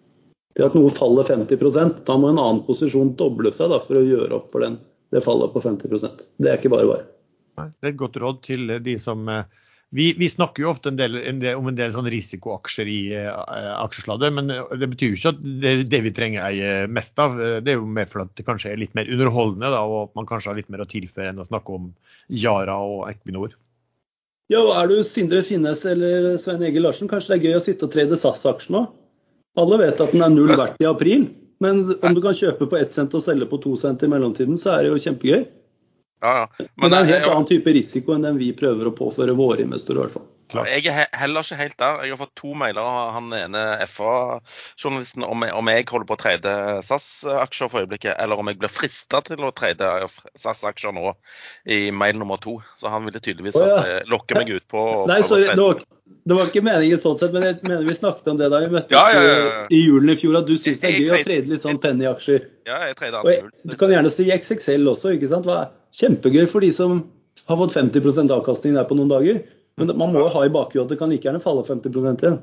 Det 0.56 0.64
at 0.64 0.76
noe 0.76 0.92
faller 0.92 1.26
50% 1.28 2.02
da 2.08 2.16
må 2.16 2.30
en 2.32 2.40
annen 2.40 2.62
posisjon 2.64 3.12
doble 3.20 3.52
seg 3.52 3.68
da, 3.72 3.80
for 3.82 4.00
å 4.00 4.06
gjøre 4.06 4.38
opp 4.38 4.48
for 4.52 4.64
den, 4.64 4.78
det 5.12 5.24
fallet 5.24 5.52
på 5.52 5.62
50% 5.62 6.26
Det 6.40 6.50
er 6.50 6.58
ikke 6.58 6.72
bare 6.72 6.88
bare. 6.88 7.06
Det 7.56 7.84
er 7.84 7.92
et 7.92 8.00
godt 8.00 8.16
råd 8.20 8.42
til 8.44 8.72
de 8.84 8.96
som 9.00 9.28
eh, 9.32 9.44
vi, 9.96 10.10
vi, 10.18 10.28
snakker 10.28 10.64
jo 10.64 10.70
ofte 10.72 10.90
en 10.90 10.98
del, 10.98 11.14
en 11.20 11.38
del, 11.40 11.60
om 11.60 11.68
en 11.70 11.76
del 11.76 11.92
sånn 11.94 12.08
risikoaksjer 12.10 12.88
i 12.90 13.00
uh, 13.14 13.76
aksjesladder, 13.84 14.32
men 14.34 14.50
det 14.50 14.88
betyr 14.92 15.12
jo 15.12 15.18
ikke 15.20 15.30
at 15.30 15.44
det 15.62 15.74
det 15.92 16.00
vi 16.04 16.12
trenger 16.16 16.42
eie 16.48 16.72
mest 16.90 17.20
av. 17.22 17.38
Det 17.38 17.72
er 17.72 17.78
jo 17.78 17.86
mer 17.86 18.10
for 18.10 18.24
at 18.24 18.32
det 18.36 18.44
kanskje 18.48 18.72
er 18.72 18.82
litt 18.82 18.96
mer 18.98 19.08
underholdende, 19.08 19.70
da, 19.72 19.84
og 19.86 20.08
at 20.08 20.18
man 20.18 20.28
kanskje 20.28 20.50
har 20.50 20.58
litt 20.58 20.72
mer 20.74 20.82
å 20.82 20.88
tilføre 20.90 21.30
enn 21.30 21.40
å 21.40 21.46
snakke 21.46 21.78
om 21.78 21.86
Yara 22.28 22.76
og 22.82 23.06
Equinor. 23.12 23.54
Ja, 24.52 24.60
og 24.64 24.74
Er 24.74 24.90
du 24.90 24.98
Sindre 25.06 25.40
Finnes 25.46 25.86
eller 25.88 26.34
Svein 26.42 26.66
Egil 26.66 26.84
Larsen, 26.84 27.08
kanskje 27.10 27.34
det 27.34 27.38
er 27.38 27.46
gøy 27.46 27.60
å 27.60 27.64
sitte 27.64 27.86
og 27.86 27.94
trede 27.94 28.18
SAS-aksjer 28.18 28.74
nå? 28.74 28.84
Alle 29.56 29.80
vet 29.80 30.00
at 30.04 30.12
den 30.12 30.24
er 30.24 30.32
null 30.32 30.52
verdt 30.56 30.80
i 30.82 30.88
april, 30.88 31.28
men 31.64 31.84
om 32.04 32.14
du 32.16 32.20
kan 32.20 32.36
kjøpe 32.36 32.68
på 32.68 32.76
ett 32.76 32.92
cent 32.92 33.14
og 33.16 33.24
selge 33.24 33.48
på 33.48 33.58
to 33.62 33.76
cent 33.80 34.02
i 34.04 34.10
mellomtiden, 34.12 34.58
så 34.60 34.74
er 34.74 34.84
det 34.84 34.92
jo 34.92 35.02
kjempegøy. 35.06 35.46
Ja, 36.24 36.32
ja. 36.42 36.46
Men, 36.58 36.68
Men, 36.82 36.90
det 36.90 36.96
er 36.96 37.02
en 37.02 37.12
helt 37.12 37.30
annen 37.32 37.48
type 37.48 37.72
risiko 37.76 38.14
enn 38.14 38.24
den 38.24 38.40
vi 38.40 38.50
prøver 38.56 38.88
å 38.88 38.96
påføre 38.96 39.36
våre 39.36 39.64
investorer. 39.64 39.98
i 39.98 40.04
hvert 40.04 40.18
fall. 40.18 40.28
Jeg 40.54 40.86
er 40.86 41.08
heller 41.18 41.42
ikke 41.42 41.58
helt 41.58 41.78
der. 41.80 42.02
Jeg 42.04 42.14
har 42.14 42.20
fått 42.20 42.34
to 42.38 42.52
mailer 42.58 42.86
av 42.86 43.16
han 43.16 43.32
ene 43.34 43.62
FA-journalisten 43.90 45.24
om, 45.26 45.42
om, 45.42 45.70
jeg 45.72 45.86
holder 45.90 46.06
på 46.06 46.14
å 46.14 46.20
trade 46.20 46.52
SAS-aksjer 46.86 47.70
for 47.72 47.82
øyeblikket, 47.82 48.14
eller 48.14 48.38
om 48.38 48.50
jeg 48.50 48.60
blir 48.60 48.70
frista 48.70 49.22
til 49.26 49.42
å 49.42 49.50
trade 49.56 49.90
SAS-aksjer 50.38 50.94
nå 50.94 51.16
i 51.72 51.80
mail 51.90 52.20
nummer 52.20 52.38
to. 52.42 52.60
Så 52.78 52.92
han 52.92 53.08
ville 53.08 53.22
tydeligvis 53.22 53.58
oh, 53.58 53.66
ja. 53.66 53.80
Eh, 53.96 54.06
lokke 54.10 54.38
meg 54.38 54.52
ut 54.54 54.66
på 54.70 54.86
Nei, 55.10 55.18
sorry, 55.26 55.48
det 55.50 55.58
var, 55.58 55.82
det 56.06 56.38
var, 56.38 56.52
ikke 56.52 56.64
meningen 56.68 57.02
sånn 57.02 57.18
sett, 57.18 57.34
men 57.34 57.48
jeg 57.48 57.58
mener 57.66 57.82
vi 57.88 57.98
snakket 57.98 58.30
om 58.30 58.38
det 58.38 58.52
da 58.54 58.62
vi 58.62 58.70
møttes 58.76 58.94
ja, 58.94 59.26
ja, 59.26 59.66
i 59.66 59.82
julen 59.82 60.14
i 60.14 60.18
fjor, 60.20 60.38
at 60.40 60.46
du 60.46 60.54
syns 60.54 60.80
det 60.84 60.92
er 60.92 61.00
gøy 61.00 61.10
å 61.10 61.20
trade 61.26 61.50
litt 61.50 61.66
sånn 61.66 61.82
penny-aksjer. 61.82 62.46
Ja, 62.70 62.80
jeg 62.86 62.98
trader 63.02 63.20
alt 63.20 63.34
jul. 63.34 63.50
Du 63.66 63.76
kan 63.80 63.92
gjerne 63.94 64.14
si 64.14 64.30
XXL 64.30 64.94
også, 64.94 65.16
ikke 65.18 65.30
sant. 65.34 65.50
Kjempegøy 65.96 66.46
for 66.50 66.62
de 66.62 66.70
som 66.74 67.02
har 67.46 67.58
fått 67.60 67.76
50% 67.76 68.32
avkastning 68.34 68.74
der 68.78 68.86
på 68.88 68.96
noen 68.98 69.10
dager. 69.10 69.42
Men 69.76 69.92
man 70.00 70.12
må 70.12 70.22
jo 70.24 70.32
ha 70.32 70.44
i 70.46 70.52
bakhuet 70.52 70.86
at 70.86 70.92
det 70.92 71.00
kan 71.00 71.10
like 71.12 71.26
gjerne 71.26 71.42
falle 71.42 71.64
50 71.66 71.90
igjen. 71.92 72.38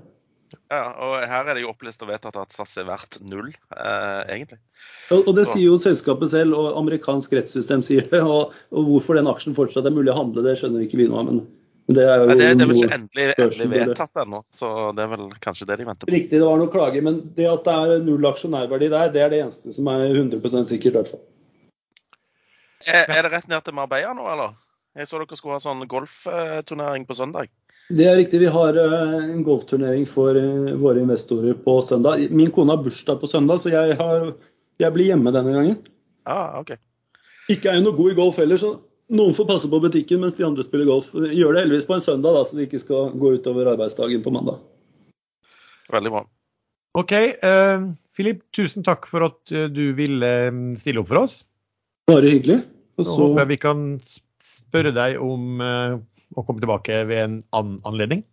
Ja, 0.69 0.83
og 1.01 1.15
her 1.25 1.49
er 1.49 1.57
det 1.57 1.63
jo 1.63 1.71
opplyst 1.71 2.03
og 2.05 2.11
vedtatt 2.11 2.37
at 2.37 2.53
SAS 2.53 2.75
er 2.81 2.85
verdt 2.85 3.17
null, 3.25 3.49
eh, 3.73 4.21
egentlig. 4.35 4.59
Og, 5.09 5.27
og 5.27 5.35
det 5.37 5.47
Så. 5.47 5.55
sier 5.55 5.71
jo 5.71 5.79
selskapet 5.81 6.29
selv, 6.29 6.53
og 6.57 6.77
amerikansk 6.77 7.33
rettssystem 7.33 7.81
sier 7.85 8.05
det. 8.09 8.21
Og, 8.21 8.53
og, 8.69 8.87
hvorfor 8.89 9.17
den 9.17 9.29
aksjen 9.29 9.57
fortsatt 9.57 9.89
er 9.89 9.95
mulig 9.95 10.13
å 10.13 10.19
handle, 10.19 10.45
det 10.45 10.59
skjønner 10.61 10.85
ikke 10.85 10.99
vi 11.01 11.07
av. 11.09 11.25
Men, 11.29 11.41
men 11.89 11.97
det 11.97 12.05
er 12.05 12.21
jo 12.21 12.27
Nei, 12.29 12.37
det, 12.37 12.49
det, 12.53 12.65
er 12.65 12.71
vel 12.71 12.81
ikke 12.81 12.97
endelig, 12.99 13.27
endelig 13.47 13.69
vedtatt 13.73 14.23
ennå, 14.25 14.41
så 14.53 14.73
det 14.97 15.05
er 15.05 15.13
vel 15.15 15.29
kanskje 15.43 15.69
det 15.69 15.79
de 15.81 15.87
venter 15.89 16.09
på. 16.09 16.15
Riktig, 16.15 16.37
det 16.37 16.49
var 16.49 16.61
noe 16.61 16.73
klager, 16.73 17.05
men 17.09 17.21
det 17.37 17.49
at 17.49 17.69
det 17.69 17.77
er 17.85 18.05
null 18.05 18.29
aksjonærverdi 18.29 18.91
der, 18.93 19.13
det 19.15 19.25
er 19.25 19.33
det 19.33 19.41
eneste 19.47 19.73
som 19.73 19.89
er 19.93 20.05
100 20.11 20.69
sikkert, 20.69 20.93
i 20.93 20.97
hvert 20.99 21.15
fall. 21.15 21.25
Er, 22.83 23.07
er 23.07 23.25
det 23.25 23.31
rett 23.31 23.49
ned 23.49 23.63
til 23.65 23.75
Marbella 23.77 24.13
nå, 24.13 24.27
eller? 24.27 24.53
Jeg 24.93 25.09
så 25.09 25.17
dere 25.17 25.37
skulle 25.37 25.57
ha 25.57 25.61
sånn 25.61 25.87
golfturnering 25.89 27.05
på 27.09 27.15
søndag. 27.17 27.49
Det 27.89 28.05
er 28.07 28.15
riktig. 28.19 28.39
Vi 28.43 28.51
har 28.53 28.77
eh, 28.77 29.13
en 29.25 29.43
golfturnering 29.43 30.05
for 30.07 30.37
eh, 30.37 30.73
våre 30.79 31.01
investorer 31.01 31.55
på 31.65 31.79
søndag. 31.83 32.21
Min 32.31 32.51
kone 32.53 32.75
har 32.75 32.83
bursdag 32.83 33.17
på 33.19 33.29
søndag, 33.29 33.59
så 33.63 33.73
jeg, 33.73 33.97
har, 33.99 34.29
jeg 34.79 34.95
blir 34.95 35.09
hjemme 35.09 35.33
denne 35.33 35.55
gangen. 35.55 35.79
Ah, 36.29 36.59
ok. 36.61 36.75
Ikke 37.51 37.71
er 37.71 37.79
jeg 37.79 37.85
noe 37.87 37.97
god 37.97 38.13
i 38.13 38.17
golf 38.21 38.37
heller, 38.39 38.61
så 38.61 38.75
noen 39.13 39.33
får 39.35 39.49
passe 39.49 39.69
på 39.69 39.81
butikken 39.83 40.21
mens 40.21 40.37
de 40.37 40.45
andre 40.47 40.63
spiller 40.65 40.87
golf. 40.87 41.09
Gjør 41.11 41.57
det 41.57 41.65
heldigvis 41.65 41.89
på 41.89 41.97
en 41.97 42.05
søndag, 42.05 42.37
da, 42.37 42.45
så 42.45 42.59
det 42.59 42.67
ikke 42.69 42.83
skal 42.85 43.09
gå 43.19 43.33
utover 43.39 43.71
arbeidsdagen 43.73 44.21
på 44.23 44.33
mandag. 44.35 44.61
Veldig 45.91 46.13
bra. 46.13 46.21
OK. 47.01 47.15
Uh, 47.41 47.89
tusen 48.53 48.85
takk 48.85 49.09
for 49.09 49.25
at 49.25 49.57
du 49.73 49.87
ville 49.97 50.29
stille 50.79 51.01
opp 51.01 51.09
for 51.09 51.25
oss. 51.25 51.41
Bare 52.07 52.29
hyggelig. 52.29 52.61
Og 53.01 53.09
så 53.09 53.17
håper 53.17 53.41
jeg 53.41 53.49
vi 53.49 53.59
kan 53.65 53.81
spørre 54.53 54.93
deg 54.95 55.19
om 55.23 55.61
uh, 55.63 55.97
å 56.37 56.45
komme 56.45 56.63
tilbake 56.63 57.03
ved 57.09 57.23
en 57.23 57.39
annen 57.55 57.79
anledning? 57.89 58.23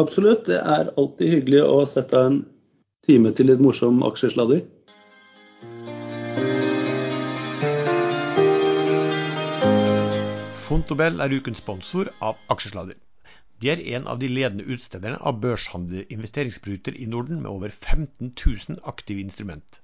Absolutt. 0.00 0.46
Det 0.48 0.58
er 0.58 0.92
alltid 0.96 1.36
hyggelig 1.36 1.64
å 1.66 1.82
sette 1.88 2.18
av 2.18 2.30
en 2.30 2.38
time 3.06 3.32
til 3.36 3.50
litt 3.50 3.62
morsom 3.62 4.02
aksjesladder. 4.06 4.62
Fontobel 10.72 11.20
er 11.20 11.34
ukens 11.36 11.60
sponsor 11.60 12.08
av 12.24 12.38
Aksjesladder. 12.48 12.96
De 13.60 13.68
er 13.68 13.82
en 13.92 14.06
av 14.08 14.22
de 14.22 14.30
ledende 14.30 14.64
utstederne 14.72 15.18
av 15.20 15.42
børshandlede 15.42 16.06
investeringsprodukter 16.14 16.96
i 16.96 17.04
Norden 17.12 17.42
med 17.42 17.50
over 17.50 17.68
15 17.68 18.32
000 18.32 18.80
aktive 18.88 19.20
instrument. 19.20 19.81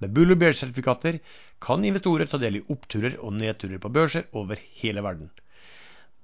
Med 0.00 0.14
Bull 0.16 0.32
og 0.32 0.38
Bear-sertifikater 0.40 1.18
kan 1.60 1.84
investorer 1.84 2.28
ta 2.30 2.38
del 2.40 2.58
i 2.58 2.64
oppturer 2.72 3.18
og 3.20 3.34
nedturer 3.36 3.80
på 3.82 3.92
børser 3.92 4.28
over 4.40 4.60
hele 4.80 5.02
verden. 5.04 5.28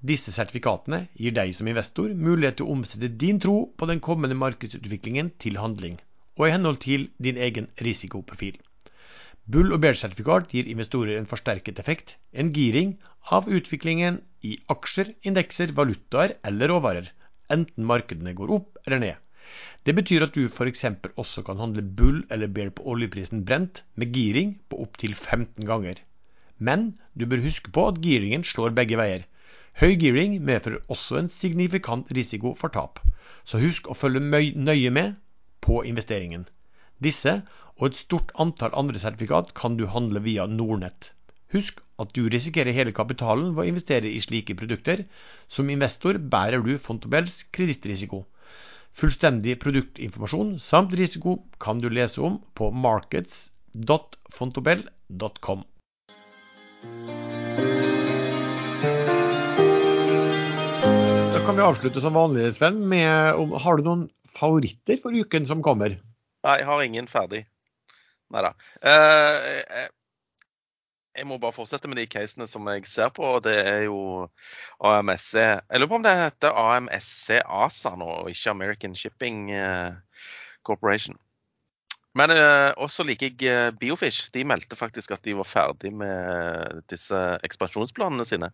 Disse 0.07 0.33
sertifikatene 0.33 1.07
gir 1.17 1.35
deg 1.37 1.53
som 1.57 1.69
investor 1.69 2.13
mulighet 2.15 2.59
til 2.59 2.67
å 2.69 2.77
omsette 2.77 3.11
din 3.21 3.41
tro 3.43 3.57
på 3.77 3.89
den 3.91 4.01
kommende 4.05 4.39
markedsutviklingen 4.39 5.33
til 5.43 5.61
handling, 5.61 5.99
og 6.37 6.49
i 6.49 6.55
henhold 6.55 6.81
til 6.85 7.09
din 7.21 7.41
egen 7.49 7.69
risikoprofil. 7.85 8.57
Bull- 9.47 9.73
og 9.77 9.83
Bear-sertifikat 9.85 10.51
gir 10.57 10.73
investorer 10.73 11.19
en 11.19 11.29
forsterket 11.29 11.79
effekt, 11.83 12.17
en 12.33 12.53
giring, 12.57 12.97
av 13.37 13.49
utviklingen 13.51 14.21
i 14.47 14.57
aksjer, 14.73 15.13
indekser, 15.27 15.73
valutaer 15.77 16.37
eller 16.47 16.73
råvarer, 16.73 17.13
enten 17.53 17.87
markedene 17.89 18.35
går 18.39 18.53
opp 18.57 18.81
eller 18.87 19.03
ned. 19.03 19.26
Det 19.87 19.95
betyr 19.95 20.25
at 20.27 20.35
du 20.35 20.49
f.eks. 20.51 20.85
også 21.23 21.43
kan 21.47 21.61
handle 21.63 21.83
bull 21.99 22.25
eller 22.35 22.51
bear 22.51 22.73
på 22.75 22.83
oljeprisen 22.91 23.45
brent 23.47 23.85
med 23.95 24.11
giring 24.17 24.57
på 24.69 24.81
opptil 24.83 25.15
15 25.15 25.63
ganger. 25.69 26.01
Men 26.59 26.99
du 27.15 27.27
bør 27.31 27.45
huske 27.45 27.71
på 27.71 27.85
at 27.93 28.01
giringen 28.03 28.43
slår 28.43 28.75
begge 28.75 28.99
veier. 28.99 29.23
Høy 29.79 29.95
giring 30.01 30.35
medfører 30.43 30.83
også 30.91 31.21
en 31.21 31.31
signifikant 31.31 32.11
risiko 32.19 32.55
for 32.59 32.75
tap, 32.75 32.99
så 33.45 33.63
husk 33.63 33.87
å 33.87 33.95
følge 33.95 34.25
nøye 34.59 34.91
med 34.91 35.15
på 35.63 35.83
investeringen. 35.87 36.49
Disse 36.99 37.39
og 37.77 37.91
et 37.91 38.03
stort 38.03 38.35
antall 38.43 38.75
andre 38.75 38.99
sertifikat 38.99 39.55
kan 39.55 39.79
du 39.79 39.87
handle 39.95 40.23
via 40.27 40.51
Nordnett. 40.51 41.13
Husk 41.55 41.79
at 42.03 42.11
du 42.17 42.25
risikerer 42.33 42.75
hele 42.75 42.97
kapitalen 42.97 43.53
ved 43.55 43.69
å 43.69 43.71
investere 43.71 44.11
i 44.11 44.23
slike 44.25 44.57
produkter. 44.59 45.07
Som 45.47 45.71
investor 45.71 46.19
bærer 46.19 46.65
du 46.65 46.75
Fontobels 46.75 47.45
kredittrisiko. 47.55 48.25
Fullstendig 48.97 49.59
produktinformasjon 49.61 50.55
samt 50.63 50.95
risiko 50.97 51.35
kan 51.61 51.77
du 51.83 51.91
lese 51.93 52.21
om 52.25 52.39
på 52.57 52.71
markets.fontobel.com. 52.73 55.65
Da 61.35 61.41
kan 61.45 61.57
vi 61.59 61.67
avslutte 61.67 62.01
som 62.01 62.17
vanlig, 62.17 62.55
Sven, 62.57 62.89
med 62.89 63.37
om, 63.37 63.53
Har 63.61 63.77
du 63.77 63.85
noen 63.85 64.09
favoritter 64.33 64.97
for 65.03 65.13
uken 65.13 65.45
som 65.45 65.61
kommer? 65.61 66.01
Nei, 66.47 66.57
jeg 66.63 66.69
har 66.71 66.81
ingen 66.89 67.07
ferdig. 67.13 67.45
Nei 68.33 68.41
da. 68.49 68.57
Uh, 68.81 69.93
jeg, 71.17 71.27
må 71.29 71.39
bare 71.41 71.57
fortsette 71.57 71.89
med 71.89 71.99
de 72.01 72.07
casene 72.11 72.47
som 72.51 72.67
jeg 72.71 72.87
ser 72.91 73.13
på. 73.15 73.25
og 73.37 73.45
Det 73.47 73.57
er 73.59 73.83
jo 73.87 74.29
AMSC 74.85 75.35
Jeg 75.39 75.81
lurer 75.81 75.91
på 75.93 76.01
om 76.01 76.07
det 76.07 76.17
heter 76.21 76.59
AMSC 76.63 77.41
ASA 77.45 77.95
nå, 77.97 78.09
og 78.23 78.31
ikke 78.31 78.53
American 78.53 78.95
Shipping 78.95 79.51
uh, 79.55 79.97
Corporation. 80.67 81.17
Men 82.17 82.33
eh, 82.33 82.71
også 82.81 83.05
liker 83.05 83.35
jeg 83.45 83.75
Biofish. 83.77 84.31
De 84.33 84.41
meldte 84.49 84.73
faktisk 84.77 85.11
at 85.13 85.21
de 85.27 85.35
var 85.37 85.45
ferdig 85.45 85.91
med 85.93 86.79
disse 86.89 87.19
ekspansjonsplanene 87.45 88.25
sine. 88.25 88.49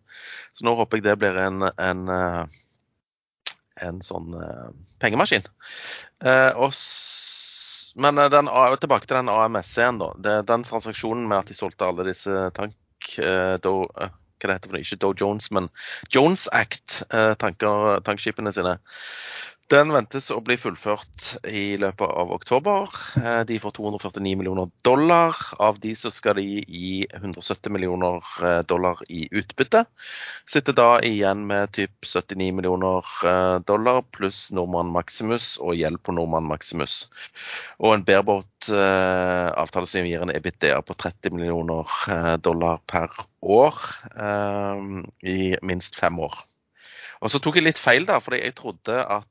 Så 0.51 0.65
nå 0.67 0.73
håper 0.75 0.99
jeg 0.99 1.05
det 1.05 1.13
blir 1.21 1.39
en, 1.39 1.69
en 1.71 2.01
en 3.81 4.01
sånn 4.05 4.33
pengemaskin. 4.33 5.45
pengemaskin. 5.47 5.47
Uh, 6.23 6.51
men 7.95 8.19
uh, 8.21 8.29
den, 8.31 8.49
tilbake 8.81 9.09
til 9.09 9.19
den 9.19 9.31
AMS-en, 9.33 10.01
da. 10.01 10.09
Det, 10.25 10.35
den 10.49 10.65
transaksjonen 10.67 11.27
med 11.29 11.43
at 11.43 11.51
de 11.51 11.57
solgte 11.57 11.89
alle 11.89 12.07
disse 12.09 12.49
tank... 12.57 12.77
Do, 13.63 13.73
hva 14.43 14.47
det 14.47 14.55
heter 14.55 14.69
for 14.69 14.75
noe? 14.77 14.83
Ikke 14.83 14.99
Doe 15.01 15.15
Jones, 15.19 15.49
men 15.55 15.67
Jones 16.13 16.45
Act-tankskipene 16.55 18.53
sine. 18.55 18.77
Den 19.73 19.89
ventes 19.89 20.27
å 20.29 20.35
bli 20.45 20.53
fullført 20.59 21.31
i 21.49 21.79
løpet 21.81 22.05
av 22.05 22.29
oktober. 22.35 22.91
Eh, 23.17 23.39
de 23.49 23.55
får 23.57 23.73
249 23.79 24.35
millioner 24.37 24.69
dollar. 24.85 25.39
Av 25.57 25.79
de 25.81 25.95
så 25.97 26.11
skal 26.13 26.37
de 26.37 26.61
gi 26.61 27.07
170 27.07 27.73
millioner 27.73 28.19
eh, 28.45 28.59
dollar 28.69 29.01
i 29.09 29.23
utbytte. 29.33 29.81
Sitter 30.45 30.77
da 30.77 30.87
igjen 31.01 31.47
med 31.49 31.73
typ 31.73 32.05
79 32.05 32.51
millioner 32.59 33.09
eh, 33.25 33.55
dollar 33.65 34.03
pluss 34.13 34.43
Nordmann 34.53 34.93
Maximus 34.93 35.55
og 35.57 35.73
gjeld 35.79 36.03
på 36.05 36.13
Nordmann 36.19 36.45
Maximus. 36.53 37.07
Og 37.81 37.95
en 37.95 38.05
bareboat-avtale 38.05 39.89
som 39.89 40.05
gir 40.05 40.21
en 40.21 40.37
EBITDA 40.37 40.83
på 40.85 40.99
30 41.01 41.33
millioner 41.39 42.37
dollar 42.45 42.83
per 42.85 43.09
år 43.41 43.85
i 45.25 45.55
minst 45.65 45.97
fem 45.97 46.21
år. 46.21 46.43
Og 47.23 47.31
så 47.31 47.39
tok 47.39 47.57
jeg 47.57 47.69
litt 47.69 47.79
feil, 47.79 48.03
da, 48.05 48.17
fordi 48.19 48.41
jeg 48.41 48.55
trodde 48.57 48.97
at, 48.99 49.27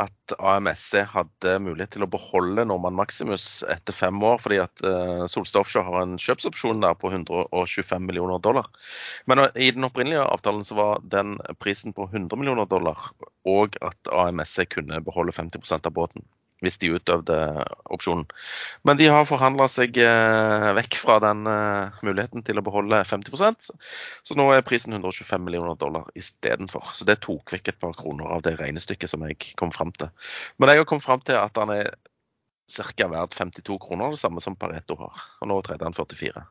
at 0.00 0.34
AMSC 0.38 1.02
hadde 1.12 1.56
mulighet 1.62 1.92
til 1.96 2.04
å 2.06 2.10
beholde 2.10 2.64
Norman 2.68 2.96
Maximus 2.96 3.60
etter 3.70 3.96
fem 3.96 4.20
år, 4.24 4.38
fordi 4.42 4.60
at 4.62 4.84
uh, 4.86 5.26
Solstad 5.28 5.64
Offshore 5.64 5.86
har 5.88 6.04
en 6.04 6.16
kjøpsopsjon 6.20 6.80
der 6.84 6.96
på 6.98 7.10
125 7.12 8.06
millioner 8.06 8.40
dollar. 8.42 8.70
Men 9.30 9.44
uh, 9.44 9.50
i 9.60 9.70
den 9.74 9.86
opprinnelige 9.88 10.24
avtalen 10.24 10.64
så 10.66 10.78
var 10.78 11.04
den 11.16 11.36
prisen 11.60 11.96
på 11.96 12.08
100 12.08 12.38
millioner 12.40 12.68
dollar, 12.70 13.10
og 13.48 13.76
at 13.84 14.12
AMSC 14.14 14.70
kunne 14.76 15.02
beholde 15.04 15.36
50% 15.36 15.90
av 15.90 15.96
båten 15.96 16.24
hvis 16.64 16.78
de 16.82 16.92
utøvde 16.96 17.36
opsjonen. 17.92 18.26
Men 18.86 18.98
de 19.00 19.08
har 19.12 19.28
forhandla 19.28 19.66
seg 19.72 19.96
eh, 20.02 20.68
vekk 20.76 20.98
fra 21.02 21.18
den 21.24 21.46
eh, 21.50 22.00
muligheten 22.06 22.44
til 22.46 22.60
å 22.60 22.64
beholde 22.66 23.02
50% 23.08 23.70
Så 24.26 24.36
nå 24.38 24.46
er 24.54 24.66
prisen 24.66 24.96
125 24.96 25.44
millioner 25.44 25.78
dollar 25.80 26.08
istedenfor. 26.18 26.92
Så 26.96 27.08
det 27.08 27.20
tok 27.24 27.54
vekk 27.56 27.72
et 27.72 27.80
par 27.82 27.96
kroner 27.98 28.30
av 28.36 28.44
det 28.46 28.56
regnestykket 28.60 29.12
som 29.12 29.24
jeg 29.28 29.54
kom 29.60 29.72
fram 29.74 29.94
til. 29.96 30.12
Men 30.58 30.72
jeg 30.72 30.82
har 30.82 30.88
kommet 30.90 31.06
fram 31.06 31.24
til 31.24 31.40
at 31.40 31.56
han 31.60 31.72
er 31.74 31.92
ca. 32.70 33.08
verdt 33.08 33.34
52 33.34 33.78
kroner, 33.82 34.10
det 34.10 34.22
samme 34.22 34.40
som 34.40 34.56
Pareto 34.56 34.96
har. 35.00 35.24
Og 35.40 35.50
nå 35.50 35.60
tredje 35.66 35.86
han 35.86 35.96
44. 35.96 36.44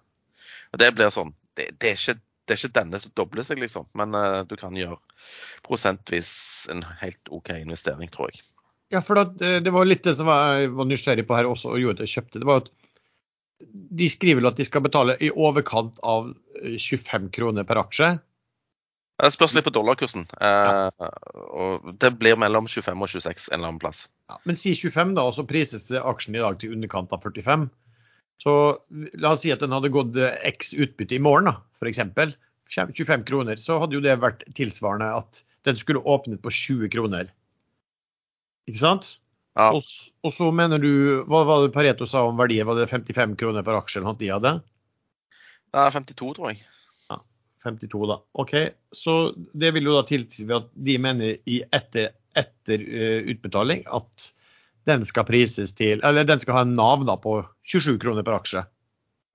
Og 0.74 0.82
det 0.82 0.90
blir 0.96 1.14
sånn 1.14 1.32
det, 1.58 1.72
det, 1.80 1.94
er 1.94 1.98
ikke, 1.98 2.20
det, 2.46 2.54
er 2.54 2.60
ikke, 2.60 2.76
denne 2.80 3.02
som 3.02 3.14
dobler 3.18 3.46
seg, 3.46 3.62
liksom. 3.64 3.88
Men 3.98 4.16
uh, 4.16 4.44
du 4.48 4.56
kan 4.60 4.76
gjøre 4.78 5.00
prosentvis 5.66 6.32
en 6.72 6.84
helt 7.02 7.34
OK 7.36 7.54
investering, 7.58 8.12
tror 8.14 8.32
jeg. 8.32 8.44
Ja, 8.90 9.02
for 9.06 9.22
eh, 9.22 9.60
det 9.62 9.74
var 9.74 9.88
litt 9.88 10.06
det 10.06 10.16
som 10.18 10.30
jeg 10.32 10.72
var 10.78 10.88
nysgjerrig 10.90 11.28
på 11.30 11.38
her 11.38 11.50
også, 11.50 11.74
og 11.74 11.82
gjorde 11.82 12.02
at 12.02 12.08
jeg 12.08 12.16
kjøpte. 12.18 12.42
det 12.42 12.50
var 12.50 12.64
at 12.64 12.72
De 14.02 14.10
skriver 14.10 14.48
at 14.48 14.58
de 14.58 14.66
skal 14.66 14.86
betale 14.86 15.18
i 15.22 15.30
overkant 15.30 16.00
av 16.02 16.32
25 16.64 16.98
eh, 16.98 17.30
kroner 17.36 17.68
per 17.68 17.84
aksje. 17.84 18.16
Det 19.20 19.34
spørs 19.36 19.52
litt 19.58 19.66
på 19.68 19.74
dollarkursen. 19.76 20.24
Ja. 20.40 20.88
og 21.52 21.90
Det 22.00 22.14
blir 22.22 22.40
mellom 22.40 22.70
25 22.72 23.02
og 23.04 23.10
26 23.12 23.50
en 23.50 23.58
eller 23.58 23.74
annen 23.74 23.82
plass. 23.82 24.06
Ja, 24.32 24.38
men 24.48 24.56
si 24.56 24.72
25, 24.72 25.12
da, 25.18 25.26
og 25.28 25.36
så 25.36 25.44
prises 25.44 25.90
aksjen 25.92 26.38
i 26.38 26.44
dag 26.44 26.56
til 26.62 26.72
underkant 26.78 27.12
av 27.12 27.26
45. 27.28 27.68
Så 28.40 28.54
la 29.20 29.34
oss 29.36 29.44
si 29.44 29.52
at 29.52 29.60
den 29.60 29.76
hadde 29.76 29.92
gått 29.92 30.16
eh, 30.16 30.38
x 30.48 30.72
utbytte 30.72 31.18
i 31.18 31.22
morgen, 31.24 31.52
da, 31.52 31.60
f.eks. 31.84 32.00
25 32.70 33.26
kroner. 33.28 33.60
Så 33.60 33.80
hadde 33.82 33.98
jo 33.98 34.04
det 34.06 34.16
vært 34.22 34.46
tilsvarende 34.56 35.12
at 35.20 35.44
den 35.68 35.78
skulle 35.78 36.06
åpnet 36.08 36.42
på 36.42 36.54
20 36.54 36.94
kroner. 36.94 37.34
Ikke 38.70 38.82
sant? 38.82 39.16
Ja. 39.58 39.72
Og, 39.74 39.84
og, 40.24 40.32
så 40.32 40.50
mener 40.56 40.80
du 40.80 40.92
Hva 41.28 41.42
var 41.48 41.66
det 41.66 41.74
Pareto 41.74 42.08
sa 42.08 42.24
om 42.30 42.38
verdier? 42.40 42.68
Var 42.70 42.78
det 42.78 42.90
55 42.92 43.36
kroner 43.40 43.66
per 43.66 43.80
aksje 43.80 44.00
eller 44.00 44.12
noe 44.12 44.20
de 44.20 44.32
hadde? 44.32 44.54
Det 45.70 45.82
er 45.84 45.96
52, 45.96 46.34
tror 46.38 46.52
jeg. 46.52 46.62
Ja, 47.10 47.20
52 47.66 48.10
da. 48.10 48.20
OK. 48.42 48.56
Så 48.96 49.16
det 49.58 49.74
vil 49.76 49.90
jo 49.90 49.98
da 49.98 50.06
tilsi 50.08 50.48
at 50.54 50.70
de 50.74 50.98
mener 51.02 51.40
i 51.50 51.60
etter, 51.76 52.14
etter 52.38 52.86
uh, 52.86 53.32
utbetaling 53.34 53.84
at 54.00 54.30
den 54.90 55.04
skal 55.06 55.28
prises 55.28 55.74
til 55.78 56.00
Eller 56.06 56.26
den 56.26 56.40
skal 56.42 56.56
ha 56.56 56.62
en 56.66 56.78
navn 56.78 57.06
da 57.10 57.18
på 57.22 57.42
27 57.68 58.00
kroner 58.02 58.26
per 58.26 58.40
aksje. 58.40 58.64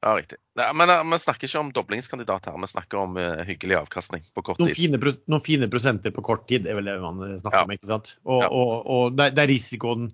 Ja, 0.04 0.10
riktig. 0.18 0.36
Nei, 0.60 0.66
men 0.76 0.90
uh, 0.92 1.00
vi 1.08 1.18
snakker 1.22 1.48
ikke 1.48 1.60
om 1.62 1.70
doblingskandidat 1.72 2.50
her, 2.50 2.56
vi 2.60 2.68
snakker 2.68 3.00
om 3.00 3.14
uh, 3.16 3.40
hyggelig 3.48 3.78
avkastning 3.78 4.26
på 4.36 4.42
kort 4.44 4.60
noen 4.60 4.68
tid. 4.68 4.76
Fine, 4.76 5.14
noen 5.32 5.44
fine 5.46 5.68
prosenter 5.72 6.12
på 6.12 6.24
kort 6.26 6.44
tid 6.50 6.68
er 6.68 6.76
vel 6.76 6.90
det 6.90 6.98
man 7.00 7.22
snakker 7.40 7.62
ja. 7.62 7.64
om, 7.64 7.72
ikke 7.72 7.88
sant. 7.88 8.12
Og, 8.28 8.42
ja. 8.44 8.50
og, 8.52 8.74
og 8.84 9.16
det, 9.16 9.32
er 9.40 9.48
risikoen 9.48 10.10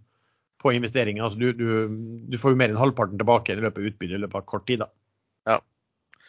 på 0.62 0.72
investeringen. 0.76 1.24
Altså, 1.24 1.40
du, 1.42 1.52
du, 1.52 1.98
du, 2.30 2.38
får 2.38 2.54
jo 2.54 2.60
mer 2.60 2.70
enn 2.70 2.78
halvparten 2.78 3.18
tilbake 3.18 3.56
i 3.56 3.58
løpet 3.58 3.80
av 3.82 3.90
utbyttet 3.90 4.16
i 4.18 4.22
løpet 4.22 4.38
av 4.38 4.46
kort 4.52 4.66
tid. 4.70 4.84
da. 4.84 4.90
Ja. 5.50 5.58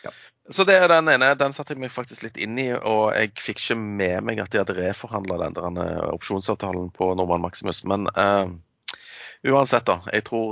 ja. 0.08 0.16
Så 0.50 0.66
det 0.66 0.80
er 0.82 0.90
den 0.90 1.12
ene. 1.12 1.32
Den 1.38 1.54
satte 1.54 1.76
jeg 1.76 1.84
meg 1.84 1.94
faktisk 1.94 2.26
litt 2.26 2.40
inn 2.42 2.58
i, 2.62 2.72
og 2.74 3.12
jeg 3.14 3.36
fikk 3.44 3.62
ikke 3.62 3.80
med 3.82 4.28
meg 4.32 4.42
at 4.42 4.54
de 4.54 4.64
hadde 4.64 4.78
reforhandla 4.80 5.38
den 5.44 5.60
der 5.60 5.82
eh, 5.86 6.10
opsjonsavtalen 6.16 6.90
på 6.96 7.14
Norman 7.20 7.44
Maximus. 7.46 7.84
Men 7.86 8.10
uh, 8.16 8.48
Uansett, 9.42 9.88
da. 9.90 9.96
Jeg 10.14 10.22
tror 10.28 10.52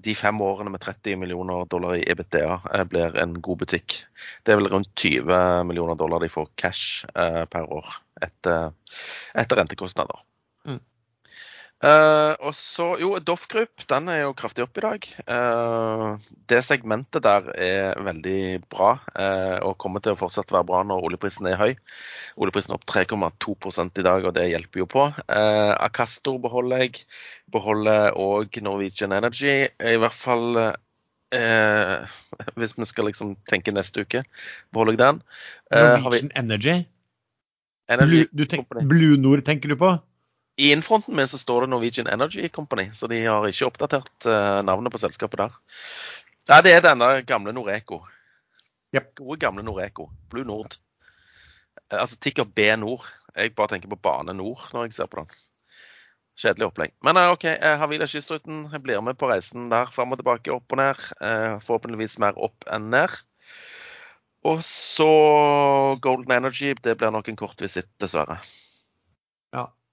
de 0.00 0.14
fem 0.16 0.38
årene 0.40 0.70
med 0.72 0.80
30 0.80 1.18
millioner 1.20 1.66
dollar 1.68 1.98
i 1.98 2.06
EBITDA 2.08 2.54
eh, 2.72 2.84
blir 2.88 3.18
en 3.20 3.34
god 3.36 3.60
butikk. 3.66 3.98
Det 4.44 4.54
er 4.54 4.62
vel 4.62 4.70
rundt 4.72 4.94
20 4.96 5.66
millioner 5.68 5.98
dollar 6.00 6.24
de 6.24 6.30
får 6.32 6.48
cash 6.56 7.04
eh, 7.12 7.44
per 7.52 7.68
år 7.68 7.90
etter, 8.24 8.72
etter 9.36 9.60
rentekostnader. 9.60 10.24
Uh, 11.80 12.36
og 12.44 12.52
så, 12.52 12.90
jo, 13.00 13.14
Doff 13.24 13.46
Group 13.48 13.86
den 13.88 14.10
er 14.12 14.18
jo 14.20 14.34
kraftig 14.36 14.66
opp 14.66 14.76
i 14.76 14.82
dag. 14.84 15.06
Uh, 15.24 16.18
det 16.52 16.58
segmentet 16.66 17.24
der 17.24 17.46
er 17.56 18.02
veldig 18.04 18.60
bra 18.68 18.90
uh, 19.14 19.56
og 19.64 19.78
kommer 19.80 20.04
til 20.04 20.12
å 20.12 20.18
fortsatt 20.20 20.52
være 20.52 20.68
bra 20.68 20.82
når 20.84 21.06
oljeprisen 21.08 21.48
er 21.48 21.56
høy. 21.56 21.72
Oljeprisen 22.36 22.74
er 22.74 22.76
opp 22.76 22.84
3,2 22.84 23.56
i 23.96 24.04
dag, 24.04 24.28
og 24.28 24.36
det 24.36 24.50
hjelper 24.50 24.82
jo 24.82 24.88
på. 24.92 25.06
Acastor 25.30 26.36
beholder 26.44 26.84
jeg. 26.84 27.00
Beholder 27.50 28.12
òg 28.20 28.60
Norwegian 28.62 29.16
Energy. 29.16 29.64
I 29.72 29.96
hvert 30.00 30.16
fall 30.16 30.60
hvis 32.58 32.72
vi 32.74 32.86
skal 32.90 33.06
liksom 33.06 33.36
tenke 33.48 33.72
neste 33.72 34.02
uke, 34.04 34.24
beholder 34.74 34.96
jeg 34.96 35.02
den. 35.06 35.24
Norwegian 35.72 36.28
vi... 36.28 36.38
Energy? 36.44 36.78
Energy 37.90 38.24
Blue, 38.30 38.46
tenk, 38.46 38.68
Blue 38.86 39.16
Nord 39.18 39.46
tenker 39.46 39.72
du 39.72 39.78
på? 39.78 39.96
I 40.60 40.72
innfronten 40.72 41.16
min 41.16 41.28
så 41.28 41.38
står 41.40 41.64
det 41.64 41.70
Norwegian 41.72 42.06
Energy 42.06 42.48
Company, 42.48 42.90
så 42.92 43.08
de 43.08 43.22
har 43.24 43.46
ikke 43.48 43.70
oppdatert 43.70 44.26
uh, 44.28 44.60
navnet 44.66 44.92
på 44.92 45.00
selskapet 45.00 45.40
der. 45.40 45.54
Nei, 46.50 46.58
det 46.66 46.74
er 46.76 46.84
denne 46.84 47.08
gamle 47.24 47.54
Noreco. 47.56 48.02
Yep. 48.92 49.14
Gode, 49.22 49.38
gamle 49.40 49.64
Noreco. 49.64 50.10
Blue 50.28 50.44
Nord. 50.44 50.76
Uh, 51.88 52.02
altså 52.02 52.20
tikker 52.20 52.44
B 52.44 52.68
Nord. 52.76 53.08
Jeg 53.32 53.54
bare 53.56 53.72
tenker 53.72 53.88
på 53.88 54.00
Bane 54.04 54.36
Nord 54.36 54.68
når 54.74 54.90
jeg 54.90 54.98
ser 54.98 55.08
på 55.08 55.22
den. 55.22 55.32
Kjedelig 56.40 56.68
opplegg. 56.68 56.96
Men 57.08 57.16
uh, 57.16 57.32
OK, 57.32 57.48
Havila 57.80 58.08
Kystruten 58.10 58.66
jeg 58.68 58.84
blir 58.84 59.00
med 59.04 59.16
på 59.16 59.32
reisen 59.32 59.70
der 59.72 59.88
fram 59.96 60.12
og 60.12 60.20
tilbake, 60.20 60.52
opp 60.52 60.76
og 60.76 60.82
ned. 60.82 61.04
forhåpentligvis 61.64 62.20
mer 62.20 62.36
opp 62.36 62.68
enn 62.68 62.92
ned. 62.92 63.16
Og 64.44 64.60
så 64.64 65.12
Golden 66.04 66.36
Energy. 66.36 66.74
Det 66.76 67.00
blir 67.00 67.16
nok 67.16 67.32
en 67.32 67.46
kort 67.48 67.64
visitt, 67.64 67.88
dessverre. 68.00 68.42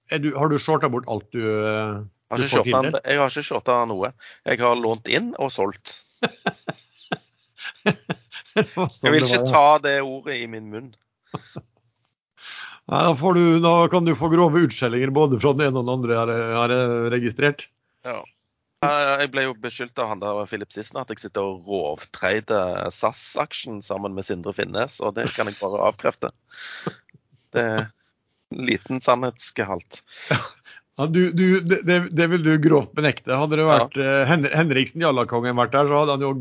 Ja, 0.08 0.18
du, 0.22 0.30
har 0.36 0.48
du 0.48 0.58
shorta 0.62 0.88
bort 0.92 1.08
alt 1.08 1.26
du, 1.32 1.40
du 1.40 1.44
har 2.32 2.44
får 2.44 2.64
tildelt? 2.64 3.00
Jeg 3.04 3.20
har 3.20 3.32
ikke 3.32 3.46
shorta 3.46 3.80
noe. 3.88 4.12
Jeg 4.48 4.60
har 4.62 4.78
lånt 4.78 5.08
inn 5.12 5.34
og 5.36 5.52
solgt. 5.52 5.98
jeg 7.84 9.12
vil 9.12 9.26
ikke 9.26 9.44
ta 9.48 9.66
det 9.84 9.98
ordet 10.02 10.40
i 10.40 10.48
min 10.50 10.70
munn. 10.72 10.90
Nei, 12.88 13.02
da, 13.04 13.12
du, 13.36 13.42
da, 13.60 13.72
kan 13.92 14.06
du 14.06 14.14
få 14.16 14.30
grove 14.32 14.64
utskjellinger 14.64 15.12
både 15.12 15.36
fra 15.42 15.52
den 15.52 15.66
ene 15.66 15.76
og 15.76 15.84
den 15.84 15.92
andre, 15.98 16.14
har 16.56 16.72
jeg 16.72 17.10
registrert. 17.12 17.66
Ja. 18.06 18.22
Jeg 18.78 19.32
ble 19.34 19.42
jo 19.48 19.56
beskyldt 19.58 19.98
av 19.98 20.12
han 20.12 20.20
der 20.22 20.38
Philip 20.46 20.70
Sissener 20.70 21.02
at 21.02 21.10
jeg 21.10 21.24
sitter 21.24 21.42
og 21.44 21.66
rovtreider 21.66 22.86
SAS-aksjen 22.94 23.82
sammen 23.84 24.14
med 24.14 24.24
Sindre 24.24 24.54
Finnes, 24.54 25.00
og 25.02 25.16
det 25.18 25.26
kan 25.34 25.50
jeg 25.50 25.58
bare 25.58 25.82
avkrefte. 25.88 26.30
Det, 27.52 27.66
liten 28.54 29.02
sannhetsgehalt. 29.04 30.02
Ja, 30.98 31.06
du, 31.06 31.20
du, 31.30 31.60
det, 31.60 32.08
det, 32.10 32.26
vil 32.26 32.42
du 32.42 32.56
grovt 32.58 32.90
benekte. 32.98 33.30
Hadde 33.38 33.60
det 33.60 33.68
vært 33.68 33.98
ja. 34.00 34.24
uh, 34.26 34.50
Henriksen, 34.50 35.04
Jallakongen, 35.04 35.54
vært 35.60 35.76
der, 35.76 35.86
så 35.86 36.00
hadde 36.00 36.16
han 36.16 36.24
jo 36.26 36.32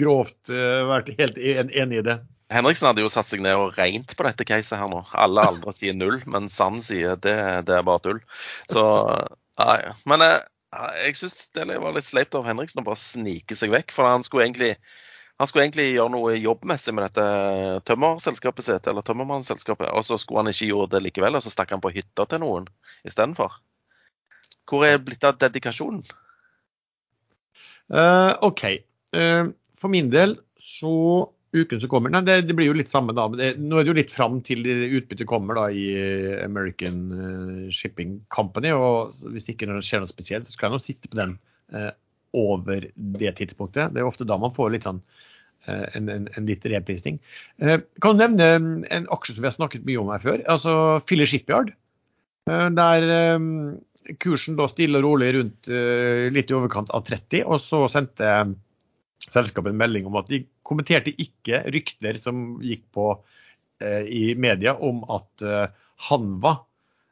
grovt 0.00 0.50
uh, 0.50 0.88
vært 0.90 1.12
helt 1.20 1.38
enig 1.38 2.00
i 2.00 2.06
det. 2.08 2.16
Henriksen 2.50 2.88
hadde 2.88 3.04
jo 3.04 3.10
satt 3.12 3.30
seg 3.30 3.42
ned 3.44 3.54
og 3.54 3.76
regnet 3.78 4.16
på 4.18 4.26
dette 4.26 4.46
caset 4.48 4.80
her 4.80 4.90
nå. 4.90 5.04
Alle 5.14 5.44
andre 5.52 5.74
sier 5.74 5.94
null, 5.94 6.18
men 6.26 6.50
Sand 6.50 6.82
sier 6.86 7.14
det, 7.22 7.36
det 7.68 7.76
er 7.76 7.86
bare 7.86 8.02
tull. 8.02 8.18
Så 8.72 8.82
nei. 9.60 9.78
Men 10.10 10.24
jeg, 10.26 10.40
eh, 10.74 10.96
jeg 11.04 11.20
syns 11.20 11.46
det 11.54 11.68
var 11.70 11.94
litt 11.94 12.10
sleipt 12.10 12.34
av 12.34 12.48
Henriksen 12.50 12.82
å 12.82 12.86
bare 12.88 12.98
snike 12.98 13.54
seg 13.58 13.70
vekk. 13.76 13.94
For 13.94 14.10
han 14.10 14.26
skulle 14.26 14.48
egentlig 14.48 14.72
han 15.40 15.48
skulle 15.48 15.64
egentlig 15.64 15.86
gjøre 15.94 16.12
noe 16.12 16.34
jobbmessig 16.36 16.92
med 16.92 17.06
dette 17.06 17.78
tømmerselskapet 17.88 18.66
sitt, 18.66 18.88
eller 18.90 19.04
tømmermannsselskapet, 19.06 19.88
og 19.88 20.04
så 20.04 20.18
skulle 20.20 20.42
han 20.42 20.52
ikke 20.52 20.66
gjøre 20.68 20.90
det 20.92 21.00
likevel, 21.06 21.38
og 21.38 21.40
så 21.40 21.52
stakk 21.52 21.70
han 21.72 21.80
på 21.80 21.92
hytta 21.94 22.26
til 22.28 22.42
noen 22.42 22.66
istedenfor. 23.08 23.54
Hvor 24.68 24.84
er 24.84 25.00
blitt 25.00 25.24
av 25.24 25.38
dedikasjonen? 25.40 26.02
Uh, 27.88 28.36
OK. 28.44 28.66
Uh, 29.16 29.48
for 29.80 29.88
min 29.88 30.12
del 30.12 30.36
så 30.60 30.92
uken 31.56 31.80
som 31.80 31.90
kommer. 31.90 32.12
Nei, 32.12 32.20
det, 32.28 32.36
det, 32.50 32.58
blir 32.58 32.68
jo 32.68 32.76
litt 32.76 32.92
samme 32.92 33.16
da. 33.16 33.24
Det, 33.32 33.54
nå 33.56 33.80
er 33.80 33.88
det 33.88 33.94
jo 33.94 33.96
litt 33.96 34.12
fram 34.12 34.36
til 34.44 34.68
utbyttet 34.68 35.26
kommer 35.30 35.56
da 35.56 35.64
i 35.72 35.88
American 36.44 37.72
Shipping 37.72 38.20
Company. 38.28 38.76
og 38.76 39.16
Hvis 39.32 39.48
det 39.48 39.56
ikke 39.56 39.80
skjer 39.80 40.04
noe 40.04 40.12
spesielt, 40.12 40.44
så 40.44 40.52
skal 40.52 40.68
jeg 40.68 40.76
nå 40.76 40.84
sitte 40.84 41.10
på 41.10 41.18
den 41.18 41.34
eh, 41.72 41.90
over 42.36 42.86
det 42.94 43.34
tidspunktet. 43.40 43.90
Det 43.90 43.98
er 43.98 44.06
jo 44.06 44.12
ofte 44.12 44.28
da 44.28 44.38
man 44.38 44.54
får 44.54 44.76
litt 44.76 44.86
sånn 44.86 45.00
eh, 45.02 45.26
en, 45.68 46.08
en, 46.08 46.26
en 46.36 46.48
litt 46.48 46.64
reprisning. 46.72 47.20
Eh, 47.60 47.82
kan 48.00 48.16
du 48.16 48.24
nevne 48.24 48.86
en 48.88 49.08
aksje 49.12 49.36
som 49.36 49.44
vi 49.44 49.50
har 49.50 49.56
snakket 49.56 49.86
mye 49.88 50.00
om 50.00 50.10
her 50.14 50.24
før, 50.24 50.42
altså 50.48 50.74
Filler 51.08 51.28
Shipyard. 51.30 51.72
Eh, 52.50 52.68
der 52.76 53.06
eh, 53.16 53.46
kursen 54.22 54.56
da 54.58 54.68
stille 54.70 55.00
og 55.00 55.06
rolig 55.06 55.34
rundt 55.36 55.70
eh, 55.70 56.28
litt 56.32 56.50
i 56.50 56.56
overkant 56.56 56.92
av 56.96 57.04
30, 57.08 57.44
og 57.46 57.60
så 57.64 57.84
sendte 57.92 58.32
selskapet 59.30 59.72
en 59.72 59.80
melding 59.80 60.08
om 60.08 60.16
at 60.20 60.30
de 60.30 60.44
kommenterte 60.66 61.12
ikke 61.20 61.62
rykter 61.74 62.18
som 62.22 62.58
gikk 62.64 62.86
på 62.94 63.12
eh, 63.82 64.06
i 64.06 64.24
media 64.38 64.76
om 64.76 65.04
at 65.12 65.44
eh, 65.44 65.68
Hanva 66.08 66.56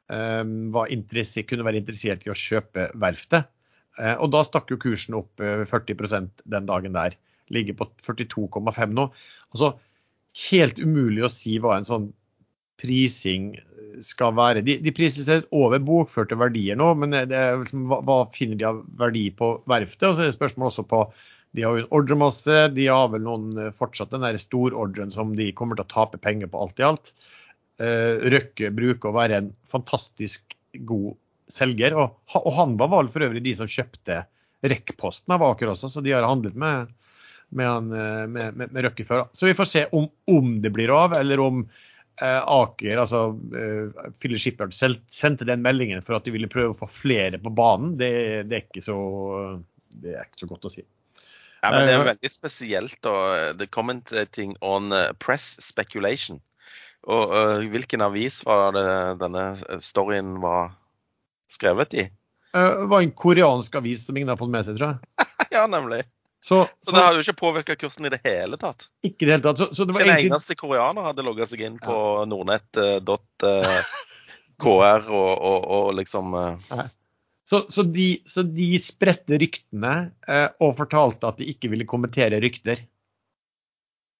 eh, 0.08 0.42
kunne 0.42 1.66
være 1.66 1.80
interessert 1.82 2.24
i 2.26 2.32
å 2.32 2.38
kjøpe 2.38 2.90
verftet. 2.96 3.50
Eh, 3.98 4.14
og 4.16 4.30
da 4.32 4.44
stakk 4.46 4.70
jo 4.72 4.80
kursen 4.80 5.16
opp 5.18 5.42
40 5.42 5.98
eh, 6.06 6.28
den 6.44 6.68
dagen 6.68 6.96
der. 6.96 7.18
Ligger 7.54 7.78
på 7.78 7.88
42,5 8.06 8.94
nå. 8.96 9.08
Altså 9.54 9.72
helt 10.48 10.78
umulig 10.78 11.24
å 11.26 11.32
si 11.32 11.56
hva 11.62 11.78
en 11.78 11.88
sånn 11.88 12.10
prising 12.78 13.56
skal 14.04 14.36
være. 14.38 14.62
De, 14.66 14.76
de 14.84 14.92
priser 14.94 15.42
over 15.56 15.82
bokførte 15.82 16.38
verdier 16.38 16.78
nå, 16.78 16.92
men 17.00 17.16
liksom, 17.16 17.88
hva, 17.90 17.98
hva, 18.06 18.18
finner 18.34 18.60
de 18.60 18.68
av 18.68 18.84
verdi 19.00 19.24
på 19.34 19.56
verftet? 19.70 20.06
Og 20.06 20.14
så 20.14 20.24
er 20.24 20.30
det 20.30 20.36
spørsmål 20.36 20.70
også 20.70 20.86
på 20.90 21.02
de 21.56 21.64
har 21.64 21.74
jo 21.74 21.84
en 21.84 21.94
ordremasse. 21.96 22.58
De 22.76 22.86
har 22.90 23.08
vel 23.12 23.24
noen 23.24 23.48
eh, 23.56 23.74
fortsatt 23.78 24.12
den 24.12 24.26
der 24.26 24.36
storordren 24.40 25.12
som 25.14 25.32
de 25.38 25.48
kommer 25.56 25.78
til 25.78 25.86
å 25.86 25.92
tape 25.94 26.20
penger 26.20 26.50
på 26.52 26.60
alt 26.60 26.82
i 26.82 26.86
alt. 26.90 27.12
Uh, 27.78 28.18
Røkke 28.34 28.72
bruker 28.74 29.10
å 29.10 29.14
være 29.14 29.36
en 29.38 29.48
fantastisk 29.70 30.56
god 30.88 31.14
selger. 31.50 31.94
Og, 31.96 32.16
og 32.40 32.50
han 32.56 32.76
var 32.80 32.90
vel 32.92 33.10
for 33.14 33.24
øvrig 33.24 33.44
de 33.44 33.54
som 33.58 33.70
kjøpte 33.70 34.24
rekkposten 34.66 35.34
av 35.36 35.44
Aker 35.46 35.70
også, 35.70 35.90
så 35.92 36.02
de 36.02 36.10
har 36.16 36.26
handlet 36.26 36.56
med, 36.58 36.90
med, 37.48 37.68
han, 37.68 37.88
med, 38.32 38.56
med, 38.56 38.72
med 38.72 38.84
Røkke 38.84 39.06
før. 39.08 39.26
Så 39.32 39.48
vi 39.48 39.56
får 39.56 39.68
se 39.70 39.84
om, 39.96 40.08
om 40.30 40.58
det 40.62 40.72
blir 40.74 40.92
av, 40.94 41.14
eller 41.16 41.40
om 41.40 41.62
eh, 42.20 42.42
Aker, 42.42 43.00
altså 43.00 43.22
uh, 43.32 44.10
Philip 44.20 44.42
Shipyard, 44.42 44.74
sendte 44.74 45.48
den 45.48 45.64
meldingen 45.64 46.04
for 46.04 46.18
at 46.18 46.26
de 46.26 46.34
ville 46.34 46.50
prøve 46.50 46.74
å 46.74 46.80
få 46.82 46.90
flere 46.92 47.40
på 47.42 47.52
banen. 47.54 47.96
Det, 48.00 48.12
det, 48.50 48.60
er, 48.60 48.66
ikke 48.66 48.84
så, 48.84 48.98
det 50.02 50.16
er 50.16 50.28
ikke 50.28 50.44
så 50.44 50.50
godt 50.52 50.68
å 50.68 50.74
si. 50.76 50.84
Ja, 51.62 51.72
men 51.74 51.88
Det 51.88 51.94
er 51.96 52.04
veldig 52.12 52.30
spesielt. 52.30 52.98
Og 53.10 53.58
The 53.58 53.66
commentating 53.66 54.54
on 54.62 54.92
press 55.18 55.56
speculation. 55.64 56.38
Og 57.08 57.32
uh, 57.32 57.64
Hvilken 57.72 58.04
avis 58.04 58.42
var 58.46 58.74
det 58.76 58.86
denne 59.22 59.80
storyen 59.82 60.36
var 60.42 60.74
skrevet 61.50 61.96
i? 61.96 62.06
Uh, 62.54 62.84
det 62.84 62.88
var 62.92 63.02
en 63.04 63.16
koreansk 63.16 63.78
avis 63.80 64.06
som 64.06 64.16
ingen 64.16 64.32
har 64.32 64.40
fått 64.40 64.52
med 64.52 64.66
seg, 64.66 64.78
tror 64.78 64.96
jeg. 64.96 65.28
ja, 65.56 65.66
nemlig. 65.70 66.02
Så, 66.40 66.68
så, 66.86 66.94
det 66.94 67.02
har 67.02 67.16
jo 67.16 67.22
ikke 67.24 67.40
påvirka 67.40 67.74
kursen 67.76 68.06
i 68.06 68.10
det 68.14 68.20
hele 68.24 68.56
tatt. 68.60 68.86
Ikke 69.04 69.24
i 69.24 69.26
det 69.26 69.32
hele 69.36 69.46
tatt. 69.48 69.58
Så, 69.58 69.74
så 69.74 69.84
det 69.84 69.94
var 69.94 70.00
ikke 70.04 70.14
egentlig... 70.14 70.30
en 70.30 70.36
eneste 70.36 70.54
koreaner 70.58 71.02
hadde 71.08 71.26
logga 71.26 71.44
seg 71.50 71.60
inn 71.66 71.78
på 71.82 71.96
ja. 71.96 72.26
nordnett.kr 72.30 75.00
og, 75.18 75.32
og, 75.34 75.60
og, 75.64 75.86
liksom 75.98 76.26
uh... 76.38 76.86
Så, 77.48 77.62
så, 77.72 77.82
de, 77.82 78.20
så 78.28 78.44
de 78.44 78.78
spredte 78.84 79.38
ryktene 79.40 79.92
eh, 80.28 80.48
og 80.60 80.76
fortalte 80.76 81.30
at 81.30 81.38
de 81.40 81.46
ikke 81.48 81.70
ville 81.72 81.88
kommentere 81.88 82.42
rykter. 82.44 82.82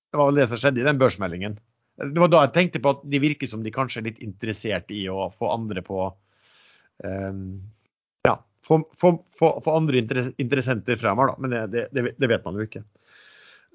Det 0.08 0.16
var 0.16 0.30
vel 0.30 0.40
det 0.40 0.46
som 0.48 0.60
skjedde 0.62 0.80
i 0.80 0.86
den 0.86 1.00
børsmeldingen. 1.00 1.58
Det 1.98 2.22
var 2.22 2.30
da 2.32 2.46
jeg 2.46 2.54
tenkte 2.54 2.80
på 2.80 2.94
at 2.94 3.02
de 3.04 3.20
virker 3.20 3.50
som 3.50 3.60
de 3.60 3.74
kanskje 3.74 4.00
er 4.00 4.08
litt 4.08 4.22
interessert 4.24 4.88
i 4.96 5.02
å 5.12 5.28
få 5.36 5.50
andre 5.52 5.84
på 5.84 6.06
eh, 7.04 7.34
Få, 8.68 8.82
for, 9.00 9.22
få, 9.40 9.52
få 9.64 9.76
andre 9.80 10.02
interessenter 10.36 11.00
fremover, 11.00 11.32
da. 11.32 11.42
Men 11.42 11.54
det, 11.72 11.84
det, 11.96 12.10
det, 12.20 12.30
vet 12.30 12.44
man 12.44 12.60
jo 12.60 12.68
ikke. 12.68 12.84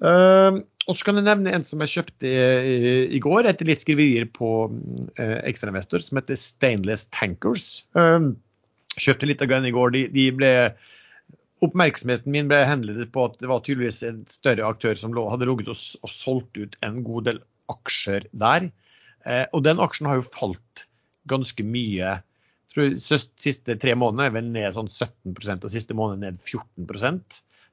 Uh, 0.04 0.62
og 0.90 0.98
så 0.98 1.06
kan 1.06 1.18
jeg 1.18 1.26
nevne 1.26 1.52
en 1.54 1.64
som 1.66 1.82
jeg 1.82 1.92
kjøpte 1.92 2.30
i, 2.30 2.94
i 3.16 3.20
går 3.22 3.48
etter 3.50 3.68
litt 3.68 3.82
skriverier 3.82 4.26
på 4.30 4.50
uh, 4.70 5.38
ekstrainvestor, 5.46 6.02
som 6.02 6.20
heter 6.20 6.38
Stainless 6.38 7.08
Tankers. 7.14 7.84
Uh, 7.98 8.34
Kjøpte 8.94 9.26
litt 9.26 9.42
av 9.42 9.50
den 9.50 9.66
i 9.66 9.74
går. 9.74 9.90
De, 9.94 10.04
de 10.14 10.28
ble, 10.38 10.50
oppmerksomheten 11.64 12.32
min 12.32 12.50
ble 12.50 12.60
henledet 12.68 13.10
på 13.14 13.26
at 13.28 13.36
det 13.40 13.50
var 13.50 13.62
tydeligvis 13.64 14.02
en 14.06 14.22
større 14.30 14.68
aktør 14.68 14.96
som 14.98 15.14
hadde 15.16 15.48
ligget 15.48 15.70
og, 15.72 15.80
og, 16.02 16.12
solgt 16.12 16.60
ut 16.60 16.76
en 16.84 17.02
god 17.06 17.28
del 17.30 17.40
aksjer 17.72 18.28
der. 18.44 18.68
Eh, 19.24 19.46
og 19.52 19.64
den 19.66 19.80
aksjen 19.82 20.08
har 20.10 20.20
jo 20.20 20.28
falt 20.34 20.84
ganske 21.30 21.64
mye. 21.66 22.18
Tror 22.74 22.96
Siste 22.98 23.76
tre 23.80 23.94
måneder 23.98 24.28
er 24.28 24.34
vel 24.34 24.50
ned 24.50 24.74
sånn 24.74 24.90
17% 24.90 25.66
og 25.66 25.72
siste 25.72 25.96
måned 25.96 26.24
ned 26.24 26.40
14 26.42 26.86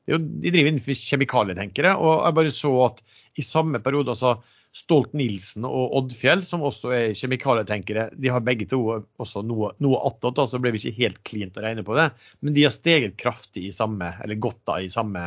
jo, 0.09 0.17
De 0.17 0.49
driver 0.49 0.71
innenfor 0.71 0.97
kjemikalietenkere. 0.97 1.93
Og 1.97 2.25
jeg 2.25 2.37
bare 2.37 2.53
så 2.55 2.71
at 2.87 3.01
i 3.39 3.45
samme 3.45 3.81
periode 3.83 4.13
altså 4.13 4.35
Stolt-Nielsen 4.75 5.65
og 5.67 5.95
Oddfjell, 5.99 6.45
som 6.47 6.63
også 6.63 6.93
er 6.95 7.15
kjemikalietenkere, 7.17 8.07
de 8.15 8.31
har 8.31 8.43
begge 8.45 8.69
to 8.71 8.79
også 9.19 9.43
noe, 9.43 9.73
noe 9.83 9.99
attåt, 10.07 10.39
så 10.47 10.61
ble 10.63 10.71
vi 10.71 10.79
ikke 10.79 10.99
helt 11.01 11.19
klint 11.27 11.57
å 11.59 11.65
regne 11.65 11.83
på 11.87 11.97
det. 11.97 12.07
Men 12.39 12.55
de 12.55 12.63
har 12.63 12.75
steget 12.75 13.17
kraftig 13.19 13.67
i 13.67 13.73
samme, 13.75 14.13
eller 14.23 14.39
godt 14.39 14.61
da, 14.69 14.77
i 14.79 14.91
samme, 14.91 15.25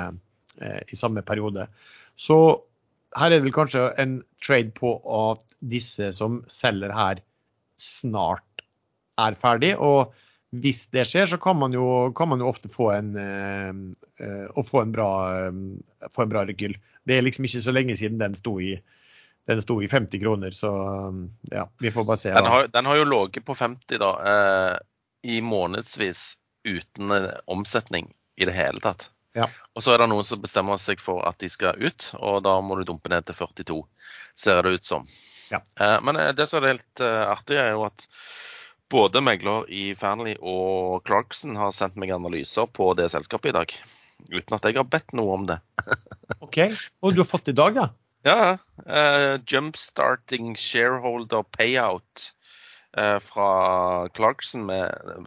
eh, 0.60 0.80
i 0.88 0.96
samme 0.96 1.24
periode. 1.26 1.68
Så 2.16 2.38
her 3.14 3.30
er 3.30 3.36
det 3.36 3.44
vel 3.44 3.56
kanskje 3.56 3.84
en 4.00 4.16
trade 4.42 4.72
på 4.78 4.96
at 5.28 5.44
disse 5.60 6.08
som 6.16 6.40
selger 6.50 6.94
her, 6.96 7.20
snart 7.80 8.53
er 9.20 9.36
ferdig. 9.40 9.74
Og 9.78 10.14
hvis 10.64 10.84
det 10.94 11.06
skjer, 11.10 11.28
så 11.30 11.38
kan 11.42 11.58
man 11.58 11.74
jo, 11.74 12.10
kan 12.16 12.30
man 12.30 12.42
jo 12.42 12.50
ofte 12.50 12.70
få 12.72 12.90
en, 12.94 13.14
eh, 13.18 13.70
eh 14.24 14.66
få 14.66 14.82
en 14.82 14.92
bra, 14.94 15.10
eh, 15.38 16.10
få 16.14 16.22
en 16.22 16.34
bra 16.34 16.44
rekyl. 16.46 16.76
Det 17.04 17.18
er 17.18 17.26
liksom 17.26 17.44
ikke 17.44 17.64
så 17.64 17.74
lenge 17.74 17.96
siden 17.96 18.18
den 18.18 18.34
sto 18.38 18.58
i 18.60 18.76
den 19.44 19.60
sto 19.60 19.82
i 19.82 19.88
50 19.88 20.20
kroner, 20.22 20.54
så 20.56 20.70
ja, 21.52 21.66
vi 21.78 21.90
får 21.92 22.04
bare 22.08 22.16
se. 22.16 22.30
Den 22.32 22.46
har, 22.48 22.68
den 22.72 22.86
har 22.88 22.96
jo 22.96 23.04
ligget 23.04 23.44
på 23.44 23.54
50 23.54 23.98
da, 24.00 24.12
eh, 24.30 24.78
i 25.28 25.40
månedsvis 25.44 26.38
uten 26.64 27.12
omsetning 27.44 28.08
i 28.40 28.48
det 28.48 28.54
hele 28.56 28.80
tatt. 28.80 29.10
Ja. 29.34 29.50
Og 29.74 29.82
så 29.82 29.92
er 29.92 30.00
det 30.00 30.08
noen 30.12 30.24
som 30.26 30.40
bestemmer 30.40 30.78
seg 30.80 31.02
for 31.02 31.26
at 31.28 31.40
de 31.42 31.50
skal 31.50 31.76
ut, 31.76 32.08
og 32.22 32.40
da 32.46 32.54
må 32.62 32.78
du 32.78 32.86
dumpe 32.88 33.10
ned 33.12 33.26
til 33.26 33.36
42, 33.36 33.80
ser 34.38 34.62
det 34.62 34.78
ut 34.78 34.88
som. 34.88 35.06
Ja. 35.50 35.60
Eh, 35.80 35.98
men 36.06 36.16
eh, 36.16 36.32
det 36.36 36.46
som 36.50 36.62
er 36.62 36.76
helt 36.76 37.02
uh, 37.02 37.34
artig, 37.34 37.58
er 37.60 37.74
jo 37.74 37.84
at 37.88 38.06
både 38.94 39.20
megler 39.24 39.66
i 39.74 39.88
Fanley 39.98 40.36
og 40.38 41.02
Clarkson 41.08 41.56
har 41.58 41.72
sendt 41.74 41.98
meg 41.98 42.12
analyser 42.14 42.68
på 42.70 42.92
det 42.98 43.08
selskapet 43.10 43.50
i 43.50 43.56
dag. 43.56 43.74
Uten 44.30 44.54
at 44.56 44.68
jeg 44.68 44.78
har 44.78 44.86
bedt 44.86 45.14
noe 45.18 45.34
om 45.34 45.46
det. 45.48 45.58
OK. 46.44 46.60
Og 47.02 47.16
du 47.16 47.24
har 47.24 47.28
fått 47.28 47.48
det 47.48 47.56
i 47.56 47.58
dag, 47.58 47.80
ja? 47.80 47.88
Ja. 48.24 48.56
Uh, 48.86 49.42
jumpstarting 49.50 50.54
shareholder 50.56 51.42
payout 51.56 52.30
uh, 52.96 53.18
fra 53.20 53.48
Clarkson 54.14 54.64
med 54.70 55.26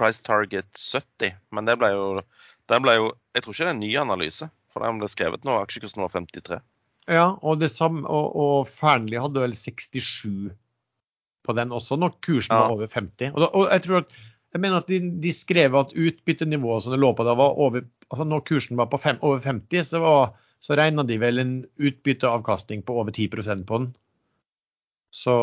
price 0.00 0.24
target 0.24 0.72
70. 0.74 1.36
Men 1.52 1.68
det 1.68 1.76
ble 1.78 1.92
jo, 1.92 2.08
det 2.72 2.80
ble 2.82 2.96
jo 2.98 3.12
Jeg 3.34 3.44
tror 3.44 3.54
ikke 3.54 3.64
det 3.64 3.70
er 3.70 3.76
en 3.76 3.84
ny 3.84 3.94
analyse, 4.00 4.48
for 4.72 4.86
den 4.86 4.98
ble 5.02 5.12
skrevet 5.12 5.44
nå. 5.44 5.60
Aksjekursen 5.60 6.02
var 6.06 6.16
53. 6.16 6.62
Ja, 7.10 7.34
og, 7.42 7.60
det 7.60 7.74
samme, 7.74 8.06
og, 8.08 8.32
og 8.32 8.68
Fearnley 8.72 9.20
hadde 9.20 9.42
vel 9.44 9.56
67 9.58 10.54
på 11.44 11.56
den 11.56 11.74
også, 11.76 11.98
når 12.00 12.16
kursen 12.24 12.56
var 12.56 12.72
over 12.72 12.88
50. 12.88 13.34
Og, 13.34 13.42
da, 13.42 13.50
og 13.52 13.68
jeg 13.68 13.84
tror 13.84 14.00
at 14.04 14.14
jeg 14.54 14.62
mener 14.62 14.78
at 14.78 14.88
de, 14.90 15.00
de 15.22 15.32
skrev 15.34 15.74
at 15.76 15.92
utbyttenivået 15.98 16.84
som 16.84 16.94
det 16.94 17.00
lå 17.02 17.10
på 17.18 17.26
da, 17.26 17.34
var 17.38 17.58
over 17.58 17.82
altså 18.12 18.24
Når 18.28 18.44
kursen 18.46 18.78
var 18.78 18.86
på 18.92 19.00
fem, 19.02 19.18
over 19.24 19.40
50, 19.42 19.88
så 19.88 19.98
var 19.98 20.34
så 20.64 20.76
regna 20.78 21.02
de 21.04 21.16
vel 21.20 21.40
en 21.40 21.54
utbytteavkastning 21.76 22.84
på 22.86 22.96
over 23.00 23.12
10% 23.12 23.64
på 23.68 23.78
den. 23.80 23.88
Så, 25.14 25.34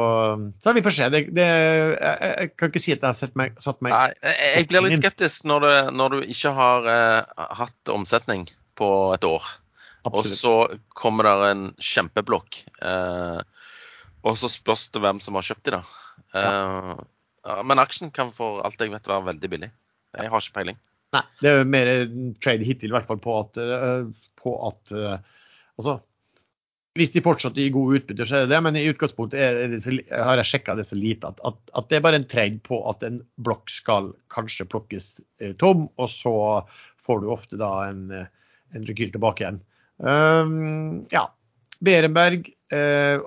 så 0.63 0.73
vi 0.73 0.83
får 0.83 0.95
se. 0.95 1.09
Det, 1.13 1.21
det, 1.35 1.45
jeg, 1.47 2.15
jeg, 2.21 2.51
kan 2.59 2.71
ikke 2.71 2.81
si 2.83 2.93
at 2.93 3.03
jeg 3.03 3.07
har 3.07 3.17
sett 3.17 3.37
meg, 3.39 3.53
satt 3.63 3.79
meg 3.85 3.93
Nei, 3.93 4.31
Jeg 4.57 4.67
blir 4.71 4.83
litt 4.83 4.99
skeptisk 4.99 5.45
når, 5.47 5.63
du, 5.63 5.91
når 5.99 6.15
du 6.15 6.31
ikke 6.33 6.51
har 6.57 6.89
eh, 6.91 7.45
hatt 7.61 7.91
omsetning 7.93 8.49
på 8.79 8.89
et 9.15 9.27
år. 9.27 9.47
Absolutt. 10.01 10.17
Og 10.17 10.35
så 10.41 10.55
kommer 10.97 11.29
det 11.29 11.51
en 11.51 11.63
kjempeblokk. 11.79 12.63
Uh, 12.81 13.39
og 14.21 14.37
så 14.39 14.49
spørs 14.51 14.87
det 14.93 15.01
hvem 15.03 15.19
som 15.23 15.37
har 15.37 15.47
kjøpt 15.47 15.67
de, 15.67 15.79
da. 15.79 15.81
Uh. 16.35 17.01
Men 17.65 17.81
aksjen 17.81 18.11
kan 18.13 18.29
for 18.35 18.61
alt 18.65 18.81
jeg 18.81 18.93
vet 18.93 19.09
være 19.09 19.31
veldig 19.31 19.49
billig. 19.49 19.71
Jeg 20.17 20.29
har 20.29 20.43
ikke 20.43 20.57
peiling. 20.59 20.77
Nei, 21.15 21.23
det 21.41 21.49
er 21.49 21.57
jo 21.57 21.67
mer 21.67 21.89
trade 22.43 22.67
hittil 22.67 22.91
i 22.91 22.95
hvert 22.95 23.07
fall 23.09 23.19
på 23.19 23.33
at, 23.39 23.57
på 24.39 24.53
at 24.67 24.93
altså, 24.93 25.95
hvis 26.99 27.13
de 27.13 27.23
fortsatt 27.23 27.55
gir 27.55 27.71
gode 27.71 28.01
utbytter, 28.01 28.27
så 28.27 28.37
er 28.37 28.45
det 28.45 28.51
det. 28.53 28.61
Men 28.65 28.77
i 28.79 28.87
utgangspunktet 28.91 29.39
er 29.39 29.59
det 29.71 29.81
så, 29.83 29.95
har 30.11 30.41
jeg 30.41 30.49
sjekka 30.49 30.75
det 30.75 30.87
så 30.89 30.97
lite 30.99 31.29
at, 31.29 31.39
at, 31.47 31.59
at, 31.79 31.89
det 31.89 31.99
er 31.99 32.05
bare 32.05 32.19
en 32.19 32.27
trade 32.31 32.59
på 32.67 32.81
at 32.91 33.03
en 33.07 33.21
blokk 33.43 33.71
skal 33.71 34.11
kanskje 34.33 34.67
plukkes 34.71 35.13
eh, 35.39 35.53
tom, 35.61 35.87
og 35.95 36.11
så 36.11 36.33
får 37.01 37.21
du 37.23 37.29
ofte 37.31 37.59
da 37.61 37.71
en, 37.87 38.09
en 38.11 38.89
rekyl 38.89 39.13
tilbake 39.13 39.45
igjen. 39.45 39.61
Um, 40.01 41.05
ja. 41.13 41.29
Berenberg 41.81 42.51
eh, 42.73 43.17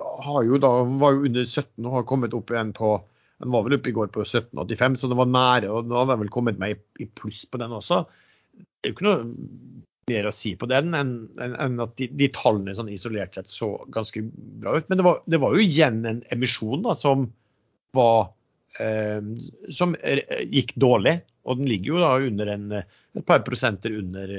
jo 0.47 0.59
da, 0.61 0.71
var 1.01 1.15
jo 1.15 1.27
under 1.29 1.45
17 1.45 1.85
og 1.85 1.97
har 1.99 2.07
kommet 2.07 2.35
opp 2.37 2.53
igjen 2.53 2.71
på 2.75 2.95
Den 3.43 3.51
var 3.51 3.65
vel 3.65 3.75
oppe 3.77 3.91
i 3.91 3.95
går 3.95 4.11
på 4.15 4.23
17,85, 4.23 4.95
så 5.01 5.09
det 5.11 5.17
var 5.19 5.27
nære. 5.27 5.71
og 5.71 5.89
Nå 5.89 5.97
hadde 5.99 6.15
jeg 6.15 6.23
vel 6.23 6.31
kommet 6.31 6.61
meg 6.61 6.77
i, 7.03 7.07
pluss 7.19 7.43
på 7.51 7.59
den 7.59 7.73
også. 7.75 8.05
Det 8.55 8.87
er 8.87 8.93
jo 8.93 8.95
ikke 8.95 9.07
noe 9.09 9.25
mer 10.07 10.29
å 10.29 10.31
si 10.37 10.53
på 10.55 10.69
den 10.69 10.93
enn 10.95 11.11
en, 11.41 11.79
at 11.83 11.95
de, 11.99 12.07
de, 12.13 12.29
tallene 12.31 12.75
sånn 12.77 12.91
isolert 12.93 13.35
sett 13.35 13.49
så 13.51 13.73
ganske 13.91 14.23
bra 14.61 14.77
ut. 14.77 14.87
Men 14.87 15.01
det 15.01 15.07
var, 15.07 15.19
det 15.27 15.41
var 15.43 15.57
jo 15.57 15.65
igjen 15.65 15.99
en 16.07 16.21
emisjon 16.31 16.85
da, 16.85 16.95
som 16.95 17.25
var 17.97 18.29
eh, 18.79 19.19
som 19.73 19.97
gikk 19.99 20.71
dårlig. 20.79 21.17
Og 21.45 21.59
den 21.59 21.67
ligger 21.69 21.91
jo 21.91 22.05
da 22.05 22.13
under 22.29 22.53
en, 22.55 22.71
et 22.79 23.27
par 23.27 23.43
prosenter 23.45 23.99
under, 23.99 24.31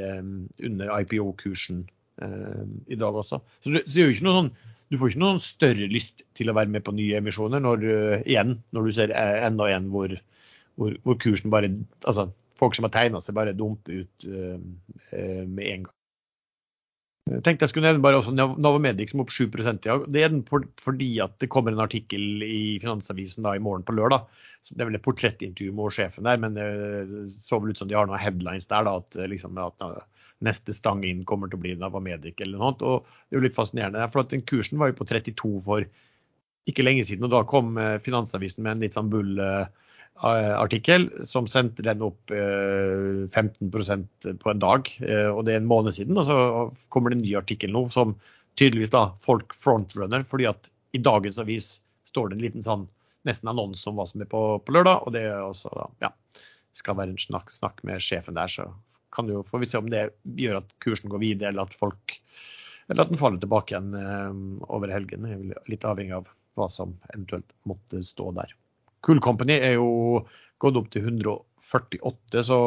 under 0.57 0.97
IPO-kursen 1.03 1.85
eh, 1.85 1.96
i 2.17 2.97
dag 2.97 3.17
også. 3.21 3.43
Så 3.61 3.73
du, 3.75 3.79
så 3.93 4.07
sånn, 4.17 4.49
du 4.93 4.99
får 5.01 5.13
ikke 5.13 5.23
noen 5.23 5.43
større 5.43 5.89
lyst 5.91 6.23
til 6.39 6.51
å 6.51 6.55
være 6.57 6.71
med 6.71 6.85
på 6.87 6.95
nye 6.95 7.19
emisjoner 7.19 7.63
når, 7.63 7.85
uh, 7.87 8.17
igjen, 8.23 8.59
når 8.77 8.87
du 8.87 8.95
ser 8.95 9.13
eh, 9.15 9.43
enda 9.49 9.69
en 9.73 9.91
hvor, 9.91 10.15
hvor, 10.79 10.95
hvor, 11.03 11.21
kursen 11.23 11.55
bare 11.55 11.73
altså 12.05 12.31
Folk 12.57 12.73
som 12.73 12.87
har 12.87 12.93
tegna 12.95 13.21
seg, 13.21 13.35
bare 13.37 13.53
dumper 13.53 13.99
ut 14.01 14.25
uh, 14.33 14.55
uh, 15.13 15.43
med 15.45 15.67
en 15.67 15.83
gang. 15.85 15.91
Jeg 17.29 17.43
tenkte 17.45 17.67
jeg 17.67 17.73
skulle 17.75 17.91
nevne 17.91 18.01
bare 18.01 18.23
også 18.23 18.33
Navamedic 18.33 19.13
som 19.13 19.21
er 19.21 19.27
opp 19.27 19.35
7 19.35 19.43
i 19.45 19.75
dag. 19.85 20.07
Det 20.09 20.23
er 20.25 20.33
den 20.33 20.41
for, 20.49 20.65
fordi 20.81 21.11
at 21.21 21.35
det 21.43 21.51
kommer 21.53 21.75
en 21.75 21.83
artikkel 21.85 22.41
i 22.47 22.79
Finansavisen 22.81 23.45
da 23.45 23.53
i 23.53 23.61
morgen 23.61 23.85
på 23.85 23.93
lørdag. 23.99 24.25
Det 24.71 24.81
er 24.81 24.89
vel 24.89 24.97
et 24.97 25.05
portrettintervju 25.05 25.77
med 25.77 25.93
sjefen 25.99 26.25
der, 26.25 26.41
men 26.41 26.57
det 26.57 26.71
så 27.35 27.61
vel 27.61 27.75
ut 27.75 27.83
som 27.83 27.91
de 27.91 27.99
har 27.99 28.09
noen 28.09 28.25
headlines 28.25 28.71
der. 28.73 28.89
da, 28.89 28.97
At, 29.05 29.21
liksom, 29.29 29.61
at 29.61 29.85
neste 30.45 30.73
stang 30.77 31.05
inn 31.09 31.25
kommer 31.29 31.49
til 31.49 31.57
å 31.59 31.63
bli 31.63 31.75
Navamedic 31.81 32.41
eller 32.45 32.59
noe. 32.61 32.75
Og 32.85 33.07
det 33.07 33.35
er 33.35 33.39
jo 33.39 33.45
litt 33.47 33.57
fascinerende. 33.57 34.13
for 34.13 34.23
den 34.29 34.45
Kursen 34.47 34.79
var 34.79 34.89
jo 34.91 34.99
på 35.01 35.09
32 35.09 35.61
for 35.65 35.81
ikke 36.67 36.83
lenge 36.83 37.05
siden, 37.07 37.25
og 37.29 37.33
da 37.33 37.45
kom 37.47 37.79
eh, 37.79 37.99
Finansavisen 38.03 38.63
med 38.65 38.73
en 38.75 38.81
litt 38.83 38.97
sånn 38.97 39.11
bull-artikkel 39.13 41.03
som 41.29 41.47
sendte 41.51 41.83
den 41.87 42.03
opp 42.03 42.21
15 42.31 43.71
eh, 43.71 44.35
på 44.43 44.51
en 44.51 44.63
dag. 44.63 44.91
Eh, 45.01 45.31
og 45.31 45.45
det 45.47 45.53
er 45.55 45.61
en 45.63 45.71
måned 45.71 45.93
siden. 45.95 46.19
Og 46.19 46.25
så 46.27 46.37
kommer 46.91 47.11
det 47.11 47.17
en 47.21 47.27
ny 47.27 47.35
artikkel 47.39 47.71
nå 47.73 47.83
som 47.95 48.17
tydeligvis 48.59 48.95
da 48.95 49.03
folk 49.25 49.55
frontrunner, 49.55 50.23
fordi 50.27 50.47
at 50.51 50.71
i 50.97 50.99
dagens 50.99 51.39
avis 51.39 51.81
står 52.09 52.29
det 52.29 52.37
en 52.37 52.45
liten 52.49 52.65
sånn 52.65 52.85
nesten 53.27 53.51
annonse 53.51 53.89
om 53.91 53.97
hva 53.99 54.07
som 54.09 54.23
er 54.23 54.29
på, 54.31 54.59
på 54.63 54.73
lørdag. 54.75 55.07
Og 55.07 55.11
det 55.15 55.23
er 55.29 55.39
også 55.45 55.71
da, 55.75 55.87
ja, 56.09 56.11
skal 56.77 56.99
være 56.99 57.15
en 57.15 57.21
snakk, 57.21 57.51
snakk 57.53 57.83
med 57.87 58.03
sjefen 58.05 58.37
der, 58.39 58.51
så 58.51 58.65
kan 59.15 59.29
jo, 59.31 59.43
får 59.47 59.63
vi 59.63 59.69
se 59.71 59.81
om 59.81 59.91
det 59.93 60.09
gjør 60.39 60.61
at 60.61 60.73
kursen 60.83 61.13
går 61.13 61.23
videre, 61.23 61.53
eller 61.53 61.69
at 61.69 61.77
folk 61.77 62.19
eller 62.87 63.03
at 63.03 63.11
den 63.11 63.19
faller 63.19 63.43
tilbake 63.43 63.75
igjen 63.75 63.95
eh, 63.99 64.37
over 64.71 64.93
helgen. 64.95 65.27
Litt 65.71 65.87
avhengig 65.87 66.15
av 66.21 66.29
hva 66.57 66.69
som 66.73 66.95
eventuelt 67.13 67.49
måtte 67.69 68.03
stå 68.07 68.31
der. 68.37 68.53
Cool 69.07 69.21
Company 69.23 69.59
er 69.59 69.77
jo 69.77 70.23
gått 70.63 70.79
opp 70.79 70.93
til 70.95 71.09
148, 71.11 72.45
så 72.47 72.61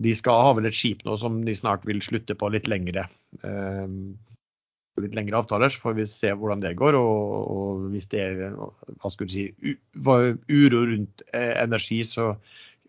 de 0.00 0.14
skal 0.16 0.42
ha 0.44 0.56
vel 0.56 0.68
et 0.68 0.76
skip 0.76 1.04
nå 1.06 1.16
som 1.18 1.40
de 1.46 1.54
snart 1.56 1.86
vil 1.88 2.02
slutte 2.04 2.36
på 2.38 2.50
litt 2.52 2.68
lengre. 2.70 3.06
Eh, 3.46 3.86
litt 5.00 5.14
lengre 5.16 5.38
avtaler, 5.40 5.72
så 5.72 5.80
får 5.80 5.96
vi 5.96 6.06
se 6.10 6.32
hvordan 6.36 6.62
det 6.64 6.74
går. 6.78 6.98
Og, 6.98 7.36
og 7.54 7.86
hvis 7.94 8.10
det 8.12 8.24
er 8.24 8.42
hva 8.58 9.12
skulle 9.12 9.30
du 9.30 9.36
si, 9.36 9.76
uro 9.96 10.82
rundt 10.90 11.24
eh, 11.30 11.54
energi, 11.62 12.02
så 12.06 12.34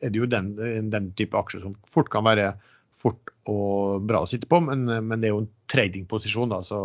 er 0.01 0.13
det 0.13 0.21
jo 0.21 0.29
den, 0.29 0.53
den 0.91 1.11
type 1.17 1.37
aksjer 1.37 1.63
som 1.65 1.75
fort 1.93 2.09
kan 2.13 2.25
være 2.25 2.53
fort 3.01 3.33
og 3.49 4.05
bra 4.05 4.21
å 4.23 4.29
sitte 4.29 4.49
på, 4.49 4.59
men, 4.61 4.85
men 4.85 5.21
det 5.21 5.29
er 5.29 5.35
jo 5.35 5.43
en 5.43 5.51
tradingposisjon, 5.71 6.51
da, 6.53 6.61
så 6.65 6.79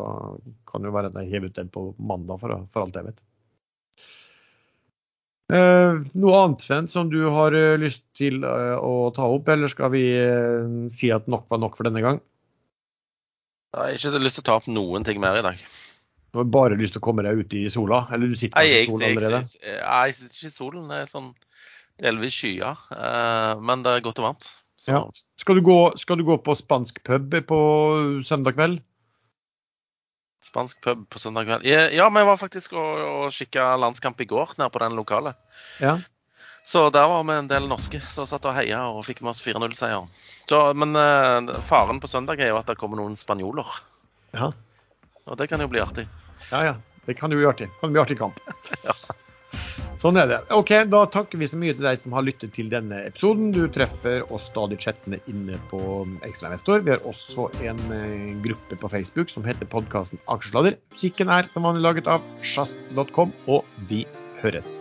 kan 0.69 0.83
det 0.83 0.91
jo 0.91 0.97
være 0.97 1.11
at 1.13 1.19
jeg 1.21 1.33
hever 1.35 1.51
ut 1.51 1.59
den 1.59 1.73
på 1.73 1.89
mandag, 1.99 2.41
for, 2.41 2.55
for 2.73 2.87
alt 2.87 2.97
jeg 2.97 3.11
vet. 3.11 3.21
Eh, 5.47 5.99
noe 6.19 6.39
annet 6.41 6.65
Sven, 6.65 6.89
som 6.91 7.11
du 7.13 7.21
har 7.31 7.55
eh, 7.55 7.77
lyst 7.79 8.03
til 8.19 8.41
eh, 8.43 8.75
å 8.83 9.13
ta 9.15 9.29
opp, 9.31 9.51
eller 9.53 9.71
skal 9.71 9.93
vi 9.95 10.07
eh, 10.19 10.89
si 10.95 11.13
at 11.15 11.29
nok 11.31 11.47
var 11.53 11.61
nok 11.63 11.77
for 11.79 11.87
denne 11.87 12.03
gang? 12.03 12.23
Jeg 13.77 13.83
har 13.83 13.95
ikke 13.95 14.25
lyst 14.25 14.41
til 14.41 14.47
å 14.47 14.49
ta 14.49 14.57
opp 14.59 14.67
noen 14.73 15.05
ting 15.07 15.21
mer 15.23 15.39
i 15.39 15.45
dag. 15.47 15.61
Du 16.33 16.41
har 16.41 16.49
bare 16.51 16.79
lyst 16.81 16.97
til 16.97 17.03
å 17.03 17.07
komme 17.07 17.23
deg 17.25 17.39
ut 17.45 17.55
i 17.55 17.67
sola? 17.71 18.03
Eller 18.13 18.33
du 18.33 18.41
sitter 18.41 18.67
i 18.67 18.83
sola 18.89 19.13
allerede? 19.13 19.43
Nei, 19.45 20.01
jeg 20.09 20.17
sitter 20.17 20.41
ikke 20.41 20.51
i 20.51 20.57
solen. 20.57 20.89
Det 20.91 20.99
er 21.05 21.13
sånn 21.13 21.31
delvis 22.03 22.37
skya, 22.37 22.75
eh, 22.93 23.53
men 23.63 23.85
det 23.85 23.95
er 23.95 24.05
godt 24.05 24.21
og 24.23 24.31
varmt. 24.31 24.49
Ja. 24.87 25.01
Skal, 25.41 25.59
du 25.59 25.65
gå, 25.65 25.79
skal, 25.97 26.21
du 26.21 26.27
gå, 26.27 26.37
på 26.45 26.55
spansk 26.59 27.01
pub 27.07 27.33
på 27.49 27.61
søndag 28.27 28.59
kveld? 28.59 28.83
Spansk 30.45 30.83
pub 30.85 31.07
på 31.11 31.19
søndag 31.19 31.49
kveld? 31.49 31.65
Ja, 31.67 32.11
vi 32.13 32.27
var 32.29 32.37
faktisk 32.41 32.77
og, 32.77 33.01
og 33.07 33.33
kikka 33.35 33.73
landskamp 33.81 34.21
i 34.21 34.29
går 34.29 34.55
nede 34.59 34.71
på 34.71 34.83
den 34.85 34.99
lokale. 34.99 35.33
Ja. 35.81 35.97
Så 36.67 36.89
der 36.91 37.09
var 37.09 37.23
vi 37.25 37.35
en 37.39 37.49
del 37.49 37.69
norske 37.71 38.01
som 38.11 38.27
satt 38.27 38.47
og 38.49 38.57
heia 38.57 38.81
og 38.91 39.05
fikk 39.07 39.23
med 39.23 39.31
oss 39.33 39.43
4-0-seier. 39.45 40.09
Men 40.75 40.99
uh, 40.99 41.61
faren 41.63 42.01
på 42.03 42.11
søndag 42.11 42.43
er 42.43 42.51
jo 42.51 42.59
at 42.59 42.67
det 42.67 42.75
kommer 42.81 42.99
noen 42.99 43.15
spanjoler. 43.19 43.71
Ja. 44.35 44.51
Og 45.31 45.39
det 45.39 45.47
kan 45.51 45.63
jo 45.63 45.71
bli 45.71 45.83
artig. 45.83 46.09
Ja, 46.51 46.65
ja. 46.67 46.75
Det 47.07 47.15
kan 47.15 47.31
jo 47.31 47.39
bli 47.39 47.47
artig. 47.47 47.69
Det 47.71 47.85
kan 47.85 47.95
bli 47.95 48.03
artig 48.03 48.19
kamp. 48.19 48.43
ja. 48.87 48.96
Sånn 50.07 50.21
er 50.21 50.29
det. 50.31 50.37
Ok, 50.55 50.71
Da 50.87 51.01
takker 51.11 51.41
vi 51.41 51.49
så 51.51 51.59
mye 51.59 51.75
til 51.75 51.83
deg 51.83 51.99
som 51.99 52.13
har 52.15 52.23
lyttet 52.23 52.53
til 52.55 52.69
denne 52.71 53.01
episoden. 53.09 53.49
Du 53.51 53.65
treffer 53.75 54.23
oss 54.31 54.45
stadig 54.53 54.79
chattende 54.85 55.19
inne 55.27 55.59
på 55.73 55.81
Ekstrainvestor. 56.29 56.85
Vi 56.87 56.95
har 56.95 57.03
også 57.11 57.49
en 57.67 57.83
eh, 57.97 58.31
gruppe 58.45 58.79
på 58.79 58.93
Facebook 58.93 59.35
som 59.35 59.43
heter 59.49 59.67
podkasten 59.67 60.23
Aksjesladder. 60.31 60.79
Musikken 60.95 61.33
er 61.35 61.51
som 61.51 61.67
vanlig 61.67 61.83
laget 61.89 62.13
av 62.15 62.23
sjazz.com, 62.47 63.35
og 63.51 63.67
vi 63.91 64.05
høres. 64.45 64.77